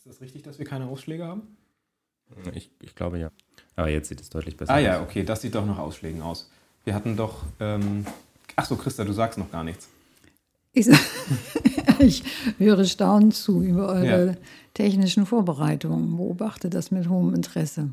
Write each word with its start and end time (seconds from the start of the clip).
Ist 0.00 0.06
das 0.06 0.20
richtig, 0.22 0.42
dass 0.44 0.58
wir 0.58 0.64
keine 0.64 0.86
Ausschläge 0.86 1.26
haben? 1.26 1.42
Ich, 2.54 2.70
ich 2.80 2.94
glaube 2.94 3.18
ja. 3.18 3.30
Aber 3.76 3.90
jetzt 3.90 4.08
sieht 4.08 4.18
es 4.20 4.30
deutlich 4.30 4.56
besser 4.56 4.72
Ah 4.72 4.76
aus. 4.76 4.82
ja, 4.82 5.02
okay, 5.02 5.24
das 5.24 5.42
sieht 5.42 5.54
doch 5.54 5.66
nach 5.66 5.76
Ausschlägen 5.76 6.22
aus. 6.22 6.48
Wir 6.84 6.94
hatten 6.94 7.18
doch. 7.18 7.42
Ähm, 7.60 8.06
ach 8.56 8.64
so, 8.64 8.76
Christa, 8.76 9.04
du 9.04 9.12
sagst 9.12 9.38
noch 9.38 9.50
gar 9.52 9.62
nichts. 9.62 9.88
Ich, 10.72 10.86
ich 11.98 12.22
höre 12.56 12.84
staunend 12.86 13.34
zu 13.34 13.62
über 13.62 13.88
eure 13.88 14.26
Ja. 14.28 14.34
technischen 14.72 15.26
Vorbereitungen, 15.26 16.16
beobachte 16.16 16.70
das 16.70 16.90
mit 16.90 17.10
hohem 17.10 17.34
Interesse. 17.34 17.90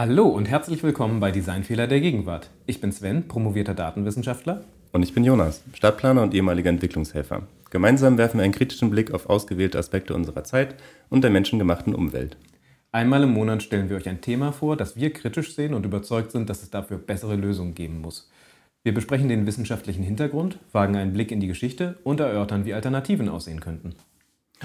Hallo 0.00 0.28
und 0.28 0.48
herzlich 0.48 0.84
willkommen 0.84 1.18
bei 1.18 1.32
Designfehler 1.32 1.88
der 1.88 2.00
Gegenwart. 2.00 2.50
Ich 2.66 2.80
bin 2.80 2.92
Sven, 2.92 3.26
promovierter 3.26 3.74
Datenwissenschaftler. 3.74 4.62
Und 4.92 5.02
ich 5.02 5.12
bin 5.12 5.24
Jonas, 5.24 5.64
Stadtplaner 5.72 6.22
und 6.22 6.34
ehemaliger 6.34 6.70
Entwicklungshelfer. 6.70 7.48
Gemeinsam 7.70 8.16
werfen 8.16 8.38
wir 8.38 8.44
einen 8.44 8.52
kritischen 8.52 8.90
Blick 8.90 9.12
auf 9.12 9.28
ausgewählte 9.28 9.76
Aspekte 9.76 10.14
unserer 10.14 10.44
Zeit 10.44 10.76
und 11.08 11.24
der 11.24 11.32
menschengemachten 11.32 11.96
Umwelt. 11.96 12.36
Einmal 12.92 13.24
im 13.24 13.32
Monat 13.32 13.64
stellen 13.64 13.90
wir 13.90 13.96
euch 13.96 14.08
ein 14.08 14.20
Thema 14.20 14.52
vor, 14.52 14.76
das 14.76 14.94
wir 14.94 15.12
kritisch 15.12 15.56
sehen 15.56 15.74
und 15.74 15.84
überzeugt 15.84 16.30
sind, 16.30 16.48
dass 16.48 16.62
es 16.62 16.70
dafür 16.70 16.98
bessere 16.98 17.34
Lösungen 17.34 17.74
geben 17.74 18.00
muss. 18.00 18.30
Wir 18.84 18.94
besprechen 18.94 19.28
den 19.28 19.46
wissenschaftlichen 19.46 20.04
Hintergrund, 20.04 20.60
wagen 20.70 20.94
einen 20.94 21.12
Blick 21.12 21.32
in 21.32 21.40
die 21.40 21.48
Geschichte 21.48 21.98
und 22.04 22.20
erörtern, 22.20 22.64
wie 22.66 22.74
Alternativen 22.74 23.28
aussehen 23.28 23.58
könnten. 23.58 23.96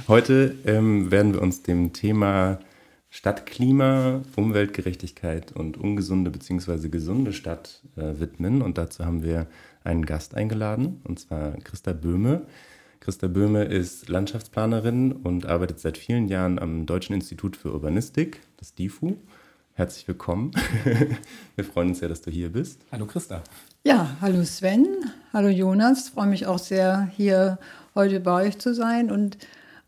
Heute 0.08 0.54
ähm, 0.68 1.10
werden 1.10 1.34
wir 1.34 1.42
uns 1.42 1.64
dem 1.64 1.92
Thema 1.92 2.60
Stadtklima, 3.16 4.24
Umweltgerechtigkeit 4.36 5.52
und 5.52 5.78
ungesunde 5.78 6.32
bzw. 6.32 6.90
gesunde 6.90 7.32
Stadt 7.32 7.84
äh, 7.96 8.20
widmen. 8.20 8.64
Und 8.64 8.80
dazu 8.80 9.06
haben 9.06 9.22
wir 9.22 9.46
einen 9.84 10.08
Gast 10.08 10.34
eingeladen, 10.34 11.00
und 11.04 11.20
zwar 11.20 11.52
Christa 11.58 11.94
Böhme. 11.94 12.48
Christa 13.02 13.28
Böhme 13.28 13.66
ist 13.66 14.10
Landschaftsplanerin 14.10 15.12
und 15.12 15.46
arbeitet 15.46 15.80
seit 15.80 16.00
vielen 16.00 16.28
Jahren 16.28 16.58
am 16.58 16.88
Deutschen 16.88 17.14
Institut 17.14 17.56
für 17.56 17.72
Urbanistik, 17.72 18.42
das 18.58 18.74
DIFU. 18.74 19.18
Herzlich 19.74 20.08
willkommen. 20.08 20.50
wir 21.56 21.66
freuen 21.66 21.90
uns 21.90 22.00
sehr, 22.00 22.10
dass 22.10 22.22
du 22.22 22.32
hier 22.32 22.52
bist. 22.52 22.82
Hallo 22.92 23.06
Christa. 23.06 23.44
Ja, 23.84 24.18
hallo 24.22 24.44
Sven, 24.44 24.88
hallo 25.34 25.50
Jonas. 25.50 26.10
Freue 26.10 26.28
mich 26.28 26.48
auch 26.48 26.58
sehr, 26.58 27.12
hier 27.16 27.60
heute 27.94 28.20
bei 28.20 28.48
euch 28.48 28.58
zu 28.58 28.74
sein 28.74 29.12
und 29.12 29.38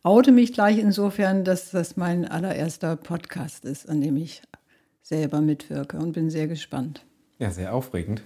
oute 0.05 0.31
mich 0.31 0.53
gleich 0.53 0.77
insofern, 0.77 1.43
dass 1.43 1.71
das 1.71 1.97
mein 1.97 2.25
allererster 2.25 2.95
Podcast 2.95 3.65
ist, 3.65 3.89
an 3.89 4.01
dem 4.01 4.15
ich 4.17 4.41
selber 5.01 5.41
mitwirke 5.41 5.97
und 5.97 6.13
bin 6.13 6.29
sehr 6.29 6.47
gespannt. 6.47 7.03
Ja, 7.39 7.49
sehr 7.51 7.73
aufregend. 7.73 8.21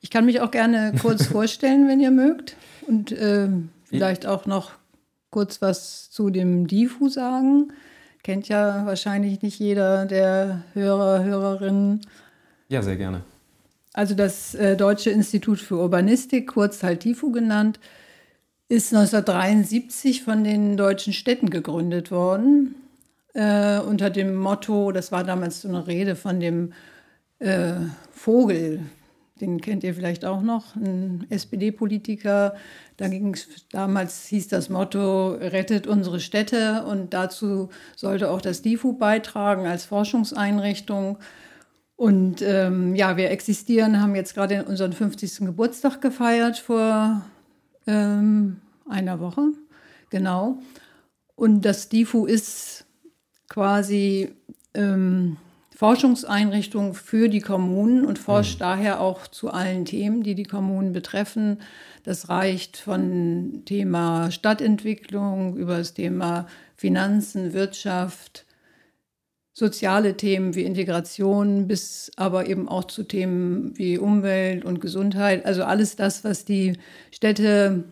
Ich 0.00 0.10
kann 0.10 0.24
mich 0.24 0.40
auch 0.40 0.50
gerne 0.50 0.92
kurz 1.00 1.26
vorstellen, 1.32 1.88
wenn 1.88 2.00
ihr 2.00 2.10
mögt. 2.10 2.56
Und 2.86 3.12
ähm, 3.12 3.70
vielleicht 3.84 4.26
auch 4.26 4.46
noch 4.46 4.72
kurz 5.30 5.62
was 5.62 6.10
zu 6.10 6.30
dem 6.30 6.66
DIFU 6.66 7.08
sagen. 7.08 7.72
Kennt 8.22 8.48
ja 8.48 8.84
wahrscheinlich 8.84 9.40
nicht 9.42 9.58
jeder 9.58 10.06
der 10.06 10.64
Hörer, 10.74 11.24
Hörerinnen. 11.24 12.00
Ja, 12.68 12.82
sehr 12.82 12.96
gerne. 12.96 13.22
Also 13.92 14.14
das 14.14 14.54
äh, 14.54 14.76
Deutsche 14.76 15.10
Institut 15.10 15.60
für 15.60 15.76
Urbanistik, 15.76 16.48
kurz 16.48 16.82
halt 16.82 17.04
DIFU 17.04 17.30
genannt, 17.32 17.78
ist 18.70 18.94
1973 18.94 20.22
von 20.22 20.44
den 20.44 20.76
deutschen 20.76 21.12
Städten 21.12 21.50
gegründet 21.50 22.12
worden. 22.12 22.76
Äh, 23.34 23.80
unter 23.80 24.10
dem 24.10 24.36
Motto, 24.36 24.92
das 24.92 25.10
war 25.10 25.24
damals 25.24 25.62
so 25.62 25.68
eine 25.68 25.88
Rede 25.88 26.14
von 26.14 26.38
dem 26.38 26.72
äh, 27.40 27.72
Vogel, 28.12 28.80
den 29.40 29.60
kennt 29.60 29.82
ihr 29.82 29.92
vielleicht 29.92 30.24
auch 30.24 30.40
noch, 30.40 30.76
ein 30.76 31.26
SPD-Politiker. 31.30 32.54
Da 32.96 33.08
damals 33.72 34.26
hieß 34.26 34.46
das 34.46 34.68
Motto, 34.68 35.30
rettet 35.30 35.88
unsere 35.88 36.20
Städte 36.20 36.84
und 36.84 37.12
dazu 37.12 37.70
sollte 37.96 38.30
auch 38.30 38.40
das 38.40 38.62
DIFU 38.62 38.92
beitragen 38.92 39.66
als 39.66 39.84
Forschungseinrichtung. 39.84 41.18
Und 41.96 42.40
ähm, 42.42 42.94
ja, 42.94 43.16
wir 43.16 43.30
existieren, 43.30 44.00
haben 44.00 44.14
jetzt 44.14 44.34
gerade 44.34 44.64
unseren 44.64 44.92
50. 44.92 45.38
Geburtstag 45.46 46.00
gefeiert 46.00 46.58
vor 46.58 47.22
ähm, 47.90 48.60
einer 48.88 49.20
Woche, 49.20 49.48
genau. 50.10 50.58
Und 51.34 51.64
das 51.64 51.88
DIFU 51.88 52.26
ist 52.26 52.86
quasi 53.48 54.30
ähm, 54.74 55.36
Forschungseinrichtung 55.74 56.94
für 56.94 57.28
die 57.28 57.40
Kommunen 57.40 58.04
und 58.04 58.18
forscht 58.18 58.60
daher 58.60 59.00
auch 59.00 59.26
zu 59.26 59.50
allen 59.50 59.86
Themen, 59.86 60.22
die 60.22 60.34
die 60.34 60.44
Kommunen 60.44 60.92
betreffen. 60.92 61.58
Das 62.04 62.28
reicht 62.28 62.76
von 62.76 63.62
Thema 63.64 64.30
Stadtentwicklung 64.30 65.56
über 65.56 65.78
das 65.78 65.94
Thema 65.94 66.46
Finanzen, 66.76 67.54
Wirtschaft, 67.54 68.44
soziale 69.60 70.16
Themen 70.16 70.54
wie 70.54 70.64
Integration 70.64 71.68
bis 71.68 72.10
aber 72.16 72.48
eben 72.48 72.66
auch 72.66 72.84
zu 72.84 73.02
Themen 73.02 73.76
wie 73.76 73.98
Umwelt 73.98 74.64
und 74.64 74.80
Gesundheit. 74.80 75.44
Also 75.44 75.64
alles 75.64 75.96
das, 75.96 76.24
was 76.24 76.46
die 76.46 76.78
Städte 77.10 77.84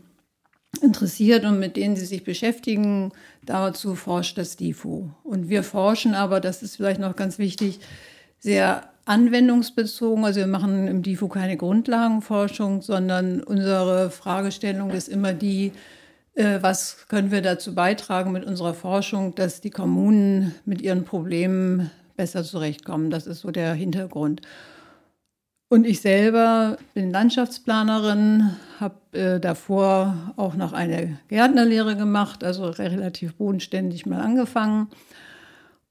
interessiert 0.80 1.44
und 1.44 1.58
mit 1.58 1.76
denen 1.76 1.94
sie 1.94 2.06
sich 2.06 2.24
beschäftigen, 2.24 3.12
dazu 3.44 3.96
forscht 3.96 4.38
das 4.38 4.56
DIFU. 4.56 5.10
Und 5.24 5.50
wir 5.50 5.62
forschen 5.62 6.14
aber, 6.14 6.40
das 6.40 6.62
ist 6.62 6.76
vielleicht 6.76 7.00
noch 7.00 7.16
ganz 7.16 7.38
wichtig, 7.38 7.80
sehr 8.38 8.88
anwendungsbezogen. 9.04 10.24
Also 10.24 10.40
wir 10.40 10.46
machen 10.46 10.88
im 10.88 11.02
DIFU 11.02 11.28
keine 11.28 11.58
Grundlagenforschung, 11.58 12.80
sondern 12.80 13.42
unsere 13.42 14.10
Fragestellung 14.10 14.90
ist 14.90 15.08
immer 15.08 15.34
die, 15.34 15.72
was 16.38 17.06
können 17.08 17.30
wir 17.30 17.42
dazu 17.42 17.74
beitragen 17.74 18.32
mit 18.32 18.44
unserer 18.44 18.74
Forschung, 18.74 19.34
dass 19.34 19.60
die 19.60 19.70
Kommunen 19.70 20.54
mit 20.64 20.80
ihren 20.80 21.04
Problemen 21.04 21.90
besser 22.16 22.44
zurechtkommen. 22.44 23.10
Das 23.10 23.26
ist 23.26 23.40
so 23.40 23.50
der 23.50 23.74
Hintergrund. 23.74 24.42
Und 25.70 25.86
ich 25.86 26.00
selber 26.00 26.78
bin 26.94 27.10
Landschaftsplanerin, 27.10 28.56
habe 28.80 29.18
äh, 29.18 29.38
davor 29.38 30.32
auch 30.36 30.54
noch 30.54 30.72
eine 30.72 31.18
Gärtnerlehre 31.28 31.94
gemacht, 31.94 32.42
also 32.42 32.70
relativ 32.70 33.34
bodenständig 33.34 34.06
mal 34.06 34.20
angefangen 34.20 34.88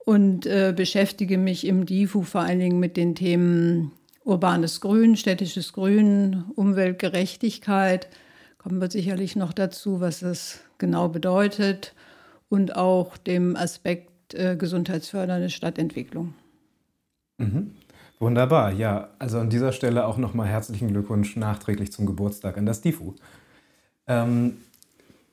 und 0.04 0.48
äh, 0.48 0.74
beschäftige 0.76 1.38
mich 1.38 1.68
im 1.68 1.86
DIFU 1.86 2.24
vor 2.24 2.42
allen 2.42 2.60
Dingen 2.60 2.80
mit 2.80 2.98
den 2.98 3.14
Themen 3.14 3.92
urbanes 4.24 4.82
Grün, 4.82 5.16
städtisches 5.16 5.74
Grün, 5.74 6.46
Umweltgerechtigkeit. 6.56 8.08
Kommen 8.68 8.82
wir 8.82 8.92
sicherlich 8.92 9.38
noch 9.38 9.54
dazu, 9.54 10.02
was 10.02 10.20
das 10.20 10.60
genau 10.78 11.08
bedeutet 11.08 11.96
und 12.50 12.76
auch 12.76 13.16
dem 13.16 13.56
Aspekt 13.56 14.34
äh, 14.34 14.58
gesundheitsfördernde 14.58 15.50
Stadtentwicklung. 15.50 16.34
Mhm. 17.38 17.72
Wunderbar, 18.20 18.74
ja. 18.74 19.08
Also 19.20 19.40
an 19.40 19.50
dieser 19.50 19.72
Stelle 19.72 20.06
auch 20.06 20.18
nochmal 20.18 20.48
herzlichen 20.48 20.90
Glückwunsch 20.90 21.38
nachträglich 21.38 21.94
zum 21.94 22.06
Geburtstag 22.06 22.58
an 22.58 22.66
das 22.66 22.82
DIFU. 22.82 23.14
Ähm, 24.06 24.58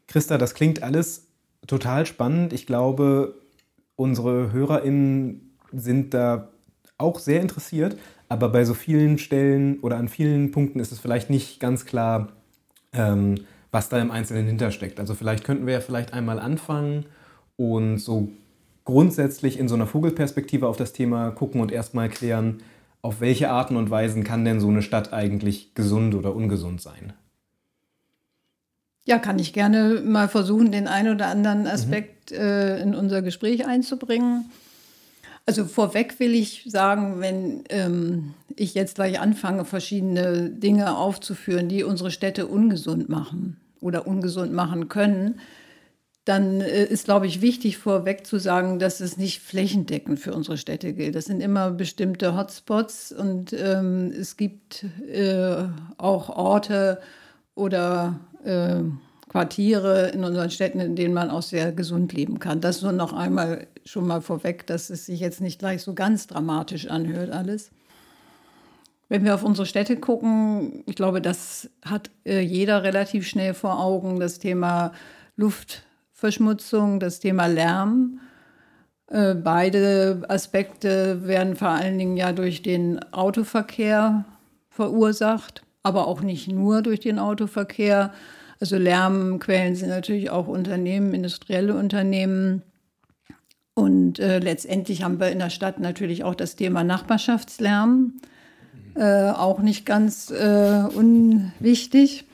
Christa, 0.06 0.38
das 0.38 0.54
klingt 0.54 0.84
alles 0.84 1.26
total 1.66 2.06
spannend. 2.06 2.52
Ich 2.52 2.68
glaube, 2.68 3.34
unsere 3.96 4.52
HörerInnen 4.52 5.56
sind 5.72 6.14
da 6.14 6.50
auch 6.98 7.18
sehr 7.18 7.40
interessiert, 7.40 7.98
aber 8.28 8.48
bei 8.50 8.64
so 8.64 8.74
vielen 8.74 9.18
Stellen 9.18 9.80
oder 9.80 9.96
an 9.96 10.06
vielen 10.06 10.52
Punkten 10.52 10.78
ist 10.78 10.92
es 10.92 11.00
vielleicht 11.00 11.30
nicht 11.30 11.58
ganz 11.58 11.84
klar, 11.84 12.28
ähm, 12.94 13.36
was 13.70 13.88
da 13.88 14.00
im 14.00 14.10
Einzelnen 14.10 14.46
hintersteckt. 14.46 15.00
Also 15.00 15.14
vielleicht 15.14 15.44
könnten 15.44 15.66
wir 15.66 15.74
ja 15.74 15.80
vielleicht 15.80 16.12
einmal 16.12 16.38
anfangen 16.38 17.06
und 17.56 17.98
so 17.98 18.28
grundsätzlich 18.84 19.58
in 19.58 19.68
so 19.68 19.74
einer 19.74 19.86
Vogelperspektive 19.86 20.68
auf 20.68 20.76
das 20.76 20.92
Thema 20.92 21.30
gucken 21.30 21.60
und 21.60 21.72
erstmal 21.72 22.08
klären, 22.08 22.62
auf 23.02 23.20
welche 23.20 23.50
Arten 23.50 23.76
und 23.76 23.90
Weisen 23.90 24.24
kann 24.24 24.44
denn 24.44 24.60
so 24.60 24.68
eine 24.68 24.82
Stadt 24.82 25.12
eigentlich 25.12 25.74
gesund 25.74 26.14
oder 26.14 26.34
ungesund 26.34 26.80
sein? 26.80 27.12
Ja, 29.04 29.18
kann 29.18 29.38
ich 29.38 29.52
gerne 29.52 30.00
mal 30.04 30.28
versuchen, 30.28 30.72
den 30.72 30.88
einen 30.88 31.14
oder 31.14 31.26
anderen 31.26 31.66
Aspekt 31.66 32.30
mhm. 32.30 32.38
äh, 32.38 32.80
in 32.80 32.94
unser 32.94 33.20
Gespräch 33.20 33.66
einzubringen. 33.66 34.46
Also 35.46 35.66
vorweg 35.66 36.18
will 36.20 36.34
ich 36.34 36.64
sagen, 36.66 37.20
wenn 37.20 37.64
ähm, 37.68 38.34
ich 38.56 38.74
jetzt 38.74 38.94
gleich 38.94 39.20
anfange, 39.20 39.64
verschiedene 39.64 40.50
Dinge 40.50 40.96
aufzuführen, 40.96 41.68
die 41.68 41.84
unsere 41.84 42.10
Städte 42.10 42.46
ungesund 42.46 43.08
machen 43.10 43.60
oder 43.80 44.06
ungesund 44.06 44.52
machen 44.54 44.88
können, 44.88 45.40
dann 46.24 46.62
äh, 46.62 46.84
ist, 46.84 47.04
glaube 47.04 47.26
ich, 47.26 47.42
wichtig 47.42 47.76
vorweg 47.76 48.26
zu 48.26 48.38
sagen, 48.38 48.78
dass 48.78 49.00
es 49.00 49.18
nicht 49.18 49.42
flächendeckend 49.42 50.18
für 50.18 50.32
unsere 50.32 50.56
Städte 50.56 50.94
gilt. 50.94 51.14
Das 51.14 51.26
sind 51.26 51.40
immer 51.40 51.70
bestimmte 51.70 52.34
Hotspots 52.36 53.12
und 53.12 53.52
ähm, 53.52 54.12
es 54.18 54.38
gibt 54.38 54.86
äh, 55.06 55.64
auch 55.98 56.30
Orte 56.30 57.00
oder 57.54 58.20
äh, 58.44 58.80
Quartiere 59.34 60.10
in 60.10 60.22
unseren 60.22 60.48
Städten, 60.48 60.78
in 60.78 60.94
denen 60.94 61.12
man 61.12 61.28
auch 61.28 61.42
sehr 61.42 61.72
gesund 61.72 62.12
leben 62.12 62.38
kann. 62.38 62.60
Das 62.60 62.82
nur 62.82 62.92
noch 62.92 63.12
einmal 63.12 63.66
schon 63.84 64.06
mal 64.06 64.20
vorweg, 64.20 64.64
dass 64.68 64.90
es 64.90 65.06
sich 65.06 65.18
jetzt 65.18 65.40
nicht 65.40 65.58
gleich 65.58 65.82
so 65.82 65.92
ganz 65.92 66.28
dramatisch 66.28 66.86
anhört 66.86 67.32
alles. 67.32 67.72
Wenn 69.08 69.24
wir 69.24 69.34
auf 69.34 69.42
unsere 69.42 69.66
Städte 69.66 69.96
gucken, 69.96 70.84
ich 70.86 70.94
glaube, 70.94 71.20
das 71.20 71.68
hat 71.84 72.12
äh, 72.24 72.42
jeder 72.42 72.84
relativ 72.84 73.26
schnell 73.26 73.54
vor 73.54 73.80
Augen, 73.80 74.20
das 74.20 74.38
Thema 74.38 74.92
Luftverschmutzung, 75.34 77.00
das 77.00 77.18
Thema 77.18 77.46
Lärm. 77.46 78.20
Äh, 79.08 79.34
beide 79.34 80.22
Aspekte 80.28 81.26
werden 81.26 81.56
vor 81.56 81.70
allen 81.70 81.98
Dingen 81.98 82.16
ja 82.16 82.30
durch 82.30 82.62
den 82.62 83.02
Autoverkehr 83.12 84.26
verursacht, 84.70 85.64
aber 85.82 86.06
auch 86.06 86.20
nicht 86.20 86.46
nur 86.46 86.82
durch 86.82 87.00
den 87.00 87.18
Autoverkehr. 87.18 88.12
Also 88.64 88.78
Lärmquellen 88.78 89.76
sind 89.76 89.90
natürlich 89.90 90.30
auch 90.30 90.46
Unternehmen, 90.46 91.12
industrielle 91.12 91.74
Unternehmen. 91.74 92.62
Und 93.74 94.18
äh, 94.18 94.38
letztendlich 94.38 95.02
haben 95.02 95.20
wir 95.20 95.30
in 95.30 95.38
der 95.38 95.50
Stadt 95.50 95.80
natürlich 95.80 96.24
auch 96.24 96.34
das 96.34 96.56
Thema 96.56 96.82
Nachbarschaftslärm, 96.82 98.14
äh, 98.94 99.28
auch 99.28 99.58
nicht 99.58 99.84
ganz 99.84 100.30
äh, 100.30 100.84
unwichtig. 100.94 102.24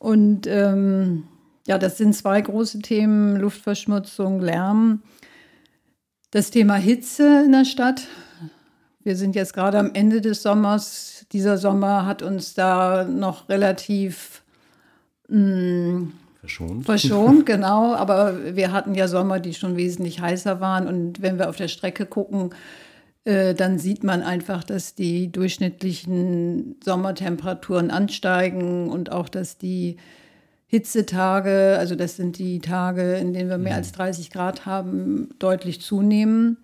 Und 0.00 0.48
ähm, 0.48 1.22
ja, 1.68 1.78
das 1.78 1.98
sind 1.98 2.16
zwei 2.16 2.40
große 2.40 2.80
Themen, 2.80 3.36
Luftverschmutzung, 3.36 4.40
Lärm. 4.40 5.04
Das 6.32 6.50
Thema 6.50 6.74
Hitze 6.74 7.44
in 7.44 7.52
der 7.52 7.64
Stadt. 7.64 8.08
Wir 9.04 9.14
sind 9.14 9.36
jetzt 9.36 9.54
gerade 9.54 9.78
am 9.78 9.94
Ende 9.94 10.20
des 10.20 10.42
Sommers. 10.42 11.26
Dieser 11.30 11.58
Sommer 11.58 12.06
hat 12.06 12.22
uns 12.22 12.54
da 12.54 13.04
noch 13.04 13.48
relativ 13.48 14.40
mh, 15.28 15.38
mm, 15.38 16.12
verschont. 16.40 16.84
Verschont, 16.84 17.46
genau. 17.46 17.94
Aber 17.94 18.56
wir 18.56 18.72
hatten 18.72 18.94
ja 18.94 19.08
Sommer, 19.08 19.40
die 19.40 19.54
schon 19.54 19.76
wesentlich 19.76 20.20
heißer 20.20 20.60
waren. 20.60 20.86
Und 20.86 21.22
wenn 21.22 21.38
wir 21.38 21.48
auf 21.48 21.56
der 21.56 21.68
Strecke 21.68 22.06
gucken, 22.06 22.50
äh, 23.24 23.54
dann 23.54 23.78
sieht 23.78 24.04
man 24.04 24.22
einfach, 24.22 24.64
dass 24.64 24.94
die 24.94 25.32
durchschnittlichen 25.32 26.76
Sommertemperaturen 26.84 27.90
ansteigen 27.90 28.90
und 28.90 29.10
auch, 29.10 29.28
dass 29.28 29.58
die 29.58 29.96
Hitzetage, 30.66 31.76
also 31.78 31.94
das 31.94 32.16
sind 32.16 32.38
die 32.38 32.58
Tage, 32.58 33.14
in 33.14 33.32
denen 33.32 33.48
wir 33.48 33.58
mehr 33.58 33.72
mhm. 33.74 33.78
als 33.78 33.92
30 33.92 34.30
Grad 34.30 34.66
haben, 34.66 35.30
deutlich 35.38 35.80
zunehmen. 35.80 36.58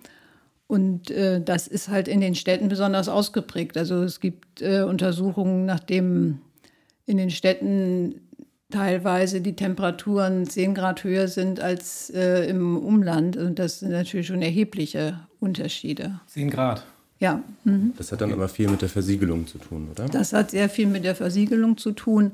Und 0.66 1.10
äh, 1.10 1.42
das 1.42 1.66
ist 1.66 1.88
halt 1.88 2.08
in 2.08 2.20
den 2.20 2.34
Städten 2.34 2.68
besonders 2.68 3.08
ausgeprägt. 3.08 3.76
Also 3.76 4.02
es 4.02 4.20
gibt 4.20 4.62
äh, 4.62 4.82
Untersuchungen, 4.82 5.64
nachdem 5.64 6.40
in 7.06 7.16
den 7.16 7.30
Städten 7.30 8.20
teilweise 8.70 9.40
die 9.40 9.54
Temperaturen 9.54 10.46
10 10.46 10.74
Grad 10.74 11.04
höher 11.04 11.28
sind 11.28 11.60
als 11.60 12.10
äh, 12.10 12.48
im 12.48 12.76
Umland. 12.76 13.36
Und 13.36 13.58
das 13.58 13.80
sind 13.80 13.90
natürlich 13.90 14.28
schon 14.28 14.42
erhebliche 14.42 15.20
Unterschiede. 15.40 16.20
10 16.26 16.50
Grad. 16.50 16.84
Ja. 17.18 17.42
Mhm. 17.64 17.92
Das 17.98 18.12
hat 18.12 18.20
dann 18.22 18.32
aber 18.32 18.48
viel 18.48 18.68
mit 18.68 18.82
der 18.82 18.88
Versiegelung 18.88 19.46
zu 19.46 19.58
tun, 19.58 19.88
oder? 19.90 20.06
Das 20.06 20.32
hat 20.32 20.52
sehr 20.52 20.68
viel 20.68 20.86
mit 20.86 21.04
der 21.04 21.14
Versiegelung 21.14 21.76
zu 21.76 21.92
tun 21.92 22.32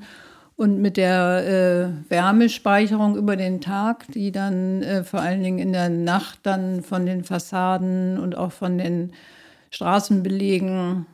und 0.55 0.81
mit 0.81 0.97
der 0.97 1.93
äh, 2.07 2.11
Wärmespeicherung 2.11 3.15
über 3.15 3.35
den 3.35 3.61
Tag, 3.61 4.07
die 4.13 4.31
dann 4.31 4.81
äh, 4.81 5.03
vor 5.03 5.19
allen 5.19 5.43
Dingen 5.43 5.59
in 5.59 5.73
der 5.73 5.89
Nacht 5.89 6.39
dann 6.43 6.83
von 6.83 7.05
den 7.05 7.23
Fassaden 7.23 8.17
und 8.17 8.35
auch 8.35 8.51
von 8.51 8.77
den 8.77 9.11
Straßenbelegen 9.69 11.05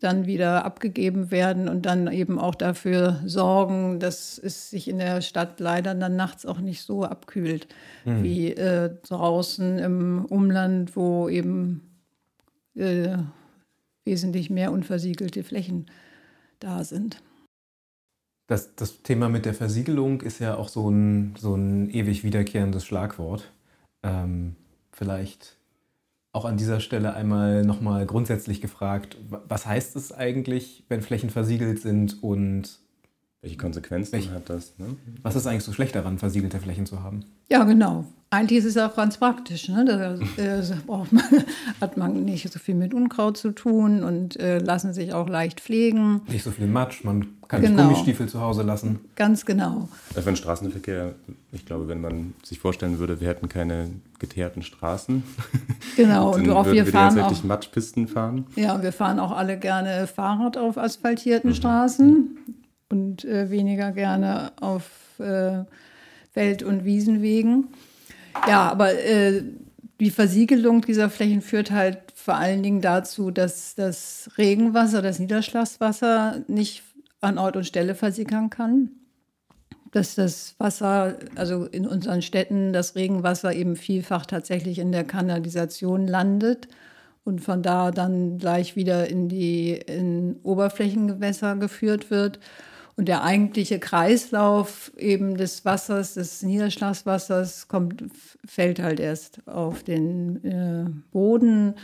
dann 0.00 0.26
wieder 0.26 0.64
abgegeben 0.64 1.30
werden 1.30 1.68
und 1.68 1.86
dann 1.86 2.10
eben 2.12 2.38
auch 2.38 2.54
dafür 2.54 3.20
sorgen, 3.24 3.98
dass 3.98 4.38
es 4.38 4.70
sich 4.70 4.88
in 4.88 4.98
der 4.98 5.22
Stadt 5.22 5.58
leider 5.58 5.94
dann 5.94 6.16
nachts 6.16 6.44
auch 6.44 6.60
nicht 6.60 6.82
so 6.82 7.04
abkühlt 7.04 7.68
mhm. 8.04 8.22
wie 8.22 8.52
äh, 8.52 8.90
draußen 9.02 9.78
im 9.78 10.24
Umland, 10.26 10.96
wo 10.96 11.28
eben 11.28 11.96
äh, 12.74 13.16
wesentlich 14.04 14.50
mehr 14.50 14.70
unversiegelte 14.72 15.42
Flächen 15.42 15.86
da 16.60 16.84
sind. 16.84 17.22
Das, 18.48 18.76
das 18.76 19.02
Thema 19.02 19.28
mit 19.28 19.44
der 19.44 19.54
Versiegelung 19.54 20.20
ist 20.20 20.38
ja 20.38 20.56
auch 20.56 20.68
so 20.68 20.88
ein, 20.88 21.34
so 21.36 21.54
ein 21.54 21.90
ewig 21.90 22.22
wiederkehrendes 22.22 22.84
Schlagwort. 22.84 23.50
Ähm, 24.04 24.54
vielleicht 24.92 25.55
auch 26.36 26.44
an 26.44 26.58
dieser 26.58 26.80
Stelle 26.80 27.14
einmal 27.14 27.64
nochmal 27.64 28.04
grundsätzlich 28.04 28.60
gefragt, 28.60 29.16
was 29.48 29.66
heißt 29.66 29.96
es 29.96 30.12
eigentlich, 30.12 30.84
wenn 30.88 31.00
Flächen 31.00 31.30
versiegelt 31.30 31.80
sind 31.80 32.22
und 32.22 32.78
welche 33.46 33.58
Konsequenzen 33.58 34.12
welche, 34.12 34.32
hat 34.32 34.50
das? 34.50 34.72
Ne? 34.76 34.96
Was 35.22 35.36
ist 35.36 35.46
eigentlich 35.46 35.62
so 35.62 35.72
schlecht 35.72 35.94
daran, 35.94 36.18
versiegelte 36.18 36.58
Flächen 36.58 36.84
zu 36.84 37.04
haben? 37.04 37.24
Ja, 37.48 37.62
genau. 37.62 38.04
Eigentlich 38.28 38.58
ist 38.58 38.64
es 38.64 38.76
auch 38.76 38.96
ganz 38.96 39.18
praktisch. 39.18 39.68
Ne? 39.68 39.84
Da 39.84 40.14
äh, 40.42 40.62
man, 40.88 41.22
hat 41.80 41.96
man 41.96 42.24
nicht 42.24 42.52
so 42.52 42.58
viel 42.58 42.74
mit 42.74 42.92
Unkraut 42.92 43.36
zu 43.36 43.52
tun 43.52 44.02
und 44.02 44.36
äh, 44.40 44.58
lassen 44.58 44.92
sich 44.92 45.12
auch 45.12 45.28
leicht 45.28 45.60
pflegen. 45.60 46.22
Nicht 46.26 46.42
so 46.42 46.50
viel 46.50 46.66
Matsch, 46.66 47.04
man 47.04 47.28
kann 47.46 47.62
genau. 47.62 47.84
Gummistiefel 47.84 48.28
zu 48.28 48.40
Hause 48.40 48.62
lassen. 48.62 48.98
Ganz 49.14 49.46
genau. 49.46 49.88
Für 50.12 50.22
den 50.22 50.34
Straßenverkehr, 50.34 51.14
ich 51.52 51.64
glaube, 51.64 51.86
wenn 51.86 52.00
man 52.00 52.34
sich 52.42 52.58
vorstellen 52.58 52.98
würde, 52.98 53.20
wir 53.20 53.28
hätten 53.28 53.48
keine 53.48 53.90
geteerten 54.18 54.62
Straßen. 54.62 55.22
Genau, 55.96 56.34
und 56.34 56.50
auch 56.50 56.66
wir, 56.66 56.84
wir 56.84 56.86
fahren 56.86 57.18
auch 57.20 57.44
Matschpisten 57.44 58.06
fahren. 58.06 58.44
Ja, 58.54 58.82
wir 58.82 58.92
fahren 58.92 59.18
auch 59.18 59.30
alle 59.30 59.56
gerne 59.56 60.06
Fahrrad 60.06 60.58
auf 60.58 60.76
asphaltierten 60.76 61.50
mhm. 61.50 61.54
Straßen 61.54 62.38
und 62.88 63.24
äh, 63.24 63.50
weniger 63.50 63.92
gerne 63.92 64.52
auf 64.60 65.18
äh, 65.18 65.64
Wald- 66.34 66.62
und 66.62 66.84
Wiesenwegen. 66.84 67.68
Ja, 68.46 68.70
aber 68.70 68.94
äh, 68.94 69.42
die 70.00 70.10
Versiegelung 70.10 70.82
dieser 70.82 71.08
Flächen 71.08 71.40
führt 71.40 71.70
halt 71.70 71.98
vor 72.14 72.34
allen 72.34 72.62
Dingen 72.62 72.80
dazu, 72.80 73.30
dass 73.30 73.74
das 73.74 74.30
Regenwasser, 74.36 75.00
das 75.00 75.18
Niederschlagswasser 75.18 76.42
nicht 76.48 76.82
an 77.20 77.38
Ort 77.38 77.56
und 77.56 77.64
Stelle 77.64 77.94
versickern 77.94 78.50
kann. 78.50 78.90
Dass 79.92 80.14
das 80.14 80.54
Wasser, 80.58 81.16
also 81.36 81.64
in 81.64 81.86
unseren 81.86 82.20
Städten, 82.20 82.72
das 82.72 82.94
Regenwasser 82.94 83.54
eben 83.54 83.76
vielfach 83.76 84.26
tatsächlich 84.26 84.78
in 84.78 84.92
der 84.92 85.04
Kanalisation 85.04 86.06
landet 86.06 86.68
und 87.24 87.40
von 87.40 87.62
da 87.62 87.90
dann 87.90 88.38
gleich 88.38 88.76
wieder 88.76 89.08
in 89.08 89.28
die 89.28 89.72
in 89.72 90.36
Oberflächengewässer 90.42 91.56
geführt 91.56 92.10
wird. 92.10 92.38
Und 92.96 93.08
der 93.08 93.22
eigentliche 93.22 93.78
Kreislauf 93.78 94.90
eben 94.96 95.36
des 95.36 95.66
Wassers, 95.66 96.14
des 96.14 96.42
Niederschlagswassers, 96.42 97.68
kommt, 97.68 98.04
fällt 98.44 98.80
halt 98.80 99.00
erst 99.00 99.46
auf 99.46 99.82
den 99.82 100.42
äh, 100.44 100.86
Boden, 101.10 101.74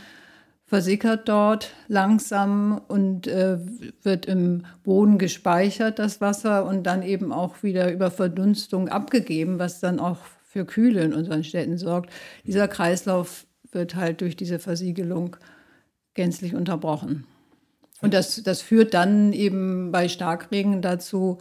versickert 0.65 1.29
dort 1.29 1.71
langsam 1.87 2.81
und 2.87 3.27
äh, 3.27 3.59
wird 4.01 4.25
im 4.25 4.65
Boden 4.83 5.19
gespeichert, 5.19 5.99
das 5.99 6.19
Wasser, 6.19 6.65
und 6.65 6.83
dann 6.87 7.03
eben 7.03 7.31
auch 7.31 7.61
wieder 7.61 7.91
über 7.91 8.09
Verdunstung 8.09 8.89
abgegeben, 8.89 9.59
was 9.59 9.79
dann 9.79 9.99
auch 9.99 10.17
für 10.49 10.65
Kühle 10.65 11.03
in 11.03 11.13
unseren 11.13 11.43
Städten 11.43 11.77
sorgt. 11.77 12.11
Dieser 12.43 12.67
Kreislauf 12.67 13.45
wird 13.71 13.93
halt 13.93 14.21
durch 14.21 14.35
diese 14.35 14.57
Versiegelung 14.57 15.35
gänzlich 16.15 16.55
unterbrochen. 16.55 17.27
Und 18.03 18.13
das, 18.13 18.43
das 18.43 18.61
führt 18.61 18.93
dann 18.93 19.31
eben 19.31 19.93
bei 19.93 20.09
Starkregen 20.09 20.81
dazu, 20.81 21.37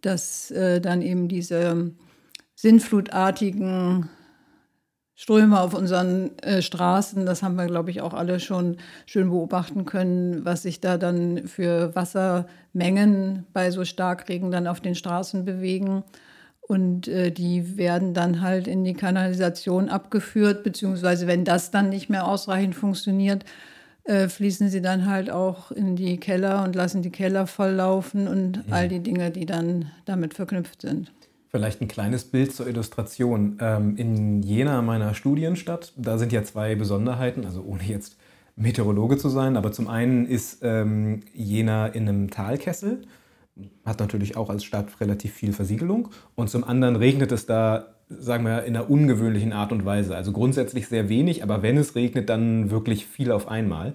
dass 0.00 0.50
äh, 0.50 0.80
dann 0.80 1.02
eben 1.02 1.28
diese 1.28 1.92
sinnflutartigen 2.54 4.08
Ströme 5.14 5.60
auf 5.60 5.74
unseren 5.74 6.38
äh, 6.38 6.62
Straßen, 6.62 7.26
das 7.26 7.42
haben 7.42 7.56
wir, 7.56 7.66
glaube 7.66 7.90
ich, 7.90 8.00
auch 8.00 8.14
alle 8.14 8.40
schon 8.40 8.78
schön 9.04 9.28
beobachten 9.28 9.84
können, 9.84 10.46
was 10.46 10.62
sich 10.62 10.80
da 10.80 10.96
dann 10.96 11.46
für 11.46 11.94
Wassermengen 11.94 13.44
bei 13.52 13.70
so 13.70 13.84
Starkregen 13.84 14.50
dann 14.50 14.66
auf 14.66 14.80
den 14.80 14.94
Straßen 14.94 15.44
bewegen. 15.44 16.04
Und 16.60 17.06
äh, 17.06 17.30
die 17.30 17.76
werden 17.76 18.14
dann 18.14 18.40
halt 18.40 18.66
in 18.66 18.82
die 18.82 18.94
Kanalisation 18.94 19.90
abgeführt, 19.90 20.62
beziehungsweise 20.64 21.26
wenn 21.26 21.44
das 21.44 21.70
dann 21.70 21.90
nicht 21.90 22.08
mehr 22.08 22.26
ausreichend 22.26 22.74
funktioniert, 22.74 23.44
äh, 24.08 24.30
fließen 24.30 24.70
sie 24.70 24.80
dann 24.80 25.04
halt 25.04 25.30
auch 25.30 25.70
in 25.70 25.94
die 25.94 26.16
Keller 26.16 26.64
und 26.64 26.74
lassen 26.74 27.02
die 27.02 27.10
Keller 27.10 27.46
volllaufen 27.46 28.26
und 28.26 28.56
ja. 28.56 28.62
all 28.70 28.88
die 28.88 29.00
Dinge, 29.00 29.30
die 29.30 29.44
dann 29.44 29.90
damit 30.06 30.32
verknüpft 30.32 30.80
sind. 30.80 31.12
Vielleicht 31.50 31.82
ein 31.82 31.88
kleines 31.88 32.24
Bild 32.24 32.54
zur 32.54 32.66
Illustration. 32.66 33.58
Ähm, 33.60 33.96
in 33.96 34.42
Jena, 34.42 34.80
meiner 34.80 35.12
Studienstadt, 35.12 35.92
da 35.96 36.16
sind 36.16 36.32
ja 36.32 36.42
zwei 36.42 36.74
Besonderheiten, 36.74 37.44
also 37.44 37.62
ohne 37.62 37.82
jetzt 37.82 38.16
Meteorologe 38.56 39.18
zu 39.18 39.28
sein, 39.28 39.58
aber 39.58 39.72
zum 39.72 39.88
einen 39.88 40.24
ist 40.24 40.60
ähm, 40.62 41.20
Jena 41.34 41.86
in 41.86 42.08
einem 42.08 42.30
Talkessel, 42.30 43.02
hat 43.84 44.00
natürlich 44.00 44.38
auch 44.38 44.48
als 44.48 44.64
Stadt 44.64 45.00
relativ 45.02 45.34
viel 45.34 45.52
Versiegelung 45.52 46.08
und 46.34 46.48
zum 46.48 46.64
anderen 46.64 46.96
regnet 46.96 47.30
es 47.30 47.44
da 47.44 47.97
sagen 48.08 48.44
wir, 48.44 48.64
in 48.64 48.76
einer 48.76 48.90
ungewöhnlichen 48.90 49.52
Art 49.52 49.72
und 49.72 49.84
Weise. 49.84 50.16
Also 50.16 50.32
grundsätzlich 50.32 50.88
sehr 50.88 51.08
wenig, 51.08 51.42
aber 51.42 51.62
wenn 51.62 51.76
es 51.76 51.94
regnet, 51.94 52.28
dann 52.28 52.70
wirklich 52.70 53.06
viel 53.06 53.30
auf 53.30 53.48
einmal. 53.48 53.94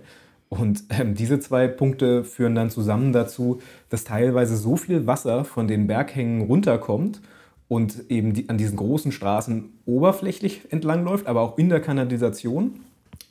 Und 0.50 0.84
ähm, 0.90 1.16
diese 1.16 1.40
zwei 1.40 1.68
Punkte 1.68 2.24
führen 2.24 2.54
dann 2.54 2.70
zusammen 2.70 3.12
dazu, 3.12 3.60
dass 3.90 4.04
teilweise 4.04 4.56
so 4.56 4.78
viel 4.78 5.08
Wasser 5.08 5.46
von 5.46 5.68
den 5.68 5.88
Berghängen 5.88 6.42
runterkommt 6.42 7.22
und 7.68 8.12
eben 8.12 8.34
die, 8.34 8.50
an 8.50 8.60
diesen 8.60 8.78
großen 8.78 9.12
Straßen 9.12 9.72
oberflächlich 9.86 10.72
entlangläuft, 10.72 11.26
aber 11.26 11.42
auch 11.42 11.58
in 11.58 11.70
der 11.70 11.80
Kanalisation, 11.80 12.82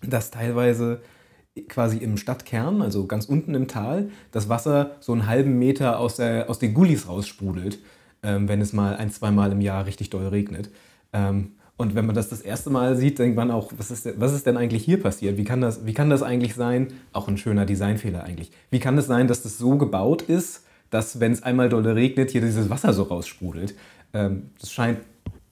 dass 0.05 0.33
teilweise 0.33 1.01
quasi 1.69 1.99
im 1.99 2.17
Stadtkern, 2.17 2.83
also 2.83 3.07
ganz 3.07 3.27
unten 3.27 3.55
im 3.55 3.69
Tal, 3.69 4.11
das 4.31 4.49
Wasser 4.49 4.93
so 5.01 5.13
einen 5.13 5.27
halben 5.27 5.59
Meter 5.59 5.99
aus, 5.99 6.17
der, 6.17 6.49
aus 6.51 6.59
den 6.59 6.75
Gullis 6.75 7.09
raussprudelt, 7.09 7.79
ähm, 8.23 8.49
wenn 8.49 8.61
es 8.61 8.73
mal 8.73 8.97
ein, 8.97 9.11
zweimal 9.11 9.53
im 9.53 9.61
Jahr 9.61 9.87
richtig 9.87 10.11
doll 10.11 10.27
regnet. 10.29 10.71
Ähm, 11.13 11.53
und 11.77 11.95
wenn 11.95 12.07
man 12.07 12.15
das 12.15 12.29
das 12.29 12.41
erste 12.41 12.71
Mal 12.71 12.97
sieht, 12.97 13.19
denkt 13.19 13.37
man 13.37 13.51
auch, 13.51 13.73
was 13.77 13.91
ist, 13.91 14.21
was 14.21 14.33
ist 14.33 14.47
denn 14.47 14.57
eigentlich 14.57 14.85
hier 14.85 15.03
passiert? 15.03 15.37
Wie 15.37 15.45
kann, 15.45 15.61
das, 15.61 15.85
wie 15.85 15.95
kann 15.95 16.11
das 16.11 16.23
eigentlich 16.23 16.55
sein? 16.55 16.89
Auch 17.13 17.29
ein 17.29 17.39
schöner 17.39 17.67
Designfehler 17.67 18.23
eigentlich. 18.23 18.53
Wie 18.71 18.79
kann 18.79 18.97
es 18.99 19.07
sein, 19.07 19.27
dass 19.27 19.43
das 19.43 19.59
so 19.59 19.77
gebaut 19.77 20.23
ist, 20.23 20.65
dass, 20.91 21.19
wenn 21.19 21.33
es 21.33 21.43
einmal 21.43 21.69
dolle 21.69 21.97
regnet, 21.97 22.31
hier 22.31 22.41
dieses 22.41 22.71
Wasser 22.71 22.93
so 22.93 23.05
raussprudelt? 23.05 23.75
Ähm, 24.13 24.51
das 24.61 24.71
scheint, 24.71 25.01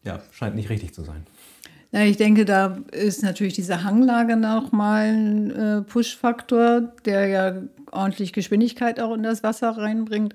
ja, 0.05 0.21
scheint 0.31 0.55
nicht 0.55 0.71
richtig 0.71 0.95
zu 0.95 1.03
sein. 1.03 1.27
Ja, 1.93 2.03
ich 2.03 2.19
denke, 2.19 2.45
da 2.45 2.79
ist 2.93 3.25
natürlich 3.25 3.55
diese 3.55 3.83
Hanglage 3.83 4.37
nochmal 4.37 5.07
ein 5.07 5.51
äh, 5.51 5.83
Push-Faktor, 5.83 6.93
der 7.05 7.27
ja 7.27 7.55
ordentlich 7.91 8.33
Geschwindigkeit 8.33 9.01
auch 9.01 9.15
in 9.15 9.25
das 9.25 9.43
Wasser 9.43 9.71
reinbringt. 9.71 10.35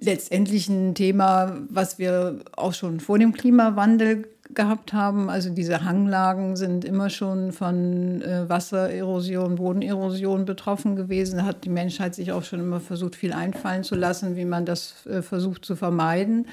Letztendlich 0.00 0.68
ein 0.68 0.94
Thema, 0.94 1.56
was 1.68 1.98
wir 1.98 2.40
auch 2.56 2.74
schon 2.74 3.00
vor 3.00 3.18
dem 3.18 3.32
Klimawandel 3.32 4.28
gehabt 4.50 4.92
haben. 4.92 5.30
Also 5.30 5.50
diese 5.50 5.84
Hanglagen 5.84 6.56
sind 6.56 6.84
immer 6.84 7.10
schon 7.10 7.52
von 7.52 8.20
äh, 8.22 8.48
Wassererosion, 8.48 9.56
Bodenerosion 9.56 10.44
betroffen 10.44 10.96
gewesen. 10.96 11.38
Da 11.38 11.44
hat 11.44 11.64
die 11.64 11.70
Menschheit 11.70 12.14
sich 12.14 12.32
auch 12.32 12.44
schon 12.44 12.60
immer 12.60 12.80
versucht, 12.80 13.16
viel 13.16 13.32
einfallen 13.32 13.84
zu 13.84 13.94
lassen, 13.94 14.36
wie 14.36 14.44
man 14.44 14.66
das 14.66 15.06
äh, 15.06 15.22
versucht 15.22 15.64
zu 15.64 15.76
vermeiden 15.76 16.46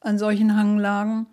an 0.00 0.18
solchen 0.18 0.56
Hanglagen. 0.56 1.26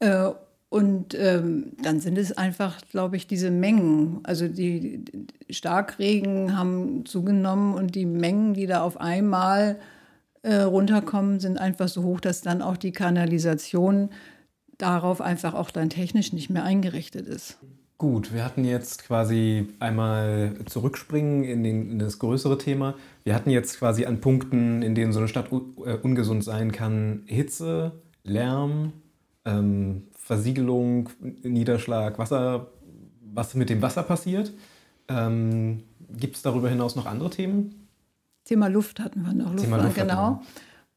Äh, 0.00 0.30
und 0.68 1.14
ähm, 1.14 1.72
dann 1.82 2.00
sind 2.00 2.16
es 2.16 2.36
einfach, 2.36 2.80
glaube 2.90 3.16
ich, 3.16 3.26
diese 3.26 3.50
Mengen. 3.50 4.20
Also 4.22 4.48
die, 4.48 5.04
die 5.04 5.54
Starkregen 5.54 6.56
haben 6.56 7.04
zugenommen 7.04 7.74
und 7.74 7.94
die 7.94 8.06
Mengen, 8.06 8.54
die 8.54 8.66
da 8.66 8.82
auf 8.82 8.98
einmal 8.98 9.78
äh, 10.42 10.56
runterkommen, 10.56 11.40
sind 11.40 11.58
einfach 11.58 11.88
so 11.88 12.02
hoch, 12.02 12.20
dass 12.20 12.40
dann 12.40 12.62
auch 12.62 12.76
die 12.76 12.92
Kanalisation 12.92 14.10
darauf 14.78 15.20
einfach 15.20 15.54
auch 15.54 15.70
dann 15.70 15.90
technisch 15.90 16.32
nicht 16.32 16.50
mehr 16.50 16.64
eingerichtet 16.64 17.26
ist. 17.26 17.58
Gut, 17.98 18.34
wir 18.34 18.44
hatten 18.44 18.64
jetzt 18.64 19.04
quasi 19.04 19.68
einmal 19.78 20.56
zurückspringen 20.66 21.44
in, 21.44 21.62
den, 21.62 21.92
in, 21.92 21.98
das 22.00 22.18
größere 22.18 22.58
Thema. 22.58 22.96
Wir 23.22 23.32
hatten 23.32 23.50
jetzt 23.50 23.78
quasi 23.78 24.06
an 24.06 24.20
Punkten, 24.20 24.82
in 24.82 24.96
denen 24.96 25.12
so 25.12 25.20
eine 25.20 25.28
Stadt 25.28 25.52
äh, 25.52 25.94
ungesund 26.02 26.42
sein 26.42 26.72
kann, 26.72 27.22
Hitze, 27.26 27.92
Lärm, 28.24 28.92
ähm, 29.44 30.08
Versiegelung, 30.16 31.10
Niederschlag, 31.44 32.18
Wasser, 32.18 32.66
was 33.32 33.54
mit 33.54 33.70
dem 33.70 33.82
Wasser 33.82 34.02
passiert. 34.02 34.52
Ähm, 35.06 35.84
Gibt 36.10 36.34
es 36.34 36.42
darüber 36.42 36.68
hinaus 36.68 36.96
noch 36.96 37.06
andere 37.06 37.30
Themen? 37.30 37.81
Thema 38.52 38.68
Luft 38.68 39.00
hatten 39.00 39.22
wir 39.22 39.32
noch. 39.32 39.56
Thema 39.56 39.78
Luft, 39.78 39.94
genau. 39.94 40.42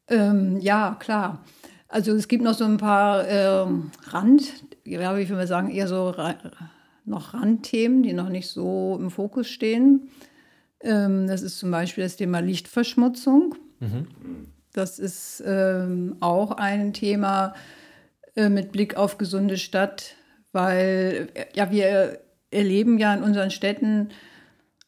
Ähm, 0.09 0.59
ja, 0.59 0.97
klar. 0.99 1.41
Also 1.87 2.11
es 2.11 2.27
gibt 2.27 2.43
noch 2.43 2.53
so 2.53 2.65
ein 2.65 2.75
paar 2.75 3.25
ähm, 3.29 3.91
Rand, 4.07 4.43
ja, 4.83 5.17
ich 5.17 5.29
würde 5.29 5.47
sagen, 5.47 5.69
eher 5.69 5.87
so 5.87 6.13
noch 7.05 7.33
Randthemen, 7.33 8.03
die 8.03 8.11
noch 8.11 8.27
nicht 8.27 8.49
so 8.49 8.97
im 8.99 9.09
Fokus 9.09 9.47
stehen. 9.47 10.09
Ähm, 10.81 11.27
das 11.27 11.43
ist 11.43 11.57
zum 11.57 11.71
Beispiel 11.71 12.03
das 12.03 12.17
Thema 12.17 12.39
Lichtverschmutzung. 12.39 13.55
Mhm. 13.79 14.07
Das 14.73 14.99
ist 14.99 15.41
ähm, 15.45 16.17
auch 16.19 16.51
ein 16.51 16.91
Thema, 16.91 17.53
äh, 18.35 18.49
mit 18.49 18.73
Blick 18.73 18.97
auf 18.97 19.17
gesunde 19.17 19.55
Stadt, 19.55 20.15
weil 20.51 21.29
ja, 21.53 21.71
wir 21.71 22.19
erleben 22.51 22.97
ja 22.97 23.13
in 23.13 23.23
unseren 23.23 23.49
Städten 23.49 24.09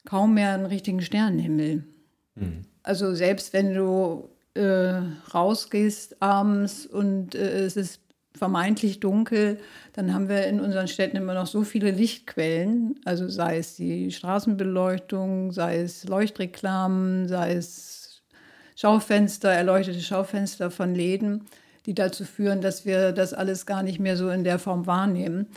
kaum 0.03 0.33
mehr 0.33 0.53
einen 0.53 0.65
richtigen 0.65 1.01
Sternenhimmel. 1.01 1.85
Mhm. 2.39 2.65
Also 2.83 3.13
selbst 3.13 3.53
wenn 3.53 3.73
du 3.73 4.29
äh, 4.53 5.01
rausgehst 5.33 6.21
abends 6.21 6.85
und 6.85 7.35
äh, 7.35 7.65
es 7.65 7.75
ist 7.75 8.01
vermeintlich 8.33 8.99
dunkel, 8.99 9.59
dann 9.93 10.13
haben 10.13 10.29
wir 10.29 10.45
in 10.45 10.59
unseren 10.59 10.87
Städten 10.87 11.17
immer 11.17 11.33
noch 11.33 11.47
so 11.47 11.63
viele 11.63 11.91
Lichtquellen, 11.91 12.99
also 13.03 13.27
sei 13.29 13.57
es 13.57 13.75
die 13.75 14.11
Straßenbeleuchtung, 14.11 15.51
sei 15.51 15.79
es 15.79 16.07
Leuchtreklamen, 16.07 17.27
sei 17.27 17.53
es 17.53 18.21
Schaufenster, 18.75 19.49
erleuchtete 19.49 20.01
Schaufenster 20.01 20.69
von 20.69 20.93
Läden 20.93 21.47
die 21.87 21.95
dazu 21.95 22.25
führen, 22.25 22.61
dass 22.61 22.85
wir 22.85 23.13
das 23.13 23.33
alles 23.33 23.65
gar 23.65 23.81
nicht 23.81 23.99
mehr 23.99 24.17
so 24.17 24.29
in 24.29 24.43
der 24.43 24.59
Form 24.59 24.85
wahrnehmen. 24.85 25.47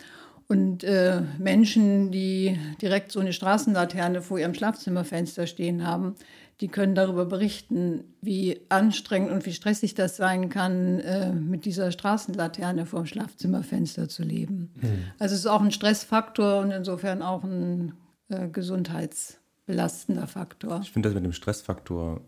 Und 0.47 0.85
äh, 0.85 1.21
Menschen, 1.39 2.11
die 2.11 2.59
direkt 2.81 3.13
so 3.13 3.21
eine 3.21 3.33
Straßenlaterne 3.33 4.23
vor 4.23 4.39
ihrem 4.39 4.55
Schlafzimmerfenster 4.55 5.47
stehen 5.47 5.87
haben, 5.87 6.15
die 6.61 6.69
können 6.69 6.95
darüber 6.95 7.25
berichten, 7.25 8.05
wie 8.21 8.61
anstrengend 8.69 9.31
und 9.31 9.47
wie 9.47 9.53
stressig 9.53 9.95
das 9.95 10.17
sein 10.17 10.51
kann, 10.51 11.01
äh, 11.01 11.33
mit 11.33 11.65
dieser 11.65 11.91
Straßenlaterne 11.91 12.85
vor 12.85 13.01
dem 13.01 13.07
Schlafzimmerfenster 13.07 14.09
zu 14.09 14.23
leben. 14.23 14.71
Mhm. 14.75 15.05
Also 15.19 15.35
es 15.35 15.41
ist 15.41 15.47
auch 15.47 15.63
ein 15.63 15.71
Stressfaktor 15.71 16.61
und 16.61 16.71
insofern 16.71 17.23
auch 17.23 17.45
ein 17.45 17.95
äh, 18.29 18.49
gesundheitsbelastender 18.49 20.27
Faktor. 20.27 20.81
Ich 20.83 20.93
finde 20.93 21.09
das 21.09 21.15
mit 21.15 21.25
dem 21.25 21.33
Stressfaktor 21.33 22.21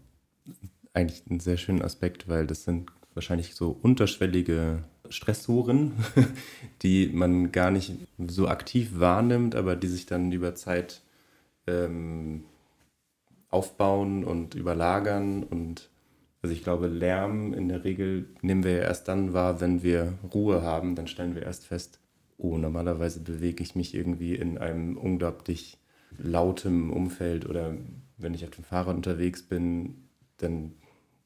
eigentlich 0.95 1.23
einen 1.29 1.41
sehr 1.41 1.59
schönen 1.59 1.83
Aspekt, 1.83 2.29
weil 2.29 2.47
das 2.47 2.65
sind 2.65 2.91
wahrscheinlich 3.15 3.55
so 3.55 3.71
unterschwellige 3.83 4.85
Stressoren, 5.11 5.93
die 6.83 7.09
man 7.09 7.53
gar 7.53 7.71
nicht 7.71 7.93
so 8.27 8.49
aktiv 8.49 8.93
wahrnimmt, 8.95 9.55
aber 9.55 9.77
die 9.77 9.89
sich 9.89 10.07
dann 10.07 10.33
über 10.33 10.55
Zeit 10.55 11.03
ähm, 11.67 12.45
aufbauen 13.53 14.25
und 14.25 14.55
überlagern. 14.57 15.45
Und 15.45 15.91
also 16.43 16.53
ich 16.53 16.65
glaube, 16.65 16.89
Lärm 16.89 17.55
in 17.55 17.69
der 17.69 17.85
Regel 17.85 18.27
nehmen 18.41 18.65
wir 18.65 18.73
ja 18.73 18.83
erst 18.83 19.07
dann 19.07 19.33
wahr, 19.33 19.61
wenn 19.61 19.83
wir 19.83 20.15
Ruhe 20.35 20.63
haben. 20.63 20.97
Dann 20.97 21.07
stellen 21.07 21.37
wir 21.37 21.43
erst 21.43 21.67
fest, 21.67 22.01
oh, 22.37 22.59
normalerweise 22.59 23.21
bewege 23.21 23.63
ich 23.63 23.77
mich 23.77 23.95
irgendwie 23.95 24.35
in 24.35 24.59
einem 24.59 24.97
unglaublich 24.97 25.79
lautem 26.19 26.91
Umfeld 26.91 27.49
oder 27.49 27.77
wenn 28.19 28.35
ich 28.35 28.45
auf 28.45 28.51
dem 28.51 28.65
Fahrrad 28.65 28.97
unterwegs 28.97 29.43
bin, 29.43 30.09
dann 30.39 30.73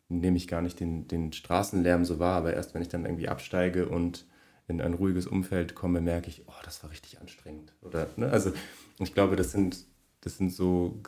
nehme 0.08 0.36
ich 0.36 0.46
gar 0.46 0.62
nicht 0.62 0.78
den, 0.78 1.08
den 1.08 1.32
Straßenlärm 1.32 2.04
so 2.04 2.18
wahr, 2.18 2.36
aber 2.36 2.54
erst 2.54 2.74
wenn 2.74 2.82
ich 2.82 2.88
dann 2.88 3.04
irgendwie 3.04 3.28
absteige 3.28 3.88
und 3.88 4.26
in 4.68 4.80
ein 4.80 4.94
ruhiges 4.94 5.26
Umfeld 5.26 5.74
komme, 5.74 6.00
merke 6.00 6.28
ich, 6.28 6.44
oh, 6.46 6.62
das 6.64 6.82
war 6.82 6.90
richtig 6.90 7.20
anstrengend. 7.20 7.72
Oder, 7.82 8.08
ne? 8.16 8.30
Also 8.30 8.52
ich 8.98 9.14
glaube, 9.14 9.36
das 9.36 9.52
sind, 9.52 9.84
das 10.20 10.38
sind 10.38 10.52
so 10.52 10.98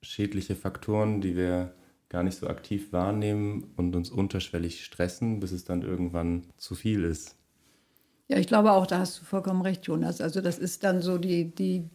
gesundheitsschädliche 0.00 0.56
Faktoren, 0.56 1.20
die 1.20 1.36
wir 1.36 1.74
gar 2.08 2.22
nicht 2.22 2.38
so 2.38 2.48
aktiv 2.48 2.92
wahrnehmen 2.92 3.72
und 3.76 3.94
uns 3.94 4.10
unterschwellig 4.10 4.84
stressen, 4.84 5.40
bis 5.40 5.52
es 5.52 5.64
dann 5.64 5.82
irgendwann 5.82 6.44
zu 6.56 6.74
viel 6.74 7.04
ist. 7.04 7.36
Ja, 8.28 8.38
ich 8.38 8.46
glaube 8.46 8.72
auch, 8.72 8.86
da 8.86 8.98
hast 8.98 9.20
du 9.20 9.24
vollkommen 9.24 9.62
recht, 9.62 9.86
Jonas. 9.86 10.20
Also 10.20 10.40
das 10.40 10.58
ist 10.58 10.84
dann 10.84 11.02
so 11.02 11.18
die, 11.18 11.54
die 11.54 11.88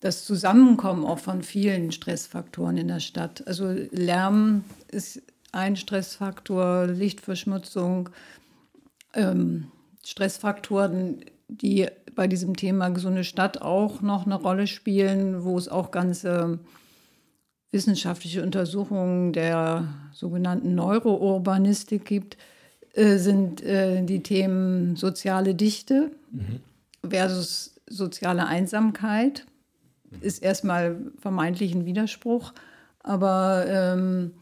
das 0.00 0.24
Zusammenkommen 0.24 1.04
auch 1.04 1.18
von 1.18 1.42
vielen 1.42 1.90
Stressfaktoren 1.90 2.76
in 2.76 2.88
der 2.88 3.00
Stadt. 3.00 3.46
Also 3.46 3.70
Lärm 3.90 4.64
ist 4.88 5.22
ein 5.52 5.76
Stressfaktor, 5.76 6.86
Lichtverschmutzung, 6.86 8.10
ähm, 9.14 9.70
Stressfaktoren, 10.04 11.24
die 11.48 11.86
bei 12.14 12.26
diesem 12.26 12.56
Thema 12.56 12.88
gesunde 12.88 13.24
Stadt 13.24 13.62
auch 13.62 14.00
noch 14.00 14.26
eine 14.26 14.36
Rolle 14.36 14.66
spielen, 14.66 15.44
wo 15.44 15.58
es 15.58 15.68
auch 15.68 15.90
ganze 15.90 16.58
wissenschaftliche 17.70 18.42
Untersuchungen 18.42 19.32
der 19.32 19.88
sogenannten 20.12 20.74
Neurourbanistik 20.74 22.04
gibt, 22.04 22.36
äh, 22.94 23.18
sind 23.18 23.62
äh, 23.62 24.02
die 24.02 24.22
Themen 24.22 24.96
soziale 24.96 25.54
Dichte 25.54 26.10
mhm. 26.30 26.60
versus 27.08 27.74
soziale 27.88 28.46
Einsamkeit 28.46 29.46
ist 30.20 30.42
erstmal 30.42 30.96
vermeintlich 31.18 31.74
ein 31.74 31.84
Widerspruch, 31.84 32.52
aber 33.00 33.66
ähm, 33.68 34.32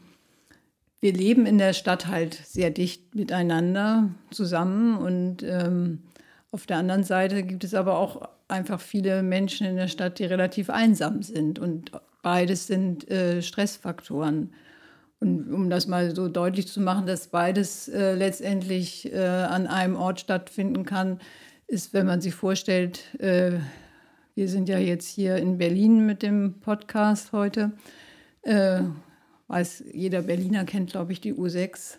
wir 1.01 1.13
leben 1.13 1.45
in 1.45 1.57
der 1.57 1.73
Stadt 1.73 2.07
halt 2.07 2.33
sehr 2.33 2.71
dicht 2.71 3.15
miteinander 3.15 4.09
zusammen 4.31 4.97
und 4.97 5.43
ähm, 5.43 5.99
auf 6.51 6.65
der 6.65 6.77
anderen 6.77 7.03
Seite 7.03 7.43
gibt 7.43 7.63
es 7.63 7.73
aber 7.73 7.97
auch 7.97 8.29
einfach 8.47 8.79
viele 8.79 9.23
Menschen 9.23 9.67
in 9.67 9.75
der 9.75 9.87
Stadt, 9.87 10.19
die 10.19 10.25
relativ 10.25 10.69
einsam 10.69 11.21
sind 11.21 11.59
und 11.59 11.91
beides 12.21 12.67
sind 12.67 13.09
äh, 13.09 13.41
Stressfaktoren. 13.41 14.53
Und 15.19 15.51
um 15.51 15.69
das 15.69 15.87
mal 15.87 16.15
so 16.15 16.27
deutlich 16.27 16.67
zu 16.67 16.81
machen, 16.81 17.05
dass 17.05 17.27
beides 17.27 17.87
äh, 17.87 18.15
letztendlich 18.15 19.11
äh, 19.13 19.19
an 19.19 19.67
einem 19.67 19.95
Ort 19.95 20.19
stattfinden 20.19 20.85
kann, 20.85 21.19
ist, 21.67 21.93
wenn 21.93 22.05
man 22.05 22.21
sich 22.21 22.35
vorstellt, 22.35 23.15
äh, 23.19 23.59
wir 24.35 24.49
sind 24.49 24.69
ja 24.69 24.77
jetzt 24.77 25.07
hier 25.07 25.37
in 25.37 25.57
Berlin 25.57 26.05
mit 26.05 26.21
dem 26.21 26.59
Podcast 26.59 27.31
heute. 27.31 27.71
Äh, 28.41 28.81
weiß, 29.47 29.85
jeder 29.93 30.23
Berliner 30.23 30.65
kennt, 30.65 30.91
glaube 30.91 31.13
ich, 31.13 31.21
die 31.21 31.33
U6. 31.33 31.95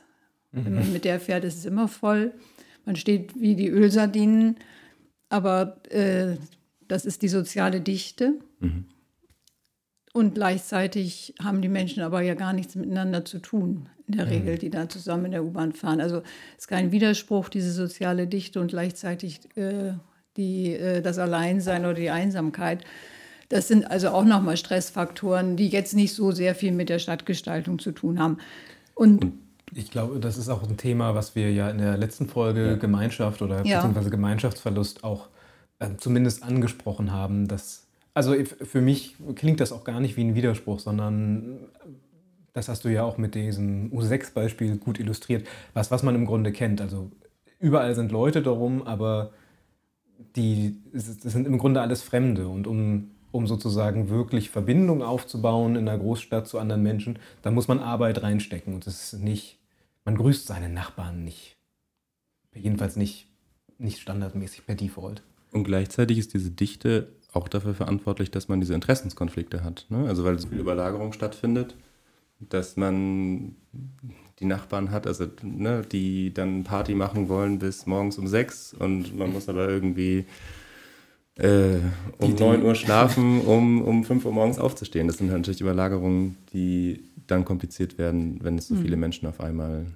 Mhm. 0.52 0.64
Wenn 0.64 0.74
man 0.74 0.92
mit 0.92 1.04
der 1.04 1.18
fährt, 1.18 1.44
ist 1.44 1.58
es 1.58 1.64
immer 1.64 1.88
voll. 1.88 2.32
Man 2.86 2.96
steht 2.96 3.38
wie 3.38 3.54
die 3.54 3.68
Ölsardinen. 3.68 4.56
Aber 5.28 5.82
äh, 5.90 6.36
Das 6.88 7.04
ist 7.04 7.22
die 7.22 7.28
soziale 7.28 7.80
Dichte. 7.80 8.34
Mhm. 8.60 8.86
Und 10.12 10.34
gleichzeitig 10.34 11.34
haben 11.42 11.60
die 11.60 11.68
Menschen 11.68 12.02
aber 12.02 12.22
ja 12.22 12.34
gar 12.34 12.54
nichts 12.54 12.74
miteinander 12.74 13.26
zu 13.26 13.38
tun, 13.38 13.90
in 14.06 14.16
der 14.16 14.24
mhm. 14.24 14.32
Regel, 14.32 14.58
die 14.58 14.70
da 14.70 14.88
zusammen 14.88 15.26
in 15.26 15.32
der 15.32 15.44
U-Bahn 15.44 15.72
fahren. 15.72 16.00
Also 16.00 16.22
es 16.52 16.62
ist 16.62 16.68
kein 16.68 16.90
Widerspruch, 16.90 17.50
diese 17.50 17.70
soziale 17.70 18.26
Dichte 18.26 18.60
und 18.60 18.68
gleichzeitig 18.68 19.40
äh, 19.56 19.92
die, 20.38 20.72
äh, 20.72 21.02
das 21.02 21.18
Alleinsein 21.18 21.84
oder 21.84 21.94
die 21.94 22.08
Einsamkeit. 22.08 22.82
Das 23.50 23.68
sind 23.68 23.90
also 23.90 24.08
auch 24.08 24.24
nochmal 24.24 24.56
Stressfaktoren, 24.56 25.56
die 25.56 25.68
jetzt 25.68 25.94
nicht 25.94 26.14
so 26.14 26.32
sehr 26.32 26.54
viel 26.54 26.72
mit 26.72 26.88
der 26.88 26.98
Stadtgestaltung 26.98 27.78
zu 27.78 27.92
tun 27.92 28.18
haben. 28.18 28.38
Und, 28.94 29.22
und 29.22 29.32
ich 29.74 29.90
glaube, 29.90 30.20
das 30.20 30.38
ist 30.38 30.48
auch 30.48 30.62
ein 30.62 30.76
Thema, 30.76 31.14
was 31.14 31.34
wir 31.34 31.52
ja 31.52 31.68
in 31.70 31.78
der 31.78 31.96
letzten 31.96 32.28
Folge 32.28 32.66
ja. 32.66 32.76
Gemeinschaft 32.76 33.42
oder 33.42 33.64
ja. 33.64 33.76
beziehungsweise 33.76 34.10
Gemeinschaftsverlust 34.10 35.04
auch 35.04 35.28
äh, 35.78 35.96
zumindest 35.96 36.42
angesprochen 36.42 37.12
haben. 37.12 37.48
Dass, 37.48 37.86
also 38.14 38.34
für 38.44 38.80
mich 38.80 39.16
klingt 39.34 39.60
das 39.60 39.72
auch 39.72 39.84
gar 39.84 40.00
nicht 40.00 40.16
wie 40.16 40.24
ein 40.24 40.34
Widerspruch, 40.34 40.78
sondern 40.78 41.58
das 42.52 42.68
hast 42.68 42.84
du 42.84 42.88
ja 42.88 43.04
auch 43.04 43.18
mit 43.18 43.34
diesem 43.34 43.92
U6-Beispiel 43.92 44.78
gut 44.78 44.98
illustriert, 44.98 45.46
was, 45.74 45.90
was 45.90 46.02
man 46.02 46.14
im 46.14 46.24
Grunde 46.24 46.52
kennt. 46.52 46.80
Also 46.80 47.10
überall 47.58 47.94
sind 47.94 48.12
Leute 48.12 48.42
darum, 48.42 48.86
aber 48.86 49.32
die 50.36 50.80
das 50.92 51.06
sind 51.06 51.46
im 51.46 51.58
Grunde 51.58 51.80
alles 51.80 52.02
Fremde. 52.02 52.48
Und 52.48 52.66
um, 52.66 53.10
um 53.36 53.46
sozusagen 53.46 54.08
wirklich 54.08 54.50
Verbindung 54.50 55.02
aufzubauen 55.02 55.76
in 55.76 55.88
einer 55.88 55.98
Großstadt 55.98 56.48
zu 56.48 56.58
anderen 56.58 56.82
Menschen, 56.82 57.18
da 57.42 57.50
muss 57.50 57.68
man 57.68 57.78
Arbeit 57.78 58.22
reinstecken. 58.22 58.74
Und 58.74 58.86
das 58.86 59.12
ist 59.12 59.20
nicht, 59.20 59.58
man 60.04 60.16
grüßt 60.16 60.46
seine 60.46 60.68
Nachbarn 60.68 61.22
nicht. 61.24 61.56
Jedenfalls 62.54 62.96
nicht, 62.96 63.28
nicht 63.78 64.00
standardmäßig 64.00 64.66
per 64.66 64.74
Default. 64.74 65.22
Und 65.52 65.64
gleichzeitig 65.64 66.18
ist 66.18 66.34
diese 66.34 66.50
Dichte 66.50 67.08
auch 67.32 67.48
dafür 67.48 67.74
verantwortlich, 67.74 68.30
dass 68.30 68.48
man 68.48 68.60
diese 68.60 68.74
Interessenskonflikte 68.74 69.62
hat. 69.62 69.86
Ne? 69.90 70.08
Also 70.08 70.24
weil 70.24 70.38
so 70.38 70.48
viel 70.48 70.58
Überlagerung 70.58 71.12
stattfindet, 71.12 71.76
dass 72.40 72.76
man 72.76 73.56
die 74.38 74.44
Nachbarn 74.44 74.90
hat, 74.90 75.06
also 75.06 75.26
ne, 75.42 75.82
die 75.90 76.32
dann 76.32 76.64
Party 76.64 76.94
machen 76.94 77.28
wollen 77.28 77.58
bis 77.58 77.86
morgens 77.86 78.18
um 78.18 78.26
sechs 78.26 78.74
und 78.74 79.16
man 79.16 79.32
muss 79.32 79.48
aber 79.48 79.68
irgendwie 79.68 80.26
äh, 81.38 81.78
um 82.18 82.34
neun 82.34 82.62
Uhr 82.62 82.74
schlafen, 82.76 83.40
um 83.42 83.82
um 83.82 84.04
fünf 84.04 84.24
Uhr 84.24 84.32
morgens 84.32 84.58
aufzustehen. 84.58 85.06
Das 85.06 85.18
sind 85.18 85.30
natürlich 85.30 85.60
Überlagerungen, 85.60 86.36
die 86.52 87.04
dann 87.26 87.44
kompliziert 87.44 87.98
werden, 87.98 88.38
wenn 88.42 88.58
es 88.58 88.68
so 88.68 88.76
hm. 88.76 88.82
viele 88.82 88.96
Menschen 88.96 89.26
auf 89.26 89.40
einmal 89.40 89.86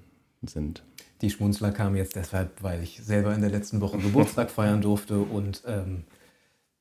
sind. 0.42 0.82
Die 1.20 1.30
Schmunzler 1.30 1.70
kamen 1.70 1.96
jetzt 1.96 2.16
deshalb, 2.16 2.62
weil 2.62 2.82
ich 2.82 3.00
selber 3.02 3.34
in 3.34 3.40
der 3.40 3.50
letzten 3.50 3.80
Woche 3.80 3.98
Geburtstag 3.98 4.50
feiern 4.50 4.80
durfte 4.80 5.18
und 5.18 5.62
ähm, 5.66 6.04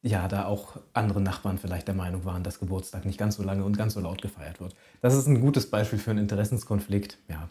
ja, 0.02 0.28
da 0.30 0.46
auch 0.46 0.78
andere 0.94 1.20
Nachbarn 1.20 1.58
vielleicht 1.58 1.88
der 1.88 1.96
Meinung 1.96 2.24
waren, 2.24 2.44
dass 2.44 2.60
Geburtstag 2.60 3.06
nicht 3.06 3.20
ganz 3.20 3.36
so 3.36 3.44
lange 3.44 3.66
und 3.66 3.78
ganz 3.78 3.96
so 3.96 4.00
laut 4.00 4.22
gefeiert 4.22 4.62
wird. 4.62 4.74
Das 5.02 5.14
ist 5.14 5.28
ein 5.28 5.42
gutes 5.42 5.70
Beispiel 5.70 6.00
für 6.00 6.12
einen 6.12 6.20
Interessenskonflikt. 6.20 7.18
Ja, 7.28 7.50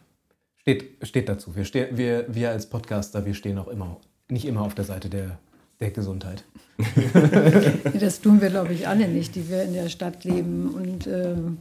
steht, 0.57 1.07
steht 1.07 1.29
dazu. 1.29 1.55
Wir, 1.55 1.65
steh, 1.65 1.89
wir, 1.93 2.25
wir 2.29 2.51
als 2.51 2.67
Podcaster, 2.71 3.27
wir 3.27 3.35
stehen 3.35 3.59
auch 3.59 3.69
immer, 3.69 3.99
nicht 4.29 4.47
immer 4.47 4.63
auf 4.63 4.75
der 4.75 4.87
Seite 4.87 5.11
der, 5.11 5.39
der 5.81 5.91
Gesundheit. 5.91 6.45
das 8.01 8.21
tun 8.21 8.41
wir, 8.41 8.51
glaube 8.51 8.73
ich, 8.73 8.87
alle 8.87 9.09
nicht, 9.09 9.35
die 9.35 9.49
wir 9.49 9.63
in 9.63 9.73
der 9.73 9.89
Stadt 9.89 10.25
leben. 10.25 10.71
Und 10.71 11.07
ähm, 11.07 11.59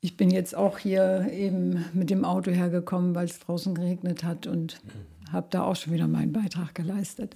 ich 0.00 0.16
bin 0.16 0.30
jetzt 0.30 0.54
auch 0.54 0.78
hier 0.78 1.28
eben 1.32 1.84
mit 1.92 2.10
dem 2.10 2.24
Auto 2.24 2.50
hergekommen, 2.50 3.14
weil 3.14 3.26
es 3.26 3.40
draußen 3.40 3.74
geregnet 3.74 4.22
hat 4.22 4.46
und 4.46 4.80
habe 5.32 5.48
da 5.50 5.62
auch 5.62 5.76
schon 5.76 5.92
wieder 5.92 6.06
meinen 6.06 6.32
Beitrag 6.32 6.74
geleistet. 6.74 7.34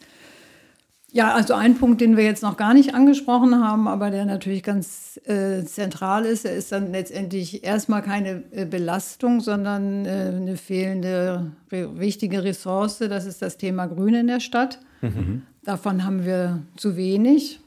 Ja, 1.15 1.35
also 1.35 1.53
ein 1.53 1.77
Punkt, 1.77 2.01
den 2.01 2.17
wir 2.17 2.25
jetzt 2.25 2.43
noch 2.43 2.57
gar 2.57 2.73
nicht 2.73 2.95
angesprochen 2.95 3.63
haben, 3.63 3.87
aber 3.87 4.11
der 4.11 4.25
natürlich 4.25 4.63
ganz 4.63 5.21
äh, 5.27 5.63
zentral 5.63 6.25
ist, 6.25 6.45
der 6.45 6.55
ist 6.55 6.73
dann 6.73 6.91
letztendlich 6.91 7.65
erstmal 7.65 8.01
keine 8.01 8.45
äh, 8.53 8.65
Belastung, 8.65 9.41
sondern 9.41 10.07
äh, 10.07 10.33
eine 10.35 10.57
fehlende 10.57 11.53
wichtige 11.69 12.45
Ressource. 12.45 12.99
Das 12.99 13.27
ist 13.27 13.43
das 13.43 13.59
Thema 13.59 13.89
Grün 13.89 14.15
in 14.15 14.27
der 14.27 14.41
Stadt. 14.41 14.79
Mhm. 15.03 15.43
Davon 15.65 16.05
haben 16.05 16.25
wir 16.25 16.63
zu 16.77 16.97
wenig 16.97 17.61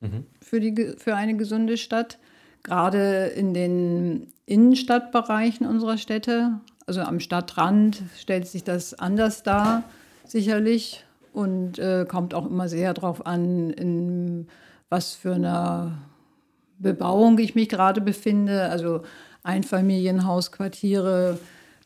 mhm. 0.00 0.24
für, 0.40 0.60
die, 0.60 0.94
für 0.96 1.16
eine 1.16 1.36
gesunde 1.36 1.76
Stadt. 1.76 2.18
Gerade 2.62 3.26
in 3.26 3.54
den 3.54 4.28
Innenstadtbereichen 4.46 5.66
unserer 5.66 5.98
Städte, 5.98 6.60
also 6.86 7.00
am 7.00 7.20
Stadtrand, 7.20 8.02
stellt 8.18 8.46
sich 8.46 8.64
das 8.64 8.94
anders 8.94 9.42
dar, 9.42 9.84
sicherlich 10.24 11.04
und 11.32 11.78
äh, 11.78 12.06
kommt 12.08 12.34
auch 12.34 12.46
immer 12.46 12.68
sehr 12.68 12.94
darauf 12.94 13.26
an, 13.26 13.70
in 13.70 14.48
was 14.88 15.14
für 15.14 15.34
einer 15.34 15.98
Bebauung 16.78 17.38
ich 17.38 17.54
mich 17.54 17.68
gerade 17.68 18.00
befinde. 18.00 18.68
Also 18.70 19.02
Einfamilienhausquartiere, 19.42 21.38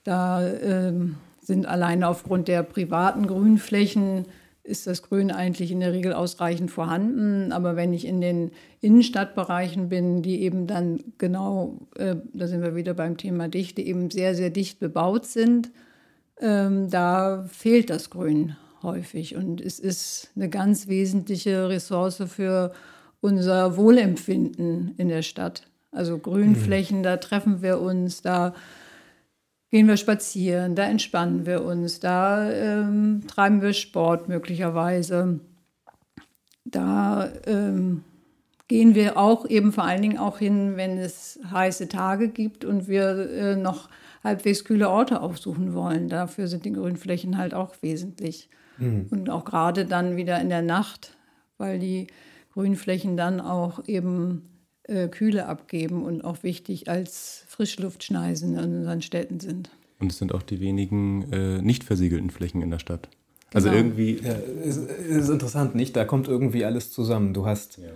da 0.05 0.47
äh, 0.47 0.93
sind 1.41 1.67
alleine 1.67 2.09
aufgrund 2.09 2.49
der 2.49 2.63
privaten 2.63 3.27
Grünflächen 3.27 4.27
ist 4.65 4.87
das 4.87 5.03
Grün 5.03 5.31
eigentlich 5.31 5.73
in 5.73 5.81
der 5.81 5.93
Regel 5.93 6.13
ausreichend 6.13 6.71
vorhanden. 6.71 7.53
Aber 7.53 7.75
wenn 7.75 7.93
ich 7.93 8.07
in 8.07 8.21
den 8.21 8.53
Innenstadtbereichen 8.81 9.89
bin, 9.89 10.23
die 10.23 10.43
eben 10.43 10.67
dann 10.67 11.01
genau, 11.19 11.81
äh, 11.97 12.17
da 12.33 12.47
sind 12.47 12.63
wir 12.63 12.77
wieder 12.77 12.95
beim 12.95 13.17
Thema 13.17 13.49
Dichte, 13.49 13.83
eben 13.83 14.11
sehr, 14.11 14.35
sehr 14.35 14.51
dicht 14.51 14.79
bebaut 14.79 15.27
sind, 15.27 15.71
ähm, 16.41 16.91
da 16.91 17.45
fehlt 17.51 17.91
das 17.91 18.11
Grün 18.11 18.57
häufig. 18.83 19.37
Und 19.37 19.61
es 19.61 19.79
ist 19.79 20.31
eine 20.37 20.49
ganz 20.49 20.87
wesentliche 20.87 21.69
Ressource 21.69 22.23
für 22.29 22.73
unser 23.21 23.77
Wohlempfinden 23.77 24.95
in 24.97 25.09
der 25.09 25.23
Stadt. 25.23 25.69
Also 25.91 26.19
Grünflächen, 26.19 26.99
mhm. 26.99 27.03
da 27.03 27.17
treffen 27.17 27.63
wir 27.63 27.81
uns, 27.81 28.23
da 28.23 28.55
gehen 29.73 29.89
wir 29.89 29.97
spazieren, 29.97 30.75
da 30.75 30.85
entspannen 30.85 31.47
wir 31.47 31.65
uns, 31.65 31.99
da 31.99 32.51
ähm, 32.51 33.23
treiben 33.27 33.63
wir 33.63 33.73
Sport 33.73 34.29
möglicherweise. 34.29 35.41
Da 36.67 37.33
ähm, 37.47 38.05
gehen 38.69 38.95
wir 38.95 39.17
auch 39.17 39.49
eben 39.49 39.73
vor 39.73 39.85
allen 39.85 40.03
Dingen 40.03 40.19
auch 40.19 40.39
hin, 40.39 40.77
wenn 40.77 40.99
es 40.99 41.41
heiße 41.51 41.89
Tage 41.89 42.29
gibt 42.29 42.67
und 42.67 42.87
wir 42.87 43.31
äh, 43.31 43.57
noch 43.57 43.89
halbwegs 44.23 44.65
kühle 44.65 44.91
Orte 44.91 45.23
aufsuchen 45.23 45.73
wollen. 45.73 46.11
Dafür 46.11 46.49
sind 46.49 46.67
die 46.67 46.73
Grünflächen 46.73 47.39
halt 47.39 47.55
auch 47.55 47.75
wesentlich. 47.81 48.51
Mhm. 48.77 49.07
Und 49.11 49.31
auch 49.31 49.47
gerade 49.47 49.87
dann 49.87 50.17
wieder 50.17 50.39
in 50.39 50.51
der 50.51 50.63
Nacht, 50.63 51.17
weil 51.57 51.79
die 51.79 52.09
Grünflächen 52.53 53.17
dann 53.17 53.41
auch 53.41 53.89
eben 53.89 54.52
äh, 54.85 55.09
Kühle 55.09 55.47
abgeben 55.47 56.03
und 56.03 56.23
auch 56.23 56.43
wichtig 56.43 56.89
als 56.89 57.45
Frischluftschneisen 57.49 58.59
in 58.59 58.77
unseren 58.77 59.03
Städten 59.03 59.41
sind. 59.41 59.71
Und 59.99 60.11
es 60.11 60.19
sind 60.19 60.35
auch 60.35 60.43
die 60.43 60.61
wenigen 60.61 61.33
äh, 61.33 61.63
nicht 61.63 61.85
versiegelten 61.85 62.31
Flächen 62.31 62.63
in 62.63 62.71
der 62.71 62.81
Stadt. 62.81 63.09
Also 63.55 63.69
genau. 63.69 63.81
irgendwie. 63.81 64.21
Ja, 64.23 64.33
ist, 64.33 64.79
ist 64.79 65.29
interessant, 65.29 65.75
nicht? 65.75 65.95
Da 65.95 66.05
kommt 66.05 66.27
irgendwie 66.27 66.65
alles 66.65 66.91
zusammen. 66.91 67.35
Du 67.35 67.47
hast, 67.47 67.79
ja. 67.79 67.91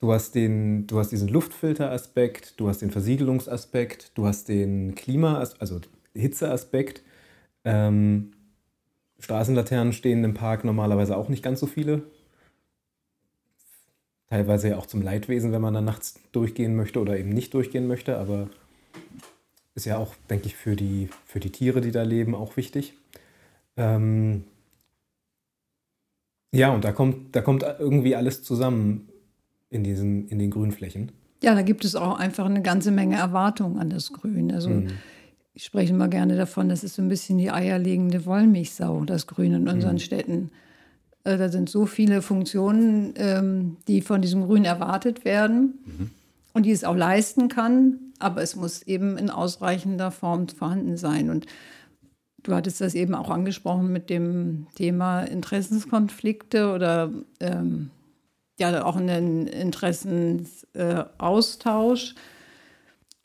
du 0.00 0.12
hast, 0.12 0.34
den, 0.34 0.86
du 0.86 0.98
hast 0.98 1.10
diesen 1.10 1.28
Luftfilteraspekt, 1.28 2.58
du 2.58 2.68
hast 2.68 2.82
den 2.82 2.90
Versiegelungsaspekt, 2.90 4.12
du 4.14 4.26
hast 4.26 4.48
den 4.48 4.94
Klima, 4.94 5.44
also 5.58 5.80
Hitzeaspekt. 6.14 7.02
Ähm, 7.64 8.32
Straßenlaternen 9.20 9.92
stehen 9.92 10.24
im 10.24 10.34
Park 10.34 10.64
normalerweise 10.64 11.16
auch 11.16 11.28
nicht 11.28 11.44
ganz 11.44 11.60
so 11.60 11.66
viele. 11.66 12.02
Teilweise 14.32 14.70
ja 14.70 14.78
auch 14.78 14.86
zum 14.86 15.02
Leidwesen, 15.02 15.52
wenn 15.52 15.60
man 15.60 15.74
dann 15.74 15.84
nachts 15.84 16.18
durchgehen 16.32 16.74
möchte 16.74 17.00
oder 17.00 17.18
eben 17.18 17.28
nicht 17.28 17.52
durchgehen 17.52 17.86
möchte, 17.86 18.16
aber 18.16 18.48
ist 19.74 19.84
ja 19.84 19.98
auch, 19.98 20.14
denke 20.30 20.46
ich, 20.46 20.56
für 20.56 20.74
die, 20.74 21.10
für 21.26 21.38
die 21.38 21.50
Tiere, 21.50 21.82
die 21.82 21.90
da 21.90 22.02
leben, 22.02 22.34
auch 22.34 22.56
wichtig. 22.56 22.94
Ähm 23.76 24.44
ja, 26.50 26.70
und 26.70 26.84
da 26.84 26.92
kommt, 26.92 27.36
da 27.36 27.42
kommt 27.42 27.62
irgendwie 27.78 28.16
alles 28.16 28.42
zusammen 28.42 29.10
in, 29.68 29.84
diesen, 29.84 30.28
in 30.28 30.38
den 30.38 30.50
Grünflächen. 30.50 31.12
Ja, 31.42 31.54
da 31.54 31.60
gibt 31.60 31.84
es 31.84 31.94
auch 31.94 32.18
einfach 32.18 32.46
eine 32.46 32.62
ganze 32.62 32.90
Menge 32.90 33.16
Erwartungen 33.16 33.78
an 33.78 33.90
das 33.90 34.14
Grün. 34.14 34.50
Also 34.50 34.70
mhm 34.70 34.92
ich 35.54 35.64
spreche 35.64 35.92
immer 35.92 36.08
gerne 36.08 36.36
davon, 36.36 36.68
das 36.68 36.82
ist 36.82 36.94
so 36.94 37.02
ein 37.02 37.08
bisschen 37.08 37.38
die 37.38 37.50
eierlegende 37.50 38.24
Wollmilchsau, 38.24 39.04
das 39.04 39.26
Grün 39.26 39.52
in 39.52 39.68
unseren 39.68 39.94
mhm. 39.94 40.00
Städten. 40.00 40.50
Äh, 41.24 41.38
da 41.38 41.48
sind 41.48 41.68
so 41.68 41.86
viele 41.86 42.22
Funktionen, 42.22 43.14
ähm, 43.16 43.76
die 43.88 44.02
von 44.02 44.22
diesem 44.22 44.46
Grün 44.46 44.64
erwartet 44.64 45.24
werden 45.24 45.78
mhm. 45.84 46.10
und 46.52 46.66
die 46.66 46.72
es 46.72 46.84
auch 46.84 46.96
leisten 46.96 47.48
kann, 47.48 47.98
aber 48.18 48.42
es 48.42 48.56
muss 48.56 48.82
eben 48.82 49.16
in 49.18 49.30
ausreichender 49.30 50.10
Form 50.10 50.48
vorhanden 50.48 50.96
sein. 50.96 51.30
Und 51.30 51.46
du 52.42 52.54
hattest 52.54 52.80
das 52.80 52.94
eben 52.94 53.14
auch 53.14 53.30
angesprochen 53.30 53.92
mit 53.92 54.10
dem 54.10 54.66
Thema 54.74 55.22
Interessenskonflikte 55.22 56.72
oder 56.72 57.12
ähm, 57.40 57.90
ja 58.58 58.84
auch 58.84 58.96
einen 58.96 59.46
Interessenaustausch. 59.46 62.10
Äh, 62.10 62.14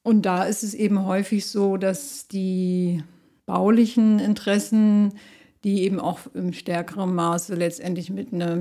und 0.03 0.25
da 0.25 0.43
ist 0.43 0.63
es 0.63 0.73
eben 0.73 1.05
häufig 1.05 1.47
so, 1.47 1.75
dass 1.77 2.27
die 2.29 3.03
baulichen 3.45 4.19
Interessen 4.19 5.13
die 5.63 5.83
eben 5.83 5.99
auch 5.99 6.19
im 6.33 6.53
stärkeren 6.53 7.13
Maße 7.13 7.55
letztendlich 7.55 8.09
mit 8.09 8.33
einer 8.33 8.57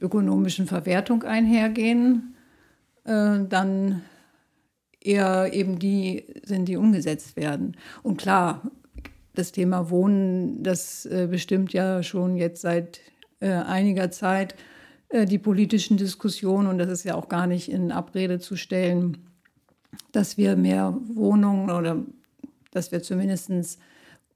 ökonomischen 0.00 0.66
Verwertung 0.66 1.22
einhergehen, 1.22 2.34
äh, 3.04 3.40
dann 3.48 4.02
eher 5.00 5.52
eben 5.52 5.78
die 5.78 6.24
sind, 6.42 6.66
die 6.66 6.76
umgesetzt 6.76 7.36
werden. 7.36 7.76
Und 8.02 8.18
klar, 8.18 8.62
das 9.34 9.52
Thema 9.52 9.90
Wohnen, 9.90 10.62
das 10.62 11.06
äh, 11.06 11.28
bestimmt 11.30 11.72
ja 11.72 12.02
schon 12.02 12.36
jetzt 12.36 12.62
seit 12.62 13.00
äh, 13.40 13.50
einiger 13.50 14.10
Zeit 14.10 14.56
äh, 15.10 15.26
die 15.26 15.38
politischen 15.38 15.96
Diskussionen 15.96 16.66
und 16.66 16.78
das 16.78 16.88
ist 16.88 17.04
ja 17.04 17.14
auch 17.14 17.28
gar 17.28 17.46
nicht 17.46 17.70
in 17.70 17.92
Abrede 17.92 18.40
zu 18.40 18.56
stellen, 18.56 19.18
dass 20.12 20.36
wir 20.36 20.56
mehr 20.56 20.98
Wohnungen 21.14 21.70
oder 21.70 22.04
dass 22.72 22.90
wir 22.90 23.02
zumindest 23.02 23.78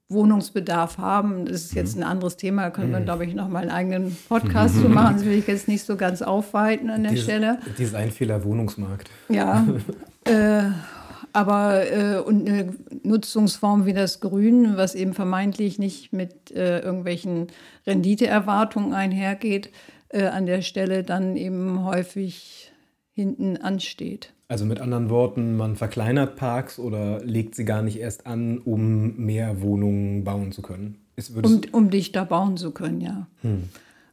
Wohnungsbedarf 0.09 0.97
haben. 0.97 1.45
Das 1.45 1.63
ist 1.63 1.73
jetzt 1.73 1.95
mhm. 1.95 2.03
ein 2.03 2.09
anderes 2.09 2.37
Thema, 2.37 2.63
da 2.63 2.69
können 2.69 2.91
wir, 2.91 2.99
mhm. 2.99 3.05
glaube 3.05 3.25
ich, 3.25 3.33
noch 3.33 3.49
mal 3.49 3.59
einen 3.59 3.71
eigenen 3.71 4.17
Podcast 4.29 4.75
zu 4.75 4.89
machen. 4.89 5.15
Das 5.15 5.25
will 5.25 5.37
ich 5.37 5.47
jetzt 5.47 5.67
nicht 5.67 5.83
so 5.83 5.95
ganz 5.95 6.21
aufweiten 6.21 6.89
an 6.89 7.03
der 7.03 7.13
Dies, 7.13 7.23
Stelle. 7.23 7.59
Einfehler 7.93 8.43
Wohnungsmarkt. 8.43 9.09
Ja, 9.29 9.65
äh, 10.25 10.63
aber 11.33 11.91
äh, 11.91 12.17
und 12.19 12.47
eine 12.47 12.73
Nutzungsform 13.01 13.85
wie 13.85 13.93
das 13.93 14.19
Grün, 14.19 14.77
was 14.77 14.93
eben 14.93 15.13
vermeintlich 15.13 15.79
nicht 15.79 16.13
mit 16.13 16.51
äh, 16.51 16.79
irgendwelchen 16.79 17.47
Renditeerwartungen 17.87 18.93
einhergeht, 18.93 19.71
äh, 20.09 20.25
an 20.25 20.45
der 20.45 20.61
Stelle 20.61 21.03
dann 21.03 21.35
eben 21.35 21.83
häufig 21.83 22.71
hinten 23.13 23.57
ansteht. 23.57 24.33
Also 24.53 24.65
mit 24.65 24.79
anderen 24.79 25.09
Worten, 25.09 25.57
man 25.57 25.75
verkleinert 25.75 26.35
Parks 26.35 26.77
oder 26.77 27.19
legt 27.25 27.55
sie 27.55 27.65
gar 27.65 27.81
nicht 27.81 27.99
erst 27.99 28.27
an, 28.27 28.59
um 28.59 29.17
mehr 29.17 29.61
Wohnungen 29.61 30.23
bauen 30.23 30.51
zu 30.51 30.61
können. 30.61 30.99
Um, 31.43 31.61
um 31.71 31.89
dichter 31.89 32.23
bauen 32.23 32.55
zu 32.57 32.71
können, 32.71 33.01
ja. 33.01 33.27
Hm. 33.41 33.63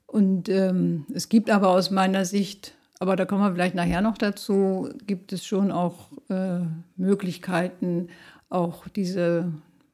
Und 0.06 0.48
ähm, 0.48 1.04
es 1.14 1.28
gibt 1.28 1.50
aber 1.50 1.68
aus 1.68 1.90
meiner 1.90 2.24
Sicht 2.24 2.74
aber 3.02 3.16
da 3.16 3.24
kommen 3.24 3.42
wir 3.42 3.52
vielleicht 3.52 3.74
nachher 3.74 4.02
noch 4.02 4.18
dazu, 4.18 4.90
gibt 5.06 5.32
es 5.32 5.44
schon 5.44 5.72
auch 5.72 6.12
äh, 6.28 6.60
Möglichkeiten, 6.96 8.08
auch 8.50 8.86
diese 8.88 9.50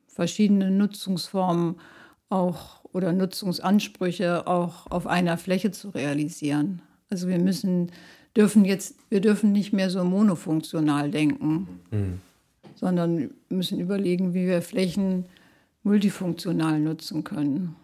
verschiedenen 0.08 0.76
Nutzungsformen 0.76 1.76
auch 2.30 2.84
oder 2.92 3.12
Nutzungsansprüche 3.12 4.48
auch 4.48 4.90
auf 4.90 5.06
einer 5.06 5.38
Fläche 5.38 5.70
zu 5.70 5.90
realisieren. 5.90 6.82
Also 7.08 7.28
wir 7.28 7.38
müssen, 7.38 7.92
dürfen 8.36 8.64
jetzt, 8.64 8.96
wir 9.08 9.20
dürfen 9.20 9.52
nicht 9.52 9.72
mehr 9.72 9.90
so 9.90 10.04
monofunktional 10.04 11.10
denken, 11.10 11.68
mhm. 11.90 12.20
sondern 12.74 13.30
müssen 13.48 13.80
überlegen, 13.80 14.34
wie 14.34 14.46
wir 14.46 14.62
Flächen 14.62 15.24
multifunktional 15.82 16.80
nutzen 16.80 17.24
können. 17.24 17.76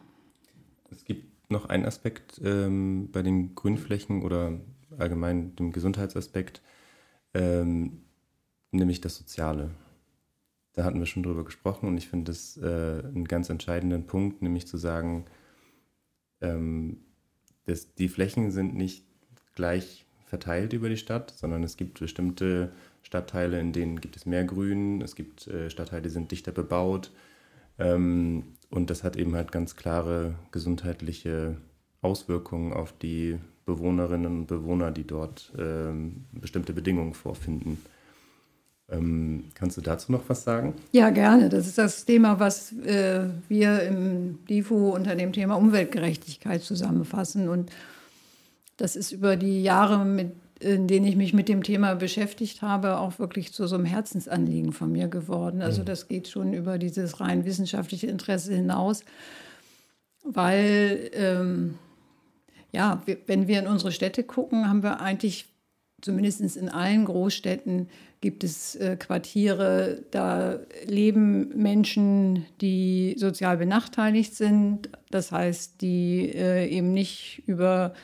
Es 0.91 1.05
gibt 1.05 1.51
noch 1.51 1.67
einen 1.67 1.87
Aspekt 1.87 2.41
ähm, 2.45 3.09
bei 3.13 3.23
den 3.23 3.55
Grünflächen 3.55 4.23
oder 4.23 4.61
allgemein 4.99 5.57
dem 5.57 5.73
Gesundheitsaspekt, 5.73 6.61
ähm, 7.35 8.03
nämlich 8.73 9.01
das 9.01 9.17
Soziale. 9.17 9.71
Da 10.75 10.85
hatten 10.85 10.99
wir 10.99 11.07
schon 11.07 11.23
drüber 11.23 11.45
gesprochen 11.45 11.87
und 11.87 11.97
ich 11.97 12.09
finde 12.09 12.31
das 12.33 12.57
äh, 12.57 13.03
einen 13.05 13.27
ganz 13.27 13.51
entscheidenden 13.51 14.07
Punkt, 14.07 14.43
nämlich 14.43 14.67
zu 14.67 14.77
sagen, 14.77 15.27
ähm, 16.41 16.99
dass 17.65 17.95
die 17.95 18.09
Flächen 18.09 18.51
sind 18.51 18.75
nicht 18.75 19.07
gleich 19.55 20.07
verteilt 20.33 20.73
über 20.73 20.89
die 20.89 20.97
Stadt, 20.97 21.31
sondern 21.37 21.63
es 21.63 21.77
gibt 21.77 22.01
bestimmte 22.01 22.73
Stadtteile, 23.03 23.61
in 23.61 23.75
denen 23.75 24.01
gibt 24.01 24.17
es 24.17 24.25
mehr 24.25 24.45
Grün, 24.45 25.03
es 25.03 25.15
gibt 25.15 25.47
äh, 25.47 25.69
Stadtteile, 25.69 26.01
die 26.01 26.09
sind 26.09 26.31
dichter 26.31 26.53
bebaut 26.53 27.11
ähm, 27.79 28.45
und 28.71 28.89
das 28.89 29.05
hat 29.05 29.17
eben 29.17 29.35
halt 29.35 29.53
ganz 29.53 29.77
klare 29.77 30.35
gesundheitliche 30.51 31.59
Auswirkungen 32.01 32.73
auf 32.73 32.95
die 32.95 33.41
Bewohnerinnen 33.67 34.39
und 34.39 34.47
Bewohner, 34.47 34.91
die 34.91 35.07
dort 35.07 35.53
ähm, 35.59 36.25
bestimmte 36.33 36.73
Bedingungen 36.73 37.13
vorfinden. 37.13 37.77
Ähm, 38.91 39.45
kannst 39.53 39.77
du 39.77 39.83
dazu 39.83 40.13
noch 40.13 40.23
was 40.29 40.45
sagen? 40.45 40.73
Ja, 40.93 41.11
gerne. 41.11 41.51
Das 41.51 41.67
ist 41.67 41.77
das 41.77 42.07
Thema, 42.07 42.41
was 42.41 42.73
äh, 42.73 43.27
wir 43.51 43.83
im 43.83 44.39
DIFO 44.47 44.95
unter 44.95 45.15
dem 45.15 45.35
Thema 45.35 45.57
Umweltgerechtigkeit 45.57 46.63
zusammenfassen. 46.63 47.51
Und 47.51 47.71
das 48.77 48.97
ist 48.97 49.13
über 49.13 49.37
die 49.37 49.63
Jahre, 49.63 50.05
mit, 50.05 50.33
in 50.61 50.87
denen 50.87 51.07
ich 51.07 51.17
mich 51.17 51.33
mit 51.33 51.49
dem 51.49 51.63
Thema 51.63 51.95
beschäftigt 51.95 52.63
habe, 52.63 52.99
auch 52.99 53.19
wirklich 53.19 53.53
zu 53.53 53.67
so 53.67 53.77
einem 53.77 53.85
Herzensanliegen 53.85 54.73
von 54.73 54.93
mir 54.93 55.09
geworden. 55.09 55.63
Also 55.63 55.83
mhm. 55.83 55.87
das 55.87 56.09
geht 56.09 56.29
schon 56.29 56.53
über 56.53 56.79
dieses 56.79 57.21
rein 57.21 57.45
wissenschaftliche 57.45 58.07
Interesse 58.07 58.55
hinaus, 58.55 59.05
weil 60.25 61.11
ähm, 61.15 61.79
ja, 62.73 63.03
wenn 63.27 63.49
wir 63.49 63.59
in 63.59 63.67
unsere 63.67 63.93
Städte 63.93 64.23
gucken, 64.23 64.69
haben 64.69 64.83
wir 64.83 65.01
eigentlich 65.01 65.47
zumindest 66.01 66.57
in 66.57 66.69
allen 66.69 67.05
Großstädten 67.05 67.89
gibt 68.21 68.45
es 68.45 68.77
äh, 68.77 68.97
Quartiere, 68.97 70.05
da 70.11 70.59
leben 70.87 71.49
Menschen, 71.61 72.47
die 72.61 73.15
sozial 73.19 73.57
benachteiligt 73.57 74.35
sind. 74.35 74.89
Das 75.11 75.33
heißt, 75.33 75.81
die 75.81 76.31
äh, 76.35 76.69
eben 76.69 76.93
nicht 76.93 77.43
über 77.47 77.95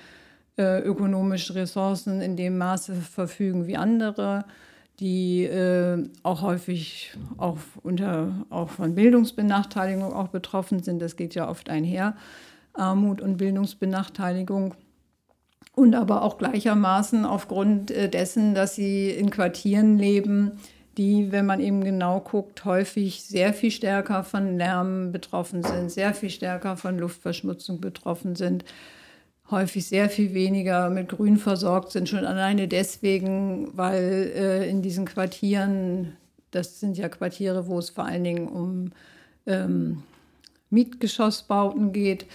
äh, 0.59 0.81
ökonomische 0.81 1.55
Ressourcen 1.55 2.21
in 2.21 2.37
dem 2.37 2.59
Maße 2.59 2.95
verfügen 2.95 3.67
wie 3.67 3.77
andere, 3.77 4.45
die 5.01 5.45
äh, 5.45 6.09
auch 6.23 6.43
häufig 6.43 7.17
auch, 7.37 7.59
unter, 7.83 8.45
auch 8.51 8.71
von 8.71 8.95
Bildungsbenachteiligung 8.95 10.13
auch 10.13 10.29
betroffen 10.29 10.83
sind. 10.83 11.01
Das 11.01 11.17
geht 11.17 11.35
ja 11.35 11.49
oft 11.49 11.71
einher. 11.71 12.17
Armut 12.75 13.21
und 13.21 13.37
Bildungsbenachteiligung. 13.37 14.75
Und 15.75 15.95
aber 15.95 16.23
auch 16.23 16.39
gleichermaßen 16.39 17.25
aufgrund 17.25 17.93
äh, 17.93 18.09
dessen, 18.09 18.55
dass 18.55 18.75
sie 18.75 19.11
in 19.11 19.31
Quartieren 19.31 19.97
leben, 19.97 20.59
die, 20.97 21.31
wenn 21.31 21.47
man 21.47 21.61
eben 21.61 21.85
genau 21.85 22.19
guckt, 22.19 22.65
häufig 22.65 23.23
sehr 23.23 23.55
viel 23.55 23.71
stärker 23.71 24.25
von 24.25 24.59
Lärm 24.59 25.13
betroffen 25.13 25.63
sind, 25.63 25.93
sehr 25.93 26.13
viel 26.13 26.31
stärker 26.31 26.77
von 26.77 26.99
Luftverschmutzung 26.99 27.81
betroffen 27.81 28.35
sind, 28.35 28.65
häufig 29.51 29.87
sehr 29.87 30.11
viel 30.11 30.35
weniger 30.35 30.91
mit 30.91 31.09
Grün 31.09 31.37
versorgt 31.37 31.93
sind, 31.93 32.09
schon 32.09 32.25
alleine 32.25 32.69
deswegen, 32.69 33.77
weil 33.77 34.33
äh, 34.35 34.69
in 34.69 34.83
diesen 34.83 35.07
Quartieren, 35.07 36.17
das 36.51 36.81
sind 36.81 36.99
ja 36.99 37.09
Quartiere, 37.09 37.67
wo 37.67 37.79
es 37.79 37.91
vor 37.91 38.05
allen 38.05 38.25
Dingen 38.25 38.49
um 38.49 38.93
ähm, 39.47 40.03
Mietgeschossbauten 40.71 41.93
geht, 41.93 42.27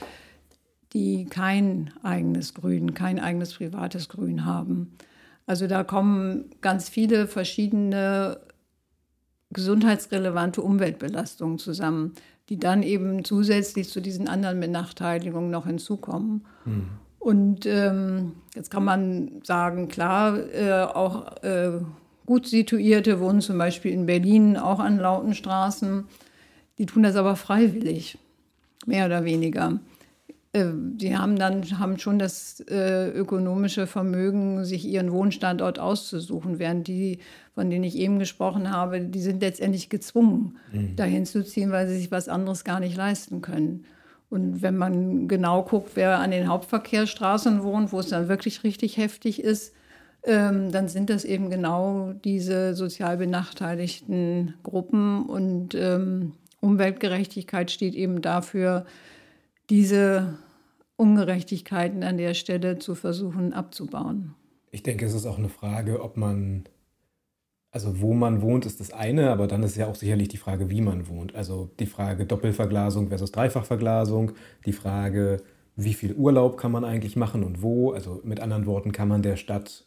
die 0.93 1.26
kein 1.26 1.91
eigenes 2.04 2.54
Grün, 2.54 2.93
kein 2.93 3.19
eigenes 3.19 3.54
privates 3.54 4.10
Grün 4.10 4.45
haben. 4.45 4.95
Also 5.45 5.67
da 5.67 5.84
kommen 5.84 6.45
ganz 6.62 6.89
viele 6.89 7.28
verschiedene 7.28 8.39
gesundheitsrelevante 9.52 10.62
Umweltbelastungen 10.62 11.60
zusammen, 11.60 12.13
die 12.49 12.58
dann 12.58 12.82
eben 12.84 13.23
zusätzlich 13.23 13.89
zu 13.89 14.02
diesen 14.02 14.28
anderen 14.28 14.60
Benachteiligungen 14.60 15.52
noch 15.52 15.65
hinzukommen. 15.65 16.45
Mhm. 16.65 16.89
Und 17.24 17.66
ähm, 17.66 18.34
jetzt 18.54 18.70
kann 18.70 18.84
man 18.84 19.40
sagen, 19.44 19.88
klar, 19.88 20.38
äh, 20.54 20.84
auch 20.84 21.42
äh, 21.42 21.80
gut 22.26 22.48
situierte 22.48 23.22
wohnen 23.22 23.40
zum 23.40 23.58
Beispiel 23.58 23.94
in 23.94 24.06
Berlin 24.06 24.58
auch 24.58 24.80
an 24.80 24.98
lauten 24.98 25.34
Straßen. 25.34 26.04
Die 26.78 26.86
tun 26.86 27.04
das 27.04 27.16
aber 27.16 27.38
freiwillig, 27.38 28.18
mehr 28.86 29.06
oder 29.06 29.24
weniger. 29.24 29.80
Äh, 30.52 30.66
die 30.74 31.16
haben 31.16 31.40
dann 31.40 31.64
haben 31.80 31.98
schon 31.98 32.20
das 32.20 32.60
äh, 32.70 33.08
ökonomische 33.12 33.88
Vermögen, 33.88 34.66
sich 34.66 34.86
ihren 34.86 35.14
Wohnstandort 35.14 35.80
auszusuchen, 35.80 36.60
während 36.60 36.90
die, 36.90 37.20
von 37.56 37.70
denen 37.70 37.86
ich 37.86 37.96
eben 37.96 38.20
gesprochen 38.20 38.70
habe, 38.70 39.00
die 39.00 39.22
sind 39.22 39.40
letztendlich 39.42 39.88
gezwungen, 39.88 40.58
mhm. 40.74 40.98
dahin 40.98 41.26
zu 41.26 41.46
ziehen, 41.46 41.72
weil 41.72 41.88
sie 41.88 41.96
sich 41.96 42.12
was 42.12 42.28
anderes 42.28 42.66
gar 42.66 42.82
nicht 42.82 42.98
leisten 42.98 43.42
können. 43.42 43.86
Und 44.34 44.63
wenn 44.63 44.76
man 44.76 45.28
genau 45.28 45.62
guckt, 45.62 45.91
wer 45.93 46.17
an 46.17 46.32
den 46.32 46.48
Hauptverkehrsstraßen 46.48 47.62
wohnt, 47.62 47.91
wo 47.91 48.00
es 48.00 48.08
dann 48.08 48.30
wirklich 48.30 48.63
richtig 48.63 48.98
heftig 48.98 49.39
ist, 49.39 49.76
ähm, 50.24 50.72
dann 50.72 50.88
sind 50.88 51.12
das 51.12 51.24
eben 51.24 51.52
genau 51.52 52.13
diese 52.13 52.74
sozial 52.74 53.17
benachteiligten 53.17 54.56
Gruppen. 54.63 55.28
Und 55.28 55.76
ähm, 55.76 56.32
Umweltgerechtigkeit 56.62 57.69
steht 57.69 57.93
eben 57.93 58.24
dafür, 58.24 58.88
diese 59.69 60.39
Ungerechtigkeiten 60.96 62.04
an 62.04 62.17
der 62.17 62.34
Stelle 62.34 62.80
zu 62.80 62.96
versuchen 62.96 63.54
abzubauen. 63.54 64.34
Ich 64.72 64.82
denke, 64.82 65.06
es 65.06 65.13
ist 65.13 65.28
auch 65.28 65.38
eine 65.38 65.50
Frage, 65.50 66.02
ob 66.02 66.17
man, 66.17 66.63
also 67.74 68.00
wo 68.02 68.14
man 68.14 68.44
wohnt, 68.44 68.68
ist 68.68 68.80
das 68.80 68.94
eine, 68.94 69.32
aber 69.32 69.48
dann 69.48 69.64
ist 69.64 69.76
ja 69.76 69.88
auch 69.88 69.96
sicherlich 69.96 70.28
die 70.28 70.38
Frage, 70.38 70.70
wie 70.70 70.80
man 70.80 71.08
wohnt. 71.08 71.34
Also 71.34 71.72
die 71.80 71.88
Frage 71.88 72.28
Doppelverglasung 72.28 73.10
versus 73.10 73.32
Dreifachverglasung, 73.32 74.34
die 74.68 74.74
Frage, 74.74 75.42
wie 75.76 75.96
viel 75.96 76.14
Urlaub 76.14 76.56
kann 76.58 76.72
man 76.72 76.86
eigentlich 76.86 77.16
machen 77.16 77.44
und 77.44 77.64
wo. 77.64 77.92
Also 77.92 78.22
mit 78.24 78.40
anderen 78.42 78.68
Worten, 78.68 78.92
kann 78.92 79.08
man 79.08 79.24
der 79.24 79.38
Stadt 79.38 79.86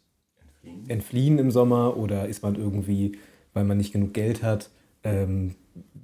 entfliehen 0.89 1.39
im 1.39 1.53
Sommer 1.53 1.97
oder 1.97 2.27
ist 2.27 2.43
man 2.43 2.57
irgendwie, 2.57 3.19
weil 3.55 3.63
man 3.63 3.79
nicht 3.79 3.93
genug 3.93 4.13
Geld 4.15 4.43
hat, 4.43 4.69
ähm, 5.05 5.55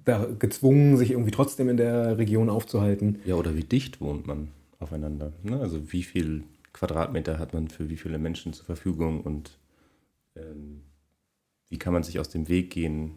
da 0.04 0.24
gezwungen, 0.38 0.96
sich 0.96 1.10
irgendwie 1.10 1.32
trotzdem 1.32 1.68
in 1.68 1.78
der 1.78 2.16
Region 2.16 2.48
aufzuhalten. 2.48 3.18
Ja, 3.24 3.34
oder 3.34 3.56
wie 3.56 3.64
dicht 3.64 4.00
wohnt 4.00 4.28
man 4.28 4.48
aufeinander? 4.78 5.32
Ne? 5.42 5.58
Also 5.58 5.92
wie 5.92 6.04
viel 6.04 6.44
Quadratmeter 6.72 7.40
hat 7.40 7.54
man 7.54 7.66
für 7.66 7.90
wie 7.90 7.96
viele 7.96 8.18
Menschen 8.18 8.52
zur 8.52 8.66
Verfügung 8.66 9.22
und 9.22 9.58
wie 11.72 11.78
kann 11.78 11.94
man 11.94 12.02
sich 12.02 12.20
aus 12.20 12.28
dem 12.28 12.50
Weg 12.50 12.68
gehen? 12.68 13.12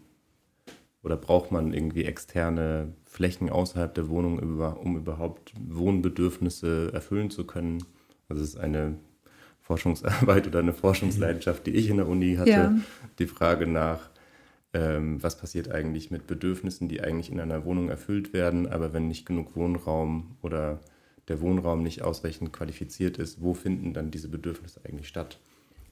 Oder 1.04 1.18
braucht 1.18 1.52
man 1.52 1.74
irgendwie 1.74 2.06
externe 2.06 2.94
Flächen 3.04 3.50
außerhalb 3.50 3.94
der 3.94 4.08
Wohnung, 4.08 4.40
um 4.40 4.96
überhaupt 4.96 5.52
Wohnbedürfnisse 5.60 6.92
erfüllen 6.94 7.30
zu 7.30 7.46
können? 7.46 7.84
Also 8.30 8.42
es 8.42 8.52
ist 8.52 8.58
eine 8.58 8.96
Forschungsarbeit 9.60 10.48
oder 10.48 10.60
eine 10.60 10.72
Forschungsleidenschaft, 10.72 11.68
die 11.68 11.72
ich 11.72 11.90
in 11.90 11.98
der 11.98 12.08
Uni 12.08 12.36
hatte. 12.36 12.50
Ja. 12.50 12.76
Die 13.20 13.28
Frage 13.28 13.68
nach, 13.68 14.10
ähm, 14.72 15.22
was 15.22 15.38
passiert 15.38 15.70
eigentlich 15.70 16.10
mit 16.10 16.26
Bedürfnissen, 16.26 16.88
die 16.88 17.02
eigentlich 17.02 17.30
in 17.30 17.42
einer 17.42 17.66
Wohnung 17.66 17.90
erfüllt 17.90 18.32
werden, 18.32 18.68
aber 18.68 18.94
wenn 18.94 19.10
nicht 19.10 19.26
genug 19.26 19.58
Wohnraum 19.58 20.38
oder 20.42 20.80
der 21.28 21.42
Wohnraum 21.42 21.84
nicht 21.84 22.04
ausreichend 22.04 22.54
qualifiziert 22.54 23.18
ist, 23.18 23.42
wo 23.42 23.54
finden 23.54 23.92
dann 23.92 24.12
diese 24.12 24.30
Bedürfnisse 24.30 24.80
eigentlich 24.86 25.10
statt? 25.10 25.40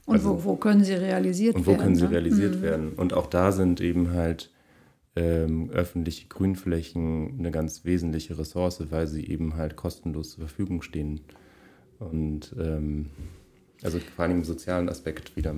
Und 0.06 0.16
also, 0.16 0.44
wo, 0.44 0.44
wo, 0.44 0.56
können 0.56 0.84
sie 0.84 0.94
realisiert 0.94 1.54
werden? 1.54 1.66
Und 1.66 1.74
wo 1.74 1.82
können 1.82 1.96
sie 1.96 2.04
ne? 2.04 2.10
realisiert 2.10 2.56
mhm. 2.56 2.62
werden? 2.62 2.92
Und 2.92 3.14
auch 3.14 3.26
da 3.26 3.52
sind 3.52 3.80
eben 3.80 4.12
halt 4.12 4.50
ähm, 5.16 5.70
öffentliche 5.70 6.28
Grünflächen 6.28 7.38
eine 7.38 7.50
ganz 7.50 7.84
wesentliche 7.84 8.38
Ressource, 8.38 8.82
weil 8.90 9.06
sie 9.06 9.26
eben 9.26 9.56
halt 9.56 9.76
kostenlos 9.76 10.32
zur 10.32 10.46
Verfügung 10.46 10.82
stehen. 10.82 11.20
Und 11.98 12.54
ähm, 12.58 13.10
also 13.82 13.98
vor 13.98 14.24
allem 14.24 14.38
im 14.38 14.44
sozialen 14.44 14.88
Aspekt 14.88 15.36
wieder. 15.36 15.54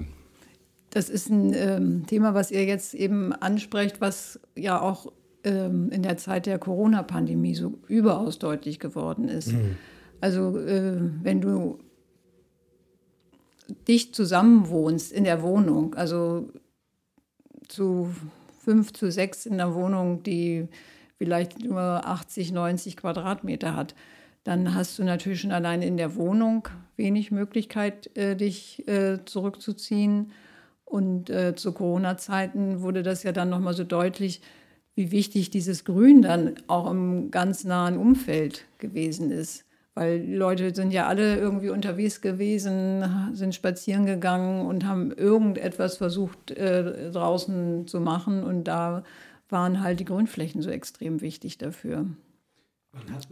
Das 0.90 1.10
ist 1.10 1.28
ein 1.28 1.52
ähm, 1.54 2.06
Thema, 2.06 2.34
was 2.34 2.50
ihr 2.50 2.64
jetzt 2.64 2.94
eben 2.94 3.32
ansprecht, 3.32 4.00
was 4.00 4.40
ja 4.54 4.80
auch 4.80 5.12
ähm, 5.44 5.90
in 5.90 6.02
der 6.02 6.16
Zeit 6.16 6.46
der 6.46 6.58
Corona-Pandemie 6.58 7.54
so 7.54 7.78
überaus 7.88 8.38
deutlich 8.38 8.78
geworden 8.78 9.28
ist. 9.28 9.52
Mhm. 9.52 9.76
Also 10.20 10.58
äh, 10.58 11.00
wenn 11.22 11.40
du 11.40 11.78
dicht 13.88 14.14
zusammenwohnst 14.14 15.12
in 15.12 15.24
der 15.24 15.42
Wohnung, 15.42 15.94
also 15.94 16.50
zu 17.68 18.10
fünf 18.60 18.92
zu 18.92 19.10
sechs 19.10 19.46
in 19.46 19.58
der 19.58 19.74
Wohnung, 19.74 20.22
die 20.22 20.68
vielleicht 21.18 21.62
nur 21.62 21.80
80, 21.80 22.52
90 22.52 22.96
Quadratmeter 22.96 23.74
hat, 23.74 23.94
dann 24.44 24.74
hast 24.74 24.98
du 24.98 25.04
natürlich 25.04 25.40
schon 25.40 25.50
allein 25.50 25.82
in 25.82 25.96
der 25.96 26.14
Wohnung 26.14 26.68
wenig 26.96 27.32
Möglichkeit, 27.32 28.16
äh, 28.16 28.36
dich 28.36 28.86
äh, 28.86 29.18
zurückzuziehen. 29.24 30.30
Und 30.84 31.30
äh, 31.30 31.56
zu 31.56 31.72
Corona-Zeiten 31.72 32.80
wurde 32.80 33.02
das 33.02 33.24
ja 33.24 33.32
dann 33.32 33.48
nochmal 33.48 33.74
so 33.74 33.82
deutlich, 33.82 34.40
wie 34.94 35.10
wichtig 35.10 35.50
dieses 35.50 35.84
Grün 35.84 36.22
dann 36.22 36.54
auch 36.68 36.88
im 36.90 37.30
ganz 37.32 37.64
nahen 37.64 37.98
Umfeld 37.98 38.64
gewesen 38.78 39.32
ist. 39.32 39.65
Weil 39.96 40.20
die 40.20 40.34
Leute 40.34 40.74
sind 40.74 40.90
ja 40.90 41.06
alle 41.06 41.38
irgendwie 41.38 41.70
unterwegs 41.70 42.20
gewesen, 42.20 43.32
sind 43.32 43.54
spazieren 43.54 44.04
gegangen 44.04 44.66
und 44.66 44.84
haben 44.84 45.10
irgendetwas 45.10 45.96
versucht 45.96 46.50
äh, 46.50 47.10
draußen 47.10 47.86
zu 47.86 48.00
machen. 48.00 48.44
Und 48.44 48.64
da 48.64 49.04
waren 49.48 49.82
halt 49.82 49.98
die 49.98 50.04
Grünflächen 50.04 50.60
so 50.60 50.68
extrem 50.68 51.22
wichtig 51.22 51.56
dafür. 51.56 52.04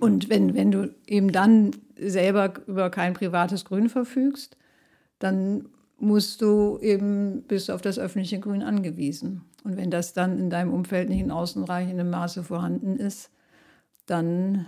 Und 0.01 0.31
wenn, 0.31 0.55
wenn 0.55 0.71
du 0.71 0.95
eben 1.07 1.33
dann 1.33 1.73
selber 1.99 2.55
über 2.67 2.89
kein 2.89 3.13
privates 3.13 3.67
Grün 3.67 3.91
verfügst, 3.91 4.57
dann 5.19 5.69
musst 5.99 6.41
du 6.41 6.79
eben, 6.81 7.43
bist 7.43 7.71
auf 7.71 7.83
das 7.83 7.99
öffentliche 7.99 8.41
Grün 8.41 8.63
angewiesen. 8.63 9.43
Und 9.65 9.77
wenn 9.77 9.91
das 9.91 10.15
dann 10.15 10.39
in 10.39 10.49
deinem 10.49 10.73
Umfeld 10.73 11.11
nicht 11.11 11.21
in 11.21 11.31
ausreichendem 11.31 12.09
Maße 12.09 12.43
vorhanden 12.43 12.97
ist, 12.97 13.31
dann 14.07 14.65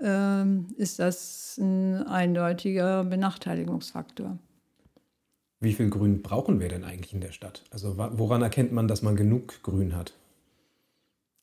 ist 0.00 0.98
das 0.98 1.58
ein 1.58 2.06
eindeutiger 2.06 3.04
Benachteiligungsfaktor. 3.04 4.38
Wie 5.60 5.72
viel 5.72 5.90
Grün 5.90 6.22
brauchen 6.22 6.60
wir 6.60 6.68
denn 6.68 6.84
eigentlich 6.84 7.12
in 7.12 7.20
der 7.20 7.32
Stadt? 7.32 7.64
Also 7.72 7.96
woran 7.96 8.42
erkennt 8.42 8.72
man, 8.72 8.86
dass 8.86 9.02
man 9.02 9.16
genug 9.16 9.62
Grün 9.62 9.96
hat? 9.96 10.14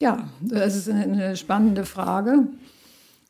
Ja, 0.02 0.30
das 0.41 0.76
ist 0.76 0.89
eine 0.89 1.36
spannende 1.36 1.86
Frage 1.86 2.48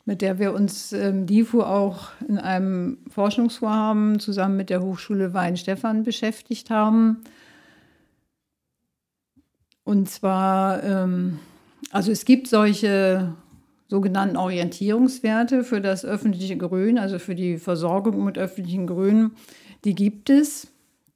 mit 0.05 0.21
der 0.21 0.37
wir 0.37 0.53
uns 0.53 0.93
ähm, 0.93 1.25
DIFU 1.25 1.61
auch 1.61 2.09
in 2.27 2.37
einem 2.37 2.99
Forschungsvorhaben 3.09 4.19
zusammen 4.19 4.55
mit 4.55 4.69
der 4.69 4.81
Hochschule 4.81 5.33
Weinstefan 5.33 6.03
beschäftigt 6.03 6.69
haben. 6.69 7.23
Und 9.83 10.09
zwar, 10.09 10.83
ähm, 10.83 11.39
also 11.91 12.11
es 12.11 12.25
gibt 12.25 12.47
solche 12.47 13.33
sogenannten 13.87 14.37
Orientierungswerte 14.37 15.63
für 15.63 15.81
das 15.81 16.05
öffentliche 16.05 16.57
Grün, 16.57 16.97
also 16.97 17.19
für 17.19 17.35
die 17.35 17.57
Versorgung 17.57 18.23
mit 18.23 18.37
öffentlichen 18.37 18.87
Grün. 18.87 19.31
Die 19.83 19.95
gibt 19.95 20.29
es. 20.29 20.67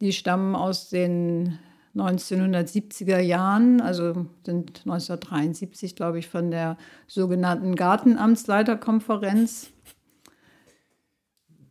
Die 0.01 0.13
stammen 0.13 0.55
aus 0.55 0.89
den 0.89 1.59
1970er 1.95 3.19
Jahren, 3.19 3.81
also 3.81 4.27
sind 4.45 4.81
1973, 4.85 5.95
glaube 5.95 6.19
ich, 6.19 6.27
von 6.29 6.51
der 6.51 6.77
sogenannten 7.07 7.75
Gartenamtsleiterkonferenz 7.75 9.71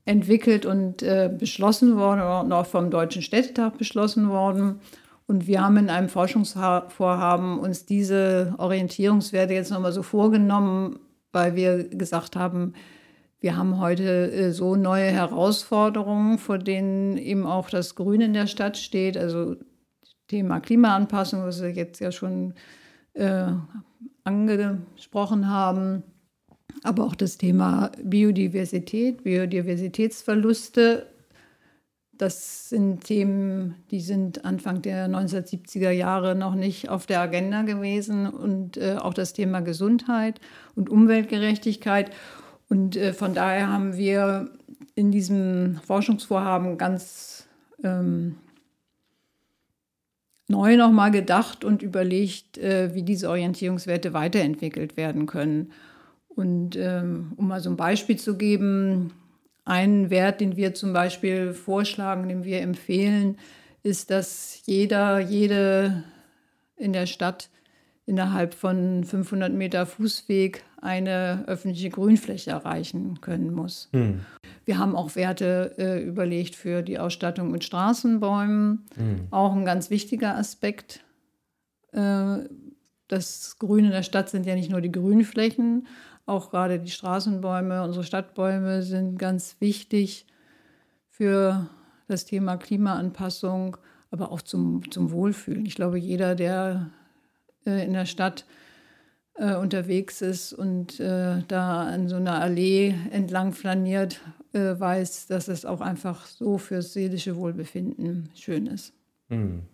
entwickelt 0.04 0.66
und 0.66 1.02
äh, 1.02 1.30
beschlossen 1.38 1.96
worden 1.96 2.22
und 2.22 2.52
auch 2.52 2.66
vom 2.66 2.90
Deutschen 2.90 3.22
Städtetag 3.22 3.78
beschlossen 3.78 4.28
worden. 4.28 4.80
Und 5.28 5.46
wir 5.46 5.62
haben 5.62 5.76
in 5.76 5.90
einem 5.90 6.08
Forschungsvorhaben 6.08 7.58
uns 7.58 7.84
diese 7.84 8.54
Orientierungswerte 8.56 9.52
jetzt 9.52 9.70
nochmal 9.70 9.92
so 9.92 10.02
vorgenommen, 10.02 11.00
weil 11.32 11.54
wir 11.54 11.84
gesagt 11.84 12.34
haben, 12.34 12.72
wir 13.38 13.54
haben 13.54 13.78
heute 13.78 14.32
äh, 14.32 14.52
so 14.52 14.74
neue 14.74 15.10
Herausforderungen, 15.10 16.38
vor 16.38 16.58
denen 16.58 17.18
eben 17.18 17.44
auch 17.46 17.68
das 17.68 17.94
Grün 17.94 18.22
in 18.22 18.32
der 18.32 18.46
Stadt 18.46 18.78
steht. 18.78 19.18
Also 19.18 19.56
Thema 20.28 20.60
Klimaanpassung, 20.60 21.44
was 21.44 21.62
wir 21.62 21.72
jetzt 21.72 22.00
ja 22.00 22.10
schon 22.10 22.54
äh, 23.12 23.52
angesprochen 24.24 25.48
haben, 25.50 26.04
aber 26.82 27.04
auch 27.04 27.14
das 27.14 27.36
Thema 27.36 27.92
Biodiversität, 28.02 29.24
Biodiversitätsverluste. 29.24 31.06
Das 32.18 32.68
sind 32.68 33.04
Themen, 33.04 33.76
die 33.92 34.00
sind 34.00 34.44
Anfang 34.44 34.82
der 34.82 35.08
1970er 35.08 35.90
Jahre 35.90 36.34
noch 36.34 36.56
nicht 36.56 36.88
auf 36.88 37.06
der 37.06 37.20
Agenda 37.20 37.62
gewesen 37.62 38.26
und 38.26 38.76
äh, 38.76 38.96
auch 38.98 39.14
das 39.14 39.32
Thema 39.32 39.60
Gesundheit 39.60 40.40
und 40.74 40.90
Umweltgerechtigkeit. 40.90 42.10
Und 42.68 42.96
äh, 42.96 43.12
von 43.12 43.34
daher 43.34 43.68
haben 43.68 43.96
wir 43.96 44.50
in 44.96 45.12
diesem 45.12 45.78
Forschungsvorhaben 45.86 46.76
ganz 46.76 47.46
ähm, 47.84 48.34
neu 50.48 50.76
nochmal 50.76 51.12
gedacht 51.12 51.64
und 51.64 51.82
überlegt, 51.82 52.58
äh, 52.58 52.94
wie 52.94 53.02
diese 53.04 53.30
Orientierungswerte 53.30 54.12
weiterentwickelt 54.12 54.96
werden 54.96 55.26
können. 55.26 55.70
Und 56.28 56.74
ähm, 56.76 57.32
um 57.36 57.46
mal 57.46 57.60
so 57.60 57.70
ein 57.70 57.76
Beispiel 57.76 58.16
zu 58.16 58.36
geben, 58.36 59.12
ein 59.68 60.08
Wert, 60.08 60.40
den 60.40 60.56
wir 60.56 60.72
zum 60.72 60.94
Beispiel 60.94 61.52
vorschlagen, 61.52 62.28
den 62.28 62.42
wir 62.42 62.62
empfehlen, 62.62 63.36
ist, 63.82 64.10
dass 64.10 64.62
jeder, 64.64 65.20
jede 65.20 66.04
in 66.76 66.94
der 66.94 67.06
Stadt 67.06 67.50
innerhalb 68.06 68.54
von 68.54 69.04
500 69.04 69.52
Meter 69.52 69.84
Fußweg 69.84 70.64
eine 70.80 71.44
öffentliche 71.46 71.90
Grünfläche 71.90 72.50
erreichen 72.50 73.20
können 73.20 73.52
muss. 73.52 73.90
Hm. 73.92 74.20
Wir 74.64 74.78
haben 74.78 74.96
auch 74.96 75.14
Werte 75.16 75.74
äh, 75.76 76.02
überlegt 76.02 76.54
für 76.54 76.80
die 76.82 76.98
Ausstattung 76.98 77.50
mit 77.50 77.62
Straßenbäumen. 77.62 78.86
Hm. 78.96 79.28
Auch 79.30 79.54
ein 79.54 79.66
ganz 79.66 79.90
wichtiger 79.90 80.36
Aspekt. 80.36 81.04
Äh, 81.92 82.38
das 83.08 83.56
Grün 83.58 83.84
in 83.84 83.90
der 83.90 84.02
Stadt 84.02 84.30
sind 84.30 84.46
ja 84.46 84.54
nicht 84.54 84.70
nur 84.70 84.80
die 84.80 84.92
Grünflächen, 84.92 85.86
auch 86.28 86.50
gerade 86.50 86.78
die 86.78 86.90
Straßenbäume, 86.90 87.82
unsere 87.82 88.04
Stadtbäume 88.04 88.82
sind 88.82 89.18
ganz 89.18 89.56
wichtig 89.60 90.26
für 91.08 91.68
das 92.06 92.24
Thema 92.24 92.56
Klimaanpassung, 92.56 93.76
aber 94.10 94.30
auch 94.32 94.42
zum, 94.42 94.90
zum 94.90 95.10
Wohlfühlen. 95.10 95.66
Ich 95.66 95.74
glaube, 95.74 95.98
jeder, 95.98 96.34
der 96.34 96.90
äh, 97.66 97.84
in 97.84 97.92
der 97.92 98.06
Stadt 98.06 98.46
äh, 99.34 99.54
unterwegs 99.54 100.22
ist 100.22 100.52
und 100.52 101.00
äh, 101.00 101.42
da 101.48 101.82
an 101.82 102.08
so 102.08 102.16
einer 102.16 102.40
Allee 102.40 102.94
entlang 103.10 103.52
flaniert, 103.52 104.20
weiß, 104.52 105.26
dass 105.26 105.46
es 105.48 105.66
auch 105.66 105.82
einfach 105.82 106.24
so 106.24 106.56
fürs 106.56 106.94
seelische 106.94 107.36
Wohlbefinden 107.36 108.30
schön 108.34 108.66
ist. 108.66 108.94
Mhm. 109.28 109.64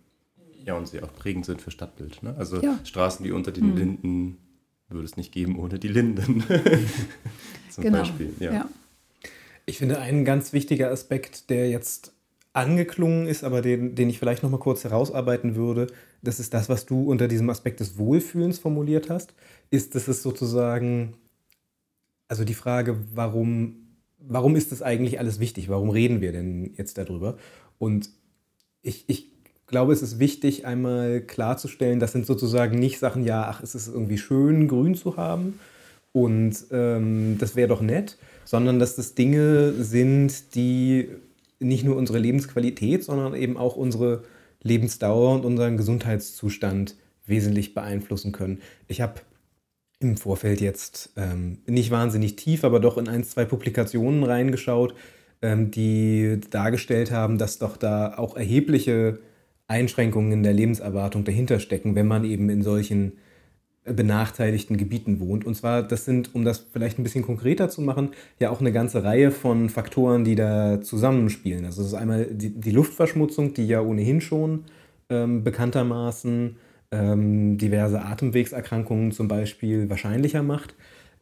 Ja, 0.65 0.75
und 0.75 0.89
sie 0.89 1.01
auch 1.01 1.13
prägend 1.13 1.45
sind 1.45 1.61
für 1.61 1.71
Stadtbild. 1.71 2.21
Ne? 2.23 2.35
Also 2.37 2.61
ja. 2.61 2.77
Straßen 2.83 3.25
wie 3.25 3.31
unter 3.31 3.53
den 3.53 3.71
mhm. 3.71 3.77
Linden 3.77 4.37
würde 4.89 5.05
es 5.05 5.17
nicht 5.17 5.31
geben 5.31 5.57
ohne 5.59 5.79
die 5.79 5.87
Linden. 5.87 6.43
Zum 7.69 7.83
genau. 7.83 7.99
Beispiel. 7.99 8.33
Ja. 8.39 8.53
ja. 8.53 8.69
Ich 9.65 9.77
finde, 9.79 9.99
ein 9.99 10.25
ganz 10.25 10.53
wichtiger 10.53 10.91
Aspekt, 10.91 11.49
der 11.49 11.69
jetzt 11.69 12.13
angeklungen 12.53 13.27
ist, 13.27 13.43
aber 13.43 13.61
den, 13.61 13.95
den 13.95 14.09
ich 14.09 14.19
vielleicht 14.19 14.43
noch 14.43 14.49
mal 14.49 14.59
kurz 14.59 14.83
herausarbeiten 14.83 15.55
würde, 15.55 15.87
das 16.21 16.39
ist 16.39 16.53
das, 16.53 16.69
was 16.69 16.85
du 16.85 17.03
unter 17.03 17.27
diesem 17.27 17.49
Aspekt 17.49 17.79
des 17.79 17.97
Wohlfühlens 17.97 18.59
formuliert 18.59 19.09
hast, 19.09 19.33
ist, 19.71 19.95
dass 19.95 20.07
es 20.07 20.23
sozusagen, 20.23 21.15
also 22.27 22.45
die 22.45 22.53
Frage, 22.53 22.97
warum, 23.13 23.87
warum 24.19 24.55
ist 24.55 24.71
das 24.71 24.81
eigentlich 24.81 25.19
alles 25.19 25.39
wichtig? 25.39 25.67
Warum 25.67 25.89
reden 25.89 26.21
wir 26.21 26.31
denn 26.31 26.73
jetzt 26.75 26.97
darüber? 26.97 27.37
Und 27.77 28.09
ich, 28.81 29.03
ich 29.07 29.34
glaube, 29.67 29.93
es 29.93 30.01
ist 30.01 30.19
wichtig, 30.19 30.65
einmal 30.65 31.21
klarzustellen, 31.21 31.99
das 31.99 32.11
sind 32.11 32.25
sozusagen 32.25 32.77
nicht 32.77 32.99
Sachen, 32.99 33.23
ja, 33.23 33.47
ach, 33.49 33.63
es 33.63 33.75
ist 33.75 33.87
irgendwie 33.87 34.17
schön, 34.17 34.67
grün 34.67 34.95
zu 34.95 35.17
haben 35.17 35.59
und 36.11 36.55
ähm, 36.71 37.37
das 37.39 37.55
wäre 37.55 37.67
doch 37.67 37.81
nett, 37.81 38.17
sondern 38.45 38.79
dass 38.79 38.95
das 38.95 39.15
Dinge 39.15 39.73
sind, 39.73 40.55
die 40.55 41.09
nicht 41.59 41.83
nur 41.83 41.95
unsere 41.95 42.19
Lebensqualität, 42.19 43.03
sondern 43.03 43.33
eben 43.35 43.57
auch 43.57 43.75
unsere 43.75 44.23
Lebensdauer 44.61 45.35
und 45.35 45.45
unseren 45.45 45.77
Gesundheitszustand 45.77 46.95
wesentlich 47.25 47.73
beeinflussen 47.73 48.31
können. 48.31 48.61
Ich 48.87 49.01
habe 49.01 49.21
im 49.99 50.17
Vorfeld 50.17 50.61
jetzt 50.61 51.11
ähm, 51.15 51.59
nicht 51.65 51.91
wahnsinnig 51.91 52.35
tief, 52.35 52.63
aber 52.63 52.79
doch 52.79 52.97
in 52.97 53.07
ein, 53.07 53.23
zwei 53.23 53.45
Publikationen 53.45 54.23
reingeschaut, 54.23 54.93
ähm, 55.41 55.71
die 55.71 56.39
dargestellt 56.49 57.11
haben, 57.11 57.37
dass 57.37 57.57
doch 57.59 57.77
da 57.77 58.17
auch 58.17 58.35
erhebliche 58.35 59.19
Einschränkungen 59.67 60.31
in 60.31 60.43
der 60.43 60.53
Lebenserwartung 60.53 61.23
dahinter 61.23 61.59
stecken, 61.59 61.95
wenn 61.95 62.07
man 62.07 62.23
eben 62.23 62.49
in 62.49 62.61
solchen 62.61 63.13
äh, 63.83 63.93
benachteiligten 63.93 64.77
Gebieten 64.77 65.19
wohnt. 65.19 65.45
Und 65.45 65.55
zwar, 65.55 65.83
das 65.83 66.05
sind, 66.05 66.33
um 66.35 66.45
das 66.45 66.65
vielleicht 66.71 66.99
ein 66.99 67.03
bisschen 67.03 67.23
konkreter 67.23 67.69
zu 67.69 67.81
machen, 67.81 68.09
ja 68.39 68.49
auch 68.49 68.59
eine 68.59 68.71
ganze 68.71 69.03
Reihe 69.03 69.31
von 69.31 69.69
Faktoren, 69.69 70.23
die 70.23 70.35
da 70.35 70.81
zusammenspielen. 70.81 71.65
Also 71.65 71.81
es 71.81 71.89
ist 71.89 71.93
einmal 71.93 72.25
die, 72.25 72.49
die 72.49 72.71
Luftverschmutzung, 72.71 73.53
die 73.53 73.67
ja 73.67 73.81
ohnehin 73.81 74.21
schon 74.21 74.65
ähm, 75.09 75.43
bekanntermaßen 75.43 76.57
ähm, 76.91 77.57
diverse 77.57 78.01
Atemwegserkrankungen 78.01 79.11
zum 79.11 79.27
Beispiel 79.27 79.89
wahrscheinlicher 79.89 80.43
macht 80.43 80.75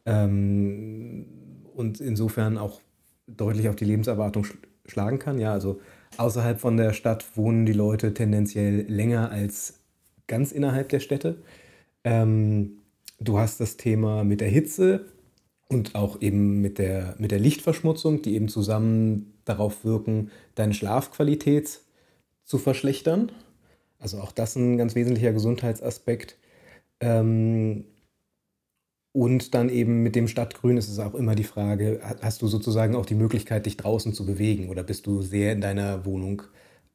ähm, 0.06 1.26
und 1.74 2.00
insofern 2.00 2.58
auch 2.58 2.80
deutlich 3.26 3.68
auf 3.68 3.76
die 3.76 3.86
Lebenserwartung 3.86 4.44
sch 4.44 4.54
schlagen 4.86 5.18
kann. 5.18 5.38
Ja, 5.38 5.52
also 5.52 5.80
außerhalb 6.18 6.60
von 6.60 6.76
der 6.76 6.92
Stadt 6.92 7.36
wohnen 7.36 7.66
die 7.66 7.72
Leute 7.72 8.14
tendenziell 8.14 8.82
länger 8.88 9.30
als 9.30 9.80
ganz 10.26 10.52
innerhalb 10.52 10.88
der 10.88 11.00
Städte. 11.00 11.36
Ähm, 12.04 12.78
du 13.20 13.38
hast 13.38 13.60
das 13.60 13.76
Thema 13.76 14.24
mit 14.24 14.40
der 14.40 14.48
Hitze 14.48 15.06
und 15.68 15.94
auch 15.94 16.20
eben 16.20 16.60
mit 16.60 16.78
der, 16.78 17.14
mit 17.18 17.30
der 17.30 17.38
Lichtverschmutzung, 17.38 18.22
die 18.22 18.34
eben 18.34 18.48
zusammen 18.48 19.34
darauf 19.44 19.84
wirken, 19.84 20.30
deine 20.54 20.74
Schlafqualität 20.74 21.80
zu 22.44 22.58
verschlechtern. 22.58 23.32
Also 23.98 24.20
auch 24.20 24.32
das 24.32 24.56
ein 24.56 24.76
ganz 24.76 24.94
wesentlicher 24.94 25.32
Gesundheitsaspekt. 25.32 26.36
Ähm, 27.00 27.84
und 29.14 29.54
dann 29.54 29.68
eben 29.68 30.02
mit 30.02 30.16
dem 30.16 30.26
Stadtgrün 30.26 30.76
ist 30.76 30.88
es 30.88 30.98
auch 30.98 31.14
immer 31.14 31.36
die 31.36 31.44
Frage, 31.44 32.00
hast 32.20 32.42
du 32.42 32.48
sozusagen 32.48 32.96
auch 32.96 33.06
die 33.06 33.14
Möglichkeit, 33.14 33.64
dich 33.64 33.76
draußen 33.76 34.12
zu 34.12 34.26
bewegen 34.26 34.70
oder 34.70 34.82
bist 34.82 35.06
du 35.06 35.22
sehr 35.22 35.52
in 35.52 35.60
deiner 35.60 36.04
Wohnung 36.04 36.42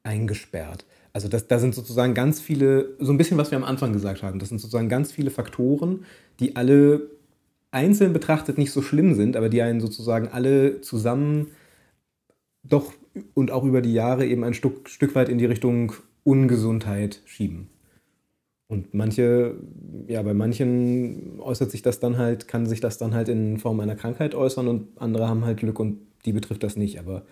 eingesperrt? 0.03 0.85
Also 1.13 1.29
das, 1.29 1.47
da 1.47 1.59
sind 1.59 1.73
sozusagen 1.73 2.13
ganz 2.13 2.41
viele, 2.41 2.97
so 2.99 3.13
ein 3.13 3.17
bisschen 3.17 3.37
was 3.37 3.51
wir 3.51 3.57
am 3.57 3.63
Anfang 3.63 3.93
gesagt 3.93 4.21
haben, 4.21 4.37
das 4.37 4.49
sind 4.49 4.59
sozusagen 4.59 4.89
ganz 4.89 5.13
viele 5.13 5.31
Faktoren, 5.31 6.05
die 6.41 6.57
alle 6.57 7.09
einzeln 7.71 8.11
betrachtet 8.11 8.57
nicht 8.57 8.73
so 8.73 8.81
schlimm 8.81 9.13
sind, 9.13 9.37
aber 9.37 9.47
die 9.47 9.61
einen 9.61 9.79
sozusagen 9.79 10.27
alle 10.27 10.81
zusammen 10.81 11.51
doch 12.63 12.91
und 13.33 13.49
auch 13.49 13.63
über 13.63 13.81
die 13.81 13.93
Jahre 13.93 14.25
eben 14.25 14.43
ein 14.43 14.53
Stück, 14.53 14.89
Stück 14.89 15.15
weit 15.15 15.29
in 15.29 15.37
die 15.37 15.45
Richtung 15.45 15.93
Ungesundheit 16.25 17.21
schieben. 17.23 17.69
Und 18.69 18.93
manche, 18.93 19.55
ja, 20.07 20.21
bei 20.21 20.35
manchen 20.35 21.39
äußert 21.39 21.71
sich 21.71 21.81
das 21.81 21.99
dann 21.99 22.17
halt, 22.17 22.47
kann 22.47 22.67
sich 22.67 22.79
das 22.79 22.99
dann 22.99 23.15
halt 23.15 23.27
in 23.27 23.57
Form 23.57 23.79
einer 23.79 23.95
Krankheit 23.95 24.35
äußern 24.35 24.67
und 24.67 25.01
andere 25.01 25.27
haben 25.27 25.43
halt 25.43 25.59
Glück 25.59 25.79
und 25.79 25.99
die 26.25 26.33
betrifft 26.33 26.61
das 26.61 26.75
nicht. 26.75 26.99
Aber 26.99 27.25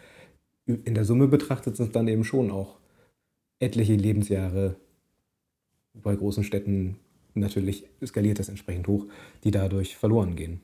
in 0.66 0.96
der 0.96 1.06
Summe 1.06 1.28
betrachtet 1.28 1.78
sind 1.78 1.88
es 1.88 1.92
dann 1.92 2.08
eben 2.08 2.24
schon 2.24 2.50
auch 2.50 2.80
etliche 3.60 3.94
Lebensjahre 3.94 4.76
bei 5.94 6.16
großen 6.16 6.44
Städten 6.44 6.98
natürlich 7.36 7.86
skaliert 8.04 8.40
das 8.40 8.50
entsprechend 8.50 8.88
hoch, 8.88 9.06
die 9.44 9.52
dadurch 9.52 9.96
verloren 9.96 10.36
gehen. 10.36 10.62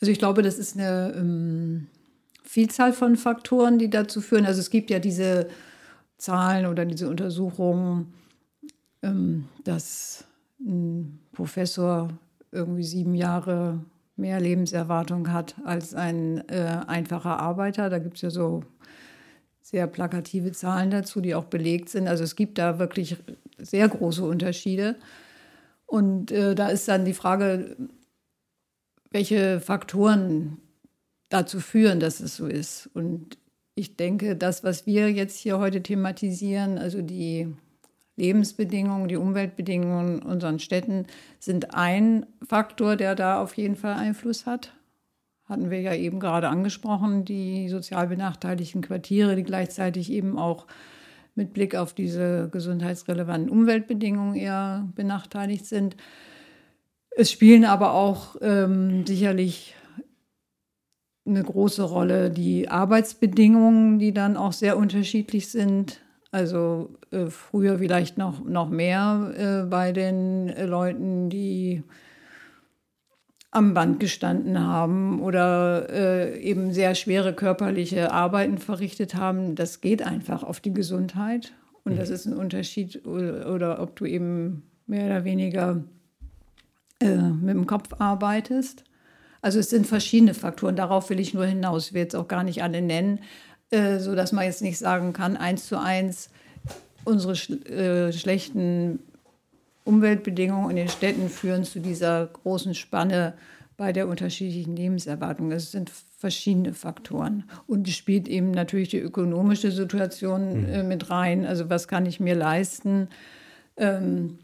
Also 0.00 0.10
ich 0.10 0.18
glaube, 0.18 0.42
das 0.42 0.58
ist 0.58 0.76
eine 0.76 1.14
ähm, 1.16 1.86
Vielzahl 2.42 2.92
von 2.92 3.16
Faktoren, 3.16 3.78
die 3.78 3.90
dazu 3.90 4.20
führen. 4.20 4.46
Also 4.46 4.60
es 4.60 4.70
gibt 4.70 4.90
ja 4.90 4.98
diese 4.98 5.48
Zahlen 6.18 6.66
oder 6.66 6.84
diese 6.84 7.08
Untersuchungen, 7.08 8.12
dass 9.64 10.24
ein 10.60 11.20
Professor 11.32 12.08
irgendwie 12.52 12.84
sieben 12.84 13.14
Jahre 13.14 13.80
mehr 14.16 14.40
Lebenserwartung 14.40 15.30
hat 15.32 15.56
als 15.64 15.94
ein 15.94 16.48
äh, 16.48 16.80
einfacher 16.86 17.38
Arbeiter. 17.38 17.90
Da 17.90 17.98
gibt 17.98 18.16
es 18.16 18.22
ja 18.22 18.30
so 18.30 18.64
sehr 19.60 19.86
plakative 19.86 20.52
Zahlen 20.52 20.90
dazu, 20.90 21.20
die 21.20 21.34
auch 21.34 21.44
belegt 21.44 21.88
sind. 21.88 22.08
Also 22.08 22.24
es 22.24 22.36
gibt 22.36 22.58
da 22.58 22.78
wirklich 22.78 23.16
sehr 23.58 23.88
große 23.88 24.24
Unterschiede. 24.24 24.96
Und 25.86 26.30
äh, 26.32 26.54
da 26.54 26.68
ist 26.68 26.88
dann 26.88 27.04
die 27.04 27.14
Frage, 27.14 27.76
welche 29.10 29.60
Faktoren 29.60 30.58
dazu 31.28 31.60
führen, 31.60 32.00
dass 32.00 32.20
es 32.20 32.36
so 32.36 32.46
ist. 32.46 32.88
Und 32.94 33.38
ich 33.74 33.96
denke, 33.96 34.36
das, 34.36 34.64
was 34.64 34.86
wir 34.86 35.12
jetzt 35.12 35.36
hier 35.36 35.58
heute 35.58 35.82
thematisieren, 35.82 36.78
also 36.78 37.02
die 37.02 37.48
Lebensbedingungen, 38.16 39.08
die 39.08 39.16
Umweltbedingungen 39.16 40.20
in 40.20 40.26
unseren 40.26 40.58
Städten 40.58 41.06
sind 41.38 41.74
ein 41.74 42.26
Faktor, 42.46 42.96
der 42.96 43.14
da 43.14 43.40
auf 43.40 43.56
jeden 43.56 43.76
Fall 43.76 43.94
Einfluss 43.94 44.46
hat. 44.46 44.72
Hatten 45.44 45.70
wir 45.70 45.80
ja 45.80 45.94
eben 45.94 46.18
gerade 46.18 46.48
angesprochen, 46.48 47.24
die 47.24 47.68
sozial 47.68 48.08
benachteiligten 48.08 48.80
Quartiere, 48.80 49.36
die 49.36 49.44
gleichzeitig 49.44 50.10
eben 50.10 50.38
auch 50.38 50.66
mit 51.36 51.52
Blick 51.52 51.76
auf 51.76 51.92
diese 51.92 52.48
gesundheitsrelevanten 52.50 53.50
Umweltbedingungen 53.50 54.34
eher 54.34 54.88
benachteiligt 54.94 55.66
sind. 55.66 55.96
Es 57.10 57.30
spielen 57.30 57.64
aber 57.64 57.92
auch 57.92 58.36
ähm, 58.40 59.06
sicherlich 59.06 59.76
eine 61.26 61.42
große 61.42 61.82
Rolle 61.82 62.30
die 62.30 62.68
Arbeitsbedingungen, 62.68 63.98
die 63.98 64.12
dann 64.12 64.36
auch 64.36 64.52
sehr 64.52 64.76
unterschiedlich 64.76 65.48
sind. 65.48 66.00
Also 66.36 66.90
äh, 67.12 67.28
früher 67.28 67.78
vielleicht 67.78 68.18
noch, 68.18 68.44
noch 68.44 68.68
mehr 68.68 69.32
äh, 69.38 69.66
bei 69.66 69.92
den 69.92 70.48
Leuten, 70.48 71.30
die 71.30 71.82
am 73.50 73.72
Band 73.72 74.00
gestanden 74.00 74.60
haben 74.60 75.22
oder 75.22 75.88
äh, 75.88 76.38
eben 76.42 76.74
sehr 76.74 76.94
schwere 76.94 77.32
körperliche 77.32 78.12
Arbeiten 78.12 78.58
verrichtet 78.58 79.14
haben. 79.14 79.54
Das 79.54 79.80
geht 79.80 80.02
einfach 80.02 80.42
auf 80.42 80.60
die 80.60 80.74
Gesundheit. 80.74 81.54
Und 81.84 81.94
mhm. 81.94 81.96
das 81.96 82.10
ist 82.10 82.26
ein 82.26 82.36
Unterschied, 82.36 83.06
oder, 83.06 83.54
oder, 83.54 83.80
ob 83.80 83.96
du 83.96 84.04
eben 84.04 84.62
mehr 84.86 85.06
oder 85.06 85.24
weniger 85.24 85.84
äh, 87.00 87.16
mit 87.16 87.54
dem 87.54 87.66
Kopf 87.66 87.98
arbeitest. 87.98 88.84
Also 89.40 89.58
es 89.58 89.70
sind 89.70 89.86
verschiedene 89.86 90.34
Faktoren, 90.34 90.76
darauf 90.76 91.08
will 91.08 91.18
ich 91.18 91.32
nur 91.32 91.46
hinaus, 91.46 91.86
ich 91.86 91.94
will 91.94 92.02
jetzt 92.02 92.16
auch 92.16 92.28
gar 92.28 92.44
nicht 92.44 92.62
alle 92.62 92.82
nennen. 92.82 93.20
Äh, 93.70 93.98
so 93.98 94.14
dass 94.14 94.32
man 94.32 94.44
jetzt 94.44 94.62
nicht 94.62 94.78
sagen 94.78 95.12
kann, 95.12 95.36
eins 95.36 95.66
zu 95.66 95.80
eins, 95.80 96.30
unsere 97.04 97.32
äh, 97.32 98.12
schlechten 98.12 99.00
Umweltbedingungen 99.84 100.70
in 100.70 100.76
den 100.76 100.88
Städten 100.88 101.28
führen 101.28 101.64
zu 101.64 101.80
dieser 101.80 102.26
großen 102.26 102.74
Spanne 102.74 103.34
bei 103.76 103.92
der 103.92 104.08
unterschiedlichen 104.08 104.74
Lebenserwartung. 104.74 105.52
Es 105.52 105.70
sind 105.70 105.90
verschiedene 105.90 106.72
Faktoren. 106.72 107.44
Und 107.66 107.86
es 107.88 107.94
spielt 107.94 108.26
eben 108.26 108.50
natürlich 108.50 108.88
die 108.88 108.98
ökonomische 108.98 109.70
Situation 109.70 110.62
mhm. 110.62 110.68
äh, 110.68 110.82
mit 110.82 111.10
rein. 111.10 111.44
Also 111.44 111.68
was 111.68 111.88
kann 111.88 112.06
ich 112.06 112.20
mir 112.20 112.34
leisten? 112.34 113.08
Ähm, 113.76 114.38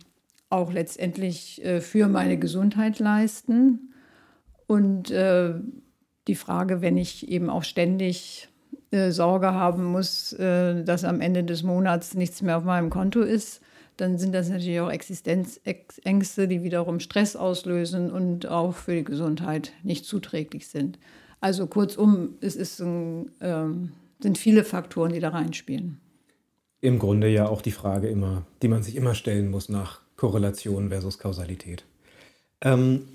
auch 0.51 0.73
letztendlich 0.73 1.65
äh, 1.65 1.81
für 1.81 2.09
meine 2.09 2.39
Gesundheit 2.39 2.99
leisten. 2.99 3.95
Und 4.67 5.11
äh, 5.11 5.55
die 6.29 6.35
Frage, 6.35 6.83
wenn 6.83 6.97
ich 6.97 7.29
eben 7.29 7.51
auch 7.51 7.65
ständig 7.65 8.49
äh, 8.93 9.11
Sorge 9.11 9.53
haben 9.53 9.85
muss, 9.85 10.33
äh, 10.35 10.85
dass 10.85 11.05
am 11.05 11.21
Ende 11.21 11.45
des 11.45 11.63
Monats 11.63 12.15
nichts 12.15 12.43
mehr 12.43 12.59
auf 12.59 12.65
meinem 12.65 12.91
Konto 12.91 13.21
ist, 13.21 13.61
dann 13.97 14.19
sind 14.19 14.35
das 14.35 14.49
natürlich 14.49 14.81
auch 14.81 14.91
Existenzängste, 14.91 16.49
die 16.49 16.63
wiederum 16.63 17.01
Stress 17.01 17.37
auslösen 17.37 18.11
und 18.11 18.47
auch 18.47 18.75
für 18.75 18.95
die 18.95 19.05
Gesundheit 19.05 19.73
nicht 19.83 20.05
zuträglich 20.05 20.69
sind. 20.69 20.99
Also 21.41 21.67
kurzum, 21.67 22.35
es 22.41 22.57
ist 22.57 22.81
ein, 22.81 23.31
ähm, 23.41 23.93
sind 24.21 24.39
viele 24.39 24.65
Faktoren, 24.65 25.13
die 25.13 25.21
da 25.21 25.31
reinspielen. 25.31 25.99
Im 26.81 26.99
Grunde 26.99 27.29
ja 27.29 27.49
auch 27.49 27.63
die 27.63 27.73
Frage 27.73 28.09
immer, 28.09 28.45
die 28.63 28.69
man 28.69 28.83
sich 28.83 28.97
immer 28.97 29.15
stellen 29.15 29.51
muss 29.51 29.69
nach 29.69 30.01
Korrelation 30.17 30.91
versus 30.91 31.19
Kausalität. 31.19 31.85
Ähm, 32.61 33.09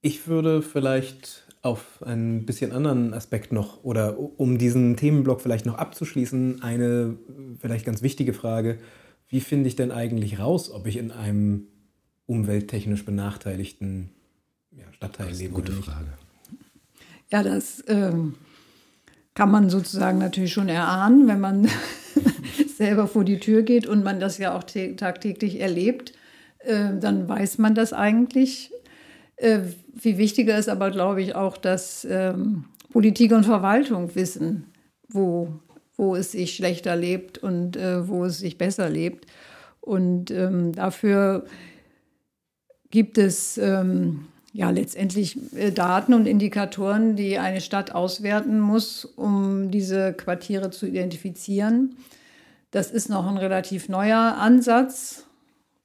ich 0.00 0.28
würde 0.28 0.62
vielleicht 0.62 1.47
auf 1.62 2.02
einen 2.02 2.46
bisschen 2.46 2.72
anderen 2.72 3.12
Aspekt 3.14 3.52
noch 3.52 3.82
oder 3.82 4.18
um 4.18 4.58
diesen 4.58 4.96
Themenblock 4.96 5.40
vielleicht 5.40 5.66
noch 5.66 5.76
abzuschließen, 5.76 6.62
eine 6.62 7.16
vielleicht 7.60 7.84
ganz 7.84 8.02
wichtige 8.02 8.32
Frage. 8.32 8.78
Wie 9.28 9.40
finde 9.40 9.68
ich 9.68 9.76
denn 9.76 9.90
eigentlich 9.90 10.38
raus, 10.38 10.70
ob 10.70 10.86
ich 10.86 10.96
in 10.96 11.10
einem 11.10 11.66
umwelttechnisch 12.26 13.04
benachteiligten 13.04 14.10
ja, 14.70 14.84
Stadtteil 14.92 15.32
lebe? 15.32 15.54
Gute 15.54 15.72
Frage. 15.72 16.08
Ja, 17.30 17.42
das 17.42 17.84
ähm, 17.88 18.36
kann 19.34 19.50
man 19.50 19.68
sozusagen 19.68 20.18
natürlich 20.18 20.52
schon 20.52 20.68
erahnen, 20.68 21.28
wenn 21.28 21.40
man 21.40 21.68
selber 22.76 23.06
vor 23.06 23.24
die 23.24 23.38
Tür 23.38 23.62
geht 23.62 23.86
und 23.86 24.02
man 24.04 24.20
das 24.20 24.38
ja 24.38 24.56
auch 24.56 24.64
tagtäglich 24.64 25.60
erlebt. 25.60 26.12
Äh, 26.60 26.98
dann 26.98 27.28
weiß 27.28 27.58
man 27.58 27.74
das 27.74 27.92
eigentlich. 27.92 28.72
Äh, 29.38 29.60
viel 29.96 30.18
wichtiger 30.18 30.58
ist 30.58 30.68
aber, 30.68 30.90
glaube 30.90 31.22
ich, 31.22 31.34
auch, 31.34 31.56
dass 31.56 32.06
ähm, 32.08 32.64
Politik 32.92 33.32
und 33.32 33.44
Verwaltung 33.44 34.14
wissen, 34.14 34.72
wo, 35.08 35.48
wo 35.96 36.16
es 36.16 36.32
sich 36.32 36.54
schlechter 36.54 36.96
lebt 36.96 37.38
und 37.38 37.76
äh, 37.76 38.08
wo 38.08 38.24
es 38.24 38.38
sich 38.38 38.58
besser 38.58 38.90
lebt. 38.90 39.26
Und 39.80 40.30
ähm, 40.30 40.72
dafür 40.72 41.44
gibt 42.90 43.16
es 43.16 43.58
ähm, 43.58 44.26
ja 44.52 44.70
letztendlich 44.70 45.38
äh, 45.54 45.70
Daten 45.70 46.14
und 46.14 46.26
Indikatoren, 46.26 47.14
die 47.14 47.38
eine 47.38 47.60
Stadt 47.60 47.92
auswerten 47.92 48.58
muss, 48.58 49.04
um 49.04 49.70
diese 49.70 50.12
Quartiere 50.14 50.70
zu 50.70 50.86
identifizieren. 50.86 51.96
Das 52.70 52.90
ist 52.90 53.08
noch 53.08 53.26
ein 53.26 53.38
relativ 53.38 53.88
neuer 53.88 54.36
Ansatz. 54.38 55.24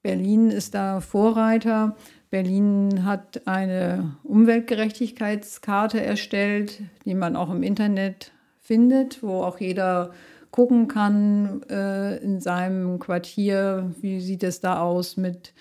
Berlin 0.02 0.50
ist 0.50 0.74
da 0.74 1.00
Vorreiter. 1.00 1.96
Berlin 2.34 3.06
hat 3.06 3.46
eine 3.46 4.16
Umweltgerechtigkeitskarte 4.24 6.02
erstellt, 6.02 6.82
die 7.06 7.14
man 7.14 7.36
auch 7.36 7.52
im 7.52 7.62
Internet 7.62 8.32
findet, 8.60 9.22
wo 9.22 9.44
auch 9.44 9.60
jeder 9.60 10.14
gucken 10.50 10.88
kann 10.88 11.62
äh, 11.70 12.18
in 12.24 12.40
seinem 12.40 12.98
Quartier, 12.98 13.92
wie 14.02 14.20
sieht 14.20 14.42
es 14.42 14.62
da 14.62 14.82
aus 14.82 15.16
mit 15.16 15.54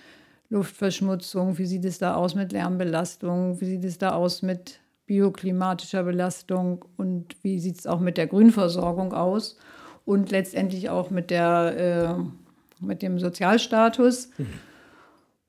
Luftverschmutzung, 0.48 1.58
wie 1.58 1.66
sieht 1.66 1.84
es 1.84 1.98
da 1.98 2.14
aus 2.14 2.34
mit 2.34 2.52
Lärmbelastung, 2.52 3.60
wie 3.60 3.66
sieht 3.66 3.84
es 3.84 3.98
da 3.98 4.12
aus 4.12 4.40
mit 4.40 4.80
bioklimatischer 5.04 6.04
Belastung 6.04 6.86
und 6.96 7.36
wie 7.42 7.60
sieht 7.60 7.80
es 7.80 7.86
auch 7.86 8.00
mit 8.00 8.16
der 8.16 8.28
Grünversorgung 8.28 9.12
aus 9.12 9.58
und 10.06 10.30
letztendlich 10.30 10.88
auch 10.88 11.10
mit, 11.10 11.28
der, 11.28 12.16
äh, 12.16 12.82
mit 12.82 13.02
dem 13.02 13.18
Sozialstatus. 13.18 14.30
Mhm. 14.38 14.71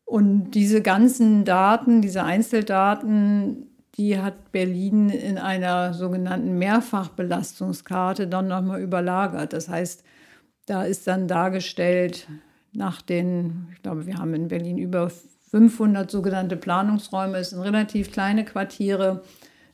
Und 0.05 0.51
diese 0.51 0.81
ganzen 0.81 1.45
Daten, 1.45 2.01
diese 2.01 2.23
Einzeldaten, 2.23 3.67
die 3.95 4.19
hat 4.19 4.51
Berlin 4.51 5.09
in 5.09 5.37
einer 5.37 5.93
sogenannten 5.93 6.57
Mehrfachbelastungskarte 6.57 8.27
dann 8.27 8.47
nochmal 8.47 8.81
überlagert. 8.81 9.53
Das 9.53 9.69
heißt, 9.69 10.03
da 10.65 10.83
ist 10.83 11.07
dann 11.07 11.27
dargestellt, 11.27 12.27
nach 12.73 13.01
den, 13.01 13.67
ich 13.73 13.81
glaube, 13.83 14.05
wir 14.07 14.17
haben 14.17 14.33
in 14.33 14.47
Berlin 14.47 14.77
über 14.77 15.11
500 15.51 16.09
sogenannte 16.09 16.57
Planungsräume, 16.57 17.37
es 17.37 17.51
sind 17.51 17.61
relativ 17.61 18.11
kleine 18.11 18.43
Quartiere, 18.43 19.21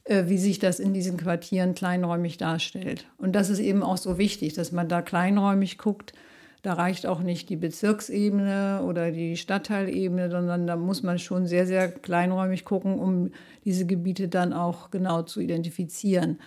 äh, 0.03 0.25
wie 0.27 0.37
sich 0.37 0.59
das 0.59 0.79
in 0.79 0.93
diesen 0.93 1.15
Quartieren 1.15 1.75
kleinräumig 1.75 2.37
darstellt. 2.37 3.05
Und 3.17 3.33
das 3.33 3.49
ist 3.49 3.59
eben 3.59 3.83
auch 3.83 3.97
so 3.97 4.17
wichtig, 4.17 4.53
dass 4.53 4.73
man 4.73 4.89
da 4.89 5.01
kleinräumig 5.01 5.77
guckt, 5.77 6.13
da 6.61 6.73
reicht 6.73 7.05
auch 7.05 7.21
nicht 7.21 7.49
die 7.49 7.55
Bezirksebene 7.55 8.83
oder 8.85 9.11
die 9.11 9.37
Stadtteilebene, 9.37 10.29
sondern 10.29 10.67
da 10.67 10.75
muss 10.75 11.03
man 11.03 11.17
schon 11.17 11.47
sehr, 11.47 11.65
sehr 11.65 11.89
kleinräumig 11.89 12.65
gucken, 12.65 12.99
um 12.99 13.31
diese 13.63 13.85
Gebiete 13.85 14.27
dann 14.27 14.51
auch 14.51 14.91
genau 14.91 15.21
zu 15.21 15.39
identifizieren. 15.39 16.39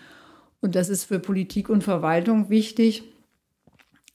Und 0.60 0.74
das 0.74 0.90
ist 0.90 1.04
für 1.04 1.18
Politik 1.18 1.68
und 1.70 1.82
Verwaltung 1.82 2.50
wichtig, 2.50 3.04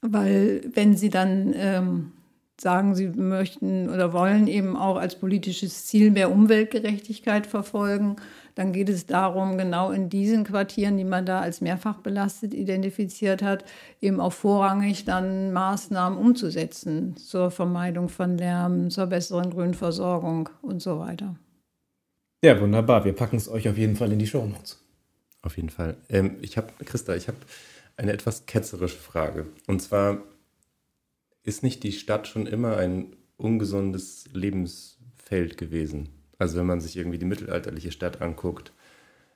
weil 0.00 0.62
wenn 0.72 0.96
sie 0.96 1.10
dann 1.10 1.52
ähm, 1.56 2.12
sagen, 2.60 2.94
sie 2.94 3.08
möchten 3.08 3.88
oder 3.88 4.12
wollen 4.12 4.46
eben 4.46 4.76
auch 4.76 4.96
als 4.96 5.16
politisches 5.16 5.86
Ziel 5.86 6.10
mehr 6.10 6.30
Umweltgerechtigkeit 6.30 7.46
verfolgen, 7.46 8.16
dann 8.54 8.72
geht 8.72 8.88
es 8.88 9.06
darum, 9.06 9.56
genau 9.56 9.92
in 9.92 10.08
diesen 10.08 10.42
Quartieren, 10.42 10.96
die 10.96 11.04
man 11.04 11.24
da 11.24 11.40
als 11.40 11.60
mehrfach 11.60 11.98
belastet 11.98 12.54
identifiziert 12.54 13.40
hat, 13.40 13.64
eben 14.00 14.20
auch 14.20 14.32
vorrangig 14.32 15.04
dann 15.04 15.52
Maßnahmen 15.52 16.18
umzusetzen 16.18 17.16
zur 17.16 17.52
Vermeidung 17.52 18.08
von 18.08 18.36
Lärm, 18.36 18.90
zur 18.90 19.06
besseren 19.06 19.50
Grünversorgung 19.50 20.48
und 20.60 20.82
so 20.82 20.98
weiter. 20.98 21.36
Ja, 22.44 22.60
wunderbar. 22.60 23.04
Wir 23.04 23.14
packen 23.14 23.36
es 23.36 23.48
euch 23.48 23.68
auf 23.68 23.78
jeden 23.78 23.96
Fall 23.96 24.12
in 24.12 24.18
die 24.18 24.26
Show 24.26 24.44
Notes. 24.44 24.84
Auf 25.42 25.56
jeden 25.56 25.70
Fall. 25.70 25.96
Ähm, 26.08 26.36
ich 26.40 26.56
habe, 26.56 26.72
Christa, 26.84 27.14
ich 27.14 27.28
habe 27.28 27.38
eine 27.96 28.12
etwas 28.12 28.46
ketzerische 28.46 28.96
Frage. 28.96 29.46
Und 29.66 29.82
zwar, 29.82 30.18
ist 31.48 31.62
nicht 31.62 31.82
die 31.82 31.92
Stadt 31.92 32.28
schon 32.28 32.46
immer 32.46 32.76
ein 32.76 33.16
ungesundes 33.38 34.26
Lebensfeld 34.32 35.56
gewesen? 35.56 36.10
Also 36.38 36.58
wenn 36.58 36.66
man 36.66 36.80
sich 36.80 36.96
irgendwie 36.96 37.18
die 37.18 37.26
mittelalterliche 37.26 37.90
Stadt 37.90 38.20
anguckt, 38.20 38.72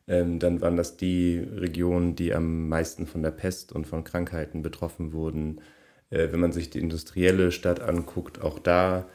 ähm, 0.07 0.39
dann 0.39 0.61
waren 0.61 0.77
das 0.77 0.97
die 0.97 1.39
Regionen, 1.39 2.15
die 2.15 2.35
am 2.35 2.69
meisten 2.69 3.07
von 3.07 3.23
der 3.23 3.31
Pest 3.31 3.73
und 3.73 3.87
von 3.87 4.05
Krankheiten 4.05 4.63
betroffen 4.63 5.13
wurden. 5.13 5.61
Äh, 6.11 6.31
wenn 6.33 6.41
man 6.41 6.53
sich 6.53 6.71
die 6.71 6.81
industrielle 6.81 7.51
Stadt 7.51 7.81
anguckt, 7.81 8.41
auch 8.43 8.59
da 8.59 9.09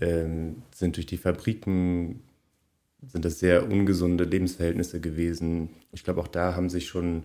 ähm, 0.00 0.62
sind 0.74 0.96
durch 0.96 1.06
die 1.06 1.18
Fabriken 1.18 2.22
sind 3.06 3.24
das 3.24 3.38
sehr 3.38 3.70
ungesunde 3.70 4.24
Lebensverhältnisse 4.24 5.00
gewesen. 5.00 5.70
Ich 5.92 6.02
glaube, 6.02 6.20
auch 6.20 6.28
da 6.28 6.56
haben 6.56 6.68
sich 6.68 6.88
schon 6.88 7.24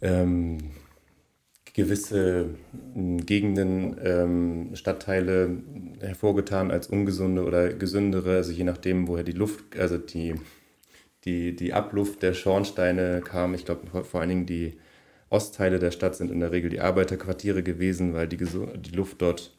ähm, 0.00 0.58
gewisse 1.74 2.50
hm, 2.94 3.26
Gegenden, 3.26 3.96
ähm, 4.02 4.70
Stadtteile 4.74 5.58
hervorgetan 6.00 6.70
als 6.70 6.86
ungesunde 6.86 7.44
oder 7.44 7.74
gesündere, 7.74 8.36
also 8.36 8.52
je 8.52 8.64
nachdem, 8.64 9.06
woher 9.06 9.24
die 9.24 9.32
Luft, 9.32 9.76
also 9.78 9.98
die, 9.98 10.34
die, 11.24 11.54
die 11.54 11.74
Abluft 11.74 12.22
der 12.22 12.32
Schornsteine 12.32 13.20
kam. 13.22 13.54
Ich 13.54 13.64
glaube, 13.66 14.04
vor 14.04 14.20
allen 14.20 14.30
Dingen 14.30 14.46
die 14.46 14.78
Ostteile 15.30 15.78
der 15.78 15.90
Stadt 15.90 16.14
sind 16.14 16.30
in 16.30 16.40
der 16.40 16.52
Regel 16.52 16.70
die 16.70 16.80
Arbeiterquartiere 16.80 17.62
gewesen, 17.62 18.14
weil 18.14 18.28
die, 18.28 18.36
die 18.36 18.94
Luft 18.94 19.20
dort 19.20 19.54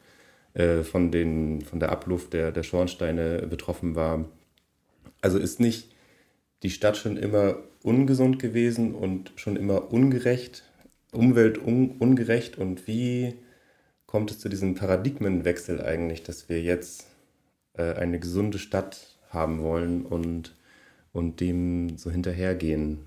äh, 0.54 0.82
von, 0.82 1.10
den, 1.10 1.60
von 1.60 1.80
der 1.80 1.92
Abluft 1.92 2.32
der, 2.32 2.50
der 2.50 2.62
Schornsteine 2.62 3.46
betroffen 3.46 3.94
war. 3.94 4.24
Also 5.20 5.38
ist 5.38 5.60
nicht 5.60 5.94
die 6.62 6.70
Stadt 6.70 6.96
schon 6.96 7.18
immer 7.18 7.56
ungesund 7.82 8.38
gewesen 8.38 8.94
und 8.94 9.32
schon 9.36 9.56
immer 9.56 9.92
ungerecht, 9.92 10.64
umweltungerecht 11.16 12.58
und 12.58 12.86
wie 12.86 13.34
kommt 14.06 14.30
es 14.30 14.38
zu 14.38 14.48
diesem 14.48 14.74
Paradigmenwechsel 14.74 15.82
eigentlich, 15.82 16.22
dass 16.22 16.48
wir 16.48 16.62
jetzt 16.62 17.08
äh, 17.74 17.92
eine 17.94 18.20
gesunde 18.20 18.58
Stadt 18.58 19.18
haben 19.30 19.60
wollen 19.62 20.06
und, 20.06 20.54
und 21.12 21.40
dem 21.40 21.98
so 21.98 22.10
hinterhergehen? 22.10 23.00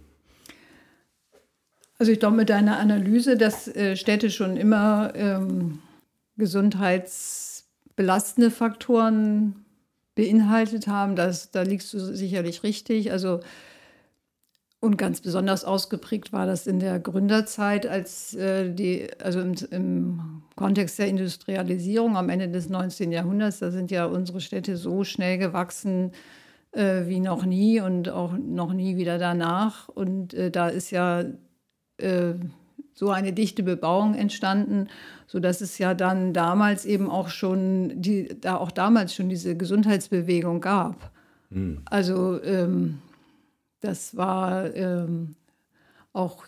Also 1.98 2.12
ich 2.12 2.20
glaube 2.20 2.36
mit 2.38 2.50
deiner 2.50 2.78
Analyse, 2.80 3.38
dass 3.38 3.68
äh, 3.68 3.96
Städte 3.96 4.30
schon 4.30 4.58
immer 4.58 5.14
ähm, 5.16 5.80
gesundheitsbelastende 6.38 8.52
Faktoren 8.52 9.66
beinhaltet 10.16 10.88
haben, 10.88 11.16
das, 11.16 11.52
da 11.52 11.62
liegst 11.62 11.94
du 11.94 12.00
sicherlich 12.00 12.64
richtig. 12.64 13.12
Also 13.12 13.42
und 14.82 14.98
ganz 14.98 15.20
besonders 15.20 15.66
ausgeprägt 15.66 16.32
war 16.32 16.46
das 16.46 16.66
in 16.66 16.80
der 16.80 17.00
Gründerzeit, 17.00 17.86
als 17.86 18.34
äh, 18.36 18.74
die, 18.74 19.08
also 19.22 19.42
im, 19.42 19.54
im, 19.72 20.22
Kontext 20.56 21.00
der 21.00 21.08
Industrialisierung 21.08 22.18
am 22.18 22.30
Ende 22.30 22.50
des 22.50 22.70
19. 22.70 23.12
Jahrhunderts, 23.12 23.60
da 23.60 23.72
sind 23.72 23.92
ja 23.92 24.06
unsere 24.06 24.42
Städte 24.42 24.78
so 24.78 25.04
schnell 25.04 25.38
gewachsen 25.38 26.12
äh, 26.72 27.08
wie 27.08 27.20
noch 27.20 27.46
nie 27.46 27.82
und 27.82 28.10
auch 28.10 28.34
noch 28.34 28.74
nie 28.74 28.98
wieder 28.98 29.18
danach. 29.18 29.90
Und 29.90 30.34
äh, 30.34 30.52
da 30.52 30.68
ist 30.68 30.92
ja 30.92 31.24
äh, 31.98 32.34
so 32.94 33.10
eine 33.10 33.34
dichte 33.34 33.64
Bebauung 33.64 34.16
entstanden, 34.16 34.88
sodass 35.28 35.62
es 35.62 35.78
ja 35.78 35.94
dann 35.94 36.34
damals 36.34 36.86
eben 36.86 37.10
auch 37.10 37.30
schon, 37.30 38.02
die, 38.02 38.30
da 38.40 38.58
auch 38.58 38.72
damals 38.72 39.14
schon 39.14 39.30
diese 39.30 39.56
Gesundheitsbewegung 39.56 40.60
gab. 40.60 41.12
Mhm. 41.50 41.82
Also 41.86 42.42
ähm, 42.44 43.00
das 43.82 44.16
war 44.16 44.74
ähm, 44.76 45.36
auch 46.14 46.46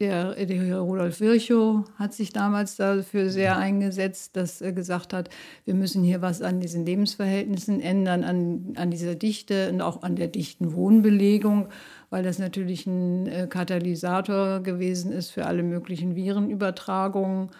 der, 0.00 0.34
der 0.46 0.78
Rudolf 0.80 1.20
Virchow 1.20 1.84
hat 1.96 2.14
sich 2.14 2.32
damals 2.32 2.76
dafür 2.76 3.30
sehr 3.30 3.56
eingesetzt, 3.56 4.34
dass 4.36 4.60
er 4.60 4.72
gesagt 4.72 5.12
hat, 5.12 5.30
wir 5.64 5.74
müssen 5.74 6.02
hier 6.02 6.20
was 6.20 6.42
an 6.42 6.60
diesen 6.60 6.84
Lebensverhältnissen 6.84 7.80
ändern, 7.80 8.24
an, 8.24 8.74
an 8.76 8.90
dieser 8.90 9.14
Dichte 9.14 9.70
und 9.70 9.80
auch 9.80 10.02
an 10.02 10.16
der 10.16 10.26
dichten 10.26 10.74
Wohnbelegung, 10.74 11.68
weil 12.10 12.24
das 12.24 12.40
natürlich 12.40 12.86
ein 12.86 13.26
äh, 13.26 13.46
Katalysator 13.48 14.60
gewesen 14.60 15.12
ist 15.12 15.30
für 15.30 15.46
alle 15.46 15.62
möglichen 15.62 16.16
Virenübertragungen. 16.16 17.50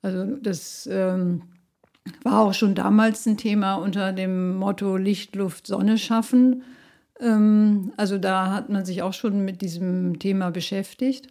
Also 0.00 0.36
das 0.36 0.88
ähm, 0.90 1.42
war 2.22 2.40
auch 2.40 2.54
schon 2.54 2.76
damals 2.76 3.26
ein 3.26 3.36
Thema 3.36 3.74
unter 3.74 4.12
dem 4.12 4.54
Motto 4.56 4.96
Licht, 4.96 5.34
Luft, 5.34 5.66
Sonne 5.66 5.98
schaffen. 5.98 6.62
Ähm, 7.20 7.92
Also 7.96 8.18
da 8.18 8.52
hat 8.52 8.68
man 8.68 8.84
sich 8.84 9.02
auch 9.02 9.12
schon 9.12 9.44
mit 9.44 9.60
diesem 9.60 10.18
Thema 10.18 10.50
beschäftigt. 10.50 11.28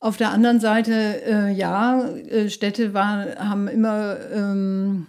Auf 0.00 0.16
der 0.16 0.30
anderen 0.30 0.60
Seite, 0.60 0.92
äh, 1.26 1.52
ja, 1.52 2.02
äh, 2.08 2.48
Städte 2.48 2.94
war, 2.94 3.36
haben 3.36 3.68
immer 3.68 4.16
ähm, 4.32 5.06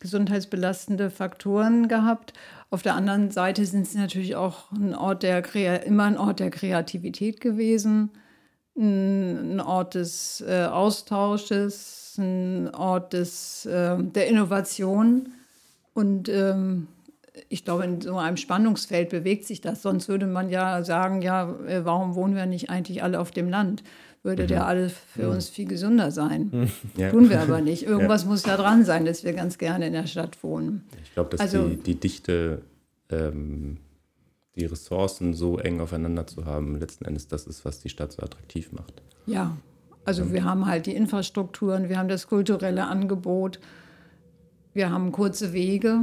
gesundheitsbelastende 0.00 1.10
Faktoren 1.10 1.88
gehabt. 1.88 2.34
Auf 2.68 2.82
der 2.82 2.94
anderen 2.94 3.30
Seite 3.30 3.64
sind 3.64 3.86
sie 3.86 3.96
natürlich 3.98 4.36
auch 4.36 4.70
ein 4.72 4.94
Ort 4.94 5.22
der, 5.22 5.42
immer 5.86 6.04
ein 6.04 6.18
Ort 6.18 6.40
der 6.40 6.50
Kreativität 6.50 7.40
gewesen, 7.40 8.10
ein 8.76 9.60
Ort 9.60 9.94
des 9.94 10.42
äh, 10.46 10.64
Austausches, 10.64 12.16
ein 12.18 12.74
Ort 12.74 13.14
des, 13.14 13.64
äh, 13.64 13.96
der 13.98 14.26
Innovation. 14.26 15.32
Und 15.94 16.28
ähm, 16.28 16.88
ich 17.48 17.64
glaube, 17.64 17.84
in 17.84 18.00
so 18.00 18.16
einem 18.16 18.36
Spannungsfeld 18.36 19.10
bewegt 19.10 19.44
sich 19.44 19.60
das. 19.60 19.82
Sonst 19.82 20.08
würde 20.08 20.26
man 20.26 20.50
ja 20.50 20.84
sagen, 20.84 21.22
ja, 21.22 21.54
äh, 21.66 21.84
warum 21.84 22.14
wohnen 22.14 22.34
wir 22.34 22.46
nicht 22.46 22.70
eigentlich 22.70 23.02
alle 23.02 23.20
auf 23.20 23.30
dem 23.30 23.48
Land? 23.48 23.82
würde 24.24 24.44
mhm. 24.44 24.48
der 24.48 24.66
alles 24.66 24.92
für 24.92 25.28
uns 25.28 25.48
viel 25.48 25.68
gesünder 25.68 26.10
sein. 26.10 26.48
Mhm. 26.50 26.70
Ja. 26.96 27.10
Tun 27.10 27.28
wir 27.28 27.40
aber 27.40 27.60
nicht. 27.60 27.84
Irgendwas 27.84 28.22
ja. 28.22 28.28
muss 28.28 28.42
da 28.42 28.56
dran 28.56 28.84
sein, 28.84 29.04
dass 29.04 29.24
wir 29.24 29.32
ganz 29.32 29.58
gerne 29.58 29.86
in 29.88 29.92
der 29.92 30.06
Stadt 30.06 30.42
wohnen. 30.42 30.84
Ich 31.02 31.12
glaube, 31.12 31.30
dass 31.30 31.40
also, 31.40 31.68
die, 31.68 31.76
die 31.76 32.00
Dichte, 32.00 32.62
ähm, 33.10 33.78
die 34.56 34.64
Ressourcen 34.64 35.34
so 35.34 35.58
eng 35.58 35.80
aufeinander 35.80 36.26
zu 36.26 36.46
haben, 36.46 36.78
letzten 36.78 37.04
Endes 37.04 37.28
das 37.28 37.46
ist, 37.46 37.64
was 37.64 37.80
die 37.80 37.88
Stadt 37.88 38.12
so 38.12 38.22
attraktiv 38.22 38.72
macht. 38.72 39.02
Ja, 39.26 39.56
also 40.04 40.32
wir 40.32 40.44
haben 40.44 40.66
halt 40.66 40.86
die 40.86 40.94
Infrastrukturen, 40.94 41.88
wir 41.88 41.98
haben 41.98 42.08
das 42.08 42.28
kulturelle 42.28 42.86
Angebot, 42.86 43.58
wir 44.72 44.90
haben 44.90 45.12
kurze 45.12 45.52
Wege. 45.52 46.02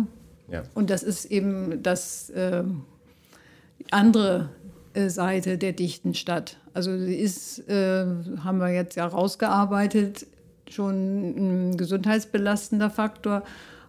Ja. 0.52 0.64
Und 0.74 0.90
das 0.90 1.04
ist 1.04 1.26
eben 1.26 1.82
das 1.82 2.30
äh, 2.32 2.64
andere 3.90 4.50
Seite 4.94 5.58
der 5.58 5.72
dichten 5.72 6.14
Stadt. 6.14 6.58
Also 6.74 6.98
sie 6.98 7.16
ist, 7.16 7.68
äh, 7.70 8.06
haben 8.44 8.58
wir 8.58 8.70
jetzt 8.70 8.96
ja 8.96 9.06
rausgearbeitet, 9.08 10.28
schon 10.70 11.72
ein 11.72 11.78
gesundheitsbelastender 11.78 12.90
Faktor. 12.90 13.44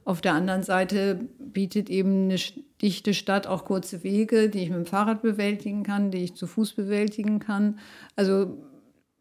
Auf 0.05 0.21
der 0.21 0.35
anderen 0.35 0.63
Seite 0.63 1.21
bietet 1.39 1.89
eben 1.91 2.25
eine 2.25 2.37
dichte 2.81 3.15
Stadt 3.15 3.47
auch 3.47 3.65
kurze 3.65 4.03
Wege, 4.03 4.49
die 4.49 4.65
ich 4.65 4.71
mit 4.71 4.79
dem 4.79 4.87
Fahrrad 4.87 5.23
bewältigen 5.23 5.85
kann, 5.85 6.11
die 6.11 6.25
ich 6.25 6.35
zu 6.35 6.47
Fuß 6.47 6.75
bewältigen 6.75 7.39
kann. 7.39 7.79
Also 8.17 8.59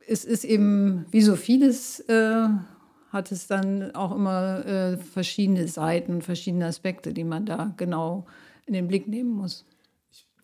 es 0.07 0.25
ist 0.25 0.43
eben, 0.43 1.05
wie 1.11 1.21
so 1.21 1.35
vieles, 1.35 1.99
äh, 2.01 2.47
hat 3.11 3.31
es 3.31 3.47
dann 3.47 3.93
auch 3.93 4.15
immer 4.15 4.65
äh, 4.65 4.97
verschiedene 4.97 5.67
Seiten, 5.67 6.21
verschiedene 6.21 6.65
Aspekte, 6.65 7.13
die 7.13 7.25
man 7.25 7.45
da 7.45 7.73
genau 7.77 8.25
in 8.65 8.73
den 8.73 8.87
Blick 8.87 9.07
nehmen 9.07 9.31
muss. 9.31 9.65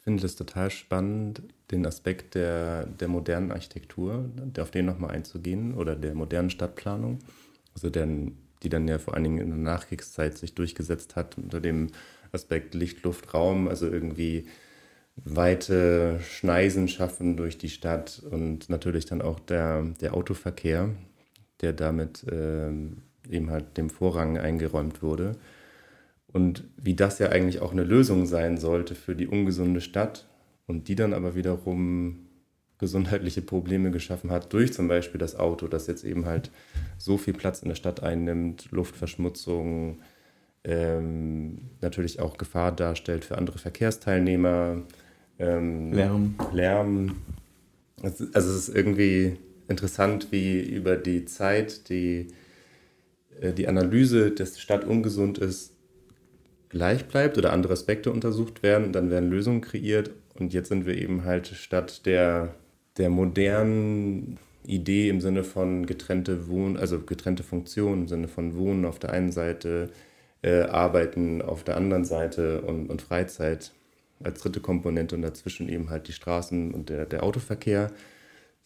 Finde 0.01 0.21
das 0.21 0.35
total 0.35 0.69
spannend, 0.69 1.41
den 1.71 1.85
Aspekt 1.85 2.35
der, 2.35 2.85
der 2.85 3.07
modernen 3.07 3.51
Architektur, 3.51 4.29
auf 4.59 4.71
den 4.71 4.85
nochmal 4.85 5.11
einzugehen, 5.11 5.75
oder 5.75 5.95
der 5.95 6.13
modernen 6.13 6.49
Stadtplanung, 6.49 7.19
also 7.73 7.89
der, 7.89 8.07
die 8.63 8.69
dann 8.69 8.87
ja 8.87 8.99
vor 8.99 9.13
allen 9.13 9.23
Dingen 9.23 9.39
in 9.39 9.49
der 9.49 9.57
Nachkriegszeit 9.57 10.37
sich 10.37 10.55
durchgesetzt 10.55 11.15
hat 11.15 11.37
unter 11.37 11.59
dem 11.59 11.87
Aspekt 12.31 12.73
Licht, 12.73 13.03
Luft, 13.03 13.33
Raum, 13.33 13.67
also 13.67 13.87
irgendwie 13.87 14.47
weite 15.15 16.19
Schneisen 16.21 16.87
schaffen 16.87 17.37
durch 17.37 17.57
die 17.57 17.69
Stadt 17.69 18.21
und 18.29 18.69
natürlich 18.69 19.05
dann 19.05 19.21
auch 19.21 19.39
der, 19.39 19.83
der 20.01 20.13
Autoverkehr, 20.13 20.89
der 21.61 21.73
damit 21.73 22.23
äh, 22.23 22.69
eben 23.29 23.49
halt 23.49 23.77
dem 23.77 23.89
Vorrang 23.89 24.37
eingeräumt 24.37 25.01
wurde. 25.01 25.33
Und 26.27 26.65
wie 26.77 26.95
das 26.95 27.19
ja 27.19 27.29
eigentlich 27.29 27.61
auch 27.61 27.71
eine 27.71 27.83
Lösung 27.83 28.25
sein 28.25 28.57
sollte 28.57 28.95
für 28.95 29.15
die 29.15 29.27
ungesunde 29.27 29.81
Stadt 29.81 30.27
und 30.65 30.87
die 30.87 30.95
dann 30.95 31.13
aber 31.13 31.35
wiederum 31.35 32.27
gesundheitliche 32.79 33.41
Probleme 33.41 33.91
geschaffen 33.91 34.29
hat 34.29 34.53
durch 34.53 34.73
zum 34.73 34.87
Beispiel 34.87 35.19
das 35.19 35.35
Auto, 35.35 35.67
das 35.67 35.87
jetzt 35.87 36.03
eben 36.03 36.25
halt 36.25 36.51
so 36.97 37.17
viel 37.17 37.33
Platz 37.33 37.61
in 37.61 37.69
der 37.69 37.75
Stadt 37.75 38.03
einnimmt, 38.03 38.69
Luftverschmutzung, 38.71 39.99
ähm, 40.63 41.69
natürlich 41.81 42.19
auch 42.19 42.37
Gefahr 42.37 42.71
darstellt 42.71 43.25
für 43.25 43.37
andere 43.37 43.57
Verkehrsteilnehmer, 43.57 44.83
ähm, 45.39 45.93
Lärm. 45.93 46.35
Lärm. 46.51 47.15
Also 48.03 48.25
es 48.33 48.45
ist 48.45 48.69
irgendwie 48.69 49.37
interessant, 49.67 50.31
wie 50.31 50.59
über 50.59 50.95
die 50.95 51.25
Zeit 51.25 51.89
die, 51.89 52.27
äh, 53.41 53.53
die 53.53 53.67
Analyse, 53.67 54.31
dass 54.31 54.53
die 54.53 54.61
Stadt 54.61 54.85
ungesund 54.85 55.37
ist, 55.37 55.73
gleich 56.69 57.05
bleibt 57.05 57.37
oder 57.37 57.53
andere 57.53 57.73
Aspekte 57.73 58.11
untersucht 58.11 58.63
werden, 58.63 58.91
dann 58.91 59.09
werden 59.09 59.29
Lösungen 59.29 59.61
kreiert. 59.61 60.11
Und 60.35 60.53
jetzt 60.53 60.69
sind 60.69 60.85
wir 60.85 60.97
eben 60.97 61.23
halt 61.23 61.47
statt 61.47 62.05
der, 62.05 62.53
der 62.97 63.09
modernen 63.09 64.37
Idee 64.65 65.09
im 65.09 65.21
Sinne 65.21 65.43
von 65.43 65.85
getrennte 65.85 66.47
Wohn, 66.49 66.77
also 66.77 66.99
getrennte 66.99 67.43
Funktionen, 67.43 68.03
im 68.03 68.07
Sinne 68.07 68.27
von 68.27 68.55
Wohnen 68.57 68.85
auf 68.85 68.99
der 68.99 69.11
einen 69.11 69.31
Seite, 69.31 69.89
äh, 70.41 70.63
Arbeiten 70.63 71.41
auf 71.41 71.63
der 71.63 71.77
anderen 71.77 72.05
Seite 72.05 72.61
und, 72.61 72.89
und 72.89 73.01
Freizeit 73.01 73.71
als 74.23 74.41
dritte 74.41 74.59
Komponente 74.59 75.15
und 75.15 75.21
dazwischen 75.21 75.69
eben 75.69 75.89
halt 75.89 76.07
die 76.07 76.13
Straßen 76.13 76.73
und 76.73 76.89
der, 76.89 77.05
der 77.05 77.23
Autoverkehr, 77.23 77.91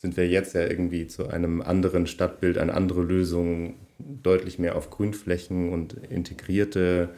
sind 0.02 0.18
wir 0.18 0.28
jetzt 0.28 0.56
ja 0.56 0.62
irgendwie 0.62 1.06
zu 1.06 1.28
einem 1.28 1.62
anderen 1.62 2.08
Stadtbild, 2.08 2.58
eine 2.58 2.74
andere 2.74 3.04
Lösung, 3.04 3.76
deutlich 4.00 4.58
mehr 4.58 4.76
auf 4.76 4.90
Grünflächen 4.90 5.70
und 5.70 5.94
integrierte 5.94 7.10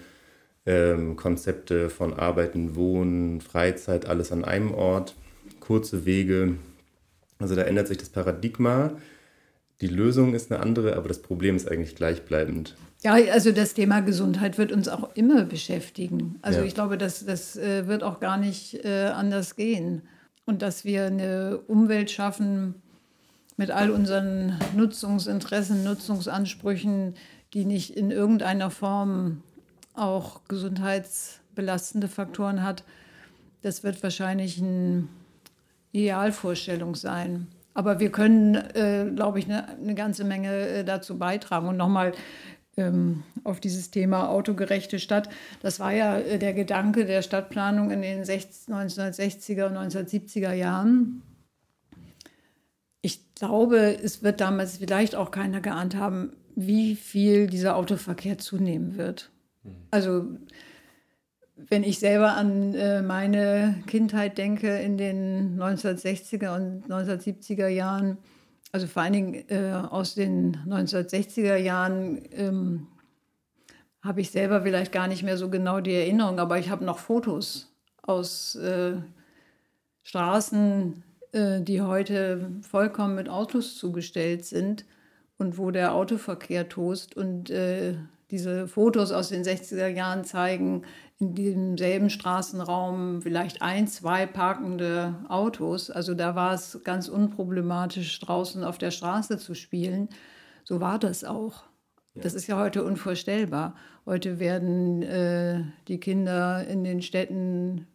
ähm, 0.66 1.16
Konzepte 1.16 1.90
von 1.90 2.14
Arbeiten, 2.14 2.76
Wohnen, 2.76 3.40
Freizeit, 3.40 4.06
alles 4.06 4.34
an 4.34 4.44
einem 4.44 4.74
Ort, 4.74 5.16
kurze 5.62 6.06
Wege. 6.06 6.56
Also 7.40 7.56
da 7.56 7.62
ändert 7.62 7.88
sich 7.88 7.98
das 7.98 8.10
Paradigma. 8.10 8.92
Die 9.80 9.88
Lösung 9.88 10.34
ist 10.34 10.52
eine 10.52 10.62
andere, 10.62 10.98
aber 10.98 11.08
das 11.08 11.22
Problem 11.22 11.56
ist 11.56 11.72
eigentlich 11.72 11.96
gleichbleibend. 11.96 12.76
Ja, 13.02 13.14
also 13.14 13.52
das 13.52 13.74
Thema 13.74 14.02
Gesundheit 14.02 14.58
wird 14.58 14.74
uns 14.74 14.90
auch 14.90 15.16
immer 15.16 15.46
beschäftigen. 15.46 16.38
Also 16.42 16.60
ja. 16.60 16.66
ich 16.66 16.74
glaube, 16.74 16.98
das, 16.98 17.26
das 17.26 17.56
äh, 17.56 17.88
wird 17.88 18.04
auch 18.04 18.20
gar 18.20 18.38
nicht 18.38 18.84
äh, 18.84 19.06
anders 19.06 19.56
gehen. 19.56 20.02
Und 20.46 20.62
dass 20.62 20.86
wir 20.86 21.06
eine 21.06 21.60
Umwelt 21.68 22.12
schaffen 22.12 22.76
mit 23.56 23.72
all 23.72 23.91
unseren 23.91 24.60
Nutzungsinteressen, 24.76 25.84
Nutzungsansprüchen, 25.84 27.16
die 27.54 27.66
nicht 27.66 27.96
in 27.96 28.12
irgendeiner 28.12 28.72
Form 28.72 29.41
auch 29.94 30.41
gesundheitsbelastende 30.48 32.08
Faktoren 32.08 32.64
hat, 32.64 32.84
das 33.62 33.84
wird 33.84 34.02
wahrscheinlich 34.04 34.62
eine 34.62 35.08
Idealvorstellung 35.94 36.96
sein. 36.96 37.48
Aber 37.74 38.00
wir 38.00 38.12
können, 38.12 38.56
äh, 38.56 39.10
glaube 39.16 39.39
ich, 39.39 39.46
eine, 39.46 39.68
eine, 39.68 39.96
ganze 39.96 40.24
Menge 40.24 40.52
äh, 40.68 40.84
dazu 40.84 41.18
beitragen. 41.18 41.68
Und 41.68 41.78
nochmal 41.78 42.12
auf 43.43 43.59
dieses 43.59 43.91
Thema 43.91 44.30
autogerechte 44.30 44.97
Stadt. 44.99 45.30
Das 45.61 45.80
war 45.80 45.93
ja 45.93 46.17
äh, 46.17 46.39
der 46.39 46.53
Gedanke 46.53 47.05
der 47.05 47.21
Stadtplanung 47.21 47.91
in 47.91 48.01
den 48.01 48.24
1960er 48.24 49.67
und 49.67 49.78
1970er 49.78 50.53
Jahren. 50.53 51.21
Ich 53.01 53.36
glaube, 53.36 53.97
es 54.01 54.24
wird 54.24 54.41
damals 54.41 54.78
vielleicht 54.78 55.15
auch 55.15 55.30
keiner 55.30 55.61
geahnt 55.61 55.95
haben, 55.95 56.34
wie 56.55 56.95
viel 56.95 57.47
dieser 57.47 57.76
Autoverkehr 57.76 58.38
zunehmen 58.38 58.97
wird. 58.97 59.30
Also 59.91 60.26
wenn 61.55 61.84
ich 61.84 61.99
selber 61.99 62.36
an 62.36 62.74
äh, 62.74 63.01
meine 63.01 63.76
Kindheit 63.88 64.38
denke 64.38 64.80
in 64.80 64.97
den 64.97 65.59
1960er 65.59 66.55
und 66.55 66.88
1970er 66.88 67.67
Jahren, 67.67 68.17
also 68.74 68.88
vor 68.88 69.03
allen 69.03 69.13
Dingen 69.13 69.49
äh, 69.49 69.71
aus 69.71 70.15
den 70.15 70.57
1960er 70.67 71.55
Jahren, 71.55 72.24
ähm, 72.32 72.88
habe 74.01 74.19
ich 74.19 74.32
selber 74.32 74.63
vielleicht 74.63 74.91
gar 74.91 75.07
nicht 75.07 75.24
mehr 75.24 75.38
so 75.38 75.49
genau 75.49 75.80
die 75.80 75.93
Erinnerung, 75.93 76.39
aber 76.39 76.57
ich 76.57 76.69
habe 76.69 76.84
noch 76.84 76.97
Fotos 76.97 77.71
aus 78.01 78.55
äh, 78.55 78.95
Straßen, 80.01 81.03
äh, 81.32 81.61
die 81.61 81.82
heute 81.82 82.49
vollkommen 82.67 83.15
mit 83.15 83.30
Autos 83.30 83.78
zugestellt 83.78 84.43
sind 84.43 84.86
und 85.38 85.57
wo 85.57 85.69
der 85.69 85.93
Autoverkehr 85.93 86.67
tost. 86.67 87.15
Und 87.15 87.51
äh, 87.51 87.95
diese 88.32 88.67
Fotos 88.67 89.11
aus 89.11 89.30
den 89.30 89.43
60er 89.43 89.88
Jahren 89.88 90.26
zeigen 90.26 90.84
in 91.24 91.36
demselben 91.36 92.09
Straßenraum 92.09 93.21
vielleicht 93.21 93.61
ein, 93.61 93.88
zwei 93.88 94.26
parkende 94.26 95.15
Autos. 95.30 95.89
Also 95.89 96.13
da 96.13 96.36
war 96.36 96.53
es 96.53 96.80
ganz 96.84 97.07
unproblematisch, 97.07 98.19
draußen 98.19 98.63
auf 98.63 98.78
der 98.78 98.91
Straße 98.91 99.38
zu 99.38 99.53
spielen. 99.53 100.09
So 100.63 100.82
war 100.82 100.99
das 100.99 101.24
auch. 101.24 101.63
Das 102.15 102.36
ist 102.36 102.45
ja 102.45 102.59
heute 102.59 102.84
unvorstellbar. 102.84 103.76
Heute 104.05 104.39
werden 104.39 105.01
äh, 105.01 105.63
die 105.88 105.99
Kinder 105.99 106.65
in 106.67 106.84
den 106.84 107.01
Städten 107.01 107.88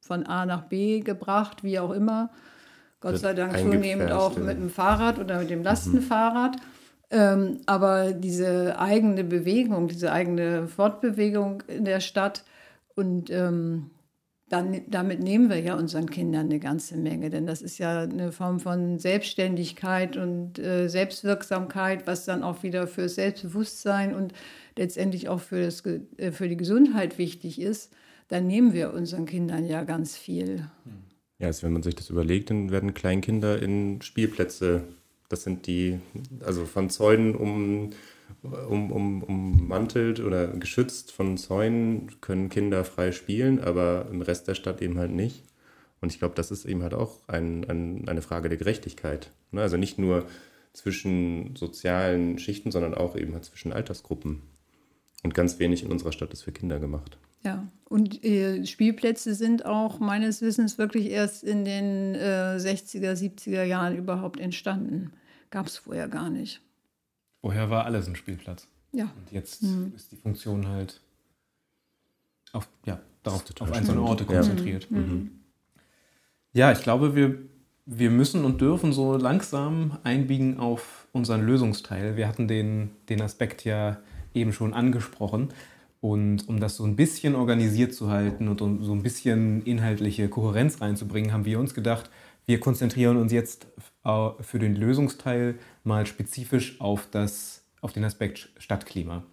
von 0.00 0.26
A 0.26 0.46
nach 0.46 0.68
B 0.68 1.00
gebracht, 1.00 1.64
wie 1.64 1.80
auch 1.80 1.90
immer. 1.90 2.30
Gott 3.00 3.18
sei 3.18 3.34
Dank 3.34 3.58
zunehmend 3.58 4.12
auch 4.12 4.36
mit 4.36 4.58
dem 4.58 4.70
Fahrrad 4.70 5.18
oder 5.18 5.40
mit 5.40 5.50
dem 5.50 5.62
Lastenfahrrad. 5.62 6.56
Mhm. 6.56 6.62
Ähm, 7.10 7.60
aber 7.66 8.12
diese 8.12 8.78
eigene 8.78 9.24
Bewegung, 9.24 9.88
diese 9.88 10.10
eigene 10.10 10.66
Fortbewegung 10.68 11.62
in 11.68 11.84
der 11.84 12.00
Stadt 12.00 12.44
und 12.94 13.30
ähm, 13.30 13.90
dann, 14.48 14.82
damit 14.88 15.20
nehmen 15.20 15.48
wir 15.48 15.58
ja 15.58 15.74
unseren 15.76 16.10
Kindern 16.10 16.46
eine 16.46 16.60
ganze 16.60 16.96
Menge, 16.96 17.30
denn 17.30 17.46
das 17.46 17.62
ist 17.62 17.78
ja 17.78 18.02
eine 18.02 18.30
Form 18.30 18.60
von 18.60 18.98
Selbstständigkeit 18.98 20.16
und 20.16 20.58
äh, 20.58 20.88
Selbstwirksamkeit, 20.88 22.06
was 22.06 22.24
dann 22.24 22.42
auch 22.42 22.62
wieder 22.62 22.86
für 22.86 23.08
Selbstbewusstsein 23.08 24.14
und 24.14 24.32
letztendlich 24.76 25.28
auch 25.28 25.40
für, 25.40 25.64
das, 25.64 25.84
äh, 25.86 26.30
für 26.30 26.48
die 26.48 26.56
Gesundheit 26.56 27.16
wichtig 27.18 27.60
ist. 27.60 27.92
Dann 28.28 28.46
nehmen 28.46 28.74
wir 28.74 28.92
unseren 28.92 29.26
Kindern 29.26 29.64
ja 29.64 29.84
ganz 29.84 30.16
viel. 30.16 30.68
Ja, 31.38 31.48
also 31.48 31.64
wenn 31.64 31.72
man 31.72 31.82
sich 31.82 31.94
das 31.94 32.10
überlegt, 32.10 32.50
dann 32.50 32.70
werden 32.70 32.94
Kleinkinder 32.94 33.60
in 33.60 34.02
Spielplätze, 34.02 34.84
das 35.28 35.42
sind 35.42 35.66
die, 35.66 36.00
also 36.44 36.64
von 36.64 36.90
Zäunen 36.90 37.34
um 37.34 37.90
um, 38.42 38.90
um, 38.90 39.22
ummantelt 39.22 40.20
oder 40.20 40.48
geschützt 40.48 41.12
von 41.12 41.36
Zäunen 41.36 42.20
können 42.20 42.50
Kinder 42.50 42.84
frei 42.84 43.12
spielen, 43.12 43.60
aber 43.60 44.06
im 44.10 44.22
Rest 44.22 44.48
der 44.48 44.54
Stadt 44.54 44.82
eben 44.82 44.98
halt 44.98 45.12
nicht. 45.12 45.44
Und 46.00 46.12
ich 46.12 46.18
glaube, 46.18 46.34
das 46.34 46.50
ist 46.50 46.66
eben 46.66 46.82
halt 46.82 46.92
auch 46.92 47.20
ein, 47.28 47.64
ein, 47.68 48.08
eine 48.08 48.20
Frage 48.20 48.48
der 48.48 48.58
Gerechtigkeit. 48.58 49.30
Ne? 49.52 49.62
Also 49.62 49.76
nicht 49.76 49.98
nur 49.98 50.26
zwischen 50.74 51.56
sozialen 51.56 52.38
Schichten, 52.38 52.70
sondern 52.70 52.94
auch 52.94 53.16
eben 53.16 53.32
halt 53.32 53.44
zwischen 53.44 53.72
Altersgruppen. 53.72 54.42
Und 55.22 55.32
ganz 55.32 55.58
wenig 55.58 55.82
in 55.82 55.90
unserer 55.90 56.12
Stadt 56.12 56.32
ist 56.32 56.42
für 56.42 56.52
Kinder 56.52 56.78
gemacht. 56.78 57.16
Ja, 57.44 57.66
und 57.84 58.24
äh, 58.24 58.66
Spielplätze 58.66 59.34
sind 59.34 59.64
auch 59.64 60.00
meines 60.00 60.42
Wissens 60.42 60.76
wirklich 60.78 61.10
erst 61.10 61.44
in 61.44 61.64
den 61.64 62.14
äh, 62.14 62.56
60er, 62.58 63.12
70er 63.12 63.64
Jahren 63.64 63.96
überhaupt 63.96 64.40
entstanden. 64.40 65.12
Gab 65.50 65.66
es 65.66 65.78
vorher 65.78 66.08
gar 66.08 66.28
nicht. 66.28 66.60
Vorher 67.44 67.68
war 67.68 67.84
alles 67.84 68.08
ein 68.08 68.16
Spielplatz. 68.16 68.66
Ja. 68.92 69.04
Und 69.04 69.30
jetzt 69.30 69.62
mhm. 69.62 69.92
ist 69.94 70.10
die 70.10 70.16
Funktion 70.16 70.66
halt 70.66 71.02
auf, 72.54 72.66
ja, 72.86 72.98
darauf, 73.22 73.44
auf 73.60 73.70
einzelne 73.70 74.00
Orte 74.00 74.24
konzentriert. 74.24 74.90
Mhm. 74.90 74.98
Mhm. 74.98 75.30
Ja, 76.54 76.72
ich 76.72 76.80
glaube, 76.80 77.14
wir, 77.14 77.36
wir 77.84 78.10
müssen 78.10 78.46
und 78.46 78.62
dürfen 78.62 78.94
so 78.94 79.18
langsam 79.18 79.98
einbiegen 80.04 80.58
auf 80.58 81.06
unseren 81.12 81.44
Lösungsteil. 81.44 82.16
Wir 82.16 82.28
hatten 82.28 82.48
den, 82.48 82.92
den 83.10 83.20
Aspekt 83.20 83.66
ja 83.66 83.98
eben 84.32 84.54
schon 84.54 84.72
angesprochen. 84.72 85.50
Und 86.00 86.48
um 86.48 86.60
das 86.60 86.76
so 86.76 86.84
ein 86.84 86.96
bisschen 86.96 87.34
organisiert 87.34 87.92
zu 87.92 88.08
halten 88.08 88.48
und 88.48 88.62
um 88.62 88.82
so 88.82 88.92
ein 88.92 89.02
bisschen 89.02 89.62
inhaltliche 89.66 90.30
Kohärenz 90.30 90.80
reinzubringen, 90.80 91.34
haben 91.34 91.44
wir 91.44 91.60
uns 91.60 91.74
gedacht, 91.74 92.08
wir 92.46 92.58
konzentrieren 92.58 93.18
uns 93.18 93.32
jetzt 93.32 93.66
für 94.04 94.58
den 94.58 94.76
Lösungsteil 94.76 95.58
mal 95.82 96.06
spezifisch 96.06 96.80
auf, 96.80 97.08
das, 97.10 97.62
auf 97.80 97.92
den 97.92 98.04
Aspekt 98.04 98.50
Stadtklima. 98.58 99.24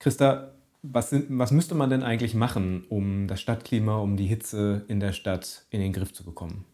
Christa, 0.00 0.52
was, 0.82 1.10
sind, 1.10 1.26
was 1.30 1.50
müsste 1.50 1.74
man 1.74 1.88
denn 1.88 2.02
eigentlich 2.02 2.34
machen, 2.34 2.84
um 2.88 3.26
das 3.28 3.40
Stadtklima, 3.40 3.96
um 3.98 4.16
die 4.16 4.26
Hitze 4.26 4.84
in 4.88 5.00
der 5.00 5.12
Stadt 5.12 5.64
in 5.70 5.80
den 5.80 5.92
Griff 5.92 6.12
zu 6.12 6.24
bekommen? 6.24 6.64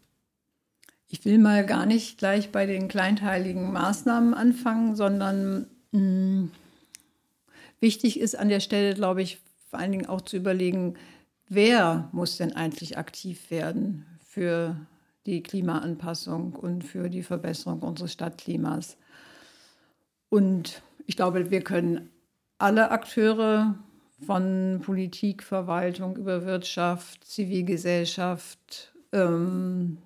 Ich 1.07 1.23
will 1.23 1.37
mal 1.37 1.65
gar 1.65 1.85
nicht 1.85 2.17
gleich 2.17 2.51
bei 2.51 2.65
den 2.65 2.87
kleinteiligen 2.87 3.71
Maßnahmen 3.71 4.33
anfangen, 4.33 4.95
sondern 4.95 5.67
mh, 5.91 5.99
hm, 5.99 6.51
wichtig 7.79 8.19
ist 8.19 8.37
an 8.37 8.49
der 8.49 8.59
Stelle, 8.59 8.95
glaube 8.95 9.21
ich, 9.21 9.39
vor 9.69 9.79
allen 9.79 9.91
Dingen 9.91 10.07
auch 10.07 10.21
zu 10.21 10.37
überlegen, 10.37 10.95
wer 11.47 12.09
muss 12.11 12.37
denn 12.37 12.53
eigentlich 12.53 12.97
aktiv 12.97 13.51
werden 13.51 14.05
für 14.25 14.75
die 15.25 15.43
Klimaanpassung 15.43 16.53
und 16.53 16.83
für 16.83 17.09
die 17.09 17.23
Verbesserung 17.23 17.81
unseres 17.81 18.13
Stadtklimas. 18.13 18.97
Und 20.29 20.81
ich 21.05 21.15
glaube, 21.15 21.51
wir 21.51 21.61
können 21.61 22.09
alle 22.57 22.91
Akteure 22.91 23.75
von 24.25 24.81
Politik, 24.83 25.43
Verwaltung 25.43 26.15
über 26.15 26.45
Wirtschaft, 26.45 27.25
Zivilgesellschaft, 27.25 28.93
ähm, 29.11 29.97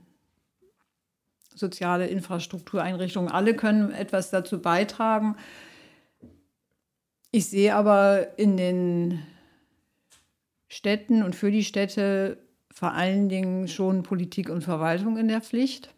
soziale 1.53 2.07
Infrastruktureinrichtungen, 2.07 3.31
alle 3.31 3.55
können 3.55 3.91
etwas 3.91 4.29
dazu 4.29 4.61
beitragen. 4.61 5.35
Ich 7.31 7.47
sehe 7.47 7.75
aber 7.75 8.37
in 8.37 8.57
den 8.57 9.21
Städten 10.67 11.23
und 11.23 11.35
für 11.35 11.51
die 11.51 11.63
Städte 11.63 12.37
vor 12.75 12.91
allen 12.91 13.29
Dingen 13.29 13.69
schon 13.69 14.03
Politik 14.03 14.49
und 14.49 14.61
Verwaltung 14.61 15.17
in 15.17 15.29
der 15.29 15.39
Pflicht, 15.39 15.95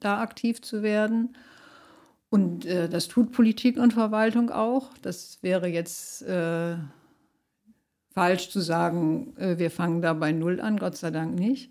da 0.00 0.22
aktiv 0.22 0.62
zu 0.62 0.82
werden. 0.82 1.36
Und 2.30 2.64
äh, 2.64 2.88
das 2.88 3.08
tut 3.08 3.30
Politik 3.30 3.76
und 3.76 3.92
Verwaltung 3.92 4.50
auch. 4.50 4.88
Das 5.02 5.38
wäre 5.42 5.68
jetzt 5.68 6.22
äh, 6.22 6.76
falsch 8.10 8.48
zu 8.48 8.60
sagen, 8.60 9.36
äh, 9.36 9.58
wir 9.58 9.70
fangen 9.70 10.00
da 10.00 10.14
bei 10.14 10.32
Null 10.32 10.62
an, 10.62 10.78
Gott 10.78 10.96
sei 10.96 11.10
Dank 11.10 11.38
nicht. 11.38 11.70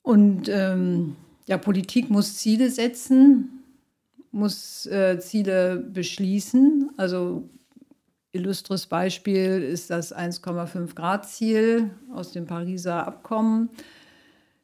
Und 0.00 0.48
ähm, 0.48 1.16
ja, 1.46 1.58
Politik 1.58 2.08
muss 2.08 2.38
Ziele 2.38 2.70
setzen, 2.70 3.62
muss 4.32 4.86
äh, 4.86 5.18
Ziele 5.20 5.76
beschließen. 5.76 6.92
Also 6.96 7.46
illustres 8.36 8.86
Beispiel 8.86 9.62
ist 9.62 9.90
das 9.90 10.14
1,5 10.14 10.94
Grad 10.94 11.28
Ziel 11.28 11.90
aus 12.14 12.32
dem 12.32 12.46
Pariser 12.46 13.06
Abkommen. 13.06 13.70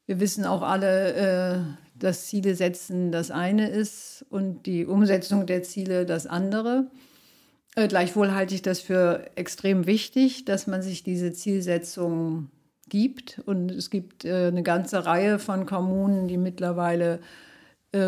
Wir 0.07 0.21
wissen 0.21 0.45
auch 0.45 0.63
alle, 0.63 1.15
äh, 1.15 1.59
dass 1.99 2.27
Ziele 2.27 2.55
setzen 2.55 3.13
das 3.13 3.31
eine 3.31 3.69
ist 3.69 4.25
und 4.31 4.67
die 4.67 4.87
Umsetzung 4.87 5.47
der 5.47 5.63
Ziele 5.63 6.07
das 6.07 6.27
andere. 6.27 6.87
Äh, 7.75 7.89
gleichwohl 7.89 8.33
halte 8.33 8.55
ich 8.55 8.63
das 8.63 8.81
für 8.81 9.31
extrem 9.37 9.87
wichtig, 9.87 10.45
dass 10.45 10.67
man 10.67 10.83
sich 10.83 11.03
diese 11.03 11.33
Zielsetzung 11.33 12.51
gibt. 12.89 13.41
Und 13.47 13.71
es 13.71 13.89
gibt 13.89 14.25
äh, 14.25 14.49
eine 14.49 14.63
ganze 14.63 15.07
Reihe 15.07 15.39
von 15.39 15.67
Kommunen, 15.67 16.29
die 16.29 16.37
mittlerweile 16.37 17.21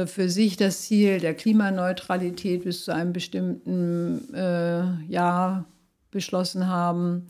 für 0.06 0.30
sich 0.30 0.56
das 0.56 0.82
Ziel 0.82 1.20
der 1.20 1.34
Klimaneutralität 1.34 2.64
bis 2.64 2.84
zu 2.84 2.94
einem 2.94 3.12
bestimmten 3.12 4.32
äh, 4.32 5.04
Jahr 5.06 5.66
beschlossen 6.10 6.68
haben. 6.68 7.26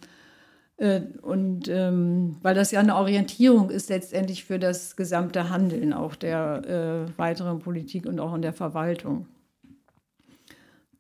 Äh, 0.77 1.01
und 1.23 1.69
ähm, 1.69 2.37
weil 2.43 2.55
das 2.55 2.71
ja 2.71 2.81
eine 2.81 2.97
Orientierung 2.97 3.71
ist 3.71 3.89
letztendlich 3.89 4.45
für 4.45 4.59
das 4.59 4.97
gesamte 4.97 5.51
Handeln 5.51 5.93
auch 5.93 6.15
der 6.15 7.09
äh, 7.09 7.19
weiteren 7.19 7.59
Politik 7.61 8.07
und 8.07 8.21
auch 8.21 8.35
in 8.35 8.43
der 8.43 8.53
Verwaltung. 8.53 9.27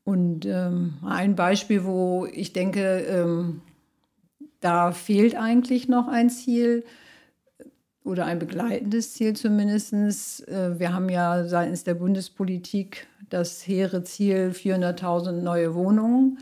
Und 0.04 0.44
ähm, 0.44 0.94
ein 1.04 1.34
Beispiel, 1.34 1.84
wo 1.84 2.26
ich 2.30 2.52
denke, 2.52 2.98
ähm, 3.00 3.62
da 4.60 4.92
fehlt 4.92 5.34
eigentlich 5.34 5.88
noch 5.88 6.08
ein 6.08 6.30
Ziel, 6.30 6.84
oder 8.04 8.26
ein 8.26 8.38
begleitendes 8.38 9.14
Ziel 9.14 9.34
zumindest. 9.34 9.92
Äh, 10.48 10.78
wir 10.78 10.92
haben 10.92 11.08
ja 11.08 11.44
seitens 11.44 11.84
der 11.84 11.94
Bundespolitik 11.94 13.06
das 13.30 13.66
hehre 13.66 14.04
Ziel, 14.04 14.52
400.000 14.54 15.32
neue 15.32 15.74
Wohnungen 15.74 16.38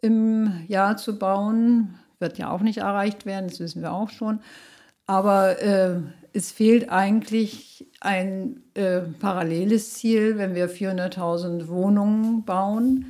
im 0.00 0.64
Jahr 0.68 0.96
zu 0.96 1.18
bauen. 1.18 1.96
Wird 2.20 2.38
ja 2.38 2.50
auch 2.50 2.60
nicht 2.60 2.78
erreicht 2.78 3.26
werden, 3.26 3.48
das 3.48 3.60
wissen 3.60 3.82
wir 3.82 3.92
auch 3.92 4.10
schon. 4.10 4.40
Aber 5.06 5.60
äh, 5.60 6.00
es 6.32 6.52
fehlt 6.52 6.88
eigentlich 6.88 7.86
ein 8.00 8.62
äh, 8.74 9.00
paralleles 9.00 9.94
Ziel. 9.94 10.38
Wenn 10.38 10.54
wir 10.54 10.70
400.000 10.70 11.68
Wohnungen 11.68 12.44
bauen, 12.44 13.06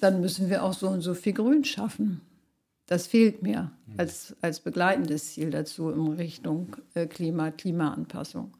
dann 0.00 0.20
müssen 0.20 0.48
wir 0.48 0.62
auch 0.62 0.72
so 0.72 0.88
und 0.88 1.02
so 1.02 1.14
viel 1.14 1.32
Grün 1.32 1.64
schaffen. 1.64 2.20
Das 2.86 3.06
fehlt 3.06 3.42
mir 3.42 3.70
als, 3.96 4.36
als 4.42 4.60
begleitendes 4.60 5.32
Ziel 5.34 5.50
dazu 5.50 5.90
in 5.90 6.12
Richtung 6.12 6.76
äh, 6.94 7.06
Klima, 7.06 7.50
Klimaanpassung. 7.50 8.52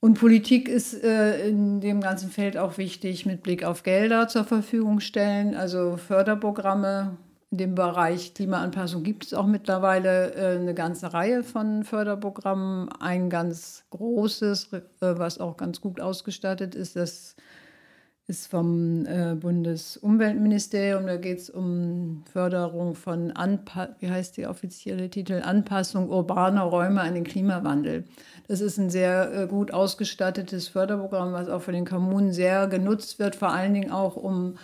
Und 0.00 0.18
Politik 0.18 0.68
ist 0.68 0.94
äh, 1.04 1.48
in 1.48 1.80
dem 1.80 2.00
ganzen 2.00 2.30
Feld 2.30 2.56
auch 2.56 2.76
wichtig 2.76 3.24
mit 3.24 3.42
Blick 3.44 3.62
auf 3.64 3.84
Gelder 3.84 4.26
zur 4.26 4.44
Verfügung 4.44 4.98
stellen, 4.98 5.54
also 5.54 5.96
Förderprogramme. 5.96 7.16
In 7.52 7.58
dem 7.58 7.74
Bereich 7.74 8.34
Klimaanpassung 8.34 9.04
gibt 9.04 9.26
es 9.26 9.34
auch 9.34 9.46
mittlerweile 9.46 10.34
äh, 10.34 10.58
eine 10.58 10.74
ganze 10.74 11.12
Reihe 11.12 11.44
von 11.44 11.84
Förderprogrammen. 11.84 12.88
Ein 12.98 13.30
ganz 13.30 13.84
großes, 13.90 14.70
was 15.00 15.38
auch 15.38 15.56
ganz 15.56 15.80
gut 15.80 16.00
ausgestattet 16.00 16.74
ist, 16.74 16.96
das 16.96 17.36
ist 18.32 18.46
vom 18.46 19.04
äh, 19.04 19.34
Bundesumweltministerium. 19.34 21.06
Da 21.06 21.18
geht 21.18 21.38
es 21.38 21.50
um 21.50 22.22
Förderung 22.32 22.94
von, 22.94 23.30
Anpa 23.32 23.90
wie 24.00 24.08
heißt 24.08 24.38
der 24.38 24.48
offizielle 24.48 25.10
Titel? 25.10 25.42
Anpassung 25.44 26.08
urbaner 26.08 26.62
Räume 26.62 27.02
an 27.02 27.12
den 27.12 27.24
Klimawandel. 27.24 28.04
Das 28.48 28.62
ist 28.62 28.78
ein 28.78 28.88
sehr 28.88 29.32
äh, 29.34 29.46
gut 29.46 29.74
ausgestattetes 29.74 30.68
Förderprogramm, 30.68 31.34
was 31.34 31.50
auch 31.50 31.60
von 31.60 31.74
den 31.74 31.84
Kommunen 31.84 32.32
sehr 32.32 32.68
genutzt 32.68 33.18
wird, 33.18 33.36
vor 33.36 33.50
allen 33.50 33.74
Dingen 33.74 33.90
auch 33.90 34.16
um 34.16 34.54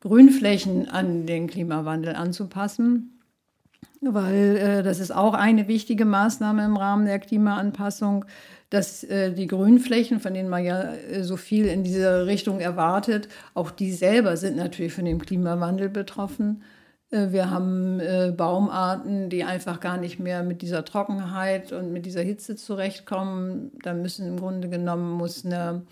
Grünflächen 0.00 0.88
an 0.88 1.26
den 1.26 1.48
Klimawandel 1.48 2.14
anzupassen 2.14 3.12
weil 4.00 4.56
äh, 4.56 4.82
das 4.82 5.00
ist 5.00 5.10
auch 5.10 5.34
eine 5.34 5.68
wichtige 5.68 6.04
Maßnahme 6.04 6.64
im 6.64 6.76
Rahmen 6.76 7.06
der 7.06 7.18
Klimaanpassung 7.18 8.24
dass 8.70 9.04
äh, 9.04 9.32
die 9.32 9.46
Grünflächen, 9.46 10.20
von 10.20 10.34
denen 10.34 10.48
man 10.48 10.64
ja 10.64 10.92
äh, 10.94 11.22
so 11.22 11.36
viel 11.36 11.66
in 11.66 11.84
dieser 11.84 12.26
Richtung 12.26 12.60
erwartet, 12.60 13.28
auch 13.54 13.70
die 13.70 13.92
selber 13.92 14.36
sind 14.36 14.56
natürlich 14.56 14.92
von 14.92 15.04
dem 15.04 15.20
Klimawandel 15.20 15.88
betroffen. 15.88 16.62
Äh, 17.10 17.30
wir 17.30 17.50
haben 17.50 18.00
äh, 18.00 18.32
Baumarten, 18.36 19.30
die 19.30 19.44
einfach 19.44 19.80
gar 19.80 19.98
nicht 19.98 20.18
mehr 20.18 20.42
mit 20.42 20.62
dieser 20.62 20.84
Trockenheit 20.84 21.72
und 21.72 21.92
mit 21.92 22.06
dieser 22.06 22.22
Hitze 22.22 22.56
zurechtkommen. 22.56 23.70
Da 23.82 23.94
müssen 23.94 24.26
im 24.26 24.38
Grunde 24.38 24.68
genommen 24.68 25.12
muss 25.12 25.44
eine 25.44 25.82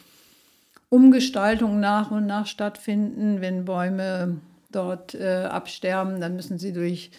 Umgestaltung 0.88 1.80
nach 1.80 2.10
und 2.10 2.26
nach 2.26 2.46
stattfinden. 2.46 3.40
Wenn 3.40 3.64
Bäume 3.64 4.38
dort 4.72 5.14
äh, 5.14 5.44
absterben, 5.44 6.20
dann 6.20 6.36
müssen 6.36 6.58
sie 6.58 6.72
durch 6.72 7.10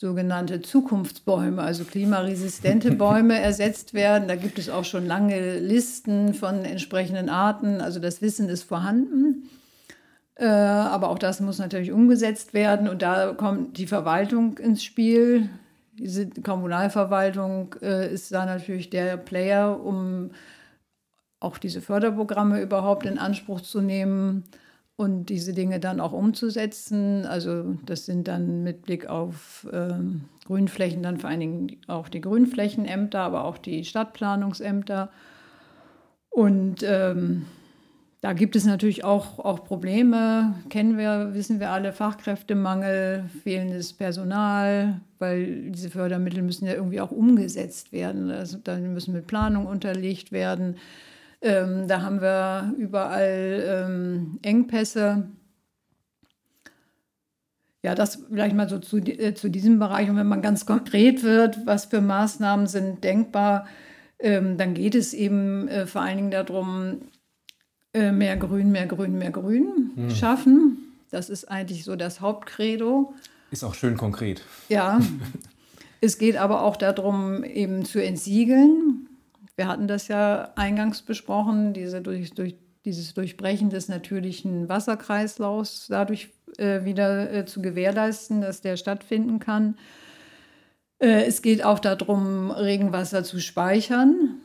sogenannte 0.00 0.62
Zukunftsbäume, 0.62 1.60
also 1.60 1.84
klimaresistente 1.84 2.90
Bäume 2.96 3.38
ersetzt 3.38 3.92
werden. 3.92 4.28
Da 4.28 4.34
gibt 4.34 4.58
es 4.58 4.70
auch 4.70 4.86
schon 4.86 5.06
lange 5.06 5.58
Listen 5.58 6.32
von 6.32 6.64
entsprechenden 6.64 7.28
Arten. 7.28 7.82
Also 7.82 8.00
das 8.00 8.22
Wissen 8.22 8.48
ist 8.48 8.62
vorhanden. 8.62 9.50
Äh, 10.36 10.46
aber 10.46 11.10
auch 11.10 11.18
das 11.18 11.40
muss 11.40 11.58
natürlich 11.58 11.92
umgesetzt 11.92 12.54
werden. 12.54 12.88
Und 12.88 13.02
da 13.02 13.34
kommt 13.34 13.76
die 13.76 13.86
Verwaltung 13.86 14.56
ins 14.56 14.82
Spiel. 14.82 15.50
Diese 15.92 16.30
Kommunalverwaltung 16.30 17.74
äh, 17.82 18.10
ist 18.10 18.32
da 18.32 18.46
natürlich 18.46 18.88
der 18.88 19.18
Player, 19.18 19.84
um 19.84 20.30
auch 21.40 21.58
diese 21.58 21.82
Förderprogramme 21.82 22.62
überhaupt 22.62 23.04
in 23.04 23.18
Anspruch 23.18 23.60
zu 23.60 23.82
nehmen 23.82 24.44
und 25.00 25.30
diese 25.30 25.54
Dinge 25.54 25.80
dann 25.80 25.98
auch 25.98 26.12
umzusetzen. 26.12 27.24
Also 27.24 27.78
das 27.86 28.04
sind 28.04 28.28
dann 28.28 28.62
mit 28.62 28.82
Blick 28.82 29.08
auf 29.08 29.66
ähm, 29.72 30.26
Grünflächen 30.44 31.02
dann 31.02 31.16
vor 31.16 31.30
allen 31.30 31.40
Dingen 31.40 31.76
auch 31.86 32.10
die 32.10 32.20
Grünflächenämter, 32.20 33.20
aber 33.20 33.44
auch 33.44 33.56
die 33.56 33.86
Stadtplanungsämter. 33.86 35.08
Und 36.28 36.82
ähm, 36.82 37.46
da 38.20 38.34
gibt 38.34 38.56
es 38.56 38.66
natürlich 38.66 39.02
auch, 39.02 39.38
auch 39.38 39.64
Probleme, 39.64 40.54
kennen 40.68 40.98
wir, 40.98 41.32
wissen 41.32 41.60
wir 41.60 41.70
alle, 41.70 41.94
Fachkräftemangel, 41.94 43.24
fehlendes 43.42 43.94
Personal, 43.94 45.00
weil 45.18 45.70
diese 45.70 45.88
Fördermittel 45.88 46.42
müssen 46.42 46.66
ja 46.66 46.74
irgendwie 46.74 47.00
auch 47.00 47.10
umgesetzt 47.10 47.90
werden. 47.90 48.30
Also 48.30 48.58
dann 48.62 48.92
müssen 48.92 49.14
mit 49.14 49.26
Planung 49.26 49.64
unterlegt 49.64 50.30
werden. 50.30 50.76
Ähm, 51.42 51.88
da 51.88 52.02
haben 52.02 52.20
wir 52.20 52.74
überall 52.76 53.64
ähm, 53.66 54.38
Engpässe. 54.42 55.28
Ja, 57.82 57.94
das 57.94 58.24
vielleicht 58.28 58.54
mal 58.54 58.68
so 58.68 58.78
zu, 58.78 58.98
äh, 58.98 59.34
zu 59.34 59.48
diesem 59.48 59.78
Bereich. 59.78 60.10
Und 60.10 60.16
wenn 60.16 60.28
man 60.28 60.42
ganz 60.42 60.66
konkret 60.66 61.22
wird, 61.22 61.66
was 61.66 61.86
für 61.86 62.02
Maßnahmen 62.02 62.66
sind 62.66 63.02
denkbar, 63.04 63.66
ähm, 64.18 64.58
dann 64.58 64.74
geht 64.74 64.94
es 64.94 65.14
eben 65.14 65.66
äh, 65.68 65.86
vor 65.86 66.02
allen 66.02 66.16
Dingen 66.16 66.30
darum, 66.30 67.00
äh, 67.94 68.12
mehr 68.12 68.36
Grün, 68.36 68.70
mehr 68.70 68.86
Grün, 68.86 69.18
mehr 69.18 69.30
Grün 69.30 69.92
hm. 69.96 70.10
schaffen. 70.10 70.78
Das 71.10 71.30
ist 71.30 71.46
eigentlich 71.50 71.84
so 71.84 71.96
das 71.96 72.20
Hauptcredo. 72.20 73.14
Ist 73.50 73.64
auch 73.64 73.74
schön 73.74 73.96
konkret. 73.96 74.42
Ja. 74.68 75.00
es 76.02 76.18
geht 76.18 76.36
aber 76.36 76.62
auch 76.62 76.76
darum, 76.76 77.42
eben 77.44 77.84
zu 77.84 78.02
entsiegeln. 78.02 79.08
Wir 79.60 79.68
hatten 79.68 79.88
das 79.88 80.08
ja 80.08 80.52
eingangs 80.56 81.02
besprochen, 81.02 81.74
diese 81.74 82.00
durch, 82.00 82.32
durch, 82.32 82.54
dieses 82.86 83.12
Durchbrechen 83.12 83.68
des 83.68 83.90
natürlichen 83.90 84.70
Wasserkreislaufs 84.70 85.88
dadurch 85.90 86.30
äh, 86.56 86.86
wieder 86.86 87.30
äh, 87.30 87.44
zu 87.44 87.60
gewährleisten, 87.60 88.40
dass 88.40 88.62
der 88.62 88.78
stattfinden 88.78 89.38
kann. 89.38 89.76
Äh, 90.98 91.26
es 91.26 91.42
geht 91.42 91.62
auch 91.62 91.78
darum, 91.78 92.50
Regenwasser 92.50 93.22
zu 93.22 93.38
speichern. 93.38 94.36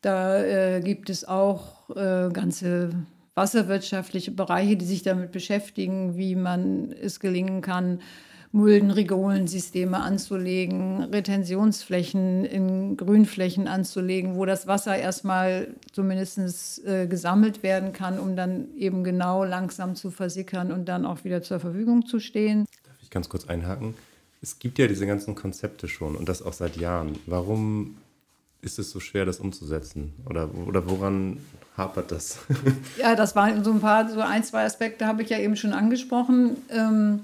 Da 0.00 0.40
äh, 0.40 0.80
gibt 0.80 1.10
es 1.10 1.26
auch 1.26 1.90
äh, 1.96 2.30
ganze 2.32 2.90
wasserwirtschaftliche 3.34 4.30
Bereiche, 4.30 4.76
die 4.76 4.84
sich 4.84 5.02
damit 5.02 5.32
beschäftigen, 5.32 6.16
wie 6.16 6.36
man 6.36 6.92
es 6.92 7.18
gelingen 7.18 7.62
kann, 7.62 8.00
Mulden-Rigolensysteme 8.52 9.98
anzulegen, 9.98 11.04
Retentionsflächen 11.04 12.44
in 12.44 12.98
Grünflächen 12.98 13.66
anzulegen, 13.66 14.36
wo 14.36 14.44
das 14.44 14.66
Wasser 14.66 14.96
erstmal 14.96 15.68
zumindest 15.90 16.84
äh, 16.84 17.06
gesammelt 17.06 17.62
werden 17.62 17.94
kann, 17.94 18.18
um 18.18 18.36
dann 18.36 18.68
eben 18.76 19.04
genau 19.04 19.44
langsam 19.44 19.96
zu 19.96 20.10
versickern 20.10 20.70
und 20.70 20.86
dann 20.86 21.06
auch 21.06 21.24
wieder 21.24 21.42
zur 21.42 21.60
Verfügung 21.60 22.06
zu 22.06 22.20
stehen. 22.20 22.66
Darf 22.84 22.96
ich 23.02 23.08
ganz 23.08 23.30
kurz 23.30 23.48
einhaken? 23.48 23.94
Es 24.42 24.58
gibt 24.58 24.78
ja 24.78 24.86
diese 24.86 25.06
ganzen 25.06 25.34
Konzepte 25.34 25.88
schon 25.88 26.14
und 26.14 26.28
das 26.28 26.42
auch 26.42 26.52
seit 26.52 26.76
Jahren. 26.76 27.18
Warum 27.26 27.96
ist 28.60 28.78
es 28.78 28.90
so 28.90 29.00
schwer, 29.00 29.24
das 29.24 29.40
umzusetzen? 29.40 30.12
Oder, 30.28 30.50
oder 30.66 30.88
woran 30.90 31.38
hapert 31.76 32.12
das? 32.12 32.38
ja, 32.98 33.16
das 33.16 33.34
waren 33.34 33.64
so 33.64 33.72
ein 33.72 33.80
paar, 33.80 34.10
so 34.10 34.20
ein, 34.20 34.44
zwei 34.44 34.64
Aspekte 34.64 35.06
habe 35.06 35.22
ich 35.22 35.30
ja 35.30 35.38
eben 35.38 35.56
schon 35.56 35.72
angesprochen. 35.72 36.58
Ähm, 36.68 37.20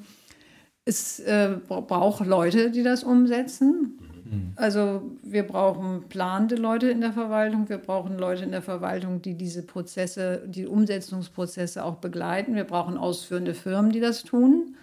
es 0.89 1.20
äh, 1.20 1.51
braucht 1.68 2.26
Leute, 2.26 2.70
die 2.70 2.82
das 2.82 3.05
umsetzen. 3.05 3.99
Mhm. 4.24 4.53
Also 4.57 5.03
wir 5.22 5.43
brauchen 5.43 6.09
planende 6.09 6.57
Leute 6.57 6.91
in 6.91 7.03
der 7.03 7.12
Verwaltung, 7.12 7.68
wir 7.68 7.76
brauchen 7.76 8.18
Leute 8.18 8.45
in 8.45 8.53
der 8.53 8.62
Verwaltung, 8.62 9.20
die 9.20 9.34
diese 9.34 9.62
Prozesse, 9.62 10.43
die 10.47 10.66
Umsetzungsprozesse 10.66 11.84
auch 11.84 11.97
begleiten. 11.97 12.55
Wir 12.55 12.64
brauchen 12.64 12.97
ausführende 12.97 13.53
Firmen, 13.53 13.93
die 13.93 14.01
das 14.01 14.24
tun. 14.24 14.76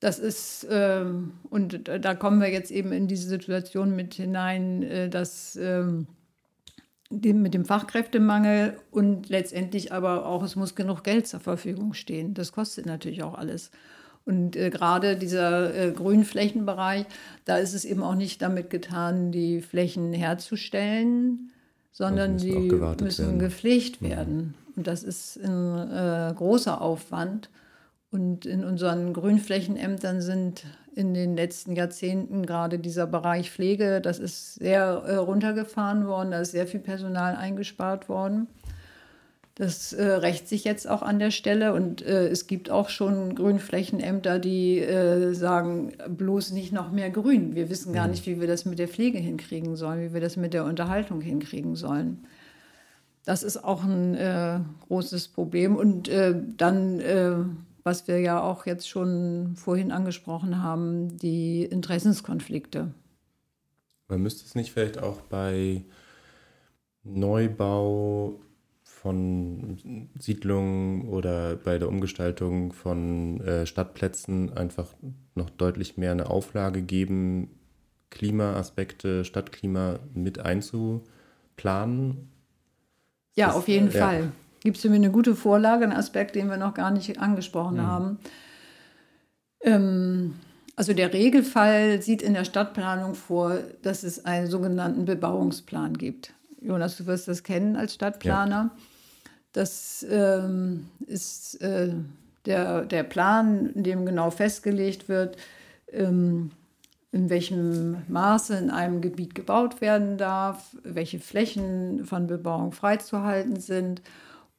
Das 0.00 0.18
ist, 0.18 0.64
äh, 0.64 1.06
und 1.48 1.88
da 1.88 2.14
kommen 2.14 2.40
wir 2.42 2.50
jetzt 2.50 2.70
eben 2.70 2.92
in 2.92 3.08
diese 3.08 3.28
Situation 3.28 3.96
mit 3.96 4.12
hinein, 4.12 4.82
äh, 4.82 5.08
dass 5.08 5.56
äh, 5.56 5.84
dem, 7.08 7.40
mit 7.40 7.54
dem 7.54 7.64
Fachkräftemangel 7.64 8.76
und 8.90 9.30
letztendlich 9.30 9.92
aber 9.92 10.26
auch, 10.26 10.42
es 10.42 10.54
muss 10.54 10.74
genug 10.74 11.02
Geld 11.02 11.26
zur 11.26 11.40
Verfügung 11.40 11.94
stehen. 11.94 12.34
Das 12.34 12.52
kostet 12.52 12.84
natürlich 12.84 13.22
auch 13.22 13.38
alles. 13.38 13.70
Und 14.26 14.56
äh, 14.56 14.70
gerade 14.70 15.16
dieser 15.16 15.74
äh, 15.74 15.92
Grünflächenbereich, 15.92 17.06
da 17.44 17.58
ist 17.58 17.74
es 17.74 17.84
eben 17.84 18.02
auch 18.02 18.16
nicht 18.16 18.42
damit 18.42 18.70
getan, 18.70 19.30
die 19.30 19.62
Flächen 19.62 20.12
herzustellen, 20.12 21.52
sondern 21.92 22.36
die 22.36 22.72
müssen 23.00 23.26
werden. 23.26 23.38
gepflegt 23.38 24.02
mhm. 24.02 24.08
werden. 24.08 24.54
Und 24.74 24.88
das 24.88 25.04
ist 25.04 25.38
ein 25.42 25.90
äh, 25.90 26.34
großer 26.34 26.80
Aufwand. 26.80 27.48
Und 28.10 28.46
in 28.46 28.64
unseren 28.64 29.14
Grünflächenämtern 29.14 30.20
sind 30.20 30.64
in 30.94 31.14
den 31.14 31.36
letzten 31.36 31.76
Jahrzehnten 31.76 32.46
gerade 32.46 32.78
dieser 32.78 33.06
Bereich 33.06 33.50
Pflege, 33.50 34.00
das 34.00 34.18
ist 34.18 34.54
sehr 34.54 35.02
äh, 35.06 35.16
runtergefahren 35.16 36.06
worden, 36.06 36.32
da 36.32 36.40
ist 36.40 36.52
sehr 36.52 36.66
viel 36.66 36.80
Personal 36.80 37.36
eingespart 37.36 38.08
worden. 38.08 38.48
Das 39.56 39.94
äh, 39.94 40.04
rächt 40.04 40.48
sich 40.48 40.64
jetzt 40.64 40.86
auch 40.86 41.02
an 41.02 41.18
der 41.18 41.30
Stelle 41.30 41.72
und 41.72 42.02
äh, 42.02 42.28
es 42.28 42.46
gibt 42.46 42.70
auch 42.70 42.90
schon 42.90 43.34
Grünflächenämter, 43.34 44.38
die 44.38 44.78
äh, 44.80 45.32
sagen, 45.32 45.94
bloß 46.08 46.52
nicht 46.52 46.72
noch 46.72 46.92
mehr 46.92 47.10
Grün. 47.10 47.54
Wir 47.54 47.70
wissen 47.70 47.92
gar 47.94 48.04
mhm. 48.04 48.10
nicht, 48.10 48.26
wie 48.26 48.38
wir 48.38 48.46
das 48.46 48.66
mit 48.66 48.78
der 48.78 48.88
Pflege 48.88 49.18
hinkriegen 49.18 49.74
sollen, 49.74 50.02
wie 50.02 50.12
wir 50.14 50.20
das 50.20 50.36
mit 50.36 50.52
der 50.52 50.66
Unterhaltung 50.66 51.22
hinkriegen 51.22 51.74
sollen. 51.74 52.26
Das 53.24 53.42
ist 53.42 53.64
auch 53.64 53.82
ein 53.82 54.14
äh, 54.14 54.60
großes 54.88 55.28
Problem. 55.28 55.74
Und 55.74 56.08
äh, 56.08 56.34
dann 56.56 57.00
äh, 57.00 57.36
was 57.86 58.08
wir 58.08 58.18
ja 58.18 58.42
auch 58.42 58.66
jetzt 58.66 58.88
schon 58.88 59.54
vorhin 59.54 59.92
angesprochen 59.92 60.60
haben, 60.60 61.16
die 61.18 61.64
Interessenskonflikte. 61.64 62.92
Man 64.08 64.22
müsste 64.22 64.44
es 64.44 64.56
nicht 64.56 64.72
vielleicht 64.72 64.98
auch 64.98 65.20
bei 65.20 65.84
Neubau 67.04 68.40
von 69.06 70.08
Siedlungen 70.18 71.08
oder 71.08 71.54
bei 71.54 71.78
der 71.78 71.88
Umgestaltung 71.88 72.72
von 72.72 73.40
äh, 73.40 73.66
Stadtplätzen 73.66 74.56
einfach 74.56 74.88
noch 75.36 75.48
deutlich 75.48 75.96
mehr 75.96 76.10
eine 76.10 76.28
Auflage 76.28 76.82
geben, 76.82 77.50
Klimaaspekte, 78.10 79.24
Stadtklima 79.24 80.00
mit 80.12 80.40
einzuplanen? 80.40 82.28
Ja, 83.36 83.46
das, 83.46 83.56
auf 83.56 83.68
jeden 83.68 83.92
Fall. 83.92 84.20
Ja 84.20 84.32
gibt 84.66 84.78
es 84.78 84.82
für 84.82 84.88
mich 84.88 84.98
eine 84.98 85.12
gute 85.12 85.36
Vorlage, 85.36 85.84
einen 85.84 85.92
Aspekt, 85.92 86.34
den 86.34 86.50
wir 86.50 86.56
noch 86.56 86.74
gar 86.74 86.90
nicht 86.90 87.20
angesprochen 87.20 87.76
mhm. 87.76 87.86
haben. 87.86 88.18
Ähm, 89.60 90.34
also 90.74 90.92
der 90.92 91.12
Regelfall 91.12 92.02
sieht 92.02 92.20
in 92.20 92.34
der 92.34 92.44
Stadtplanung 92.44 93.14
vor, 93.14 93.58
dass 93.82 94.02
es 94.02 94.24
einen 94.24 94.48
sogenannten 94.48 95.04
Bebauungsplan 95.04 95.96
gibt. 95.96 96.32
Jonas, 96.60 96.96
du 96.96 97.06
wirst 97.06 97.28
das 97.28 97.44
kennen 97.44 97.76
als 97.76 97.94
Stadtplaner. 97.94 98.72
Ja. 98.74 98.82
Das 99.56 100.04
ähm, 100.10 100.90
ist 101.06 101.62
äh, 101.62 101.94
der, 102.44 102.84
der 102.84 103.02
Plan, 103.04 103.70
in 103.70 103.84
dem 103.84 104.04
genau 104.04 104.28
festgelegt 104.28 105.08
wird, 105.08 105.38
ähm, 105.90 106.50
in 107.10 107.30
welchem 107.30 108.02
Maße 108.06 108.54
in 108.54 108.68
einem 108.68 109.00
Gebiet 109.00 109.34
gebaut 109.34 109.80
werden 109.80 110.18
darf, 110.18 110.76
welche 110.82 111.20
Flächen 111.20 112.04
von 112.04 112.26
Bebauung 112.26 112.72
freizuhalten 112.72 113.58
sind 113.58 114.02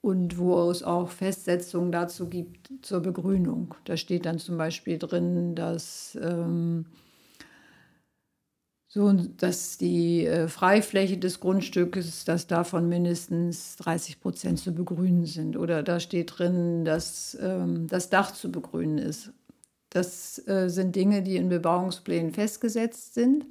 und 0.02 0.40
wo 0.40 0.72
es 0.72 0.82
auch 0.82 1.12
Festsetzungen 1.12 1.92
dazu 1.92 2.28
gibt 2.28 2.72
zur 2.82 3.02
Begrünung. 3.02 3.76
Da 3.86 3.98
steht 3.98 4.26
dann 4.26 4.40
zum 4.40 4.58
Beispiel 4.58 4.98
drin, 4.98 5.54
dass, 5.54 6.18
ähm, 6.20 6.88
so, 8.98 9.14
dass 9.14 9.78
die 9.78 10.26
äh, 10.26 10.48
Freifläche 10.48 11.20
des 11.20 11.40
Grundstückes, 11.40 12.26
dass 12.26 12.48
davon 12.48 12.90
mindestens 12.90 13.76
30 13.76 14.20
Prozent 14.20 14.60
zu 14.60 14.74
begrünen 14.74 15.28
sind. 15.28 15.56
Oder 15.56 15.84
da 15.84 16.00
steht 16.00 16.40
drin, 16.40 16.84
dass 16.84 17.38
ähm, 17.40 17.86
das 17.88 18.10
Dach 18.10 18.32
zu 18.32 18.52
begrünen 18.52 18.98
ist. 18.98 19.32
Das 19.92 20.46
äh, 20.48 20.68
sind 20.70 20.96
Dinge, 20.96 21.22
die 21.22 21.36
in 21.38 21.48
Bebauungsplänen 21.50 22.34
festgesetzt 22.34 23.14
sind. 23.14 23.46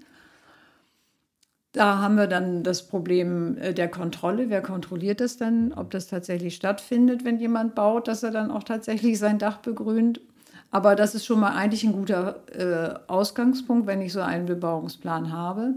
Da 1.71 1.99
haben 1.99 2.17
wir 2.17 2.27
dann 2.27 2.65
das 2.65 2.89
Problem 2.89 3.57
äh, 3.59 3.73
der 3.73 3.89
Kontrolle. 3.89 4.51
Wer 4.51 4.63
kontrolliert 4.63 5.21
das 5.21 5.37
dann, 5.37 5.73
ob 5.73 5.93
das 5.93 6.09
tatsächlich 6.09 6.57
stattfindet, 6.57 7.25
wenn 7.25 7.39
jemand 7.39 7.77
baut, 7.77 8.09
dass 8.09 8.25
er 8.25 8.33
dann 8.33 8.51
auch 8.51 8.65
tatsächlich 8.65 9.21
sein 9.21 9.39
Dach 9.39 9.59
begrünt? 9.59 10.21
Aber 10.71 10.95
das 10.95 11.15
ist 11.15 11.25
schon 11.25 11.41
mal 11.41 11.55
eigentlich 11.55 11.85
ein 11.85 11.93
guter 11.93 12.43
äh, 12.53 13.11
Ausgangspunkt, 13.11 13.87
wenn 13.87 14.03
ich 14.03 14.13
so 14.13 14.21
einen 14.21 14.47
Bebauungsplan 14.47 15.33
habe. 15.33 15.75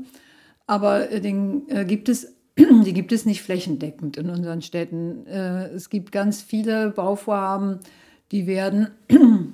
Aber 0.67 1.09
äh, 1.11 1.21
den 1.21 1.69
äh, 1.69 1.85
gibt 1.85 2.09
es, 2.09 2.33
die 2.57 2.93
gibt 2.93 3.11
es 3.11 3.25
nicht 3.25 3.41
flächendeckend 3.41 4.17
in 4.17 4.29
unseren 4.29 4.61
Städten. 4.61 5.25
Äh, 5.27 5.67
es 5.69 5.89
gibt 5.89 6.11
ganz 6.11 6.41
viele 6.41 6.89
Bauvorhaben, 6.89 7.79
die 8.31 8.45
werden 8.47 8.87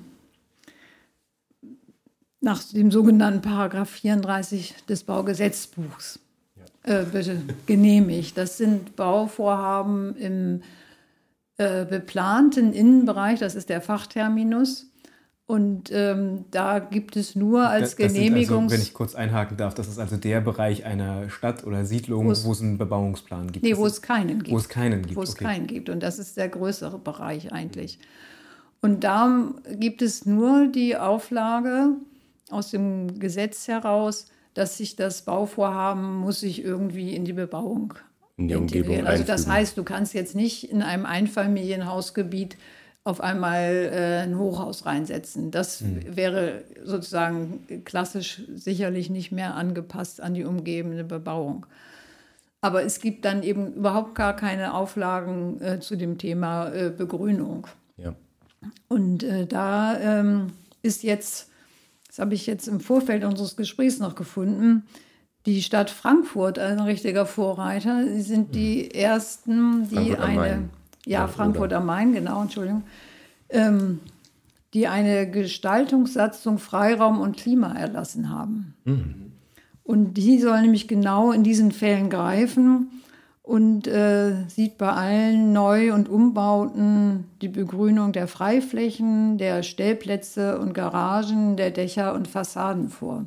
nach 2.40 2.62
dem 2.64 2.90
sogenannten 2.90 3.42
Paragraph 3.42 3.90
34 3.90 4.74
des 4.88 5.04
Baugesetzbuchs 5.04 6.20
äh, 6.86 7.04
bitte 7.04 7.42
genehmigt. 7.66 8.38
Das 8.38 8.56
sind 8.56 8.96
Bauvorhaben 8.96 10.16
im 10.16 10.62
äh, 11.58 11.84
beplanten 11.84 12.72
Innenbereich, 12.72 13.38
das 13.38 13.54
ist 13.54 13.68
der 13.68 13.80
Fachterminus. 13.80 14.86
Und 15.46 15.92
ähm, 15.92 16.44
da 16.50 16.80
gibt 16.80 17.14
es 17.14 17.36
nur 17.36 17.68
als 17.68 17.94
das, 17.94 17.96
das 17.96 18.12
Genehmigungs... 18.12 18.72
Also, 18.72 18.74
wenn 18.74 18.82
ich 18.82 18.94
kurz 18.94 19.14
einhaken 19.14 19.56
darf, 19.56 19.74
das 19.74 19.86
ist 19.86 20.00
also 20.00 20.16
der 20.16 20.40
Bereich 20.40 20.84
einer 20.84 21.30
Stadt 21.30 21.64
oder 21.64 21.84
Siedlung, 21.84 22.26
wo 22.26 22.32
es 22.32 22.60
einen 22.60 22.78
Bebauungsplan 22.78 23.52
gibt. 23.52 23.64
Nee, 23.64 23.76
wo 23.76 23.86
es 23.86 24.02
keinen 24.02 24.42
gibt. 24.42 24.50
Wo 24.50 24.58
es 24.58 24.68
keinen 24.68 25.02
gibt. 25.02 25.16
Wo 25.16 25.22
es 25.22 25.30
okay. 25.30 25.44
keinen 25.44 25.66
gibt. 25.68 25.88
Und 25.88 26.02
das 26.02 26.18
ist 26.18 26.36
der 26.36 26.48
größere 26.48 26.98
Bereich 26.98 27.52
eigentlich. 27.52 28.00
Und 28.82 29.04
da 29.04 29.52
gibt 29.78 30.02
es 30.02 30.26
nur 30.26 30.66
die 30.66 30.96
Auflage 30.96 31.92
aus 32.50 32.70
dem 32.70 33.20
Gesetz 33.20 33.68
heraus, 33.68 34.26
dass 34.54 34.78
sich 34.78 34.96
das 34.96 35.22
Bauvorhaben 35.22 36.16
muss 36.16 36.40
sich 36.40 36.64
irgendwie 36.64 37.14
in 37.14 37.24
die 37.24 37.32
Bebauung 37.32 37.94
in 38.36 38.48
die 38.48 38.54
Umgebung 38.54 39.06
Also 39.06 39.24
das 39.24 39.46
heißt, 39.46 39.78
du 39.78 39.84
kannst 39.84 40.14
jetzt 40.14 40.34
nicht 40.34 40.70
in 40.70 40.82
einem 40.82 41.06
Einfamilienhausgebiet 41.06 42.56
auf 43.06 43.20
einmal 43.20 43.90
äh, 43.92 44.22
ein 44.24 44.36
Hochhaus 44.36 44.84
reinsetzen. 44.84 45.50
Das 45.50 45.80
mhm. 45.80 46.16
wäre 46.16 46.64
sozusagen 46.84 47.84
klassisch 47.84 48.42
sicherlich 48.54 49.10
nicht 49.10 49.30
mehr 49.30 49.54
angepasst 49.54 50.20
an 50.20 50.34
die 50.34 50.44
umgebende 50.44 51.04
Bebauung. 51.04 51.66
Aber 52.60 52.82
es 52.82 53.00
gibt 53.00 53.24
dann 53.24 53.42
eben 53.42 53.74
überhaupt 53.74 54.16
gar 54.16 54.34
keine 54.34 54.74
Auflagen 54.74 55.60
äh, 55.60 55.78
zu 55.78 55.94
dem 55.94 56.18
Thema 56.18 56.72
äh, 56.72 56.90
Begrünung. 56.90 57.68
Ja. 57.96 58.16
Und 58.88 59.22
äh, 59.22 59.46
da 59.46 59.98
ähm, 60.00 60.52
ist 60.82 61.04
jetzt 61.04 61.48
das 62.16 62.22
habe 62.22 62.34
ich 62.34 62.46
jetzt 62.46 62.66
im 62.66 62.80
Vorfeld 62.80 63.24
unseres 63.24 63.56
Gesprächs 63.56 63.98
noch 63.98 64.14
gefunden, 64.14 64.84
die 65.44 65.62
Stadt 65.62 65.90
Frankfurt 65.90 66.58
ein 66.58 66.80
richtiger 66.80 67.26
Vorreiter. 67.26 68.06
Sie 68.06 68.22
sind 68.22 68.54
die 68.54 68.84
mhm. 68.84 68.98
ersten, 68.98 69.88
die 69.90 70.12
Frankfurt 70.12 70.20
eine, 70.20 70.68
ja, 71.06 71.28
Frankfurt 71.28 71.72
am 71.72 71.86
Main, 71.86 72.12
genau, 72.12 72.42
Entschuldigung, 72.42 72.82
ähm, 73.48 74.00
die 74.74 74.88
eine 74.88 75.30
Gestaltungssatzung 75.30 76.58
Freiraum 76.58 77.20
und 77.20 77.36
Klima 77.36 77.72
erlassen 77.72 78.28
haben. 78.28 78.74
Mhm. 78.84 79.32
Und 79.84 80.14
die 80.14 80.40
soll 80.40 80.60
nämlich 80.60 80.88
genau 80.88 81.30
in 81.30 81.44
diesen 81.44 81.70
Fällen 81.70 82.10
greifen 82.10 82.90
und 83.42 83.86
äh, 83.86 84.34
sieht 84.48 84.76
bei 84.76 84.90
allen 84.90 85.52
Neu- 85.52 85.94
und 85.94 86.08
Umbauten 86.08 87.24
die 87.40 87.48
Begrünung 87.48 88.12
der 88.12 88.26
Freiflächen, 88.26 89.38
der 89.38 89.62
Stellplätze 89.62 90.58
und 90.58 90.74
Garagen, 90.74 91.56
der 91.56 91.70
Dächer 91.70 92.14
und 92.14 92.26
Fassaden 92.26 92.88
vor. 92.88 93.24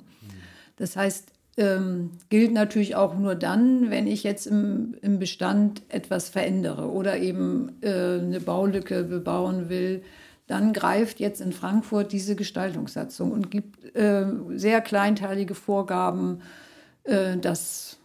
Das 0.76 0.98
heißt, 0.98 1.29
ähm, 1.60 2.12
gilt 2.30 2.54
natürlich 2.54 2.96
auch 2.96 3.18
nur 3.18 3.36
dann, 3.36 3.92
wenn 3.92 4.08
ich 4.08 4.24
jetzt 4.24 4.48
im, 4.48 4.96
im 5.02 5.20
Bestand 5.20 5.84
etwas 5.90 6.30
verändere 6.30 6.90
oder 6.90 7.18
eben 7.18 7.74
äh, 7.82 8.20
eine 8.20 8.40
Baulücke 8.40 9.04
bebauen 9.04 9.68
will. 9.68 10.02
Dann 10.48 10.72
greift 10.72 11.20
jetzt 11.20 11.42
in 11.42 11.52
Frankfurt 11.52 12.14
diese 12.14 12.36
Gestaltungssatzung 12.36 13.32
und 13.32 13.52
gibt 13.52 13.94
äh, 13.94 14.26
sehr 14.56 14.80
kleinteilige 14.80 15.54
Vorgaben, 15.54 16.42
äh, 17.04 17.38
dass 17.38 17.98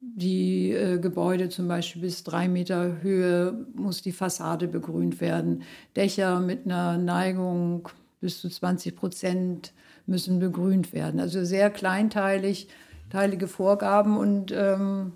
die 0.00 0.72
äh, 0.72 0.98
Gebäude 0.98 1.50
zum 1.50 1.68
Beispiel 1.68 2.02
bis 2.02 2.24
drei 2.24 2.48
Meter 2.48 3.02
Höhe 3.02 3.66
muss 3.74 4.00
die 4.00 4.12
Fassade 4.12 4.68
begrünt 4.68 5.20
werden. 5.20 5.62
Dächer 5.94 6.40
mit 6.40 6.64
einer 6.64 6.96
Neigung 6.96 7.88
bis 8.20 8.40
zu 8.40 8.48
20 8.48 8.96
Prozent 8.96 9.72
müssen 10.06 10.38
begrünt 10.38 10.92
werden. 10.92 11.20
Also 11.20 11.44
sehr 11.44 11.70
kleinteilig, 11.70 12.68
teilige 13.12 13.46
Vorgaben. 13.46 14.16
Und 14.16 14.52
ähm, 14.52 15.12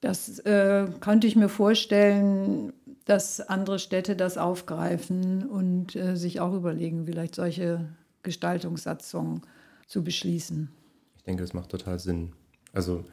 das 0.00 0.38
äh, 0.40 0.86
könnte 1.00 1.26
ich 1.26 1.36
mir 1.36 1.48
vorstellen, 1.48 2.72
dass 3.04 3.40
andere 3.40 3.78
Städte 3.78 4.14
das 4.16 4.38
aufgreifen 4.38 5.46
und 5.48 5.96
äh, 5.96 6.16
sich 6.16 6.40
auch 6.40 6.54
überlegen, 6.54 7.06
vielleicht 7.06 7.34
solche 7.34 7.88
Gestaltungssatzungen 8.22 9.42
zu 9.88 10.04
beschließen. 10.04 10.70
Ich 11.16 11.24
denke, 11.24 11.42
das 11.42 11.52
macht 11.52 11.70
total 11.70 11.98
Sinn. 11.98 12.32
Also 12.72 13.04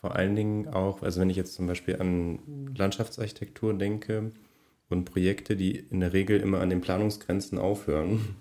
vor 0.00 0.14
allen 0.14 0.36
Dingen 0.36 0.68
auch, 0.68 1.02
also 1.02 1.20
wenn 1.20 1.30
ich 1.30 1.36
jetzt 1.36 1.54
zum 1.54 1.66
Beispiel 1.66 1.96
an 2.00 2.72
Landschaftsarchitektur 2.76 3.74
denke 3.74 4.32
und 4.88 5.04
Projekte, 5.04 5.56
die 5.56 5.76
in 5.76 6.00
der 6.00 6.12
Regel 6.12 6.40
immer 6.40 6.60
an 6.60 6.70
den 6.70 6.80
Planungsgrenzen 6.80 7.58
aufhören, 7.58 8.36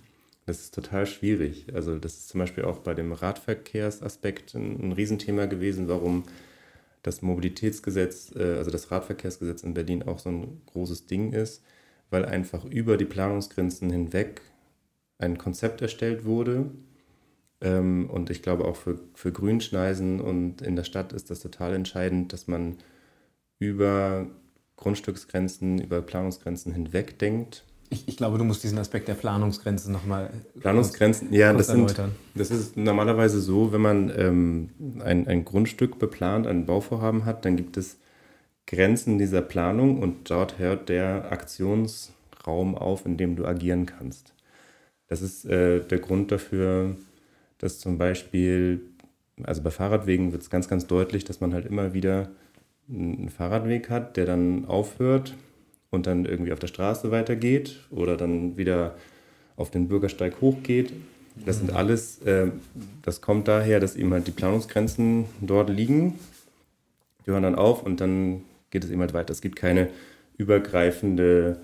das 0.49 0.61
ist 0.61 0.75
total 0.75 1.05
schwierig. 1.05 1.67
Also 1.73 1.97
das 1.97 2.13
ist 2.13 2.29
zum 2.29 2.39
Beispiel 2.39 2.65
auch 2.65 2.79
bei 2.79 2.93
dem 2.93 3.13
Radverkehrsaspekt 3.13 4.55
ein, 4.55 4.79
ein 4.81 4.91
Riesenthema 4.91 5.45
gewesen, 5.45 5.87
warum 5.87 6.23
das 7.03 7.21
Mobilitätsgesetz, 7.21 8.35
äh, 8.35 8.57
also 8.57 8.71
das 8.71 8.91
Radverkehrsgesetz 8.91 9.63
in 9.63 9.73
Berlin 9.73 10.03
auch 10.03 10.19
so 10.19 10.29
ein 10.29 10.61
großes 10.67 11.05
Ding 11.05 11.33
ist, 11.33 11.63
weil 12.09 12.25
einfach 12.25 12.65
über 12.65 12.97
die 12.97 13.05
Planungsgrenzen 13.05 13.89
hinweg 13.91 14.41
ein 15.19 15.37
Konzept 15.37 15.81
erstellt 15.81 16.25
wurde, 16.25 16.71
ähm, 17.61 18.09
und 18.09 18.29
ich 18.29 18.41
glaube 18.41 18.65
auch 18.65 18.75
für, 18.75 18.99
für 19.13 19.31
Grünschneisen 19.31 20.21
und 20.21 20.61
in 20.61 20.75
der 20.75 20.83
Stadt 20.83 21.13
ist 21.13 21.29
das 21.29 21.39
total 21.41 21.73
entscheidend, 21.73 22.33
dass 22.33 22.47
man 22.47 22.77
über 23.59 24.27
Grundstücksgrenzen, 24.77 25.81
über 25.81 26.01
Planungsgrenzen 26.01 26.73
hinweg 26.73 27.19
denkt. 27.19 27.65
Ich, 27.91 28.07
ich 28.07 28.17
glaube, 28.17 28.37
du 28.37 28.43
musst 28.43 28.63
diesen 28.63 28.77
Aspekt 28.77 29.07
der 29.07 29.15
Planungsgrenzen 29.15 29.91
nochmal. 29.91 30.29
Planungsgrenzen, 30.59 31.33
ja, 31.33 31.53
das, 31.53 31.67
sind, 31.67 31.95
das 32.35 32.51
ist 32.51 32.77
normalerweise 32.77 33.39
so, 33.41 33.71
wenn 33.71 33.81
man 33.81 34.11
ähm, 34.15 34.69
ein, 35.03 35.27
ein 35.27 35.43
Grundstück 35.43 35.97
beplant, 35.97 36.45
ein 36.45 36.65
Bauvorhaben 36.65 37.25
hat, 37.25 37.45
dann 37.45 37.55
gibt 37.55 37.77
es 37.77 37.97
Grenzen 38.67 39.17
dieser 39.17 39.41
Planung 39.41 39.99
und 39.99 40.29
dort 40.29 40.59
hört 40.59 40.89
der 40.89 41.31
Aktionsraum 41.31 42.75
auf, 42.75 43.07
in 43.07 43.17
dem 43.17 43.35
du 43.35 43.45
agieren 43.45 43.87
kannst. 43.87 44.33
Das 45.07 45.23
ist 45.23 45.45
äh, 45.45 45.79
der 45.79 45.97
Grund 45.97 46.31
dafür, 46.31 46.95
dass 47.57 47.79
zum 47.79 47.97
Beispiel, 47.97 48.81
also 49.41 49.63
bei 49.63 49.71
Fahrradwegen 49.71 50.31
wird 50.31 50.43
es 50.43 50.51
ganz, 50.51 50.67
ganz 50.67 50.85
deutlich, 50.85 51.23
dass 51.23 51.41
man 51.41 51.55
halt 51.55 51.65
immer 51.65 51.95
wieder 51.95 52.29
einen 52.87 53.29
Fahrradweg 53.29 53.89
hat, 53.89 54.17
der 54.17 54.27
dann 54.27 54.65
aufhört 54.65 55.33
und 55.89 56.07
dann 56.07 56.25
irgendwie 56.25 56.53
auf 56.53 56.59
der 56.59 56.67
Straße 56.67 57.11
weitergeht 57.11 57.79
oder 57.89 58.17
dann 58.17 58.57
wieder 58.57 58.95
auf 59.55 59.71
den 59.71 59.87
Bürgersteig 59.87 60.41
hochgeht. 60.41 60.93
Das 61.45 61.59
sind 61.59 61.71
alles, 61.73 62.21
äh, 62.23 62.51
das 63.01 63.21
kommt 63.21 63.47
daher, 63.47 63.79
dass 63.79 63.95
eben 63.95 64.11
halt 64.13 64.27
die 64.27 64.31
Planungsgrenzen 64.31 65.25
dort 65.41 65.69
liegen. 65.69 66.19
Die 67.25 67.31
hören 67.31 67.43
dann 67.43 67.55
auf 67.55 67.83
und 67.83 68.01
dann 68.01 68.41
geht 68.71 68.83
es 68.83 68.91
eben 68.91 69.01
halt 69.01 69.13
weiter. 69.13 69.31
Es 69.31 69.41
gibt 69.41 69.55
keine 69.55 69.89
übergreifende 70.37 71.59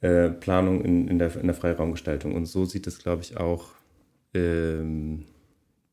äh, 0.00 0.30
Planung 0.30 0.84
in, 0.84 1.08
in, 1.08 1.18
der, 1.18 1.34
in 1.36 1.46
der 1.46 1.54
Freiraumgestaltung. 1.54 2.34
Und 2.34 2.46
so 2.46 2.64
sieht 2.64 2.86
es, 2.86 2.98
glaube 2.98 3.22
ich, 3.22 3.36
auch 3.36 3.68
ähm, 4.34 5.24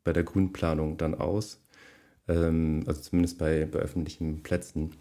bei 0.04 0.14
der 0.14 0.24
Grünplanung 0.24 0.98
dann 0.98 1.16
aus. 1.16 1.60
Ähm, 2.28 2.84
also 2.88 3.02
zumindest 3.02 3.38
bei, 3.38 3.66
bei 3.66 3.80
öffentlichen 3.80 4.44
Plätzen. 4.44 4.94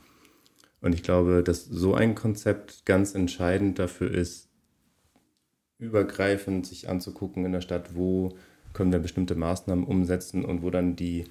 Und 0.86 0.94
ich 0.94 1.02
glaube, 1.02 1.42
dass 1.42 1.64
so 1.64 1.94
ein 1.94 2.14
Konzept 2.14 2.86
ganz 2.86 3.16
entscheidend 3.16 3.80
dafür 3.80 4.08
ist, 4.08 4.48
übergreifend 5.78 6.64
sich 6.64 6.88
anzugucken 6.88 7.44
in 7.44 7.50
der 7.50 7.60
Stadt, 7.60 7.96
wo 7.96 8.36
können 8.72 8.92
wir 8.92 9.00
bestimmte 9.00 9.34
Maßnahmen 9.34 9.84
umsetzen 9.84 10.44
und 10.44 10.62
wo 10.62 10.70
dann 10.70 10.94
die, 10.94 11.24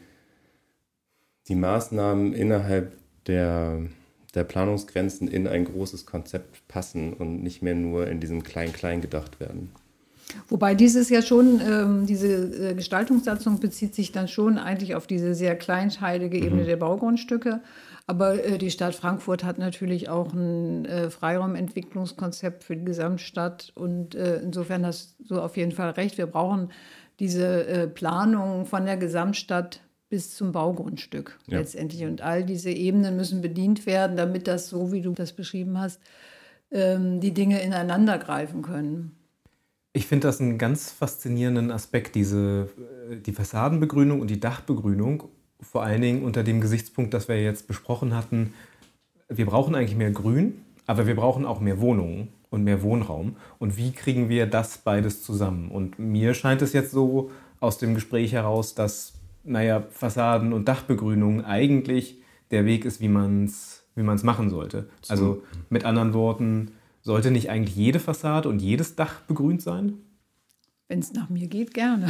die 1.48 1.56
Maßnahmen 1.56 2.34
innerhalb 2.34 2.98
der, 3.28 3.80
der 4.34 4.44
Planungsgrenzen 4.44 5.30
in 5.30 5.48
ein 5.48 5.64
großes 5.64 6.06
Konzept 6.06 6.68
passen 6.68 7.14
und 7.14 7.42
nicht 7.42 7.62
mehr 7.62 7.76
nur 7.76 8.08
in 8.08 8.20
diesem 8.20 8.44
Klein-Klein 8.44 9.00
gedacht 9.00 9.40
werden. 9.40 9.70
Wobei 10.50 10.76
dieses 10.76 11.10
ja 11.10 11.22
schon, 11.22 11.62
ähm, 11.62 12.06
diese 12.06 12.72
äh, 12.72 12.74
Gestaltungssatzung 12.74 13.62
bezieht 13.62 13.96
sich 13.96 14.12
dann 14.12 14.28
schon 14.28 14.58
eigentlich 14.58 14.96
auf 14.96 15.08
diese 15.08 15.34
sehr 15.34 15.56
kleinscheidige 15.56 16.40
Ebene 16.40 16.64
mhm. 16.64 16.68
der 16.68 16.76
Baugrundstücke. 16.76 17.62
Aber 18.08 18.44
äh, 18.44 18.58
die 18.58 18.72
Stadt 18.72 18.96
Frankfurt 18.96 19.44
hat 19.44 19.58
natürlich 19.58 20.10
auch 20.10 20.34
ein 20.34 20.86
äh, 20.86 21.10
Freiraumentwicklungskonzept 21.10 22.64
für 22.64 22.76
die 22.76 22.86
Gesamtstadt. 22.86 23.72
Und 23.76 24.16
äh, 24.16 24.38
insofern 24.38 24.86
hast 24.86 25.16
du 25.28 25.40
auf 25.40 25.58
jeden 25.58 25.72
Fall 25.72 25.92
recht. 25.92 26.18
Wir 26.18 26.28
brauchen 26.28 26.72
diese 27.20 27.66
äh, 27.68 27.88
Planung 27.88 28.66
von 28.66 28.86
der 28.86 28.98
Gesamtstadt 28.98 29.82
bis 30.10 30.36
zum 30.36 30.52
Baugrundstück 30.52 31.40
ja. 31.48 31.60
letztendlich. 31.60 32.04
Und 32.04 32.22
all 32.22 32.44
diese 32.44 32.70
Ebenen 32.70 33.16
müssen 33.16 33.42
bedient 33.42 33.86
werden, 33.86 34.16
damit 34.16 34.48
das, 34.48 34.70
so 34.70 34.92
wie 34.92 35.02
du 35.02 35.12
das 35.12 35.34
beschrieben 35.34 35.80
hast, 35.80 36.00
ähm, 36.72 37.20
die 37.20 37.34
Dinge 37.34 37.62
ineinander 37.62 38.18
greifen 38.20 38.62
können. 38.62 39.18
Ich 39.94 40.08
finde 40.08 40.28
das 40.28 40.42
einen 40.42 40.58
ganz 40.58 40.92
faszinierenden 40.92 41.72
Aspekt, 41.72 42.16
diese, 42.16 42.70
äh, 43.10 43.16
die 43.18 43.32
Fassadenbegrünung 43.32 44.20
und 44.20 44.30
die 44.30 44.40
Dachbegrünung, 44.40 45.30
vor 45.62 45.84
allen 45.84 46.02
Dingen 46.02 46.24
unter 46.24 46.44
dem 46.44 46.62
Gesichtspunkt, 46.62 47.14
das 47.14 47.28
wir 47.28 47.42
jetzt 47.42 47.68
besprochen 47.68 48.16
hatten. 48.16 48.54
Wir 49.30 49.46
brauchen 49.46 49.76
eigentlich 49.76 49.98
mehr 49.98 50.12
Grün, 50.12 50.62
aber 50.86 51.08
wir 51.08 51.16
brauchen 51.16 51.46
auch 51.46 51.60
mehr 51.60 51.80
Wohnungen 51.80 52.30
und 52.50 52.64
mehr 52.64 52.82
Wohnraum. 52.82 53.36
Und 53.60 53.78
wie 53.78 53.92
kriegen 53.92 54.30
wir 54.30 54.46
das 54.46 54.78
beides 54.78 55.24
zusammen? 55.24 55.70
Und 55.70 56.00
mir 56.00 56.34
scheint 56.34 56.62
es 56.62 56.74
jetzt 56.74 56.92
so 56.92 57.32
aus 57.60 57.78
dem 57.78 57.96
Gespräch 57.96 58.34
heraus, 58.34 58.76
dass, 58.76 59.14
naja, 59.44 59.84
Fassaden 59.90 60.54
und 60.54 60.68
Dachbegrünung 60.68 61.44
eigentlich 61.44 62.18
der 62.52 62.66
Weg 62.66 62.86
ist, 62.86 63.02
wie 63.02 63.10
man 63.10 63.46
es 63.46 63.86
wie 63.96 64.04
machen 64.04 64.50
sollte. 64.50 64.90
Also 65.08 65.44
mit 65.70 65.86
anderen 65.86 66.14
Worten, 66.14 66.72
sollte 67.02 67.32
nicht 67.32 67.50
eigentlich 67.50 67.76
jede 67.76 68.00
Fassade 68.00 68.50
und 68.50 68.62
jedes 68.62 68.96
Dach 68.96 69.22
begrünt 69.22 69.62
sein? 69.62 69.94
Wenn 70.88 71.00
es 71.00 71.14
nach 71.14 71.30
mir 71.30 71.48
geht, 71.48 71.74
gerne. 71.74 72.10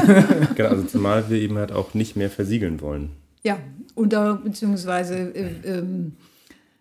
genau, 0.54 0.68
also 0.68 0.84
zumal 0.84 1.28
wir 1.28 1.38
eben 1.38 1.58
halt 1.58 1.72
auch 1.72 1.94
nicht 1.94 2.14
mehr 2.14 2.30
versiegeln 2.30 2.80
wollen. 2.80 3.10
Ja, 3.42 3.58
oder 3.96 4.36
beziehungsweise 4.36 5.34
äh, 5.34 5.78
äh, 5.78 5.84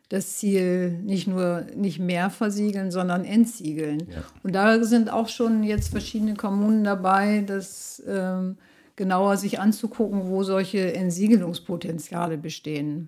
das 0.10 0.38
Ziel 0.38 0.92
nicht 1.04 1.28
nur 1.28 1.66
nicht 1.76 2.00
mehr 2.00 2.30
versiegeln, 2.30 2.92
sondern 2.92 3.24
entsiegeln. 3.24 4.08
Ja. 4.10 4.24
Und 4.44 4.54
da 4.54 4.84
sind 4.84 5.12
auch 5.12 5.30
schon 5.30 5.64
jetzt 5.64 5.90
verschiedene 5.90 6.36
Kommunen 6.36 6.84
dabei, 6.84 7.44
das 7.48 8.04
ähm, 8.08 8.58
genauer 8.96 9.38
sich 9.38 9.60
anzugucken, 9.60 10.28
wo 10.28 10.44
solche 10.44 10.94
Entsiegelungspotenziale 10.94 12.38
bestehen. 12.38 13.08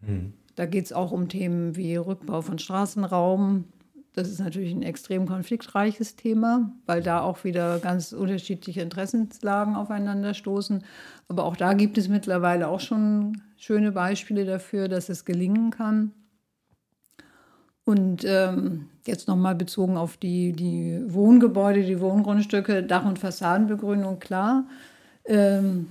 Mhm. 0.00 0.32
Da 0.56 0.66
geht 0.66 0.86
es 0.86 0.92
auch 0.92 1.12
um 1.12 1.28
Themen 1.28 1.76
wie 1.76 1.94
Rückbau 1.96 2.40
von 2.42 2.58
Straßenraum, 2.58 3.64
das 4.18 4.28
ist 4.28 4.40
natürlich 4.40 4.74
ein 4.74 4.82
extrem 4.82 5.26
konfliktreiches 5.26 6.16
Thema, 6.16 6.72
weil 6.86 7.02
da 7.02 7.20
auch 7.20 7.44
wieder 7.44 7.78
ganz 7.78 8.12
unterschiedliche 8.12 8.80
Interessenslagen 8.80 9.76
aufeinander 9.76 10.34
stoßen. 10.34 10.82
Aber 11.28 11.44
auch 11.44 11.56
da 11.56 11.72
gibt 11.72 11.96
es 11.98 12.08
mittlerweile 12.08 12.66
auch 12.66 12.80
schon 12.80 13.40
schöne 13.56 13.92
Beispiele 13.92 14.44
dafür, 14.44 14.88
dass 14.88 15.08
es 15.08 15.24
gelingen 15.24 15.70
kann. 15.70 16.12
Und 17.84 18.24
ähm, 18.26 18.88
jetzt 19.06 19.28
nochmal 19.28 19.54
bezogen 19.54 19.96
auf 19.96 20.16
die, 20.16 20.52
die 20.52 21.00
Wohngebäude, 21.06 21.84
die 21.84 22.00
Wohngrundstücke, 22.00 22.82
Dach- 22.82 23.06
und 23.06 23.20
Fassadenbegrünung, 23.20 24.18
klar. 24.18 24.66
Ähm, 25.24 25.86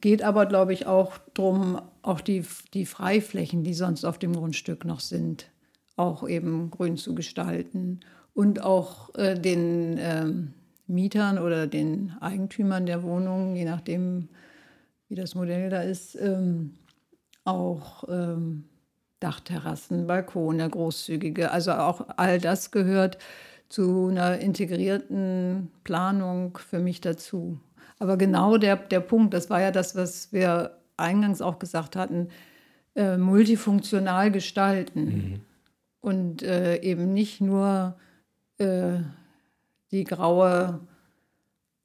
geht 0.00 0.22
aber, 0.22 0.46
glaube 0.46 0.72
ich, 0.72 0.86
auch 0.86 1.18
darum, 1.34 1.80
auch 2.02 2.20
die, 2.20 2.44
die 2.72 2.86
Freiflächen, 2.86 3.64
die 3.64 3.74
sonst 3.74 4.04
auf 4.04 4.18
dem 4.18 4.32
Grundstück 4.32 4.84
noch 4.84 5.00
sind, 5.00 5.50
auch 5.98 6.28
eben 6.28 6.70
grün 6.70 6.96
zu 6.96 7.14
gestalten 7.14 8.00
und 8.34 8.62
auch 8.62 9.14
äh, 9.16 9.34
den 9.34 9.96
ähm, 9.98 10.54
Mietern 10.86 11.38
oder 11.38 11.66
den 11.66 12.12
Eigentümern 12.20 12.86
der 12.86 13.02
Wohnungen, 13.02 13.56
je 13.56 13.64
nachdem, 13.64 14.28
wie 15.08 15.16
das 15.16 15.34
Modell 15.34 15.70
da 15.70 15.82
ist, 15.82 16.14
ähm, 16.14 16.74
auch 17.44 18.04
ähm, 18.08 18.64
Dachterrassen, 19.20 20.06
Balkone, 20.06 20.70
großzügige. 20.70 21.50
Also 21.50 21.72
auch 21.72 22.06
all 22.16 22.38
das 22.38 22.70
gehört 22.70 23.18
zu 23.68 24.06
einer 24.08 24.38
integrierten 24.38 25.70
Planung 25.82 26.56
für 26.58 26.78
mich 26.78 27.00
dazu. 27.00 27.58
Aber 27.98 28.16
genau 28.16 28.56
der, 28.56 28.76
der 28.76 29.00
Punkt, 29.00 29.34
das 29.34 29.50
war 29.50 29.60
ja 29.60 29.72
das, 29.72 29.96
was 29.96 30.32
wir 30.32 30.78
eingangs 30.96 31.42
auch 31.42 31.58
gesagt 31.58 31.96
hatten, 31.96 32.28
äh, 32.94 33.16
multifunktional 33.16 34.30
gestalten. 34.30 35.04
Mhm 35.04 35.47
und 36.00 36.42
äh, 36.42 36.80
eben 36.80 37.12
nicht 37.12 37.40
nur 37.40 37.96
äh, 38.58 38.98
die 39.90 40.04
graue, 40.04 40.80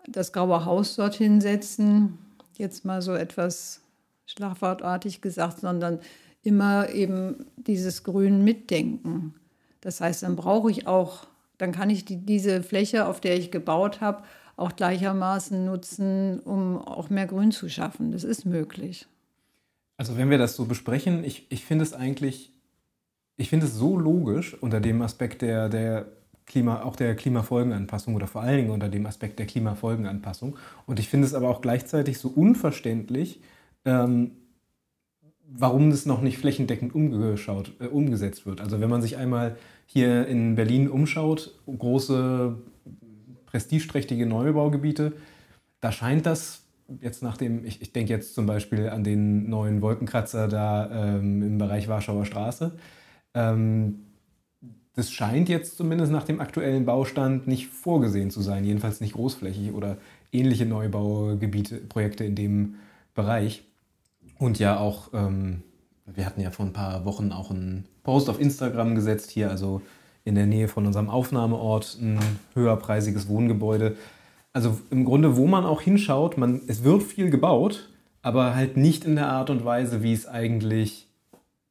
das 0.07 0.33
graue 0.33 0.65
Haus 0.65 0.95
dorthin 0.95 1.41
setzen, 1.41 2.17
jetzt 2.57 2.85
mal 2.85 3.01
so 3.01 3.13
etwas 3.13 3.81
schlagwortartig 4.25 5.21
gesagt, 5.21 5.59
sondern 5.59 5.99
immer 6.43 6.89
eben 6.89 7.45
dieses 7.57 8.03
Grün 8.03 8.43
mitdenken. 8.43 9.33
Das 9.81 10.01
heißt, 10.01 10.23
dann 10.23 10.35
brauche 10.35 10.71
ich 10.71 10.87
auch, 10.87 11.27
dann 11.57 11.71
kann 11.71 11.89
ich 11.89 12.05
die, 12.05 12.17
diese 12.17 12.63
Fläche, 12.63 13.07
auf 13.07 13.21
der 13.21 13.37
ich 13.37 13.51
gebaut 13.51 14.01
habe, 14.01 14.23
auch 14.55 14.75
gleichermaßen 14.75 15.65
nutzen, 15.65 16.39
um 16.39 16.77
auch 16.77 17.09
mehr 17.09 17.25
Grün 17.25 17.51
zu 17.51 17.69
schaffen. 17.69 18.11
Das 18.11 18.23
ist 18.23 18.45
möglich. 18.45 19.07
Also 19.97 20.17
wenn 20.17 20.29
wir 20.29 20.37
das 20.37 20.55
so 20.55 20.65
besprechen, 20.65 21.23
ich, 21.23 21.47
ich 21.49 21.65
finde 21.65 21.83
es 21.83 21.93
eigentlich 21.93 22.52
ich 23.37 23.49
finde 23.49 23.65
es 23.65 23.75
so 23.75 23.97
logisch 23.97 24.55
unter 24.61 24.79
dem 24.79 25.01
Aspekt 25.01 25.41
der, 25.41 25.69
der 25.69 26.05
Klima, 26.45 26.83
auch 26.83 26.95
der 26.95 27.15
Klimafolgenanpassung 27.15 28.15
oder 28.15 28.27
vor 28.27 28.41
allen 28.41 28.57
Dingen 28.57 28.69
unter 28.71 28.89
dem 28.89 29.05
Aspekt 29.05 29.39
der 29.39 29.45
Klimafolgenanpassung. 29.45 30.57
Und 30.85 30.99
ich 30.99 31.09
finde 31.09 31.25
es 31.25 31.33
aber 31.33 31.49
auch 31.49 31.61
gleichzeitig 31.61 32.19
so 32.19 32.27
unverständlich, 32.27 33.41
ähm, 33.85 34.31
warum 35.47 35.89
das 35.89 36.05
noch 36.05 36.21
nicht 36.21 36.37
flächendeckend 36.37 36.93
umgeschaut, 36.93 37.73
äh, 37.79 37.85
umgesetzt 37.85 38.45
wird. 38.45 38.61
Also 38.61 38.81
wenn 38.81 38.89
man 38.89 39.01
sich 39.01 39.17
einmal 39.17 39.55
hier 39.85 40.27
in 40.27 40.55
Berlin 40.55 40.89
umschaut, 40.89 41.55
große 41.65 42.57
prestigeträchtige 43.45 44.25
Neubaugebiete, 44.25 45.13
da 45.79 45.91
scheint 45.91 46.25
das 46.25 46.63
jetzt 47.01 47.23
nach 47.23 47.37
dem, 47.37 47.65
ich, 47.65 47.81
ich 47.81 47.93
denke 47.93 48.11
jetzt 48.11 48.35
zum 48.35 48.45
Beispiel 48.45 48.89
an 48.89 49.03
den 49.03 49.49
neuen 49.49 49.81
Wolkenkratzer 49.81 50.47
da 50.47 51.17
ähm, 51.17 51.41
im 51.41 51.57
Bereich 51.57 51.87
Warschauer 51.87 52.25
Straße, 52.25 52.73
ähm, 53.33 53.99
das 54.95 55.11
scheint 55.11 55.49
jetzt 55.49 55.77
zumindest 55.77 56.11
nach 56.11 56.23
dem 56.23 56.39
aktuellen 56.39 56.85
Baustand 56.85 57.47
nicht 57.47 57.67
vorgesehen 57.67 58.29
zu 58.29 58.41
sein, 58.41 58.63
jedenfalls 58.63 59.01
nicht 59.01 59.13
großflächig 59.13 59.73
oder 59.73 59.97
ähnliche 60.31 60.65
Neubaugebiete, 60.65 61.77
Projekte 61.77 62.23
in 62.23 62.35
dem 62.35 62.75
Bereich. 63.15 63.63
Und 64.37 64.59
ja 64.59 64.79
auch, 64.79 65.09
ähm, 65.13 65.63
wir 66.05 66.25
hatten 66.25 66.41
ja 66.41 66.51
vor 66.51 66.65
ein 66.65 66.73
paar 66.73 67.05
Wochen 67.05 67.31
auch 67.31 67.49
einen 67.49 67.85
Post 68.03 68.29
auf 68.29 68.39
Instagram 68.39 68.93
gesetzt, 68.93 69.31
hier 69.31 69.49
also 69.49 69.81
in 70.25 70.35
der 70.35 70.45
Nähe 70.45 70.67
von 70.67 70.85
unserem 70.85 71.09
Aufnahmeort, 71.09 71.97
ein 72.01 72.19
höherpreisiges 72.53 73.27
Wohngebäude. 73.27 73.95
Also 74.53 74.79
im 74.91 75.05
Grunde, 75.05 75.37
wo 75.37 75.47
man 75.47 75.65
auch 75.65 75.81
hinschaut, 75.81 76.37
man, 76.37 76.61
es 76.67 76.83
wird 76.83 77.03
viel 77.03 77.29
gebaut, 77.29 77.89
aber 78.21 78.55
halt 78.55 78.77
nicht 78.77 79.05
in 79.05 79.15
der 79.15 79.29
Art 79.29 79.49
und 79.49 79.65
Weise, 79.65 80.03
wie 80.03 80.13
es 80.13 80.27
eigentlich 80.27 81.07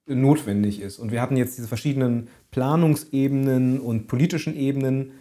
notwendig 0.06 0.80
ist. 0.80 0.98
Und 0.98 1.12
wir 1.12 1.20
hatten 1.20 1.36
jetzt 1.36 1.56
diese 1.56 1.68
verschiedenen 1.68 2.28
Planungsebenen 2.50 3.80
und 3.80 4.06
politischen 4.06 4.56
Ebenen, 4.56 5.12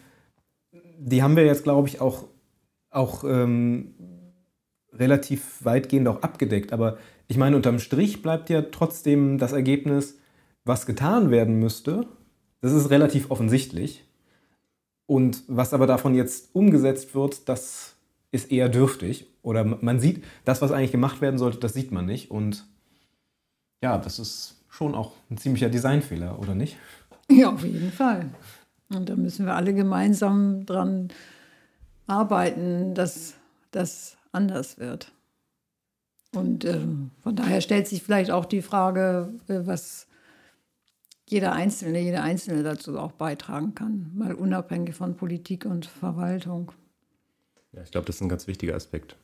die 0.98 1.24
haben 1.24 1.36
wir 1.36 1.46
jetzt, 1.46 1.64
glaube 1.64 1.88
ich, 1.88 2.02
auch, 2.02 2.26
auch 2.90 3.24
ähm, 3.24 3.94
relativ 4.94 5.64
weitgehend 5.64 6.08
auch 6.08 6.22
abgedeckt. 6.22 6.74
Aber 6.74 6.98
ich 7.28 7.38
meine, 7.38 7.56
unterm 7.56 7.80
Strich 7.80 8.22
bleibt 8.22 8.50
ja 8.50 8.62
trotzdem 8.64 9.38
das 9.38 9.54
Ergebnis, 9.54 10.18
was 10.66 10.86
getan 10.86 11.32
werden 11.32 11.60
müsste. 11.60 12.06
Das 12.62 12.74
ist 12.74 12.90
relativ 12.90 13.32
offensichtlich. 13.32 14.06
Und 15.08 15.44
was 15.48 15.74
aber 15.74 15.88
davon 15.88 16.16
jetzt 16.16 16.54
umgesetzt 16.54 17.16
wird, 17.16 17.50
das 17.50 17.96
ist 18.32 18.52
eher 18.52 18.70
dürftig. 18.70 19.28
Oder 19.42 19.64
man 19.64 20.00
sieht, 20.00 20.24
das, 20.46 20.62
was 20.62 20.72
eigentlich 20.72 20.92
gemacht 20.92 21.22
werden 21.22 21.38
sollte, 21.38 21.58
das 21.58 21.74
sieht 21.74 21.92
man 21.92 22.06
nicht. 22.06 22.32
Und 22.32 22.68
ja, 23.82 23.98
das 23.98 24.20
ist 24.20 24.61
schon 24.72 24.96
auch 24.96 25.12
ein 25.30 25.38
ziemlicher 25.38 25.70
Designfehler, 25.70 26.40
oder 26.40 26.56
nicht? 26.56 26.78
Ja, 27.30 27.52
auf 27.52 27.64
jeden 27.64 27.92
Fall. 27.92 28.30
Und 28.90 29.10
da 29.10 29.16
müssen 29.16 29.46
wir 29.46 29.54
alle 29.54 29.74
gemeinsam 29.74 30.66
dran 30.66 31.10
arbeiten, 32.08 32.96
dass 32.96 33.36
das 33.72 34.18
anders 34.32 34.80
wird. 34.80 35.12
Und 36.34 36.66
äh, 36.66 36.80
von 37.22 37.36
daher 37.36 37.62
stellt 37.62 37.88
sich 37.88 38.02
vielleicht 38.02 38.32
auch 38.32 38.46
die 38.46 38.62
Frage, 38.62 39.34
äh, 39.48 39.60
was 39.66 40.08
jeder 41.28 41.54
Einzelne, 41.54 42.00
jede 42.00 42.22
Einzelne 42.22 42.64
dazu 42.64 42.98
auch 42.98 43.12
beitragen 43.12 43.76
kann, 43.76 44.12
mal 44.14 44.34
unabhängig 44.34 44.96
von 44.96 45.16
Politik 45.16 45.66
und 45.66 45.86
Verwaltung. 45.86 46.72
Ja, 47.74 47.82
ich 47.84 47.92
glaube, 47.92 48.08
das 48.08 48.16
ist 48.16 48.22
ein 48.22 48.30
ganz 48.30 48.48
wichtiger 48.48 48.76
Aspekt. 48.76 49.16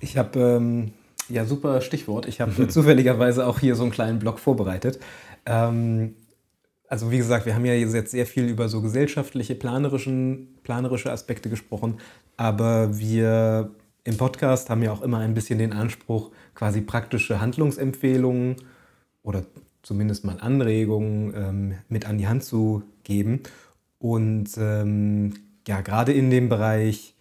Ich 0.00 0.18
habe 0.18 0.38
ähm, 0.40 0.92
ja, 1.28 1.44
super 1.44 1.80
Stichwort. 1.80 2.26
Ich 2.26 2.40
habe 2.40 2.68
zufälligerweise 2.68 3.46
auch 3.46 3.58
hier 3.58 3.76
so 3.76 3.82
einen 3.82 3.92
kleinen 3.92 4.18
Blog 4.18 4.38
vorbereitet. 4.38 4.98
Ähm, 5.46 6.14
also 6.88 7.10
wie 7.10 7.18
gesagt, 7.18 7.46
wir 7.46 7.54
haben 7.54 7.64
ja 7.64 7.74
jetzt 7.74 8.10
sehr 8.10 8.26
viel 8.26 8.44
über 8.44 8.68
so 8.68 8.80
gesellschaftliche, 8.80 9.54
planerischen, 9.54 10.58
planerische 10.62 11.10
Aspekte 11.10 11.48
gesprochen, 11.48 11.98
aber 12.36 12.98
wir 12.98 13.70
im 14.04 14.18
Podcast 14.18 14.68
haben 14.68 14.82
ja 14.82 14.92
auch 14.92 15.02
immer 15.02 15.18
ein 15.18 15.34
bisschen 15.34 15.58
den 15.58 15.72
Anspruch, 15.72 16.30
quasi 16.54 16.82
praktische 16.82 17.40
Handlungsempfehlungen 17.40 18.56
oder 19.22 19.44
zumindest 19.82 20.24
mal 20.24 20.38
Anregungen 20.40 21.32
ähm, 21.34 21.74
mit 21.88 22.06
an 22.06 22.18
die 22.18 22.28
Hand 22.28 22.44
zu 22.44 22.82
geben. 23.02 23.40
Und 23.98 24.50
ähm, 24.58 25.34
ja, 25.66 25.80
gerade 25.80 26.12
in 26.12 26.30
dem 26.30 26.50
Bereich 26.50 27.13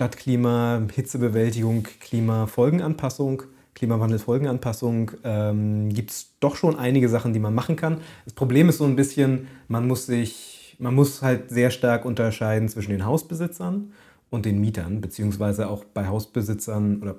Stadtklima, 0.00 0.80
Hitzebewältigung, 0.94 1.86
Klimafolgenanpassung, 2.00 3.42
Klimawandelfolgenanpassung 3.74 5.10
ähm, 5.24 5.90
gibt 5.90 6.10
es 6.10 6.38
doch 6.40 6.56
schon 6.56 6.78
einige 6.78 7.10
Sachen, 7.10 7.34
die 7.34 7.38
man 7.38 7.54
machen 7.54 7.76
kann. 7.76 7.98
Das 8.24 8.32
Problem 8.32 8.70
ist 8.70 8.78
so 8.78 8.86
ein 8.86 8.96
bisschen, 8.96 9.48
man 9.68 9.86
muss 9.86 10.06
sich, 10.06 10.74
man 10.78 10.94
muss 10.94 11.20
halt 11.20 11.50
sehr 11.50 11.70
stark 11.70 12.06
unterscheiden 12.06 12.70
zwischen 12.70 12.92
den 12.92 13.04
Hausbesitzern 13.04 13.92
und 14.30 14.46
den 14.46 14.58
Mietern, 14.58 15.02
beziehungsweise 15.02 15.68
auch 15.68 15.84
bei 15.84 16.06
Hausbesitzern 16.06 17.02
oder 17.02 17.16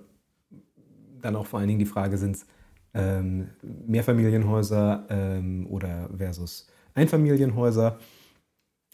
dann 1.22 1.36
auch 1.36 1.46
vor 1.46 1.60
allen 1.60 1.68
Dingen 1.68 1.78
die 1.78 1.86
Frage, 1.86 2.18
sind 2.18 2.38
es 2.38 2.48
ähm, 2.96 3.50
Mehrfamilienhäuser 3.86 5.06
ähm, 5.08 5.68
oder 5.70 6.10
versus 6.18 6.68
Einfamilienhäuser. 6.96 8.00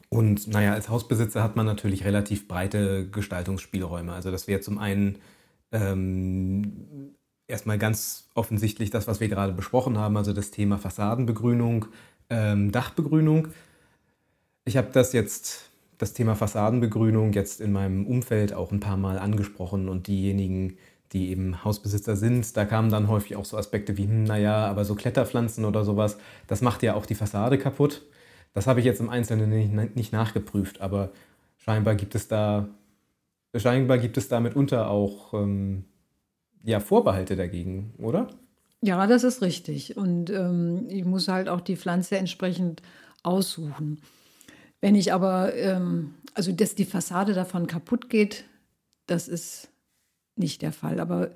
Und 0.10 0.48
naja, 0.48 0.74
als 0.74 0.90
Hausbesitzer 0.90 1.44
hat 1.44 1.56
man 1.56 1.66
natürlich 1.66 2.06
relativ 2.06 2.48
breite 2.48 3.10
Gestaltungsspielräume. 3.10 4.14
Also 4.14 4.32
das 4.32 4.48
wäre 4.48 4.62
zum 4.62 4.78
einen 4.78 5.18
ähm, 5.72 7.16
erstmal 7.48 7.78
ganz 7.78 8.30
offensichtlich 8.34 8.90
das, 8.90 9.08
was 9.08 9.20
wir 9.20 9.28
gerade 9.28 9.54
besprochen 9.54 9.98
haben, 9.98 10.18
also 10.18 10.34
das 10.34 10.52
Thema 10.52 10.78
Fassadenbegrünung, 10.78 11.86
ähm, 12.30 12.72
Dachbegrünung. 12.72 13.50
Ich 14.66 14.78
habe 14.78 14.90
das 14.92 15.14
jetzt, 15.14 15.70
das 15.98 16.14
Thema 16.14 16.36
Fassadenbegrünung, 16.36 17.34
jetzt 17.34 17.62
in 17.62 17.72
meinem 17.72 18.06
Umfeld 18.06 18.54
auch 18.54 18.72
ein 18.72 18.80
paar 18.80 18.98
Mal 18.98 19.18
angesprochen 19.20 19.90
und 19.90 20.08
diejenigen, 20.08 20.78
die 21.14 21.30
eben 21.32 21.64
Hausbesitzer 21.64 22.18
sind, 22.18 22.58
da 22.58 22.66
kamen 22.66 22.90
dann 22.90 23.08
häufig 23.08 23.38
auch 23.38 23.46
so 23.46 23.58
Aspekte 23.58 23.96
wie, 23.98 24.04
hm, 24.04 24.26
naja, 24.26 24.68
aber 24.68 24.84
so 24.84 24.96
Kletterpflanzen 24.96 25.64
oder 25.64 25.86
sowas, 25.86 26.18
das 26.48 26.62
macht 26.62 26.84
ja 26.84 26.96
auch 26.96 27.06
die 27.06 27.16
Fassade 27.16 27.58
kaputt. 27.58 28.06
Das 28.54 28.68
habe 28.68 28.80
ich 28.80 28.86
jetzt 28.86 29.00
im 29.00 29.10
Einzelnen 29.10 29.50
nicht, 29.50 29.96
nicht 29.96 30.14
nachgeprüft, 30.14 30.82
aber 30.82 31.12
scheinbar 31.58 31.96
gibt 31.96 32.16
es 32.16 32.28
da, 32.28 32.68
scheinbar 33.56 33.98
gibt 33.98 34.18
es 34.18 34.28
da 34.28 34.40
mitunter 34.40 34.90
auch 34.90 35.34
ähm, 35.34 35.86
ja, 36.64 36.80
Vorbehalte 36.80 37.36
dagegen, 37.36 37.94
oder? 37.98 38.28
Ja, 38.82 39.08
das 39.08 39.24
ist 39.24 39.42
richtig. 39.42 39.98
Und 39.98 40.30
ähm, 40.30 40.86
ich 40.90 41.06
muss 41.06 41.28
halt 41.28 41.50
auch 41.50 41.62
die 41.62 41.78
Pflanze 41.78 42.18
entsprechend 42.18 42.82
aussuchen. 43.24 44.02
Wenn 44.82 44.96
ich 44.96 45.14
aber, 45.14 45.56
ähm, 45.56 46.14
also 46.34 46.52
dass 46.52 46.76
die 46.76 46.86
Fassade 46.86 47.34
davon 47.34 47.68
kaputt 47.68 48.10
geht, 48.10 48.46
das 49.08 49.28
ist 49.28 49.70
nicht 50.36 50.62
der 50.62 50.72
Fall. 50.72 51.00
Aber 51.00 51.32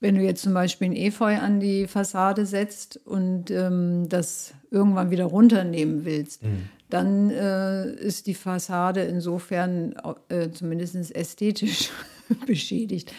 wenn 0.00 0.14
du 0.14 0.22
jetzt 0.22 0.42
zum 0.42 0.54
Beispiel 0.54 0.88
ein 0.88 0.96
Efeu 0.96 1.36
an 1.38 1.60
die 1.60 1.86
Fassade 1.86 2.46
setzt 2.46 3.00
und 3.04 3.50
ähm, 3.50 4.08
das 4.08 4.54
irgendwann 4.70 5.10
wieder 5.10 5.24
runternehmen 5.24 6.04
willst, 6.04 6.42
mhm. 6.42 6.68
dann 6.90 7.30
äh, 7.30 7.90
ist 7.92 8.26
die 8.26 8.34
Fassade 8.34 9.02
insofern 9.02 9.94
äh, 10.28 10.50
zumindest 10.50 11.14
ästhetisch 11.14 11.90
beschädigt. 12.46 13.12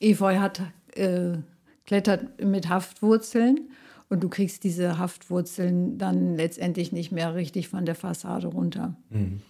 Efeu 0.00 0.38
hat, 0.38 0.60
äh, 0.94 1.38
klettert 1.86 2.44
mit 2.44 2.68
Haftwurzeln 2.68 3.70
und 4.10 4.22
du 4.22 4.28
kriegst 4.28 4.64
diese 4.64 4.98
Haftwurzeln 4.98 5.98
dann 5.98 6.36
letztendlich 6.36 6.92
nicht 6.92 7.12
mehr 7.12 7.34
richtig 7.34 7.68
von 7.68 7.86
der 7.86 7.94
Fassade 7.94 8.48
runter. 8.48 8.96
Mhm. 9.10 9.40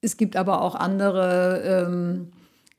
Es 0.00 0.16
gibt 0.16 0.36
aber 0.36 0.62
auch 0.62 0.74
andere 0.74 1.62
ähm, 1.64 2.28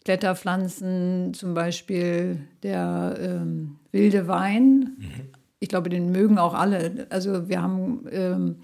Kletterpflanzen, 0.05 1.33
zum 1.33 1.53
Beispiel 1.53 2.37
der 2.63 3.17
ähm, 3.19 3.77
wilde 3.91 4.27
Wein. 4.27 4.95
Mhm. 4.97 5.07
Ich 5.59 5.69
glaube, 5.69 5.89
den 5.89 6.11
mögen 6.11 6.37
auch 6.37 6.53
alle. 6.53 7.07
Also 7.09 7.49
wir 7.49 7.61
haben 7.61 8.05
ähm, 8.11 8.55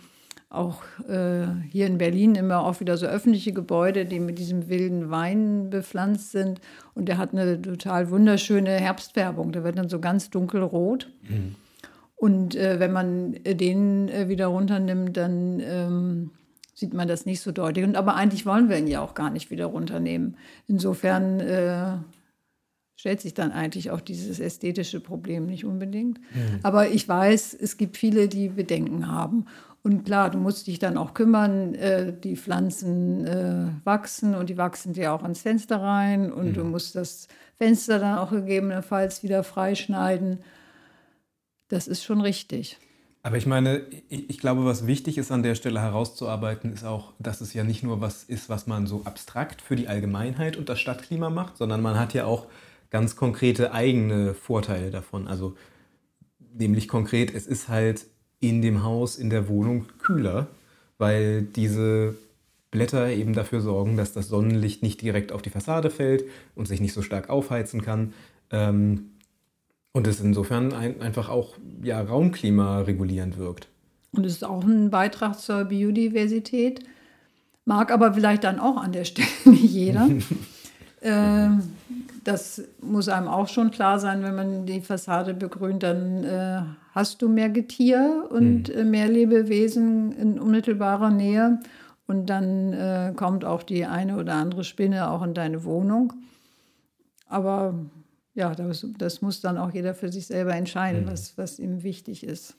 auch 0.49 0.81
äh, 1.07 1.47
hier 1.69 1.87
in 1.87 1.97
Berlin 1.97 2.35
immer 2.35 2.63
auch 2.63 2.79
wieder 2.79 2.97
so 2.97 3.05
öffentliche 3.05 3.51
Gebäude, 3.51 4.05
die 4.05 4.19
mit 4.19 4.39
diesem 4.39 4.69
wilden 4.69 5.09
Wein 5.09 5.69
bepflanzt 5.69 6.31
sind. 6.31 6.61
Und 6.93 7.09
der 7.09 7.17
hat 7.17 7.33
eine 7.33 7.61
total 7.61 8.09
wunderschöne 8.09 8.71
Herbstfärbung. 8.71 9.51
Der 9.51 9.63
wird 9.63 9.77
dann 9.77 9.89
so 9.89 9.99
ganz 9.99 10.29
dunkelrot. 10.29 11.11
Mhm. 11.23 11.55
Und 12.15 12.55
äh, 12.55 12.79
wenn 12.79 12.93
man 12.93 13.33
den 13.43 14.07
äh, 14.07 14.29
wieder 14.29 14.47
runternimmt, 14.47 15.17
dann 15.17 15.59
ähm, 15.59 16.31
sieht 16.75 16.93
man 16.93 17.07
das 17.07 17.25
nicht 17.25 17.39
so 17.39 17.51
deutlich. 17.51 17.85
Und 17.85 17.95
aber 17.95 18.15
eigentlich 18.15 18.45
wollen 18.45 18.69
wir 18.69 18.77
ihn 18.77 18.87
ja 18.87 19.01
auch 19.01 19.15
gar 19.15 19.31
nicht 19.31 19.49
wieder 19.49 19.65
runternehmen. 19.65 20.37
Insofern 20.67 21.39
äh, 21.39 21.97
stellt 22.97 23.21
sich 23.21 23.33
dann 23.33 23.51
eigentlich 23.51 23.91
auch 23.91 24.01
dieses 24.01 24.39
ästhetische 24.39 24.99
Problem 24.99 25.45
nicht 25.47 25.65
unbedingt. 25.65 26.19
Mhm. 26.19 26.59
Aber 26.63 26.89
ich 26.89 27.07
weiß, 27.07 27.53
es 27.59 27.77
gibt 27.77 27.97
viele, 27.97 28.27
die 28.27 28.49
Bedenken 28.49 29.07
haben. 29.07 29.45
Und 29.83 30.03
klar, 30.03 30.29
du 30.31 30.37
musst 30.37 30.67
dich 30.67 30.79
dann 30.79 30.97
auch 30.97 31.13
kümmern, 31.13 31.75
äh, 31.75 32.11
die 32.11 32.35
Pflanzen 32.35 33.25
äh, 33.25 33.67
wachsen 33.83 34.35
und 34.35 34.49
die 34.49 34.57
wachsen 34.57 34.93
dir 34.93 35.13
auch 35.13 35.23
ans 35.23 35.41
Fenster 35.43 35.79
rein 35.79 36.31
und 36.33 36.47
mhm. 36.47 36.53
du 36.53 36.63
musst 36.63 36.95
das 36.95 37.27
Fenster 37.57 37.99
dann 37.99 38.17
auch 38.17 38.31
gegebenenfalls 38.31 39.23
wieder 39.23 39.43
freischneiden. 39.43 40.39
Das 41.69 41.87
ist 41.87 42.03
schon 42.03 42.19
richtig. 42.19 42.79
Aber 43.25 43.37
ich 43.37 43.47
meine, 43.47 43.81
ich, 44.07 44.29
ich, 44.29 44.37
glaube, 44.37 44.65
was 44.65 44.85
wichtig 44.85 45.17
ist 45.17 45.31
an 45.31 45.41
der 45.41 45.55
Stelle 45.55 45.81
herauszuarbeiten, 45.81 46.71
ist 46.71 46.83
auch, 46.83 47.11
dass 47.17 47.41
es 47.41 47.55
ja 47.55 47.63
nicht 47.63 47.81
nur 47.81 47.99
was 47.99 48.23
ist, 48.23 48.49
was 48.49 48.67
man 48.67 48.85
so 48.85 49.01
abstrakt 49.03 49.63
für 49.63 49.75
die 49.75 49.87
Allgemeinheit 49.87 50.57
und 50.57 50.69
das 50.69 50.79
Stadtklima 50.79 51.31
macht, 51.31 51.57
sondern 51.57 51.81
man 51.81 51.97
hat 51.97 52.13
ja 52.13 52.25
auch 52.25 52.45
ganz 52.91 53.15
konkrete 53.15 53.73
eigene 53.73 54.35
Vorteile 54.35 54.91
davon. 54.91 55.27
Also 55.27 55.55
nämlich 56.53 56.87
konkret, 56.87 57.33
es 57.33 57.47
ist 57.47 57.67
halt 57.67 58.05
in 58.41 58.61
dem 58.61 58.83
Haus, 58.83 59.17
in 59.17 59.31
der 59.31 59.47
Wohnung 59.47 59.87
kühler, 59.97 60.45
weil 60.99 61.41
diese 61.41 62.13
Blätter 62.69 63.09
eben 63.09 63.33
dafür 63.33 63.61
sorgen, 63.61 63.97
dass 63.97 64.13
das 64.13 64.27
Sonnenlicht 64.27 64.83
nicht 64.83 65.01
direkt 65.01 65.31
auf 65.31 65.41
die 65.41 65.49
Fassade 65.49 65.89
fällt 65.89 66.25
und 66.53 66.67
sich 66.67 66.79
nicht 66.79 66.93
so 66.93 67.01
stark 67.01 67.31
aufheizen 67.31 67.81
kann. 67.81 68.13
Ähm, 68.51 69.14
und 69.95 70.07
es 70.07 70.19
insofern 70.19 70.73
ein, 70.73 71.01
einfach 71.01 71.29
auch 71.29 71.53
ja, 71.81 72.01
Raumklima 72.01 72.81
regulierend 72.81 73.37
wirkt. 73.37 73.69
Und 74.11 74.25
es 74.25 74.33
ist 74.33 74.43
auch 74.43 74.61
ein 74.61 74.89
Beitrag 74.89 75.39
zur 75.39 75.63
Biodiversität. 75.63 76.81
Mag 77.63 77.93
aber 77.93 78.13
vielleicht 78.13 78.43
dann 78.43 78.59
auch 78.59 78.75
an 78.75 78.91
der 78.91 79.05
Stelle 79.05 79.29
nicht 79.45 79.63
jeder. 79.63 80.09
äh, 80.99 81.47
das 82.25 82.61
muss 82.81 83.07
einem 83.07 83.29
auch 83.29 83.47
schon 83.47 83.71
klar 83.71 83.97
sein, 84.01 84.21
wenn 84.21 84.35
man 84.35 84.65
die 84.65 84.81
Fassade 84.81 85.33
begrünt, 85.33 85.83
dann 85.83 86.25
äh, 86.25 86.61
hast 86.91 87.21
du 87.21 87.29
mehr 87.29 87.49
Getier 87.49 88.27
und 88.29 88.67
mhm. 88.67 88.75
äh, 88.75 88.83
mehr 88.83 89.07
Lebewesen 89.07 90.11
in 90.11 90.39
unmittelbarer 90.39 91.09
Nähe. 91.09 91.59
Und 92.05 92.29
dann 92.29 92.73
äh, 92.73 93.13
kommt 93.15 93.45
auch 93.45 93.63
die 93.63 93.85
eine 93.85 94.17
oder 94.17 94.33
andere 94.33 94.65
Spinne 94.65 95.09
auch 95.09 95.23
in 95.23 95.33
deine 95.33 95.63
Wohnung. 95.63 96.11
Aber 97.29 97.75
ja, 98.35 98.53
das, 98.53 98.85
das, 98.97 99.21
muss 99.21 99.41
dann 99.41 99.57
auch 99.57 99.73
jeder 99.73 99.93
für 99.93 100.11
sich 100.11 100.27
selber 100.27 100.53
entscheiden, 100.53 101.05
mhm. 101.05 101.11
was, 101.11 101.37
was 101.37 101.57
ihm 101.57 101.83
wichtig 101.83 102.23
ist. 102.23 102.55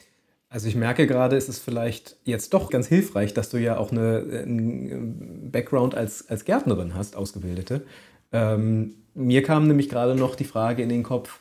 Also 0.48 0.68
ich 0.68 0.76
merke 0.76 1.06
gerade, 1.06 1.36
es 1.36 1.48
ist 1.48 1.58
vielleicht 1.58 2.16
jetzt 2.24 2.54
doch 2.54 2.70
ganz 2.70 2.86
hilfreich, 2.86 3.34
dass 3.34 3.50
du 3.50 3.58
ja 3.58 3.78
auch 3.78 3.90
eine, 3.90 4.42
einen 4.44 5.50
Background 5.50 5.94
als, 5.94 6.28
als 6.28 6.44
Gärtnerin 6.44 6.94
hast, 6.94 7.16
ausgebildete. 7.16 7.82
Ähm, 8.32 8.94
mir 9.14 9.42
kam 9.42 9.66
nämlich 9.66 9.88
gerade 9.88 10.14
noch 10.14 10.34
die 10.34 10.44
Frage 10.44 10.82
in 10.82 10.88
den 10.88 11.02
Kopf, 11.02 11.40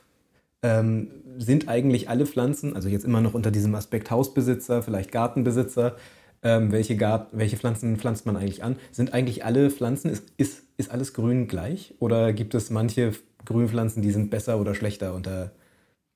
ähm, 0.63 1.11
sind 1.37 1.67
eigentlich 1.67 2.09
alle 2.09 2.25
Pflanzen, 2.25 2.75
also 2.75 2.89
jetzt 2.89 3.05
immer 3.05 3.21
noch 3.21 3.33
unter 3.33 3.51
diesem 3.51 3.75
Aspekt 3.75 4.09
Hausbesitzer, 4.09 4.81
vielleicht 4.81 5.11
Gartenbesitzer, 5.11 5.95
ähm, 6.41 6.71
welche, 6.71 6.95
Gart 6.95 7.29
welche 7.31 7.57
Pflanzen 7.57 7.97
pflanzt 7.97 8.25
man 8.25 8.37
eigentlich 8.37 8.63
an? 8.63 8.77
Sind 8.91 9.13
eigentlich 9.13 9.45
alle 9.45 9.69
Pflanzen, 9.69 10.09
ist, 10.09 10.23
ist, 10.37 10.63
ist 10.77 10.91
alles 10.91 11.13
grün 11.13 11.47
gleich? 11.47 11.93
Oder 11.99 12.33
gibt 12.33 12.55
es 12.55 12.69
manche 12.69 13.13
Grünpflanzen, 13.45 14.01
die 14.01 14.11
sind 14.11 14.29
besser 14.29 14.59
oder 14.59 14.75
schlechter 14.75 15.13
unter 15.13 15.51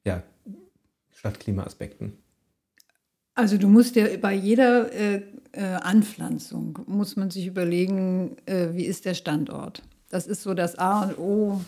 ja, 0.06 0.23
Stadtklimaaspekten? 1.11 2.14
Also 3.35 3.57
du 3.57 3.68
musst 3.68 3.95
ja 3.95 4.06
bei 4.19 4.34
jeder 4.34 4.91
äh, 4.91 5.22
äh, 5.53 5.61
Anpflanzung, 5.61 6.80
muss 6.88 7.15
man 7.15 7.31
sich 7.31 7.47
überlegen, 7.47 8.35
äh, 8.45 8.69
wie 8.73 8.85
ist 8.85 9.06
der 9.06 9.14
Standort. 9.14 9.81
Das 10.10 10.27
ist 10.27 10.43
so 10.43 10.53
das 10.53 10.77
A 10.77 11.03
und 11.03 11.18
O 11.18 11.61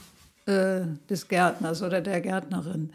äh, 0.48 0.82
des 1.10 1.28
Gärtners 1.28 1.82
oder 1.82 2.02
der 2.02 2.22
Gärtnerin. 2.22 2.92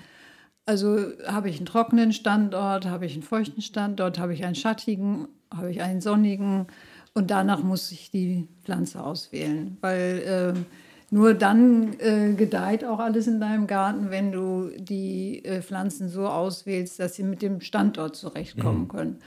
Also 0.67 0.99
habe 1.27 1.49
ich 1.49 1.57
einen 1.59 1.67
trockenen 1.67 2.13
Standort, 2.13 2.87
habe 2.87 3.07
ich 3.07 3.15
einen 3.15 3.23
feuchten 3.23 3.63
Standort, 3.63 4.19
habe 4.19 4.35
ich 4.35 4.45
einen 4.45 4.57
schattigen, 4.57 5.29
habe 5.55 5.71
ich 5.71 5.81
einen 5.81 6.01
sonnigen 6.01 6.67
und 7.15 7.31
danach 7.31 7.63
muss 7.63 7.93
ich 7.93 8.11
die 8.11 8.49
Pflanze 8.65 9.03
auswählen, 9.03 9.79
weil 9.81 10.23
ähm, 10.27 10.67
nur 11.11 11.35
dann 11.35 11.95
äh, 12.01 12.33
gedeiht 12.35 12.85
auch 12.85 12.99
alles 12.99 13.27
in 13.27 13.41
deinem 13.41 13.67
Garten, 13.67 14.11
wenn 14.11 14.33
du 14.33 14.71
die 14.77 15.45
äh, 15.45 15.63
Pflanzen 15.63 16.09
so 16.09 16.27
auswählst, 16.27 16.99
dass 16.99 17.15
sie 17.15 17.23
mit 17.23 17.43
dem 17.43 17.61
Standort 17.61 18.17
zurechtkommen 18.17 18.83
mhm. 18.83 18.89
können. 18.89 19.19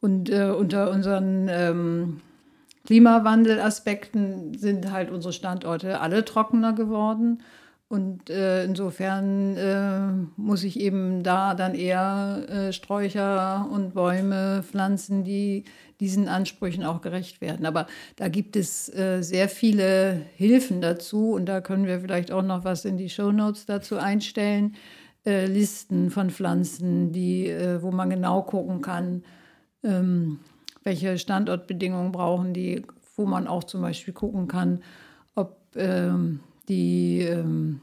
Und 0.00 0.30
äh, 0.30 0.50
unter 0.50 0.90
unseren 0.90 1.48
ähm, 1.50 2.20
Klimawandelaspekten 2.86 4.56
sind 4.56 4.92
halt 4.92 5.10
unsere 5.10 5.32
Standorte 5.32 6.00
alle 6.00 6.24
trockener 6.24 6.72
geworden. 6.72 7.42
Und 7.88 8.30
äh, 8.30 8.64
insofern 8.64 9.56
äh, 9.56 10.40
muss 10.40 10.64
ich 10.64 10.80
eben 10.80 11.22
da 11.22 11.54
dann 11.54 11.76
eher 11.76 12.44
äh, 12.48 12.72
Sträucher 12.72 13.68
und 13.70 13.94
Bäume 13.94 14.64
pflanzen, 14.64 15.22
die 15.22 15.62
diesen 16.00 16.26
Ansprüchen 16.26 16.82
auch 16.82 17.00
gerecht 17.00 17.40
werden. 17.40 17.64
Aber 17.64 17.86
da 18.16 18.26
gibt 18.26 18.56
es 18.56 18.92
äh, 18.92 19.22
sehr 19.22 19.48
viele 19.48 20.22
Hilfen 20.34 20.80
dazu 20.80 21.30
und 21.30 21.46
da 21.46 21.60
können 21.60 21.86
wir 21.86 22.00
vielleicht 22.00 22.32
auch 22.32 22.42
noch 22.42 22.64
was 22.64 22.84
in 22.84 22.96
die 22.96 23.08
Show 23.08 23.30
Notes 23.30 23.66
dazu 23.66 23.98
einstellen. 23.98 24.74
Äh, 25.24 25.46
Listen 25.46 26.10
von 26.10 26.30
Pflanzen, 26.30 27.12
die, 27.12 27.46
äh, 27.46 27.80
wo 27.82 27.92
man 27.92 28.10
genau 28.10 28.42
gucken 28.42 28.82
kann, 28.82 29.22
ähm, 29.84 30.40
welche 30.82 31.18
Standortbedingungen 31.18 32.10
brauchen 32.10 32.52
die, 32.52 32.82
wo 33.14 33.26
man 33.26 33.46
auch 33.46 33.62
zum 33.62 33.82
Beispiel 33.82 34.12
gucken 34.12 34.48
kann, 34.48 34.82
ob 35.36 35.56
ähm, 35.76 36.40
die 36.68 37.20
ähm, 37.20 37.80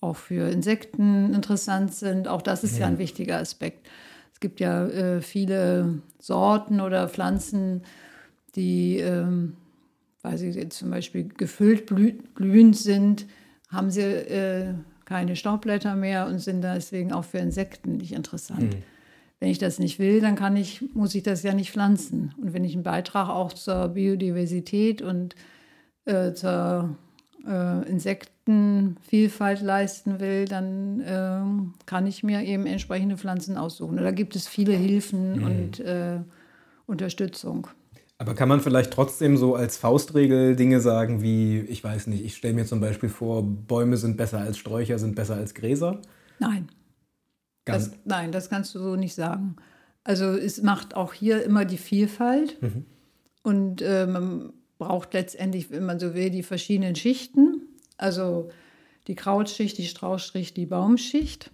auch 0.00 0.16
für 0.16 0.50
Insekten 0.50 1.34
interessant 1.34 1.94
sind. 1.94 2.28
Auch 2.28 2.42
das 2.42 2.64
ist 2.64 2.74
ja, 2.74 2.80
ja 2.80 2.86
ein 2.86 2.98
wichtiger 2.98 3.38
Aspekt. 3.38 3.88
Es 4.32 4.40
gibt 4.40 4.60
ja 4.60 4.86
äh, 4.86 5.20
viele 5.20 5.98
Sorten 6.18 6.80
oder 6.80 7.08
Pflanzen, 7.08 7.82
die, 8.54 8.96
ähm, 8.98 9.56
weil 10.22 10.38
sie 10.38 10.50
jetzt 10.50 10.78
zum 10.78 10.90
Beispiel 10.90 11.28
gefüllt 11.28 11.86
blühend 11.86 12.76
sind, 12.76 13.26
haben 13.68 13.90
sie 13.90 14.00
äh, 14.00 14.74
keine 15.04 15.36
Staubblätter 15.36 15.96
mehr 15.96 16.26
und 16.26 16.38
sind 16.38 16.62
deswegen 16.62 17.12
auch 17.12 17.24
für 17.24 17.38
Insekten 17.38 17.96
nicht 17.96 18.12
interessant. 18.12 18.74
Mhm. 18.74 18.82
Wenn 19.40 19.50
ich 19.50 19.58
das 19.58 19.78
nicht 19.78 19.98
will, 19.98 20.20
dann 20.20 20.36
kann 20.36 20.56
ich, 20.56 20.82
muss 20.94 21.14
ich 21.14 21.22
das 21.22 21.42
ja 21.42 21.54
nicht 21.54 21.70
pflanzen. 21.70 22.34
Und 22.40 22.52
wenn 22.52 22.64
ich 22.64 22.74
einen 22.74 22.82
Beitrag 22.82 23.28
auch 23.28 23.52
zur 23.52 23.88
Biodiversität 23.88 25.02
und 25.02 25.34
äh, 26.04 26.32
zur 26.32 26.96
äh, 27.46 27.88
Insektenvielfalt 27.88 29.62
leisten 29.62 30.20
will, 30.20 30.44
dann 30.46 31.00
äh, 31.00 31.86
kann 31.86 32.06
ich 32.06 32.22
mir 32.22 32.42
eben 32.42 32.66
entsprechende 32.66 33.16
Pflanzen 33.16 33.56
aussuchen. 33.56 33.96
da 33.96 34.10
gibt 34.10 34.36
es 34.36 34.48
viele 34.48 34.72
Hilfen 34.72 35.38
mhm. 35.38 35.44
und 35.44 35.80
äh, 35.80 36.20
Unterstützung. 36.86 37.68
Aber 38.18 38.34
kann 38.34 38.50
man 38.50 38.60
vielleicht 38.60 38.92
trotzdem 38.92 39.38
so 39.38 39.54
als 39.54 39.78
Faustregel 39.78 40.54
Dinge 40.54 40.80
sagen 40.80 41.22
wie, 41.22 41.60
ich 41.60 41.82
weiß 41.82 42.06
nicht, 42.08 42.22
ich 42.22 42.36
stelle 42.36 42.54
mir 42.54 42.66
zum 42.66 42.80
Beispiel 42.80 43.08
vor, 43.08 43.42
Bäume 43.42 43.96
sind 43.96 44.18
besser 44.18 44.40
als 44.40 44.58
Sträucher, 44.58 44.98
sind 44.98 45.14
besser 45.14 45.36
als 45.36 45.54
Gräser? 45.54 46.02
Nein. 46.38 46.68
Das, 47.64 47.92
nein, 48.04 48.32
das 48.32 48.50
kannst 48.50 48.74
du 48.74 48.78
so 48.78 48.96
nicht 48.96 49.14
sagen. 49.14 49.56
Also 50.04 50.32
es 50.32 50.62
macht 50.62 50.96
auch 50.96 51.14
hier 51.14 51.44
immer 51.44 51.64
die 51.64 51.78
Vielfalt. 51.78 52.60
Mhm. 52.60 52.84
Und 53.42 53.80
äh, 53.80 54.06
man 54.06 54.52
braucht 54.80 55.14
letztendlich, 55.14 55.70
wenn 55.70 55.84
man 55.84 56.00
so 56.00 56.14
will, 56.14 56.30
die 56.30 56.42
verschiedenen 56.42 56.96
Schichten. 56.96 57.60
Also 57.96 58.50
die 59.06 59.14
Krautschicht, 59.14 59.78
die 59.78 59.86
Straußschicht, 59.86 60.56
die 60.56 60.66
Baumschicht. 60.66 61.52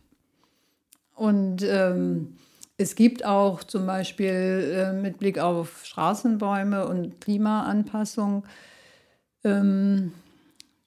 Und 1.14 1.62
ähm, 1.62 2.36
es 2.78 2.94
gibt 2.94 3.24
auch 3.24 3.64
zum 3.64 3.84
Beispiel 3.86 4.72
äh, 4.74 4.92
mit 4.92 5.18
Blick 5.18 5.38
auf 5.38 5.84
Straßenbäume 5.84 6.86
und 6.86 7.20
Klimaanpassung 7.20 8.44
ähm, 9.44 10.12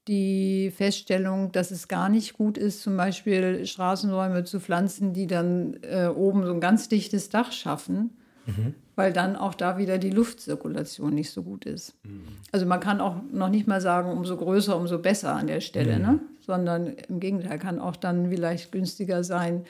die 0.07 0.72
Feststellung, 0.76 1.52
dass 1.52 1.72
es 1.72 1.88
gar 1.88 2.10
nicht 2.10 2.34
gut 2.34 2.57
ist, 2.57 2.82
zum 2.82 2.95
Beispiel 2.98 3.66
Straßenbäume 3.66 4.44
zu 4.44 4.60
pflanzen, 4.60 5.14
die 5.14 5.28
dann 5.28 5.78
äh, 5.84 6.07
oben 6.07 6.45
so 6.45 6.53
ein 6.53 6.61
ganz 6.61 6.90
dichtes 6.90 7.30
Dach 7.30 7.52
schaffen, 7.52 8.18
mhm 8.58 8.76
weil 9.00 9.14
dann 9.14 9.38
auch 9.38 9.54
da 9.54 9.78
wieder 9.78 9.98
die 9.98 10.10
Luftzirkulation 10.10 11.16
nicht 11.16 11.32
so 11.32 11.42
gut 11.42 11.64
ist. 11.64 11.96
Mhm. 12.04 12.24
Also 12.52 12.66
man 12.66 12.82
kann 12.82 13.00
auch 13.00 13.16
noch 13.32 13.48
nicht 13.48 13.66
mal 13.66 13.80
sagen, 13.80 14.12
umso 14.12 14.36
größer, 14.36 14.76
umso 14.76 15.00
besser 15.00 15.36
an 15.36 15.48
der 15.48 15.62
Stelle, 15.62 15.96
mhm. 15.96 16.02
ne? 16.02 16.20
sondern 16.46 16.88
im 17.08 17.22
Gegenteil 17.22 17.60
kann 17.60 17.80
auch 17.80 17.96
dann 17.96 18.30
vielleicht 18.30 18.74
günstiger 18.74 19.24
sein, 19.24 19.64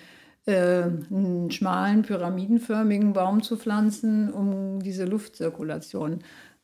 äh, 0.48 0.82
einen 1.12 1.52
schmalen, 1.52 2.02
pyramidenförmigen 2.02 3.14
Baum 3.14 3.44
zu 3.44 3.56
pflanzen, 3.56 4.34
um 4.34 4.82
diese 4.82 5.06
Luftzirkulation 5.06 6.22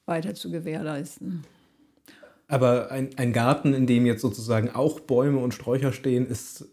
weiter 0.08 0.34
zu 0.34 0.50
gewährleisten. 0.50 1.44
Aber 2.48 2.90
ein, 2.90 3.12
ein 3.18 3.32
Garten, 3.32 3.76
in 3.76 3.86
dem 3.86 4.08
jetzt 4.08 4.24
sozusagen 4.24 4.72
auch 4.72 5.02
Bäume 5.02 5.38
und 5.38 5.54
Sträucher 5.54 5.94
stehen, 5.94 6.26
ist 6.26 6.68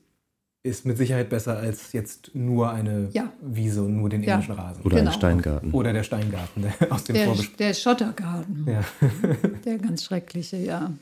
ist 0.64 0.86
mit 0.86 0.96
Sicherheit 0.96 1.28
besser 1.28 1.56
als 1.56 1.92
jetzt 1.92 2.34
nur 2.34 2.70
eine 2.70 3.08
ja. 3.12 3.32
Wiese 3.40 3.82
und 3.82 3.96
nur 3.96 4.08
den 4.08 4.22
ja. 4.22 4.34
englischen 4.34 4.52
Rasen. 4.54 4.82
Oder 4.84 4.96
genau. 4.98 5.10
ein 5.10 5.16
Steingarten. 5.16 5.70
Oder 5.72 5.92
der 5.92 6.02
Steingarten 6.04 6.62
der, 6.62 6.74
aus 6.92 7.04
dem 7.04 7.14
Der, 7.14 7.34
der 7.58 7.74
Schottergarten. 7.74 8.66
Ja. 8.68 8.84
der 9.64 9.78
ganz 9.78 10.04
schreckliche, 10.04 10.58
ja. 10.58 10.92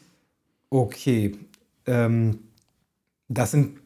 Okay. 0.70 1.36
Ähm, 1.86 2.38
das 3.28 3.50
sind, 3.50 3.78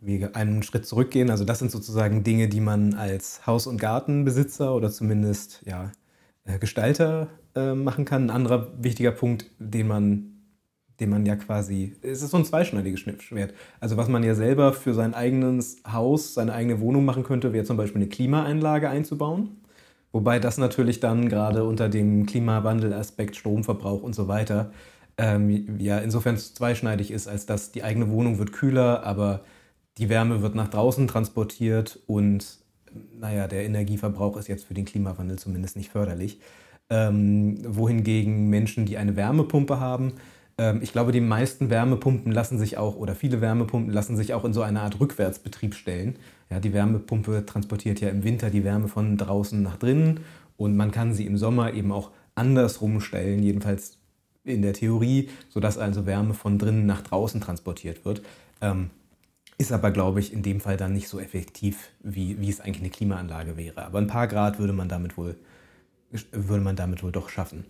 wir 0.00 0.36
einen 0.36 0.62
Schritt 0.62 0.86
zurückgehen, 0.86 1.30
also 1.30 1.44
das 1.44 1.58
sind 1.60 1.70
sozusagen 1.70 2.22
Dinge, 2.22 2.48
die 2.48 2.60
man 2.60 2.94
als 2.94 3.46
Haus- 3.46 3.66
und 3.66 3.78
Gartenbesitzer 3.78 4.74
oder 4.74 4.90
zumindest 4.90 5.62
ja, 5.64 5.92
äh, 6.44 6.58
Gestalter 6.58 7.28
äh, 7.54 7.74
machen 7.74 8.04
kann. 8.04 8.24
Ein 8.24 8.30
anderer 8.30 8.68
wichtiger 8.82 9.12
Punkt, 9.12 9.50
den 9.58 9.88
man 9.88 10.37
den 11.00 11.10
man 11.10 11.24
ja 11.24 11.36
quasi, 11.36 11.94
es 12.02 12.22
ist 12.22 12.30
so 12.30 12.36
ein 12.36 12.44
zweischneidiges 12.44 13.00
Schwert. 13.00 13.54
Also 13.80 13.96
was 13.96 14.08
man 14.08 14.24
ja 14.24 14.34
selber 14.34 14.72
für 14.72 14.94
sein 14.94 15.14
eigenes 15.14 15.76
Haus, 15.90 16.34
seine 16.34 16.52
eigene 16.52 16.80
Wohnung 16.80 17.04
machen 17.04 17.22
könnte, 17.22 17.52
wäre 17.52 17.64
zum 17.64 17.76
Beispiel 17.76 18.02
eine 18.02 18.08
Klimaanlage 18.08 18.88
einzubauen. 18.88 19.50
Wobei 20.12 20.38
das 20.38 20.58
natürlich 20.58 21.00
dann 21.00 21.28
gerade 21.28 21.64
unter 21.64 21.88
dem 21.88 22.26
Klimawandelaspekt, 22.26 23.36
Stromverbrauch 23.36 24.02
und 24.02 24.14
so 24.14 24.26
weiter, 24.26 24.72
ähm, 25.18 25.78
ja 25.78 25.98
insofern 25.98 26.36
zweischneidig 26.36 27.10
ist, 27.10 27.28
als 27.28 27.46
dass 27.46 27.72
die 27.72 27.82
eigene 27.82 28.10
Wohnung 28.10 28.38
wird 28.38 28.52
kühler, 28.52 29.04
aber 29.04 29.42
die 29.98 30.08
Wärme 30.08 30.42
wird 30.42 30.54
nach 30.54 30.68
draußen 30.68 31.08
transportiert 31.08 32.00
und 32.06 32.58
naja, 33.18 33.46
der 33.46 33.64
Energieverbrauch 33.64 34.36
ist 34.36 34.48
jetzt 34.48 34.64
für 34.64 34.74
den 34.74 34.84
Klimawandel 34.84 35.38
zumindest 35.38 35.76
nicht 35.76 35.90
förderlich. 35.90 36.40
Ähm, 36.90 37.58
wohingegen 37.62 38.48
Menschen, 38.48 38.86
die 38.86 38.96
eine 38.96 39.16
Wärmepumpe 39.16 39.78
haben, 39.78 40.14
ich 40.80 40.92
glaube, 40.92 41.12
die 41.12 41.20
meisten 41.20 41.70
Wärmepumpen 41.70 42.32
lassen 42.32 42.58
sich 42.58 42.78
auch, 42.78 42.96
oder 42.96 43.14
viele 43.14 43.40
Wärmepumpen 43.40 43.92
lassen 43.92 44.16
sich 44.16 44.34
auch 44.34 44.44
in 44.44 44.52
so 44.52 44.62
eine 44.62 44.80
Art 44.80 44.98
Rückwärtsbetrieb 44.98 45.74
stellen. 45.74 46.16
Ja, 46.50 46.58
die 46.58 46.72
Wärmepumpe 46.72 47.46
transportiert 47.46 48.00
ja 48.00 48.08
im 48.08 48.24
Winter 48.24 48.50
die 48.50 48.64
Wärme 48.64 48.88
von 48.88 49.16
draußen 49.16 49.62
nach 49.62 49.76
drinnen 49.76 50.20
und 50.56 50.76
man 50.76 50.90
kann 50.90 51.14
sie 51.14 51.26
im 51.26 51.38
Sommer 51.38 51.74
eben 51.74 51.92
auch 51.92 52.10
andersrum 52.34 53.00
stellen, 53.00 53.42
jedenfalls 53.42 53.98
in 54.44 54.62
der 54.62 54.72
Theorie, 54.72 55.28
sodass 55.48 55.78
also 55.78 56.06
Wärme 56.06 56.34
von 56.34 56.58
drinnen 56.58 56.86
nach 56.86 57.02
draußen 57.02 57.40
transportiert 57.40 58.04
wird. 58.04 58.22
Ähm, 58.60 58.90
ist 59.58 59.72
aber, 59.72 59.90
glaube 59.90 60.20
ich, 60.20 60.32
in 60.32 60.42
dem 60.42 60.60
Fall 60.60 60.76
dann 60.76 60.92
nicht 60.92 61.08
so 61.08 61.18
effektiv, 61.18 61.90
wie, 62.00 62.40
wie 62.40 62.48
es 62.48 62.60
eigentlich 62.60 62.80
eine 62.80 62.90
Klimaanlage 62.90 63.56
wäre. 63.56 63.84
Aber 63.84 63.98
ein 63.98 64.06
paar 64.06 64.28
Grad 64.28 64.58
würde 64.58 64.72
man 64.72 64.88
damit 64.88 65.16
wohl, 65.16 65.36
würde 66.32 66.62
man 66.62 66.76
damit 66.76 67.02
wohl 67.02 67.12
doch 67.12 67.28
schaffen. 67.28 67.64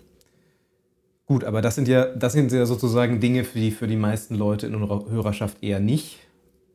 Gut, 1.28 1.44
aber 1.44 1.60
das 1.60 1.74
sind 1.74 1.88
ja, 1.88 2.06
das 2.06 2.32
sind 2.32 2.50
ja 2.52 2.64
sozusagen 2.64 3.20
Dinge, 3.20 3.42
die 3.42 3.70
für 3.70 3.86
die 3.86 3.96
meisten 3.96 4.34
Leute 4.34 4.66
in 4.66 4.74
unserer 4.74 5.10
Hörerschaft 5.10 5.62
eher 5.62 5.78
nicht 5.78 6.20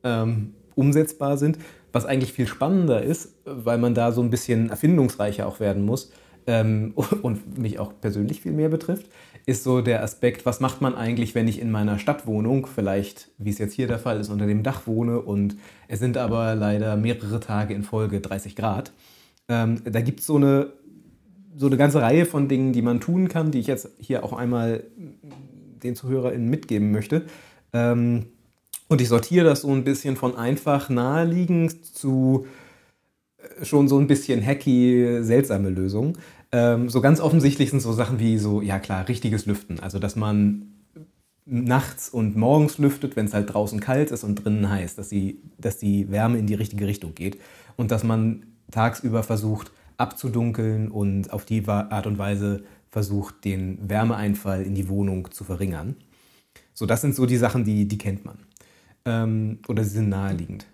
ähm, 0.04 0.54
umsetzbar 0.76 1.36
sind. 1.36 1.58
Was 1.92 2.06
eigentlich 2.06 2.32
viel 2.32 2.46
spannender 2.46 3.02
ist, 3.02 3.34
weil 3.44 3.78
man 3.78 3.94
da 3.94 4.12
so 4.12 4.22
ein 4.22 4.30
bisschen 4.30 4.70
erfindungsreicher 4.70 5.48
auch 5.48 5.58
werden 5.58 5.84
muss 5.84 6.12
ähm, 6.46 6.92
und 7.22 7.58
mich 7.58 7.80
auch 7.80 7.94
persönlich 8.00 8.42
viel 8.42 8.52
mehr 8.52 8.68
betrifft, 8.68 9.06
ist 9.44 9.64
so 9.64 9.80
der 9.80 10.04
Aspekt, 10.04 10.46
was 10.46 10.60
macht 10.60 10.80
man 10.80 10.94
eigentlich, 10.94 11.34
wenn 11.34 11.48
ich 11.48 11.60
in 11.60 11.72
meiner 11.72 11.98
Stadtwohnung, 11.98 12.66
vielleicht 12.66 13.30
wie 13.38 13.50
es 13.50 13.58
jetzt 13.58 13.74
hier 13.74 13.88
der 13.88 13.98
Fall 13.98 14.20
ist, 14.20 14.28
unter 14.28 14.46
dem 14.46 14.62
Dach 14.62 14.86
wohne 14.86 15.20
und 15.20 15.56
es 15.88 15.98
sind 15.98 16.16
aber 16.16 16.54
leider 16.54 16.96
mehrere 16.96 17.40
Tage 17.40 17.74
in 17.74 17.82
Folge 17.82 18.20
30 18.20 18.54
Grad. 18.54 18.92
Ähm, 19.48 19.82
da 19.84 20.00
gibt 20.00 20.20
es 20.20 20.26
so 20.26 20.36
eine 20.36 20.68
so 21.56 21.66
eine 21.66 21.76
ganze 21.76 22.02
Reihe 22.02 22.26
von 22.26 22.48
Dingen, 22.48 22.72
die 22.72 22.82
man 22.82 23.00
tun 23.00 23.28
kann, 23.28 23.50
die 23.50 23.60
ich 23.60 23.66
jetzt 23.66 23.88
hier 23.98 24.24
auch 24.24 24.32
einmal 24.32 24.84
den 25.82 25.94
ZuhörerInnen 25.94 26.48
mitgeben 26.48 26.90
möchte. 26.90 27.26
Ähm, 27.72 28.26
und 28.88 29.00
ich 29.00 29.08
sortiere 29.08 29.44
das 29.44 29.62
so 29.62 29.72
ein 29.72 29.84
bisschen 29.84 30.16
von 30.16 30.36
einfach 30.36 30.88
naheliegend 30.88 31.84
zu 31.84 32.46
äh, 33.38 33.64
schon 33.64 33.88
so 33.88 33.98
ein 33.98 34.06
bisschen 34.06 34.44
hacky, 34.44 35.22
seltsame 35.22 35.70
Lösungen. 35.70 36.18
Ähm, 36.52 36.88
so 36.88 37.00
ganz 37.00 37.20
offensichtlich 37.20 37.70
sind 37.70 37.80
so 37.80 37.92
Sachen 37.92 38.18
wie 38.18 38.38
so, 38.38 38.60
ja 38.60 38.78
klar, 38.78 39.08
richtiges 39.08 39.46
Lüften. 39.46 39.80
Also, 39.80 39.98
dass 39.98 40.16
man 40.16 40.70
nachts 41.46 42.08
und 42.08 42.36
morgens 42.36 42.78
lüftet, 42.78 43.16
wenn 43.16 43.26
es 43.26 43.34
halt 43.34 43.52
draußen 43.52 43.80
kalt 43.80 44.10
ist 44.10 44.24
und 44.24 44.44
drinnen 44.44 44.70
heiß, 44.70 44.96
dass 44.96 45.10
die, 45.10 45.42
dass 45.58 45.76
die 45.78 46.10
Wärme 46.10 46.38
in 46.38 46.46
die 46.46 46.54
richtige 46.54 46.86
Richtung 46.86 47.14
geht. 47.14 47.38
Und 47.76 47.90
dass 47.90 48.04
man 48.04 48.46
tagsüber 48.70 49.22
versucht, 49.22 49.72
abzudunkeln 49.96 50.90
und 50.90 51.32
auf 51.32 51.44
die 51.44 51.66
Art 51.66 52.06
und 52.06 52.18
Weise 52.18 52.64
versucht, 52.90 53.44
den 53.44 53.78
Wärmeeinfall 53.88 54.62
in 54.62 54.74
die 54.74 54.88
Wohnung 54.88 55.30
zu 55.30 55.44
verringern. 55.44 55.96
So, 56.72 56.86
das 56.86 57.00
sind 57.00 57.14
so 57.14 57.26
die 57.26 57.36
Sachen, 57.36 57.64
die, 57.64 57.86
die 57.86 57.98
kennt 57.98 58.24
man. 58.24 58.38
Ähm, 59.04 59.58
oder 59.68 59.84
sie 59.84 59.90
sind 59.90 60.08
naheliegend. 60.08 60.66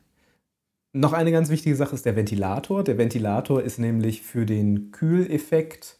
noch 0.92 1.12
eine 1.12 1.32
ganz 1.32 1.50
wichtige 1.50 1.76
Sache 1.76 1.94
ist 1.94 2.04
der 2.04 2.16
Ventilator. 2.16 2.84
Der 2.84 2.98
Ventilator 2.98 3.62
ist 3.62 3.78
nämlich 3.78 4.22
für 4.22 4.46
den 4.46 4.90
Kühleffekt 4.92 5.98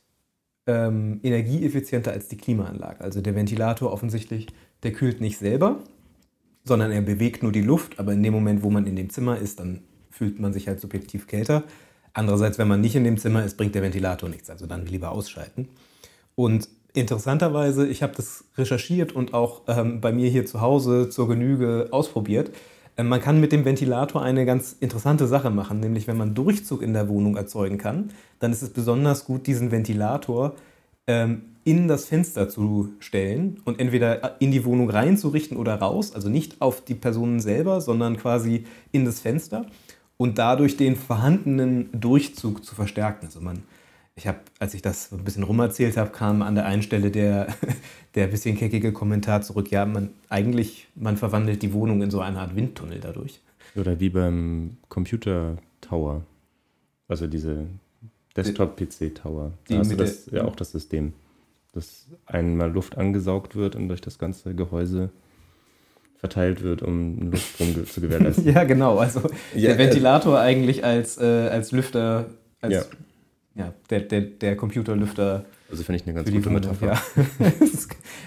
ähm, 0.66 1.20
energieeffizienter 1.22 2.12
als 2.12 2.28
die 2.28 2.36
Klimaanlage. 2.36 3.00
Also 3.00 3.20
der 3.20 3.34
Ventilator 3.34 3.92
offensichtlich, 3.92 4.48
der 4.82 4.92
kühlt 4.92 5.20
nicht 5.20 5.38
selber, 5.38 5.82
sondern 6.64 6.90
er 6.90 7.02
bewegt 7.02 7.42
nur 7.42 7.52
die 7.52 7.62
Luft, 7.62 7.98
aber 7.98 8.12
in 8.12 8.22
dem 8.22 8.32
Moment, 8.32 8.62
wo 8.62 8.70
man 8.70 8.86
in 8.86 8.96
dem 8.96 9.10
Zimmer 9.10 9.38
ist, 9.38 9.60
dann 9.60 9.80
fühlt 10.10 10.38
man 10.38 10.52
sich 10.52 10.68
halt 10.68 10.80
subjektiv 10.80 11.26
kälter. 11.26 11.64
Andererseits, 12.12 12.58
wenn 12.58 12.68
man 12.68 12.80
nicht 12.80 12.96
in 12.96 13.04
dem 13.04 13.18
Zimmer 13.18 13.44
ist, 13.44 13.56
bringt 13.56 13.74
der 13.74 13.82
Ventilator 13.82 14.28
nichts, 14.28 14.50
also 14.50 14.66
dann 14.66 14.86
lieber 14.86 15.12
ausschalten. 15.12 15.68
Und 16.34 16.68
interessanterweise, 16.92 17.86
ich 17.86 18.02
habe 18.02 18.14
das 18.16 18.44
recherchiert 18.56 19.12
und 19.12 19.34
auch 19.34 19.62
ähm, 19.68 20.00
bei 20.00 20.12
mir 20.12 20.28
hier 20.28 20.46
zu 20.46 20.60
Hause 20.60 21.08
zur 21.08 21.28
Genüge 21.28 21.88
ausprobiert. 21.92 22.50
Ähm, 22.96 23.08
man 23.08 23.20
kann 23.20 23.40
mit 23.40 23.52
dem 23.52 23.64
Ventilator 23.64 24.22
eine 24.22 24.44
ganz 24.44 24.76
interessante 24.80 25.26
Sache 25.26 25.50
machen, 25.50 25.80
nämlich 25.80 26.06
wenn 26.06 26.16
man 26.16 26.34
Durchzug 26.34 26.82
in 26.82 26.92
der 26.92 27.08
Wohnung 27.08 27.36
erzeugen 27.36 27.78
kann, 27.78 28.10
dann 28.38 28.52
ist 28.52 28.62
es 28.62 28.70
besonders 28.70 29.24
gut, 29.24 29.46
diesen 29.46 29.70
Ventilator 29.70 30.54
ähm, 31.06 31.42
in 31.64 31.88
das 31.88 32.06
Fenster 32.06 32.48
zu 32.48 32.88
stellen 32.98 33.60
und 33.64 33.78
entweder 33.78 34.40
in 34.40 34.50
die 34.50 34.64
Wohnung 34.64 34.90
reinzurichten 34.90 35.56
oder 35.56 35.74
raus, 35.76 36.14
also 36.14 36.28
nicht 36.28 36.60
auf 36.60 36.82
die 36.82 36.94
Personen 36.94 37.40
selber, 37.40 37.80
sondern 37.80 38.16
quasi 38.16 38.64
in 38.92 39.04
das 39.04 39.20
Fenster 39.20 39.66
und 40.20 40.36
dadurch 40.36 40.76
den 40.76 40.96
vorhandenen 40.96 41.88
Durchzug 41.98 42.62
zu 42.62 42.74
verstärken. 42.74 43.24
Also 43.24 43.40
man, 43.40 43.62
ich 44.14 44.26
habe, 44.26 44.40
als 44.58 44.74
ich 44.74 44.82
das 44.82 45.10
ein 45.12 45.24
bisschen 45.24 45.44
rumerzählt 45.44 45.96
habe, 45.96 46.10
kam 46.10 46.42
an 46.42 46.54
der 46.54 46.66
einen 46.66 46.82
Stelle 46.82 47.10
der, 47.10 47.46
der 48.14 48.26
bisschen 48.26 48.54
keckige 48.58 48.92
Kommentar 48.92 49.40
zurück, 49.40 49.70
ja, 49.70 49.86
man 49.86 50.10
eigentlich, 50.28 50.88
man 50.94 51.16
verwandelt 51.16 51.62
die 51.62 51.72
Wohnung 51.72 52.02
in 52.02 52.10
so 52.10 52.20
eine 52.20 52.38
Art 52.38 52.54
Windtunnel 52.54 53.00
dadurch. 53.00 53.40
Oder 53.76 53.98
wie 53.98 54.10
beim 54.10 54.76
Computer 54.90 55.56
Tower. 55.80 56.20
Also 57.08 57.26
diese 57.26 57.64
Desktop-PC 58.36 59.14
Tower. 59.14 59.52
Da 59.68 59.78
hast 59.78 59.90
du 59.90 59.96
das 59.96 60.26
ja 60.26 60.44
auch 60.44 60.54
das 60.54 60.72
System, 60.72 61.14
dass 61.72 62.08
einmal 62.26 62.70
Luft 62.70 62.98
angesaugt 62.98 63.56
wird 63.56 63.74
und 63.74 63.88
durch 63.88 64.02
das 64.02 64.18
ganze 64.18 64.54
Gehäuse 64.54 65.08
verteilt 66.20 66.62
wird, 66.62 66.82
um 66.82 67.30
Luftstrom 67.30 67.86
zu 67.86 68.00
gewährleisten. 68.00 68.44
ja, 68.54 68.64
genau. 68.64 68.98
Also 68.98 69.22
ja, 69.54 69.68
der 69.68 69.78
Ventilator 69.78 70.36
äh, 70.36 70.42
eigentlich 70.42 70.84
als, 70.84 71.18
äh, 71.18 71.48
als 71.48 71.72
Lüfter, 71.72 72.26
als 72.60 72.74
ja. 72.74 72.82
ja 73.54 73.74
der, 73.88 74.00
der, 74.00 74.20
der 74.20 74.56
Computerlüfter. 74.56 75.46
Also 75.70 75.82
finde 75.82 76.00
ich 76.00 76.06
eine 76.06 76.14
ganz 76.14 76.30
gute 76.30 76.50
Metapher. 76.50 76.86
Ja. 76.86 77.02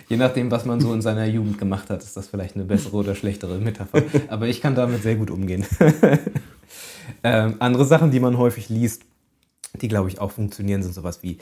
Je 0.10 0.18
nachdem, 0.18 0.50
was 0.50 0.66
man 0.66 0.80
so 0.82 0.92
in 0.94 1.02
seiner 1.02 1.26
Jugend 1.26 1.60
gemacht 1.60 1.90
hat, 1.92 2.02
ist 2.02 2.18
das 2.18 2.28
vielleicht 2.28 2.56
eine 2.56 2.66
bessere 2.66 2.96
oder 2.98 3.14
schlechtere 3.14 3.60
Metapher. 3.60 4.02
Aber 4.28 4.48
ich 4.48 4.62
kann 4.62 4.74
damit 4.74 5.04
sehr 5.04 5.16
gut 5.16 5.30
umgehen. 5.30 5.66
ähm, 7.24 7.56
andere 7.60 7.86
Sachen, 7.86 8.10
die 8.10 8.20
man 8.20 8.38
häufig 8.38 8.70
liest, 8.70 9.04
die 9.82 9.88
glaube 9.88 10.10
ich 10.10 10.20
auch 10.20 10.32
funktionieren, 10.32 10.82
sind 10.82 10.96
sowas 10.96 11.22
wie 11.22 11.38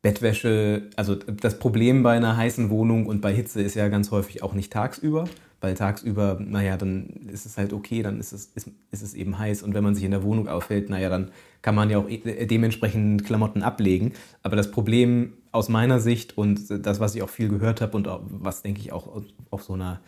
Bettwäsche. 0.00 0.90
Also 0.96 1.14
das 1.14 1.58
Problem 1.58 2.02
bei 2.02 2.16
einer 2.16 2.36
heißen 2.36 2.70
Wohnung 2.70 3.06
und 3.06 3.20
bei 3.20 3.32
Hitze 3.32 3.62
ist 3.62 3.76
ja 3.76 3.88
ganz 3.88 4.10
häufig 4.10 4.42
auch 4.42 4.54
nicht 4.54 4.72
tagsüber, 4.72 5.24
weil 5.62 5.74
tagsüber, 5.74 6.38
naja, 6.40 6.76
dann 6.76 7.06
ist 7.28 7.46
es 7.46 7.56
halt 7.56 7.72
okay, 7.72 8.02
dann 8.02 8.18
ist 8.18 8.32
es, 8.32 8.46
ist, 8.46 8.68
ist 8.90 9.02
es 9.02 9.14
eben 9.14 9.38
heiß. 9.38 9.62
Und 9.62 9.74
wenn 9.74 9.84
man 9.84 9.94
sich 9.94 10.02
in 10.02 10.10
der 10.10 10.24
Wohnung 10.24 10.48
aufhält, 10.48 10.90
naja, 10.90 11.08
dann 11.08 11.30
kann 11.62 11.76
man 11.76 11.88
ja 11.88 11.98
auch 11.98 12.08
e, 12.08 12.46
dementsprechend 12.46 13.24
Klamotten 13.24 13.62
ablegen. 13.62 14.12
Aber 14.42 14.56
das 14.56 14.72
Problem 14.72 15.34
aus 15.52 15.68
meiner 15.68 16.00
Sicht 16.00 16.36
und 16.36 16.84
das, 16.84 16.98
was 16.98 17.14
ich 17.14 17.22
auch 17.22 17.28
viel 17.28 17.48
gehört 17.48 17.80
habe 17.80 17.96
und 17.96 18.08
auch, 18.08 18.22
was, 18.28 18.62
denke 18.62 18.80
ich, 18.80 18.92
auch 18.92 19.22
auf 19.50 19.62
so 19.62 19.74
einer, 19.74 20.00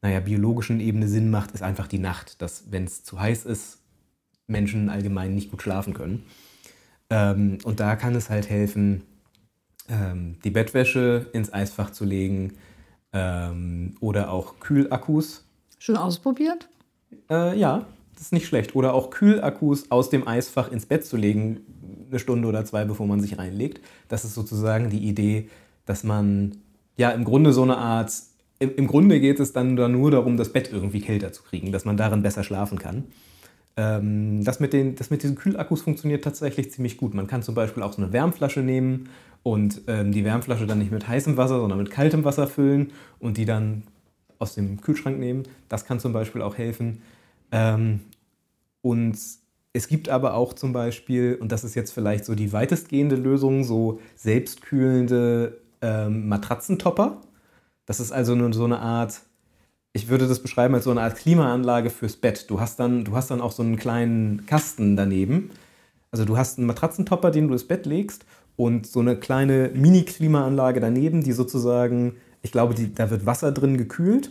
naja, 0.00 0.20
biologischen 0.20 0.80
Ebene 0.80 1.06
Sinn 1.06 1.30
macht, 1.30 1.52
ist 1.52 1.62
einfach 1.62 1.86
die 1.86 1.98
Nacht. 1.98 2.40
Dass, 2.40 2.72
wenn 2.72 2.84
es 2.84 3.04
zu 3.04 3.20
heiß 3.20 3.44
ist, 3.44 3.80
Menschen 4.46 4.88
allgemein 4.88 5.34
nicht 5.34 5.50
gut 5.50 5.60
schlafen 5.60 5.92
können. 5.92 6.24
Ähm, 7.10 7.58
und 7.64 7.78
da 7.78 7.96
kann 7.96 8.14
es 8.14 8.30
halt 8.30 8.48
helfen, 8.48 9.02
ähm, 9.90 10.36
die 10.44 10.50
Bettwäsche 10.50 11.26
ins 11.34 11.52
Eisfach 11.52 11.90
zu 11.90 12.06
legen, 12.06 12.54
ähm, 13.14 13.94
oder 14.00 14.30
auch 14.30 14.58
Kühlakkus. 14.60 15.44
Schon 15.78 15.96
ausprobiert? 15.96 16.68
Äh, 17.30 17.58
ja, 17.58 17.86
das 18.14 18.22
ist 18.24 18.32
nicht 18.32 18.46
schlecht. 18.46 18.74
Oder 18.74 18.92
auch 18.92 19.10
Kühlakkus 19.10 19.90
aus 19.90 20.10
dem 20.10 20.26
Eisfach 20.26 20.70
ins 20.70 20.86
Bett 20.86 21.06
zu 21.06 21.16
legen, 21.16 21.60
eine 22.10 22.18
Stunde 22.18 22.48
oder 22.48 22.64
zwei, 22.64 22.84
bevor 22.84 23.06
man 23.06 23.20
sich 23.20 23.38
reinlegt. 23.38 23.80
Das 24.08 24.24
ist 24.24 24.34
sozusagen 24.34 24.90
die 24.90 25.08
Idee, 25.08 25.48
dass 25.86 26.04
man 26.04 26.58
ja 26.96 27.10
im 27.10 27.24
Grunde 27.24 27.52
so 27.52 27.62
eine 27.62 27.78
Art, 27.78 28.12
im, 28.58 28.74
im 28.76 28.86
Grunde 28.86 29.20
geht 29.20 29.40
es 29.40 29.52
dann 29.52 29.74
nur 29.74 30.10
darum, 30.10 30.36
das 30.36 30.52
Bett 30.52 30.70
irgendwie 30.72 31.00
kälter 31.00 31.32
zu 31.32 31.42
kriegen, 31.42 31.72
dass 31.72 31.84
man 31.84 31.96
darin 31.96 32.22
besser 32.22 32.44
schlafen 32.44 32.78
kann. 32.78 33.04
Ähm, 33.76 34.44
das, 34.44 34.60
mit 34.60 34.72
den, 34.72 34.94
das 34.94 35.10
mit 35.10 35.22
diesen 35.22 35.36
Kühlakkus 35.36 35.82
funktioniert 35.82 36.22
tatsächlich 36.22 36.70
ziemlich 36.70 36.96
gut. 36.96 37.14
Man 37.14 37.26
kann 37.26 37.42
zum 37.42 37.54
Beispiel 37.54 37.82
auch 37.82 37.92
so 37.92 38.02
eine 38.02 38.12
Wärmflasche 38.12 38.60
nehmen 38.60 39.08
und 39.44 39.82
ähm, 39.88 40.10
die 40.10 40.24
Wärmflasche 40.24 40.66
dann 40.66 40.78
nicht 40.78 40.90
mit 40.90 41.06
heißem 41.06 41.36
Wasser, 41.36 41.60
sondern 41.60 41.78
mit 41.78 41.90
kaltem 41.90 42.24
Wasser 42.24 42.48
füllen 42.48 42.92
und 43.20 43.36
die 43.36 43.44
dann 43.44 43.84
aus 44.38 44.54
dem 44.54 44.80
Kühlschrank 44.80 45.20
nehmen. 45.20 45.44
Das 45.68 45.84
kann 45.84 46.00
zum 46.00 46.12
Beispiel 46.12 46.42
auch 46.42 46.56
helfen. 46.56 47.02
Ähm, 47.52 48.00
und 48.80 49.18
es 49.74 49.88
gibt 49.88 50.08
aber 50.08 50.34
auch 50.34 50.54
zum 50.54 50.72
Beispiel, 50.72 51.36
und 51.38 51.52
das 51.52 51.62
ist 51.62 51.74
jetzt 51.74 51.92
vielleicht 51.92 52.24
so 52.24 52.34
die 52.34 52.54
weitestgehende 52.54 53.16
Lösung, 53.16 53.64
so 53.64 54.00
selbstkühlende 54.16 55.60
ähm, 55.82 56.26
Matratzentopper. 56.26 57.20
Das 57.84 58.00
ist 58.00 58.12
also 58.12 58.34
nur 58.34 58.50
so 58.54 58.64
eine 58.64 58.78
Art, 58.78 59.20
ich 59.92 60.08
würde 60.08 60.26
das 60.26 60.40
beschreiben 60.40 60.74
als 60.74 60.84
so 60.84 60.90
eine 60.90 61.02
Art 61.02 61.16
Klimaanlage 61.16 61.90
fürs 61.90 62.16
Bett. 62.16 62.48
Du 62.48 62.60
hast 62.60 62.80
dann, 62.80 63.04
du 63.04 63.14
hast 63.14 63.30
dann 63.30 63.42
auch 63.42 63.52
so 63.52 63.62
einen 63.62 63.76
kleinen 63.76 64.46
Kasten 64.46 64.96
daneben. 64.96 65.50
Also 66.10 66.24
du 66.24 66.38
hast 66.38 66.56
einen 66.56 66.66
Matratzentopper, 66.66 67.30
den 67.30 67.48
du 67.48 67.52
ins 67.52 67.68
Bett 67.68 67.84
legst 67.84 68.24
und 68.56 68.86
so 68.86 69.00
eine 69.00 69.16
kleine 69.16 69.70
Mini-Klimaanlage 69.74 70.80
daneben, 70.80 71.22
die 71.22 71.32
sozusagen, 71.32 72.16
ich 72.42 72.52
glaube, 72.52 72.74
die, 72.74 72.94
da 72.94 73.10
wird 73.10 73.26
Wasser 73.26 73.52
drin 73.52 73.76
gekühlt. 73.76 74.30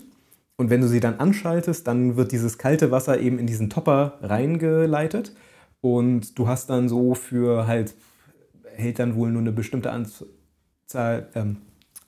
Und 0.56 0.70
wenn 0.70 0.82
du 0.82 0.88
sie 0.88 1.00
dann 1.00 1.20
anschaltest, 1.20 1.88
dann 1.88 2.16
wird 2.16 2.32
dieses 2.32 2.58
kalte 2.58 2.91
Wasser 2.91 3.20
eben 3.20 3.40
in 3.40 3.48
diesen 3.48 3.70
Topper 3.70 4.20
reingeleitet. 4.22 5.34
Und 5.82 6.38
du 6.38 6.48
hast 6.48 6.70
dann 6.70 6.88
so 6.88 7.16
für 7.16 7.68
halt, 7.68 7.95
hält 8.76 9.00
dann 9.00 9.16
wohl 9.16 9.32
nur 9.32 9.41
eine 9.41 9.52
bestimmte 9.52 9.91
Anzahl 9.91 11.28
ähm, 11.36 11.58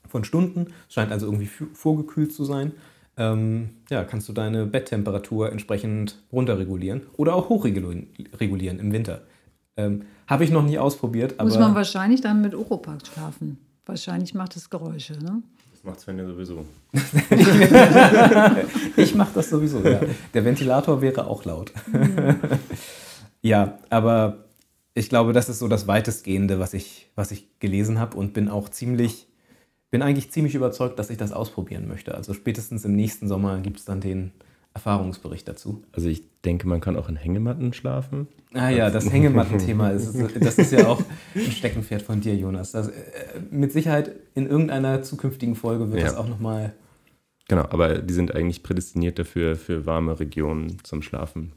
von 0.07 0.23
Stunden. 0.23 0.67
Scheint 0.87 1.11
also 1.11 1.25
irgendwie 1.25 1.49
vorgekühlt 1.73 2.33
zu 2.33 2.45
sein. 2.45 2.71
Ähm, 3.17 3.71
ja, 3.89 4.03
kannst 4.03 4.29
du 4.29 4.33
deine 4.33 4.65
Betttemperatur 4.65 5.51
entsprechend 5.51 6.23
runterregulieren 6.31 7.03
oder 7.17 7.35
auch 7.35 7.49
hochregulieren 7.49 8.79
im 8.79 8.91
Winter. 8.91 9.23
Ähm, 9.77 10.03
Habe 10.27 10.43
ich 10.43 10.51
noch 10.51 10.63
nie 10.63 10.77
ausprobiert. 10.77 11.41
Muss 11.41 11.57
man 11.57 11.75
wahrscheinlich 11.75 12.21
dann 12.21 12.41
mit 12.41 12.55
Oropax 12.55 13.09
schlafen. 13.09 13.57
Wahrscheinlich 13.85 14.33
macht 14.33 14.55
es 14.55 14.69
Geräusche, 14.69 15.13
ne? 15.13 15.43
Das 15.71 15.83
macht 15.83 15.99
Sven 15.99 16.17
ja 16.17 16.25
sowieso. 16.25 16.65
ich 18.97 19.13
mache 19.13 19.31
das 19.35 19.49
sowieso, 19.49 19.79
ja. 19.87 19.99
Der 20.33 20.45
Ventilator 20.45 21.01
wäre 21.01 21.27
auch 21.27 21.45
laut. 21.45 21.71
Mhm. 21.91 22.37
ja, 23.41 23.77
aber 23.89 24.45
ich 24.95 25.09
glaube, 25.09 25.33
das 25.33 25.49
ist 25.49 25.59
so 25.59 25.67
das 25.67 25.87
weitestgehende, 25.87 26.59
was 26.59 26.73
ich, 26.73 27.11
was 27.15 27.31
ich 27.31 27.59
gelesen 27.59 27.99
habe 27.99 28.17
und 28.17 28.33
bin 28.33 28.49
auch 28.49 28.69
ziemlich, 28.69 29.27
bin 29.91 30.01
eigentlich 30.01 30.31
ziemlich 30.31 30.55
überzeugt, 30.55 30.97
dass 30.97 31.09
ich 31.09 31.17
das 31.17 31.33
ausprobieren 31.33 31.87
möchte. 31.87 32.15
Also 32.15 32.33
spätestens 32.33 32.85
im 32.85 32.95
nächsten 32.95 33.27
Sommer 33.27 33.59
gibt 33.59 33.79
es 33.79 33.85
dann 33.85 34.01
den 34.01 34.31
Erfahrungsbericht 34.75 35.47
dazu. 35.47 35.83
Also 35.93 36.09
ich 36.09 36.23
denke, 36.41 36.67
man 36.67 36.81
kann 36.81 36.97
auch 36.97 37.07
in 37.09 37.15
Hängematten 37.15 37.73
schlafen. 37.73 38.27
Ah 38.53 38.69
ja, 38.69 38.89
das 38.89 39.11
Hängematten-Thema, 39.11 39.89
ist, 39.91 40.13
das 40.39 40.57
ist 40.57 40.71
ja 40.73 40.85
auch 40.87 41.01
ein 41.33 41.51
Steckenpferd 41.51 42.01
von 42.01 42.19
dir, 42.19 42.35
Jonas. 42.35 42.73
Das, 42.73 42.89
äh, 42.89 42.91
mit 43.49 43.71
Sicherheit 43.71 44.11
in 44.35 44.47
irgendeiner 44.47 45.01
zukünftigen 45.01 45.55
Folge 45.55 45.91
wird 45.91 46.01
ja. 46.01 46.07
das 46.07 46.15
auch 46.15 46.27
nochmal... 46.27 46.73
Genau, 47.47 47.63
aber 47.63 47.99
die 47.99 48.13
sind 48.13 48.35
eigentlich 48.35 48.63
prädestiniert 48.63 49.17
dafür, 49.17 49.55
für 49.55 49.85
warme 49.85 50.19
Regionen 50.19 50.83
zum 50.83 51.01
Schlafen. 51.01 51.53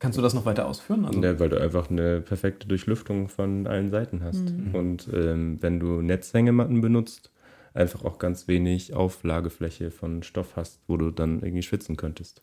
Kannst 0.00 0.18
du 0.18 0.22
das 0.22 0.34
noch 0.34 0.44
weiter 0.44 0.66
ausführen? 0.66 1.06
Also 1.06 1.22
ja, 1.22 1.40
weil 1.40 1.48
du 1.48 1.58
einfach 1.58 1.88
eine 1.88 2.20
perfekte 2.20 2.68
Durchlüftung 2.68 3.28
von 3.28 3.66
allen 3.66 3.90
Seiten 3.90 4.22
hast. 4.22 4.50
Mhm. 4.50 4.74
Und 4.74 5.08
ähm, 5.14 5.58
wenn 5.62 5.80
du 5.80 6.02
Netzhängematten 6.02 6.82
benutzt, 6.82 7.30
einfach 7.74 8.04
auch 8.04 8.18
ganz 8.18 8.48
wenig 8.48 8.94
Auflagefläche 8.94 9.90
von 9.90 10.22
Stoff 10.22 10.56
hast, 10.56 10.80
wo 10.86 10.96
du 10.96 11.10
dann 11.10 11.42
irgendwie 11.42 11.62
schwitzen 11.62 11.96
könntest. 11.96 12.42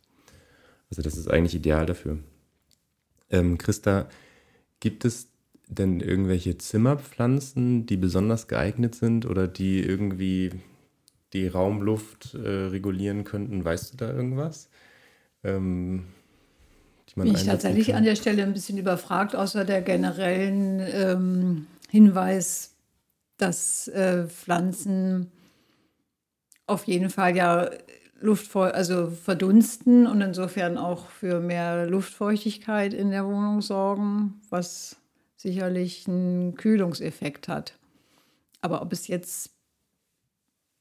Also 0.90 1.02
das 1.02 1.18
ist 1.18 1.30
eigentlich 1.30 1.56
ideal 1.56 1.86
dafür. 1.86 2.20
Ähm, 3.30 3.58
Christa, 3.58 4.10
gibt 4.82 5.06
es 5.06 5.30
denn 5.68 6.02
irgendwelche 6.02 6.58
Zimmerpflanzen, 6.58 7.86
die 7.86 7.96
besonders 7.96 8.50
geeignet 8.50 8.94
sind 8.94 9.26
oder 9.26 9.48
die 9.48 9.82
irgendwie 9.82 10.52
die 11.32 11.48
Raumluft 11.48 12.34
äh, 12.34 12.66
regulieren 12.66 13.24
könnten? 13.24 13.64
Weißt 13.64 13.94
du 13.94 13.98
da 13.98 14.12
irgendwas? 14.12 14.70
Ähm, 15.46 16.08
Bin 17.16 17.28
ich 17.28 17.46
tatsächlich 17.46 17.88
kann? 17.88 17.98
an 17.98 18.04
der 18.04 18.18
Stelle 18.18 18.44
ein 18.44 18.52
bisschen 18.52 18.78
überfragt, 18.78 19.34
außer 19.34 19.64
der 19.64 19.82
generellen 19.82 20.82
ähm, 20.82 21.68
Hinweis, 21.90 22.71
dass 23.42 23.88
äh, 23.90 24.28
Pflanzen 24.28 25.32
auf 26.68 26.86
jeden 26.86 27.10
Fall 27.10 27.36
ja 27.36 27.70
Luftfeu 28.22 28.70
also 28.70 29.10
verdunsten 29.10 30.06
und 30.06 30.22
insofern 30.22 30.78
auch 30.78 31.08
für 31.08 31.40
mehr 31.40 31.88
Luftfeuchtigkeit 31.88 32.94
in 32.94 33.10
der 33.10 33.26
Wohnung 33.26 33.62
sorgen, 33.62 34.42
was 34.50 34.96
sicherlich 35.36 36.08
einen 36.08 36.54
Kühlungseffekt 36.56 37.48
hat. 37.48 37.80
Aber 38.62 38.84
ob 38.84 38.94
es 38.94 39.08
jetzt, 39.08 39.50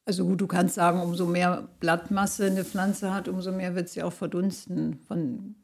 also 0.05 0.27
gut, 0.27 0.43
du 0.43 0.47
kannst 0.47 0.75
sagen, 0.75 1.01
umso 1.01 1.27
mehr 1.27 1.69
Blattmasse 1.81 2.47
eine 2.47 2.65
Pflanze 2.65 3.15
hat, 3.15 3.27
umso 3.27 3.53
mehr 3.53 3.75
wird 3.75 3.89
sie 3.89 4.03
auch 4.03 4.13
verdunsten. 4.13 4.99
Von, 5.09 5.55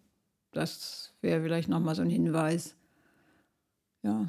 das 0.52 1.12
wäre 1.20 1.42
vielleicht 1.42 1.68
nochmal 1.68 1.94
so 1.94 2.02
ein 2.02 2.10
Hinweis. 2.10 2.74
Ja. 4.02 4.26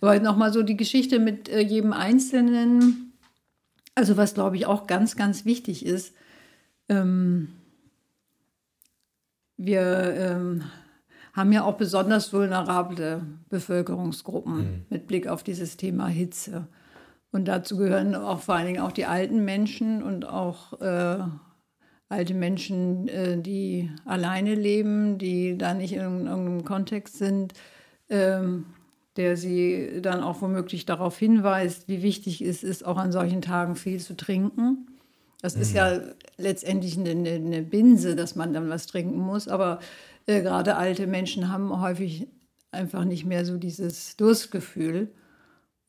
Aber 0.00 0.18
nochmal 0.20 0.52
so 0.52 0.62
die 0.62 0.76
Geschichte 0.76 1.18
mit 1.18 1.48
äh, 1.48 1.60
jedem 1.60 1.92
Einzelnen. 1.92 3.12
Also 3.94 4.16
was, 4.16 4.34
glaube 4.34 4.56
ich, 4.56 4.66
auch 4.66 4.86
ganz, 4.86 5.16
ganz 5.16 5.44
wichtig 5.44 5.84
ist, 5.84 6.14
ähm, 6.88 7.48
wir 9.56 10.14
ähm, 10.16 10.64
haben 11.32 11.52
ja 11.52 11.64
auch 11.64 11.76
besonders 11.76 12.32
vulnerable 12.32 13.22
Bevölkerungsgruppen 13.48 14.56
mhm. 14.56 14.86
mit 14.88 15.06
Blick 15.06 15.26
auf 15.26 15.42
dieses 15.42 15.76
Thema 15.76 16.06
Hitze. 16.08 16.66
Und 17.32 17.46
dazu 17.46 17.76
gehören 17.76 18.14
auch 18.14 18.40
vor 18.40 18.56
allen 18.56 18.66
Dingen 18.66 18.80
auch 18.80 18.92
die 18.92 19.06
alten 19.06 19.44
Menschen 19.44 20.02
und 20.02 20.26
auch 20.26 20.80
äh, 20.80 21.18
alte 22.08 22.34
Menschen, 22.34 23.06
äh, 23.08 23.40
die 23.40 23.90
alleine 24.04 24.54
leben, 24.54 25.18
die 25.18 25.56
da 25.56 25.74
nicht 25.74 25.92
in 25.92 26.00
irgendeinem 26.00 26.64
Kontext 26.64 27.18
sind, 27.18 27.54
ähm, 28.08 28.66
der 29.16 29.36
sie 29.36 30.00
dann 30.02 30.22
auch 30.22 30.40
womöglich 30.40 30.86
darauf 30.86 31.18
hinweist, 31.18 31.88
wie 31.88 32.02
wichtig 32.02 32.40
es 32.40 32.62
ist, 32.62 32.84
auch 32.84 32.96
an 32.96 33.12
solchen 33.12 33.42
Tagen 33.42 33.76
viel 33.76 34.00
zu 34.00 34.16
trinken. 34.16 34.86
Das 35.42 35.56
mhm. 35.56 35.62
ist 35.62 35.74
ja 35.74 36.00
letztendlich 36.36 36.98
eine, 36.98 37.10
eine, 37.10 37.62
Binse, 37.62 38.14
dass 38.14 38.36
man 38.36 38.52
dann 38.52 38.68
was 38.68 38.86
trinken 38.86 39.18
muss, 39.18 39.48
aber 39.48 39.80
äh, 40.26 40.42
gerade 40.42 40.76
alte 40.76 41.06
Menschen 41.06 41.50
haben 41.50 41.80
häufig 41.80 42.28
einfach 42.70 43.04
nicht 43.04 43.24
mehr 43.24 43.44
so 43.44 43.56
dieses 43.56 44.16
Durstgefühl. 44.16 45.08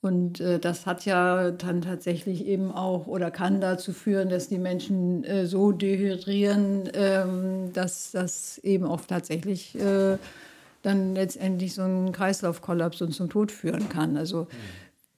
Und 0.02 0.40
äh, 0.40 0.58
das 0.58 0.88
hat 0.88 1.06
ja 1.06 1.52
dann 1.52 1.82
tatsächlich 1.82 2.48
eben 2.48 2.72
auch 2.72 3.06
oder 3.06 3.30
kann 3.30 3.62
dazu 3.62 3.94
führen, 3.94 4.30
dass 4.30 4.48
die 4.48 4.58
Menschen 4.58 5.24
äh, 5.24 5.46
so 5.46 5.72
dehydrieren, 5.72 6.90
ähm, 6.96 7.72
dass 7.74 8.12
das 8.12 8.58
eben 8.60 8.86
oft 8.86 9.10
tatsächlich 9.10 9.76
äh, 9.80 10.18
dann 10.82 11.16
letztendlich 11.16 11.74
so 11.74 11.84
einen 11.84 12.12
Kreislaufkollaps 12.12 13.02
und 13.02 13.14
zum 13.14 13.30
Tod 13.30 13.52
führen 13.52 13.90
kann. 13.90 14.18
Also 14.18 14.48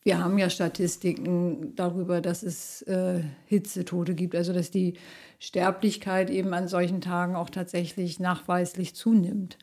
wir 0.04 0.22
haben 0.22 0.38
ja 0.38 0.50
Statistiken 0.50 1.76
darüber, 1.76 2.20
dass 2.20 2.44
es 2.44 2.82
äh, 2.84 3.22
Hitzetote 3.46 4.16
gibt, 4.16 4.36
also 4.36 4.52
dass 4.52 4.70
die 4.70 4.96
Sterblichkeit 5.40 6.30
eben 6.30 6.54
an 6.54 6.68
solchen 6.68 7.00
Tagen 7.00 7.36
auch 7.36 7.50
tatsächlich 7.50 8.20
nachweislich 8.20 8.96
zunimmt. 8.96 9.58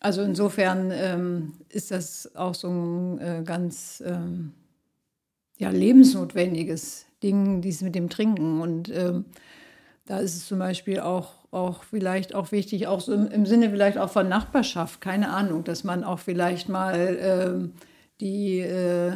Also 0.00 0.22
insofern 0.22 0.90
ähm, 0.92 1.52
ist 1.68 1.90
das 1.90 2.36
auch 2.36 2.54
so 2.54 2.68
ein 2.68 3.18
äh, 3.18 3.42
ganz 3.44 4.02
ähm, 4.06 4.52
ja, 5.58 5.70
lebensnotwendiges 5.70 7.06
Ding, 7.22 7.62
dies 7.62 7.80
mit 7.80 7.94
dem 7.94 8.10
Trinken. 8.10 8.60
Und 8.60 8.90
ähm, 8.90 9.24
da 10.06 10.18
ist 10.18 10.36
es 10.36 10.46
zum 10.46 10.58
Beispiel 10.58 11.00
auch, 11.00 11.32
auch 11.50 11.82
vielleicht 11.84 12.34
auch 12.34 12.52
wichtig, 12.52 12.86
auch 12.86 13.00
so 13.00 13.14
im, 13.14 13.28
im, 13.28 13.46
Sinne 13.46 13.70
vielleicht 13.70 13.98
auch 13.98 14.10
von 14.10 14.28
Nachbarschaft, 14.28 15.00
keine 15.00 15.30
Ahnung, 15.30 15.64
dass 15.64 15.84
man 15.84 16.04
auch 16.04 16.18
vielleicht 16.18 16.68
mal 16.68 17.16
ähm, 17.20 17.72
die 18.20 18.60
äh, 18.60 19.12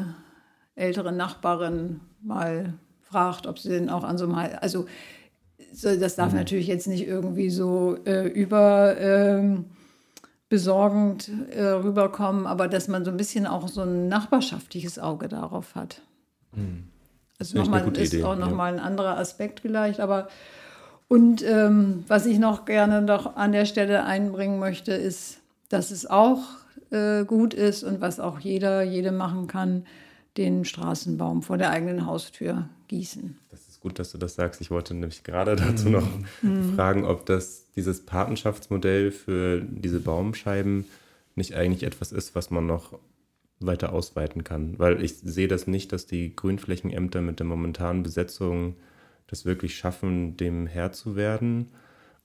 ältere 0.75 1.13
Nachbarin 1.13 2.01
mal 2.23 2.75
fragt, 3.03 3.47
ob 3.47 3.59
sie 3.59 3.71
denn 3.71 3.91
auch 3.91 4.05
an 4.05 4.19
so 4.19 4.25
einem, 4.25 4.35
also 4.61 4.87
so, 5.73 5.95
das 5.95 6.17
darf 6.17 6.33
mhm. 6.33 6.39
natürlich 6.39 6.67
jetzt 6.67 6.87
nicht 6.87 7.07
irgendwie 7.07 7.51
so 7.51 7.97
äh, 8.07 8.27
über 8.27 8.97
ähm, 8.99 9.67
besorgend 10.49 11.31
äh, 11.51 11.63
rüberkommen, 11.63 12.47
aber 12.47 12.69
dass 12.69 12.89
man 12.89 13.05
so 13.05 13.11
ein 13.11 13.17
bisschen 13.19 13.47
auch 13.47 13.69
so 13.69 13.83
ein 13.83 14.09
nachbarschaftliches 14.09 14.99
Auge 14.99 15.29
darauf 15.29 15.75
hat. 15.75 16.01
Mhm. 16.53 16.85
Also 17.39 17.59
nochmal 17.59 17.87
ist 17.97 18.15
Idee, 18.15 18.25
auch 18.25 18.37
nochmal 18.37 18.75
ja. 18.75 18.81
ein 18.81 18.85
anderer 18.85 19.19
Aspekt 19.19 19.61
vielleicht, 19.61 20.01
aber 20.01 20.29
und 21.09 21.43
ähm, 21.43 22.05
was 22.07 22.27
ich 22.27 22.39
noch 22.39 22.67
gerne 22.67 23.01
noch 23.01 23.37
an 23.37 23.53
der 23.53 23.65
Stelle 23.65 24.05
einbringen 24.05 24.59
möchte, 24.59 24.93
ist, 24.93 25.39
dass 25.71 25.91
es 25.91 26.07
auch 26.07 26.41
äh, 26.91 27.25
gut 27.25 27.55
ist 27.55 27.83
und 27.83 28.01
was 28.01 28.21
auch 28.21 28.39
jeder, 28.39 28.83
jede 28.83 29.11
machen 29.11 29.47
kann, 29.47 29.87
den 30.37 30.65
Straßenbaum 30.65 31.43
vor 31.43 31.59
der 31.59 31.71
eigenen 31.71 32.07
Haustür 32.07 32.69
gießen. 32.89 33.37
Das 33.51 33.69
ist 33.69 33.81
gut, 33.81 33.99
dass 33.99 34.13
du 34.13 34.19
das 34.19 34.35
sagst. 34.35 34.61
Ich 34.61 34.71
wollte 34.71 34.95
nämlich 34.95 35.25
gerade 35.25 35.57
dazu 35.57 35.89
noch 35.89 36.07
mhm. 36.43 36.75
fragen, 36.75 37.05
ob 37.05 37.27
das 37.27 37.65
dieses 37.75 38.05
Patenschaftsmodell 38.05 39.11
für 39.11 39.61
diese 39.61 40.01
Baumscheiben 40.01 40.85
nicht 41.35 41.55
eigentlich 41.55 41.85
etwas 41.85 42.13
ist, 42.13 42.35
was 42.35 42.51
man 42.51 42.67
noch 42.67 42.99
weiter 43.61 43.93
ausweiten 43.93 44.45
kann. 44.45 44.79
Weil 44.79 45.03
ich 45.03 45.19
sehe 45.19 45.49
das 45.49 45.67
nicht, 45.67 45.93
dass 45.93 46.07
die 46.07 46.35
Grünflächenämter 46.37 47.21
mit 47.21 47.39
der 47.39 47.47
momentanen 47.47 48.03
Besetzung 48.03 48.77
das 49.29 49.45
wirklich 49.45 49.77
schaffen, 49.77 50.37
dem 50.37 50.67
Herr 50.67 50.93
zu 50.93 51.15
werden. 51.15 51.69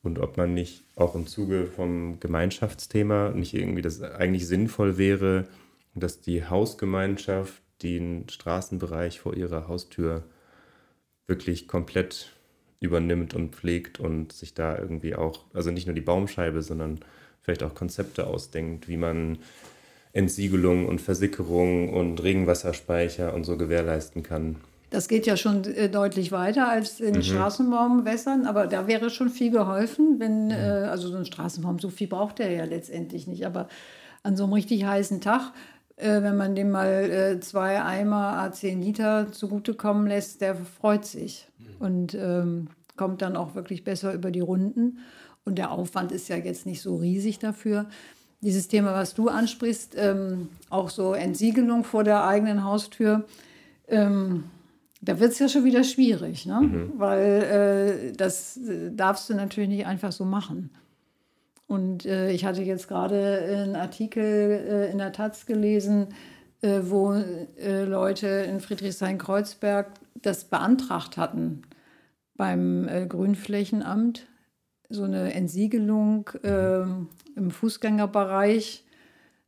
Und 0.01 0.19
ob 0.19 0.35
man 0.35 0.53
nicht 0.53 0.83
auch 0.95 1.15
im 1.15 1.27
Zuge 1.27 1.67
vom 1.67 2.19
Gemeinschaftsthema 2.19 3.29
nicht 3.29 3.53
irgendwie 3.53 3.81
das 3.81 4.01
eigentlich 4.01 4.47
sinnvoll 4.47 4.97
wäre, 4.97 5.47
dass 5.95 6.19
die 6.21 6.45
Hausgemeinschaft 6.45 7.61
den 7.83 8.27
Straßenbereich 8.29 9.19
vor 9.19 9.35
ihrer 9.35 9.67
Haustür 9.67 10.23
wirklich 11.27 11.67
komplett 11.67 12.31
übernimmt 12.79 13.33
und 13.33 13.55
pflegt 13.55 13.99
und 13.99 14.33
sich 14.33 14.53
da 14.53 14.77
irgendwie 14.77 15.15
auch, 15.15 15.45
also 15.53 15.71
nicht 15.71 15.87
nur 15.87 15.95
die 15.95 16.01
Baumscheibe, 16.01 16.61
sondern 16.61 16.99
vielleicht 17.41 17.63
auch 17.63 17.75
Konzepte 17.75 18.27
ausdenkt, 18.27 18.87
wie 18.87 18.97
man 18.97 19.37
Entsiegelung 20.11 20.87
und 20.87 21.01
Versickerung 21.01 21.93
und 21.93 22.21
Regenwasserspeicher 22.21 23.33
und 23.33 23.45
so 23.45 23.57
gewährleisten 23.57 24.21
kann. 24.21 24.57
Das 24.93 25.07
geht 25.07 25.25
ja 25.25 25.37
schon 25.37 25.63
äh, 25.63 25.89
deutlich 25.89 26.31
weiter 26.31 26.69
als 26.69 26.99
in 26.99 27.15
mhm. 27.15 27.23
Straßenbaumwässern, 27.23 28.45
aber 28.45 28.67
da 28.67 28.85
wäre 28.85 29.09
schon 29.09 29.29
viel 29.29 29.49
geholfen, 29.49 30.19
wenn, 30.19 30.45
mhm. 30.45 30.51
äh, 30.51 30.85
also 30.85 31.07
so 31.07 31.17
ein 31.17 31.25
Straßenbaum, 31.25 31.79
so 31.79 31.89
viel 31.89 32.07
braucht 32.07 32.39
er 32.39 32.51
ja 32.51 32.63
letztendlich 32.65 33.25
nicht, 33.25 33.43
aber 33.47 33.67
an 34.21 34.37
so 34.37 34.43
einem 34.43 34.53
richtig 34.53 34.85
heißen 34.85 35.19
Tag, 35.19 35.51
äh, 35.95 36.21
wenn 36.21 36.37
man 36.37 36.53
dem 36.53 36.69
mal 36.69 37.09
äh, 37.09 37.39
zwei 37.39 37.81
Eimer 37.81 38.37
A10 38.37 38.81
Liter 38.81 39.31
zugutekommen 39.31 40.05
lässt, 40.05 40.41
der 40.41 40.53
freut 40.53 41.05
sich 41.05 41.47
mhm. 41.57 41.85
und 41.85 42.13
ähm, 42.13 42.67
kommt 42.95 43.23
dann 43.23 43.35
auch 43.35 43.55
wirklich 43.55 43.83
besser 43.83 44.13
über 44.13 44.29
die 44.29 44.41
Runden. 44.41 44.99
Und 45.43 45.57
der 45.57 45.71
Aufwand 45.71 46.11
ist 46.11 46.29
ja 46.29 46.37
jetzt 46.37 46.67
nicht 46.67 46.83
so 46.83 46.97
riesig 46.97 47.39
dafür. 47.39 47.87
Dieses 48.41 48.67
Thema, 48.67 48.93
was 48.93 49.15
du 49.15 49.29
ansprichst, 49.29 49.95
ähm, 49.97 50.49
auch 50.69 50.91
so 50.91 51.13
Entsiegelung 51.13 51.83
vor 51.83 52.03
der 52.03 52.27
eigenen 52.27 52.63
Haustür, 52.63 53.25
ähm, 53.87 54.43
da 55.03 55.19
wird 55.19 55.33
es 55.33 55.39
ja 55.39 55.49
schon 55.49 55.65
wieder 55.65 55.83
schwierig, 55.83 56.45
ne? 56.45 56.61
Mhm. 56.61 56.93
weil 56.97 58.09
äh, 58.09 58.11
das 58.13 58.57
äh, 58.57 58.91
darfst 58.91 59.29
du 59.29 59.33
natürlich 59.33 59.69
nicht 59.69 59.85
einfach 59.85 60.11
so 60.11 60.25
machen. 60.25 60.71
Und 61.67 62.05
äh, 62.05 62.31
ich 62.31 62.45
hatte 62.45 62.61
jetzt 62.61 62.87
gerade 62.87 63.41
einen 63.41 63.75
Artikel 63.75 64.23
äh, 64.23 64.91
in 64.91 64.97
der 64.97 65.11
Taz 65.11 65.45
gelesen, 65.45 66.09
äh, 66.61 66.81
wo 66.83 67.13
äh, 67.13 67.83
Leute 67.83 68.27
in 68.27 68.59
Friedrichshain-Kreuzberg 68.59 69.87
das 70.21 70.45
beantragt 70.45 71.17
hatten 71.17 71.63
beim 72.35 72.89
Grünflächenamt, 73.09 74.25
so 74.89 75.03
eine 75.03 75.33
Entsiegelung 75.33 76.29
mhm. 76.41 77.07
im 77.35 77.51
Fußgängerbereich 77.51 78.85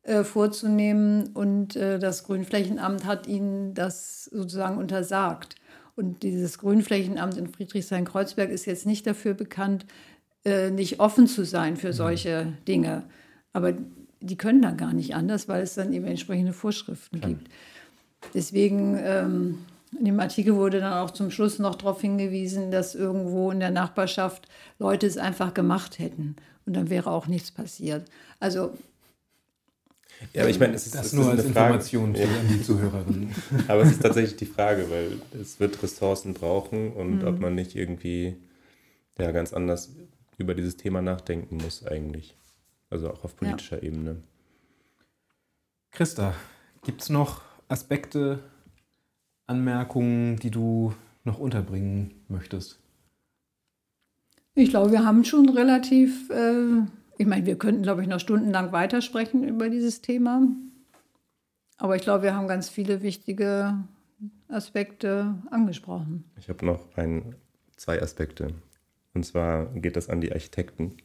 äh, 0.05 0.23
vorzunehmen. 0.23 1.31
Und 1.33 1.75
äh, 1.75 1.99
das 1.99 2.23
Grünflächenamt 2.23 3.05
hat 3.05 3.27
ihnen 3.27 3.73
das 3.73 4.25
sozusagen 4.25 4.77
untersagt. 4.77 5.55
Und 5.95 6.23
dieses 6.23 6.59
Grünflächenamt 6.59 7.37
in 7.37 7.47
Friedrichshain-Kreuzberg 7.47 8.49
ist 8.49 8.65
jetzt 8.65 8.85
nicht 8.85 9.07
dafür 9.07 9.33
bekannt, 9.33 9.85
äh, 10.43 10.69
nicht 10.69 10.99
offen 10.99 11.27
zu 11.27 11.43
sein 11.43 11.75
für 11.75 11.87
mhm. 11.87 11.93
solche 11.93 12.53
Dinge. 12.67 13.03
Aber 13.51 13.73
die 14.21 14.37
können 14.37 14.61
da 14.61 14.71
gar 14.71 14.93
nicht 14.93 15.15
anders, 15.15 15.47
weil 15.47 15.63
es 15.63 15.75
dann 15.75 15.91
eben 15.91 16.05
entsprechende 16.05 16.53
Vorschriften 16.53 17.19
Klar. 17.19 17.29
gibt. 17.31 17.49
Deswegen 18.33 18.97
ähm, 18.99 19.59
in 19.97 20.05
dem 20.05 20.19
Artikel 20.19 20.55
wurde 20.55 20.79
dann 20.79 20.93
auch 20.93 21.11
zum 21.11 21.31
Schluss 21.31 21.59
noch 21.59 21.75
darauf 21.75 22.01
hingewiesen, 22.01 22.71
dass 22.71 22.95
irgendwo 22.95 23.51
in 23.51 23.59
der 23.59 23.71
Nachbarschaft 23.71 24.47
Leute 24.77 25.07
es 25.07 25.17
einfach 25.17 25.53
gemacht 25.53 25.99
hätten 25.99 26.35
und 26.65 26.75
dann 26.75 26.89
wäre 26.89 27.09
auch 27.11 27.27
nichts 27.27 27.51
passiert. 27.51 28.05
Also 28.39 28.73
ja, 30.33 30.41
aber 30.41 30.49
ich 30.49 30.59
meine, 30.59 30.73
es 30.73 30.85
ist, 30.85 30.95
das 30.95 31.07
es 31.07 31.13
nur 31.13 31.25
ist 31.25 31.39
als 31.39 31.45
Information 31.45 32.15
für 32.15 32.27
die 32.49 32.61
Zuhörerinnen. 32.61 33.35
aber 33.67 33.81
es 33.81 33.91
ist 33.91 34.01
tatsächlich 34.01 34.37
die 34.37 34.45
Frage, 34.45 34.89
weil 34.89 35.19
es 35.39 35.59
wird 35.59 35.81
Ressourcen 35.81 36.33
brauchen 36.33 36.91
und 36.93 37.21
mhm. 37.21 37.27
ob 37.27 37.39
man 37.39 37.55
nicht 37.55 37.75
irgendwie 37.75 38.37
ja, 39.17 39.31
ganz 39.31 39.53
anders 39.53 39.91
über 40.37 40.53
dieses 40.53 40.77
Thema 40.77 41.01
nachdenken 41.01 41.57
muss 41.57 41.85
eigentlich. 41.85 42.35
Also 42.89 43.11
auch 43.11 43.23
auf 43.23 43.35
politischer 43.35 43.77
ja. 43.77 43.83
Ebene. 43.83 44.21
Christa, 45.91 46.33
gibt 46.83 47.01
es 47.01 47.09
noch 47.09 47.41
Aspekte, 47.67 48.39
Anmerkungen, 49.47 50.37
die 50.37 50.51
du 50.51 50.93
noch 51.23 51.39
unterbringen 51.39 52.13
möchtest? 52.27 52.79
Ich 54.53 54.69
glaube, 54.69 54.91
wir 54.91 55.05
haben 55.05 55.25
schon 55.25 55.49
relativ, 55.49 56.29
äh, 56.29 56.85
ich 57.17 57.25
meine, 57.25 57.45
wir 57.45 57.57
könnten, 57.57 57.83
glaube 57.83 58.01
ich, 58.01 58.07
noch 58.07 58.19
stundenlang 58.19 58.71
weitersprechen 58.71 59.43
über 59.43 59.69
dieses 59.69 60.01
Thema. 60.01 60.47
Aber 61.77 61.95
ich 61.95 62.01
glaube, 62.01 62.23
wir 62.23 62.35
haben 62.35 62.47
ganz 62.47 62.69
viele 62.69 63.01
wichtige 63.01 63.83
Aspekte 64.47 65.35
angesprochen. 65.51 66.23
Ich 66.37 66.49
habe 66.49 66.65
noch 66.65 66.95
ein, 66.95 67.35
zwei 67.75 68.01
Aspekte. 68.01 68.53
Und 69.13 69.25
zwar 69.25 69.65
geht 69.73 69.95
das 69.95 70.09
an 70.09 70.21
die 70.21 70.31
Architekten. 70.31 70.95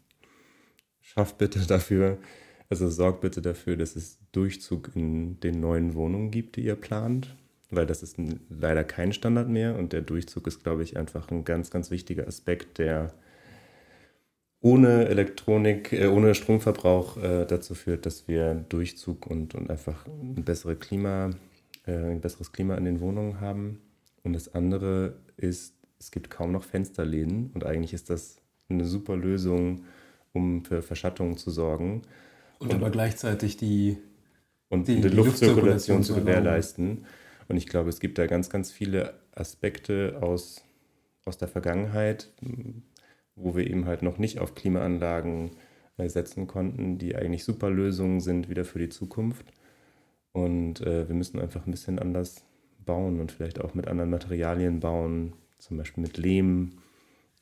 Schafft 1.00 1.38
bitte 1.38 1.66
dafür, 1.66 2.18
also 2.68 2.88
sorgt 2.88 3.20
bitte 3.20 3.42
dafür, 3.42 3.76
dass 3.76 3.96
es 3.96 4.18
Durchzug 4.32 4.90
in 4.94 5.40
den 5.40 5.60
neuen 5.60 5.94
Wohnungen 5.94 6.30
gibt, 6.30 6.56
die 6.56 6.64
ihr 6.64 6.76
plant, 6.76 7.36
weil 7.70 7.86
das 7.86 8.02
ist 8.02 8.16
leider 8.48 8.84
kein 8.84 9.12
Standard 9.12 9.48
mehr 9.48 9.76
und 9.76 9.92
der 9.92 10.02
Durchzug 10.02 10.46
ist, 10.46 10.62
glaube 10.62 10.82
ich, 10.82 10.96
einfach 10.96 11.30
ein 11.30 11.44
ganz, 11.44 11.70
ganz 11.70 11.90
wichtiger 11.90 12.26
Aspekt, 12.28 12.78
der 12.78 13.12
ohne 14.60 15.08
Elektronik, 15.08 15.92
äh, 15.92 16.06
ohne 16.06 16.34
Stromverbrauch 16.34 17.16
äh, 17.16 17.46
dazu 17.46 17.74
führt, 17.74 18.06
dass 18.06 18.28
wir 18.28 18.54
Durchzug 18.68 19.26
und, 19.26 19.54
und 19.54 19.70
einfach 19.70 20.06
ein, 20.06 20.44
bessere 20.44 20.76
Klima, 20.76 21.30
äh, 21.86 21.92
ein 21.92 22.20
besseres 22.20 22.52
Klima 22.52 22.74
in 22.76 22.84
den 22.84 23.00
Wohnungen 23.00 23.40
haben. 23.40 23.80
Und 24.22 24.34
das 24.34 24.54
andere 24.54 25.14
ist, 25.36 25.74
es 25.98 26.10
gibt 26.10 26.30
kaum 26.30 26.52
noch 26.52 26.64
Fensterläden 26.64 27.50
und 27.54 27.64
eigentlich 27.64 27.94
ist 27.94 28.10
das 28.10 28.36
eine 28.68 28.84
super 28.84 29.16
Lösung, 29.16 29.84
um 30.32 30.64
für 30.64 30.82
Verschattung 30.82 31.36
zu 31.38 31.50
sorgen. 31.50 32.02
Und, 32.58 32.68
und 32.68 32.74
aber 32.74 32.90
gleichzeitig 32.90 33.56
die, 33.56 33.96
und 34.68 34.88
die, 34.88 35.00
die 35.00 35.08
Luftzirkulation 35.08 36.02
zu 36.02 36.14
gewährleisten. 36.14 37.06
Und 37.48 37.56
ich 37.56 37.66
glaube, 37.66 37.88
es 37.88 37.98
gibt 37.98 38.18
da 38.18 38.26
ganz, 38.26 38.50
ganz 38.50 38.70
viele 38.70 39.14
Aspekte 39.34 40.18
aus, 40.20 40.62
aus 41.24 41.38
der 41.38 41.48
Vergangenheit, 41.48 42.30
wo 43.36 43.54
wir 43.54 43.66
eben 43.66 43.86
halt 43.86 44.02
noch 44.02 44.18
nicht 44.18 44.38
auf 44.38 44.54
Klimaanlagen 44.54 45.50
äh, 45.96 46.08
setzen 46.08 46.46
konnten, 46.46 46.98
die 46.98 47.16
eigentlich 47.16 47.44
super 47.44 47.70
Lösungen 47.70 48.20
sind 48.20 48.48
wieder 48.48 48.64
für 48.64 48.78
die 48.78 48.88
Zukunft. 48.88 49.46
Und 50.32 50.80
äh, 50.80 51.08
wir 51.08 51.14
müssen 51.14 51.40
einfach 51.40 51.66
ein 51.66 51.70
bisschen 51.70 51.98
anders 51.98 52.44
bauen 52.84 53.20
und 53.20 53.32
vielleicht 53.32 53.60
auch 53.60 53.74
mit 53.74 53.88
anderen 53.88 54.10
Materialien 54.10 54.80
bauen, 54.80 55.34
zum 55.58 55.76
Beispiel 55.76 56.02
mit 56.02 56.16
Lehm, 56.16 56.70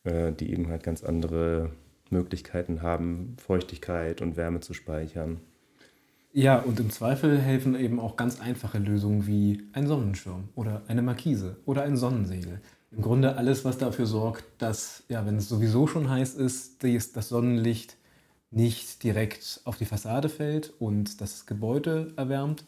äh, 0.05 0.33
die 0.33 0.51
eben 0.53 0.69
halt 0.69 0.83
ganz 0.83 1.05
andere 1.05 1.71
Möglichkeiten 2.11 2.83
haben, 2.83 3.37
Feuchtigkeit 3.39 4.23
und 4.23 4.37
Wärme 4.37 4.61
zu 4.61 4.75
speichern. 4.75 5.41
Ja, 6.33 6.59
und 6.59 6.79
im 6.79 6.91
Zweifel 6.91 7.39
helfen 7.39 7.75
eben 7.75 8.01
auch 8.01 8.17
ganz 8.17 8.41
einfache 8.41 8.79
Lösungen 8.79 9.27
wie 9.27 9.63
ein 9.73 9.87
Sonnenschirm 9.87 10.49
oder 10.55 10.83
eine 10.87 11.03
Markise 11.03 11.57
oder 11.65 11.83
ein 11.83 11.97
Sonnensegel 11.97 12.61
im 12.91 13.03
Grunde 13.03 13.37
alles, 13.37 13.65
was 13.65 13.79
dafür 13.79 14.07
sorgt, 14.07 14.45
dass, 14.59 15.05
ja, 15.09 15.27
wenn 15.27 15.37
es 15.37 15.49
sowieso 15.49 15.87
schon 15.87 16.09
heiß 16.09 16.35
ist, 16.35 16.83
das 16.83 17.29
Sonnenlicht 17.29 17.97
nicht 18.51 19.03
direkt 19.03 19.61
auf 19.65 19.77
die 19.77 19.85
Fassade 19.85 20.29
fällt 20.29 20.73
und 20.79 21.21
das 21.21 21.47
Gebäude 21.47 22.13
erwärmt. 22.17 22.65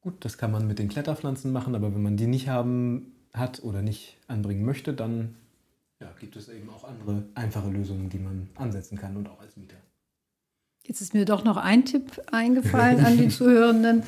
Gut, 0.00 0.24
das 0.24 0.38
kann 0.38 0.52
man 0.52 0.66
mit 0.66 0.78
den 0.78 0.88
Kletterpflanzen 0.88 1.52
machen, 1.52 1.74
aber 1.74 1.92
wenn 1.94 2.02
man 2.02 2.16
die 2.16 2.26
nicht 2.26 2.48
haben 2.48 3.12
hat 3.34 3.62
oder 3.64 3.82
nicht 3.82 4.16
anbringen 4.28 4.64
möchte, 4.64 4.92
dann 4.92 5.34
ja, 6.00 6.08
gibt 6.18 6.36
es 6.36 6.48
eben 6.48 6.68
auch 6.70 6.84
andere 6.84 7.24
einfache 7.34 7.70
Lösungen, 7.70 8.10
die 8.10 8.18
man 8.18 8.48
ansetzen 8.56 8.98
kann 8.98 9.16
und 9.16 9.28
auch 9.28 9.40
als 9.40 9.56
Mieter. 9.56 9.76
Jetzt 10.84 11.00
ist 11.00 11.14
mir 11.14 11.24
doch 11.24 11.44
noch 11.44 11.56
ein 11.56 11.84
Tipp 11.84 12.20
eingefallen 12.30 13.04
an 13.04 13.16
die 13.16 13.28
Zuhörenden. 13.36 14.02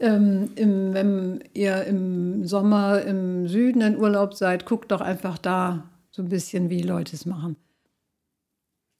Ähm, 0.00 0.50
im, 0.54 0.94
wenn 0.94 1.44
ihr 1.54 1.84
im 1.84 2.46
Sommer 2.46 3.02
im 3.02 3.48
Süden 3.48 3.80
in 3.80 3.96
Urlaub 3.96 4.34
seid, 4.34 4.64
guckt 4.64 4.92
doch 4.92 5.00
einfach 5.00 5.38
da 5.38 5.88
so 6.10 6.22
ein 6.22 6.28
bisschen, 6.28 6.70
wie 6.70 6.82
Leute 6.82 7.16
es 7.16 7.26
machen. 7.26 7.56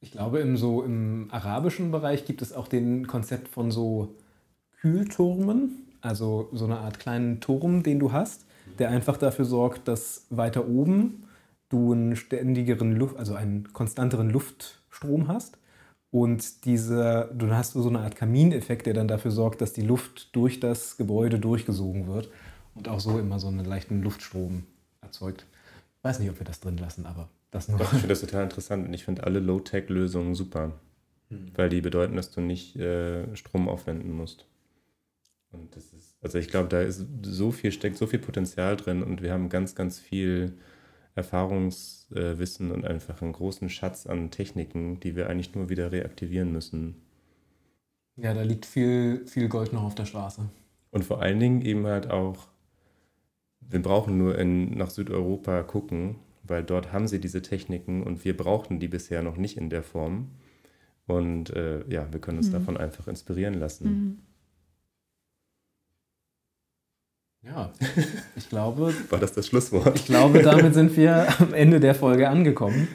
Ich 0.01 0.11
glaube, 0.11 0.39
im, 0.39 0.57
so, 0.57 0.83
im 0.83 1.27
arabischen 1.31 1.91
Bereich 1.91 2.25
gibt 2.25 2.41
es 2.41 2.53
auch 2.53 2.67
den 2.67 3.07
Konzept 3.07 3.49
von 3.49 3.71
so 3.71 4.15
Kühlturmen, 4.81 5.87
also 6.01 6.49
so 6.53 6.65
eine 6.65 6.79
Art 6.79 6.99
kleinen 6.99 7.39
Turm, 7.41 7.83
den 7.83 7.99
du 7.99 8.11
hast, 8.11 8.45
der 8.77 8.89
einfach 8.89 9.17
dafür 9.17 9.45
sorgt, 9.45 9.87
dass 9.87 10.25
weiter 10.29 10.67
oben 10.67 11.23
du 11.69 11.93
einen 11.93 12.15
ständigeren 12.15 12.95
Luft, 12.95 13.17
also 13.17 13.35
einen 13.35 13.71
konstanteren 13.73 14.29
Luftstrom 14.29 15.27
hast 15.27 15.58
und 16.11 16.65
diese, 16.65 17.29
du 17.33 17.51
hast 17.51 17.73
so 17.73 17.87
eine 17.87 17.99
Art 17.99 18.15
Kamineffekt, 18.15 18.87
der 18.87 18.93
dann 18.93 19.07
dafür 19.07 19.31
sorgt, 19.31 19.61
dass 19.61 19.73
die 19.73 19.81
Luft 19.81 20.35
durch 20.35 20.59
das 20.59 20.97
Gebäude 20.97 21.39
durchgesogen 21.39 22.07
wird 22.07 22.29
und 22.73 22.87
auch 22.87 22.99
so 22.99 23.19
immer 23.19 23.39
so 23.39 23.47
einen 23.47 23.65
leichten 23.65 24.01
Luftstrom 24.01 24.63
erzeugt. 25.01 25.45
Ich 25.97 26.03
weiß 26.03 26.19
nicht, 26.19 26.29
ob 26.29 26.39
wir 26.39 26.45
das 26.45 26.61
drin 26.61 26.77
lassen, 26.77 27.05
aber 27.05 27.29
das 27.51 27.67
noch. 27.67 27.77
Doch, 27.77 27.93
ich 27.93 27.99
finde 27.99 28.07
das 28.07 28.21
total 28.21 28.43
interessant 28.43 28.87
und 28.87 28.93
ich 28.93 29.05
finde 29.05 29.23
alle 29.23 29.39
Low-Tech-Lösungen 29.39 30.33
super, 30.33 30.73
hm. 31.29 31.51
weil 31.55 31.69
die 31.69 31.81
bedeuten, 31.81 32.15
dass 32.15 32.31
du 32.31 32.41
nicht 32.41 32.75
äh, 32.75 33.35
Strom 33.35 33.69
aufwenden 33.69 34.11
musst. 34.11 34.45
Und 35.51 35.75
das 35.75 35.93
ist, 35.93 36.15
also 36.21 36.37
ich 36.37 36.47
glaube, 36.47 36.69
da 36.69 36.81
ist 36.81 37.05
so 37.23 37.51
viel, 37.51 37.71
steckt 37.71 37.97
so 37.97 38.07
viel 38.07 38.19
Potenzial 38.19 38.77
drin 38.77 39.03
und 39.03 39.21
wir 39.21 39.33
haben 39.33 39.49
ganz, 39.49 39.75
ganz 39.75 39.99
viel 39.99 40.57
Erfahrungswissen 42.11 42.71
und 42.71 42.85
einfach 42.85 43.21
einen 43.21 43.33
großen 43.33 43.69
Schatz 43.69 44.07
an 44.07 44.31
Techniken, 44.31 44.99
die 44.99 45.15
wir 45.15 45.29
eigentlich 45.29 45.53
nur 45.55 45.69
wieder 45.69 45.91
reaktivieren 45.91 46.51
müssen. 46.51 46.95
Ja, 48.15 48.33
da 48.33 48.41
liegt 48.41 48.65
viel, 48.65 49.25
viel 49.25 49.47
Gold 49.47 49.73
noch 49.73 49.83
auf 49.83 49.95
der 49.95 50.05
Straße. 50.05 50.41
Und 50.91 51.05
vor 51.05 51.21
allen 51.21 51.39
Dingen 51.39 51.61
eben 51.61 51.85
halt 51.85 52.09
auch, 52.09 52.47
wir 53.61 53.81
brauchen 53.81 54.17
nur 54.17 54.37
in, 54.37 54.77
nach 54.77 54.89
Südeuropa 54.89 55.63
gucken, 55.63 56.15
weil 56.43 56.63
dort 56.63 56.91
haben 56.91 57.07
sie 57.07 57.19
diese 57.19 57.41
Techniken 57.41 58.03
und 58.03 58.25
wir 58.25 58.35
brauchten 58.35 58.79
die 58.79 58.87
bisher 58.87 59.21
noch 59.21 59.37
nicht 59.37 59.57
in 59.57 59.69
der 59.69 59.83
Form. 59.83 60.31
Und 61.05 61.51
äh, 61.51 61.87
ja, 61.87 62.11
wir 62.11 62.19
können 62.19 62.37
uns 62.37 62.49
mhm. 62.49 62.53
davon 62.53 62.77
einfach 62.77 63.07
inspirieren 63.07 63.53
lassen. 63.53 63.87
Mhm. 63.87 64.19
Ja, 67.43 67.71
ich 68.35 68.49
glaube. 68.49 68.93
War 69.09 69.19
das 69.19 69.33
das 69.33 69.47
Schlusswort? 69.47 69.95
Ich 69.95 70.05
glaube, 70.05 70.41
damit 70.41 70.73
sind 70.73 70.95
wir 70.97 71.27
am 71.39 71.53
Ende 71.53 71.79
der 71.79 71.95
Folge 71.95 72.29
angekommen. 72.29 72.87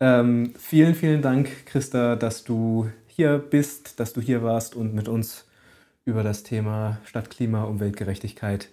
Ähm, 0.00 0.52
vielen, 0.58 0.94
vielen 0.94 1.22
Dank, 1.22 1.66
Christa, 1.66 2.16
dass 2.16 2.44
du 2.44 2.90
hier 3.06 3.38
bist, 3.38 3.98
dass 4.00 4.12
du 4.12 4.20
hier 4.20 4.42
warst 4.42 4.74
und 4.74 4.94
mit 4.94 5.08
uns 5.08 5.46
über 6.04 6.22
das 6.22 6.42
Thema 6.42 6.98
Stadtklima, 7.04 7.64
Umweltgerechtigkeit, 7.64 8.68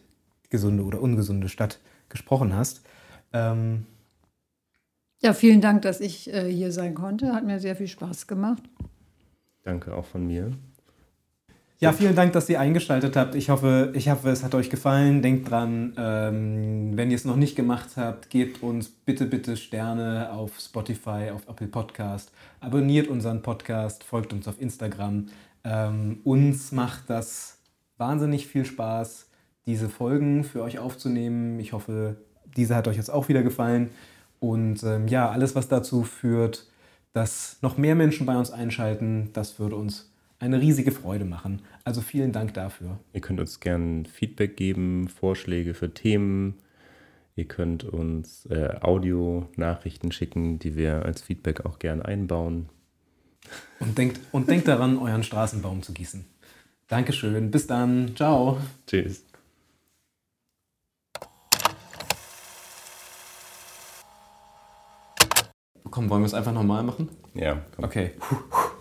gesunde 0.49 0.83
oder 0.83 1.01
ungesunde 1.01 1.47
Stadt 1.47 1.79
gesprochen 2.09 2.55
hast. 2.55 2.81
Ähm, 3.31 3.85
ja, 5.21 5.33
vielen 5.33 5.61
Dank, 5.61 5.83
dass 5.83 6.01
ich 6.01 6.31
äh, 6.33 6.51
hier 6.51 6.71
sein 6.71 6.93
konnte. 6.95 7.33
Hat 7.33 7.45
mir 7.45 7.59
sehr 7.59 7.75
viel 7.77 7.87
Spaß 7.87 8.27
gemacht. 8.27 8.63
Danke 9.63 9.95
auch 9.95 10.05
von 10.05 10.27
mir. 10.27 10.51
Ja, 11.83 11.91
vielen 11.91 12.15
Dank, 12.15 12.31
dass 12.31 12.47
ihr 12.47 12.61
eingeschaltet 12.61 13.17
habt. 13.17 13.35
Ich 13.35 13.49
hoffe, 13.49 13.91
ich 13.93 14.09
hoffe, 14.09 14.29
es 14.29 14.41
hat 14.41 14.55
euch 14.55 14.69
gefallen. 14.69 15.21
Denkt 15.21 15.51
dran, 15.51 15.91
ähm, 15.97 16.95
wenn 16.95 17.11
ihr 17.11 17.15
es 17.17 17.25
noch 17.25 17.35
nicht 17.35 17.57
gemacht 17.57 17.97
habt, 17.97 18.29
gebt 18.29 18.63
uns 18.63 18.87
bitte, 18.87 19.25
bitte 19.25 19.57
Sterne 19.57 20.31
auf 20.31 20.57
Spotify, 20.61 21.31
auf 21.35 21.45
Apple 21.49 21.67
Podcast. 21.67 22.31
Abonniert 22.61 23.09
unseren 23.09 23.41
Podcast, 23.41 24.05
folgt 24.05 24.31
uns 24.31 24.47
auf 24.47 24.61
Instagram. 24.61 25.27
Ähm, 25.65 26.21
uns 26.23 26.71
macht 26.71 27.09
das 27.09 27.57
wahnsinnig 27.97 28.47
viel 28.47 28.63
Spaß, 28.63 29.27
diese 29.65 29.89
Folgen 29.89 30.45
für 30.45 30.63
euch 30.63 30.79
aufzunehmen. 30.79 31.59
Ich 31.59 31.73
hoffe, 31.73 32.15
diese 32.55 32.77
hat 32.77 32.87
euch 32.87 32.95
jetzt 32.95 33.11
auch 33.11 33.27
wieder 33.27 33.43
gefallen. 33.43 33.89
Und 34.39 34.83
ähm, 34.83 35.09
ja, 35.09 35.29
alles, 35.29 35.53
was 35.53 35.67
dazu 35.67 36.03
führt, 36.03 36.65
dass 37.11 37.57
noch 37.61 37.75
mehr 37.75 37.95
Menschen 37.95 38.25
bei 38.25 38.37
uns 38.37 38.51
einschalten, 38.51 39.31
das 39.33 39.59
würde 39.59 39.75
uns 39.75 40.12
eine 40.43 40.59
riesige 40.59 40.91
Freude 40.91 41.23
machen. 41.23 41.61
Also 41.85 42.01
vielen 42.01 42.33
Dank 42.33 42.53
dafür. 42.53 42.99
Ihr 43.13 43.21
könnt 43.21 43.39
uns 43.39 43.61
gerne 43.61 44.03
Feedback 44.05 44.57
geben, 44.57 45.07
Vorschläge 45.07 45.73
für 45.73 45.93
Themen. 45.93 46.55
Ihr 47.35 47.45
könnt 47.45 47.85
uns 47.85 48.45
äh, 48.47 48.75
Audio-Nachrichten 48.81 50.11
schicken, 50.11 50.59
die 50.59 50.75
wir 50.75 51.05
als 51.05 51.21
Feedback 51.21 51.65
auch 51.65 51.79
gern 51.79 52.01
einbauen. 52.01 52.67
Und 53.79 53.97
denkt, 53.97 54.19
und 54.33 54.49
denkt 54.49 54.67
daran, 54.67 54.97
euren 55.01 55.23
Straßenbaum 55.23 55.81
zu 55.81 55.93
gießen. 55.93 56.25
Dankeschön. 56.89 57.49
Bis 57.49 57.65
dann. 57.65 58.13
Ciao. 58.15 58.57
Tschüss. 58.85 59.23
Komm, 65.89 66.09
wollen 66.09 66.21
wir 66.21 66.27
es 66.27 66.33
einfach 66.33 66.53
nochmal 66.53 66.83
machen? 66.83 67.09
Ja. 67.33 67.61
Komm. 67.75 67.85
Okay. 67.85 68.11
Puh. 68.19 68.72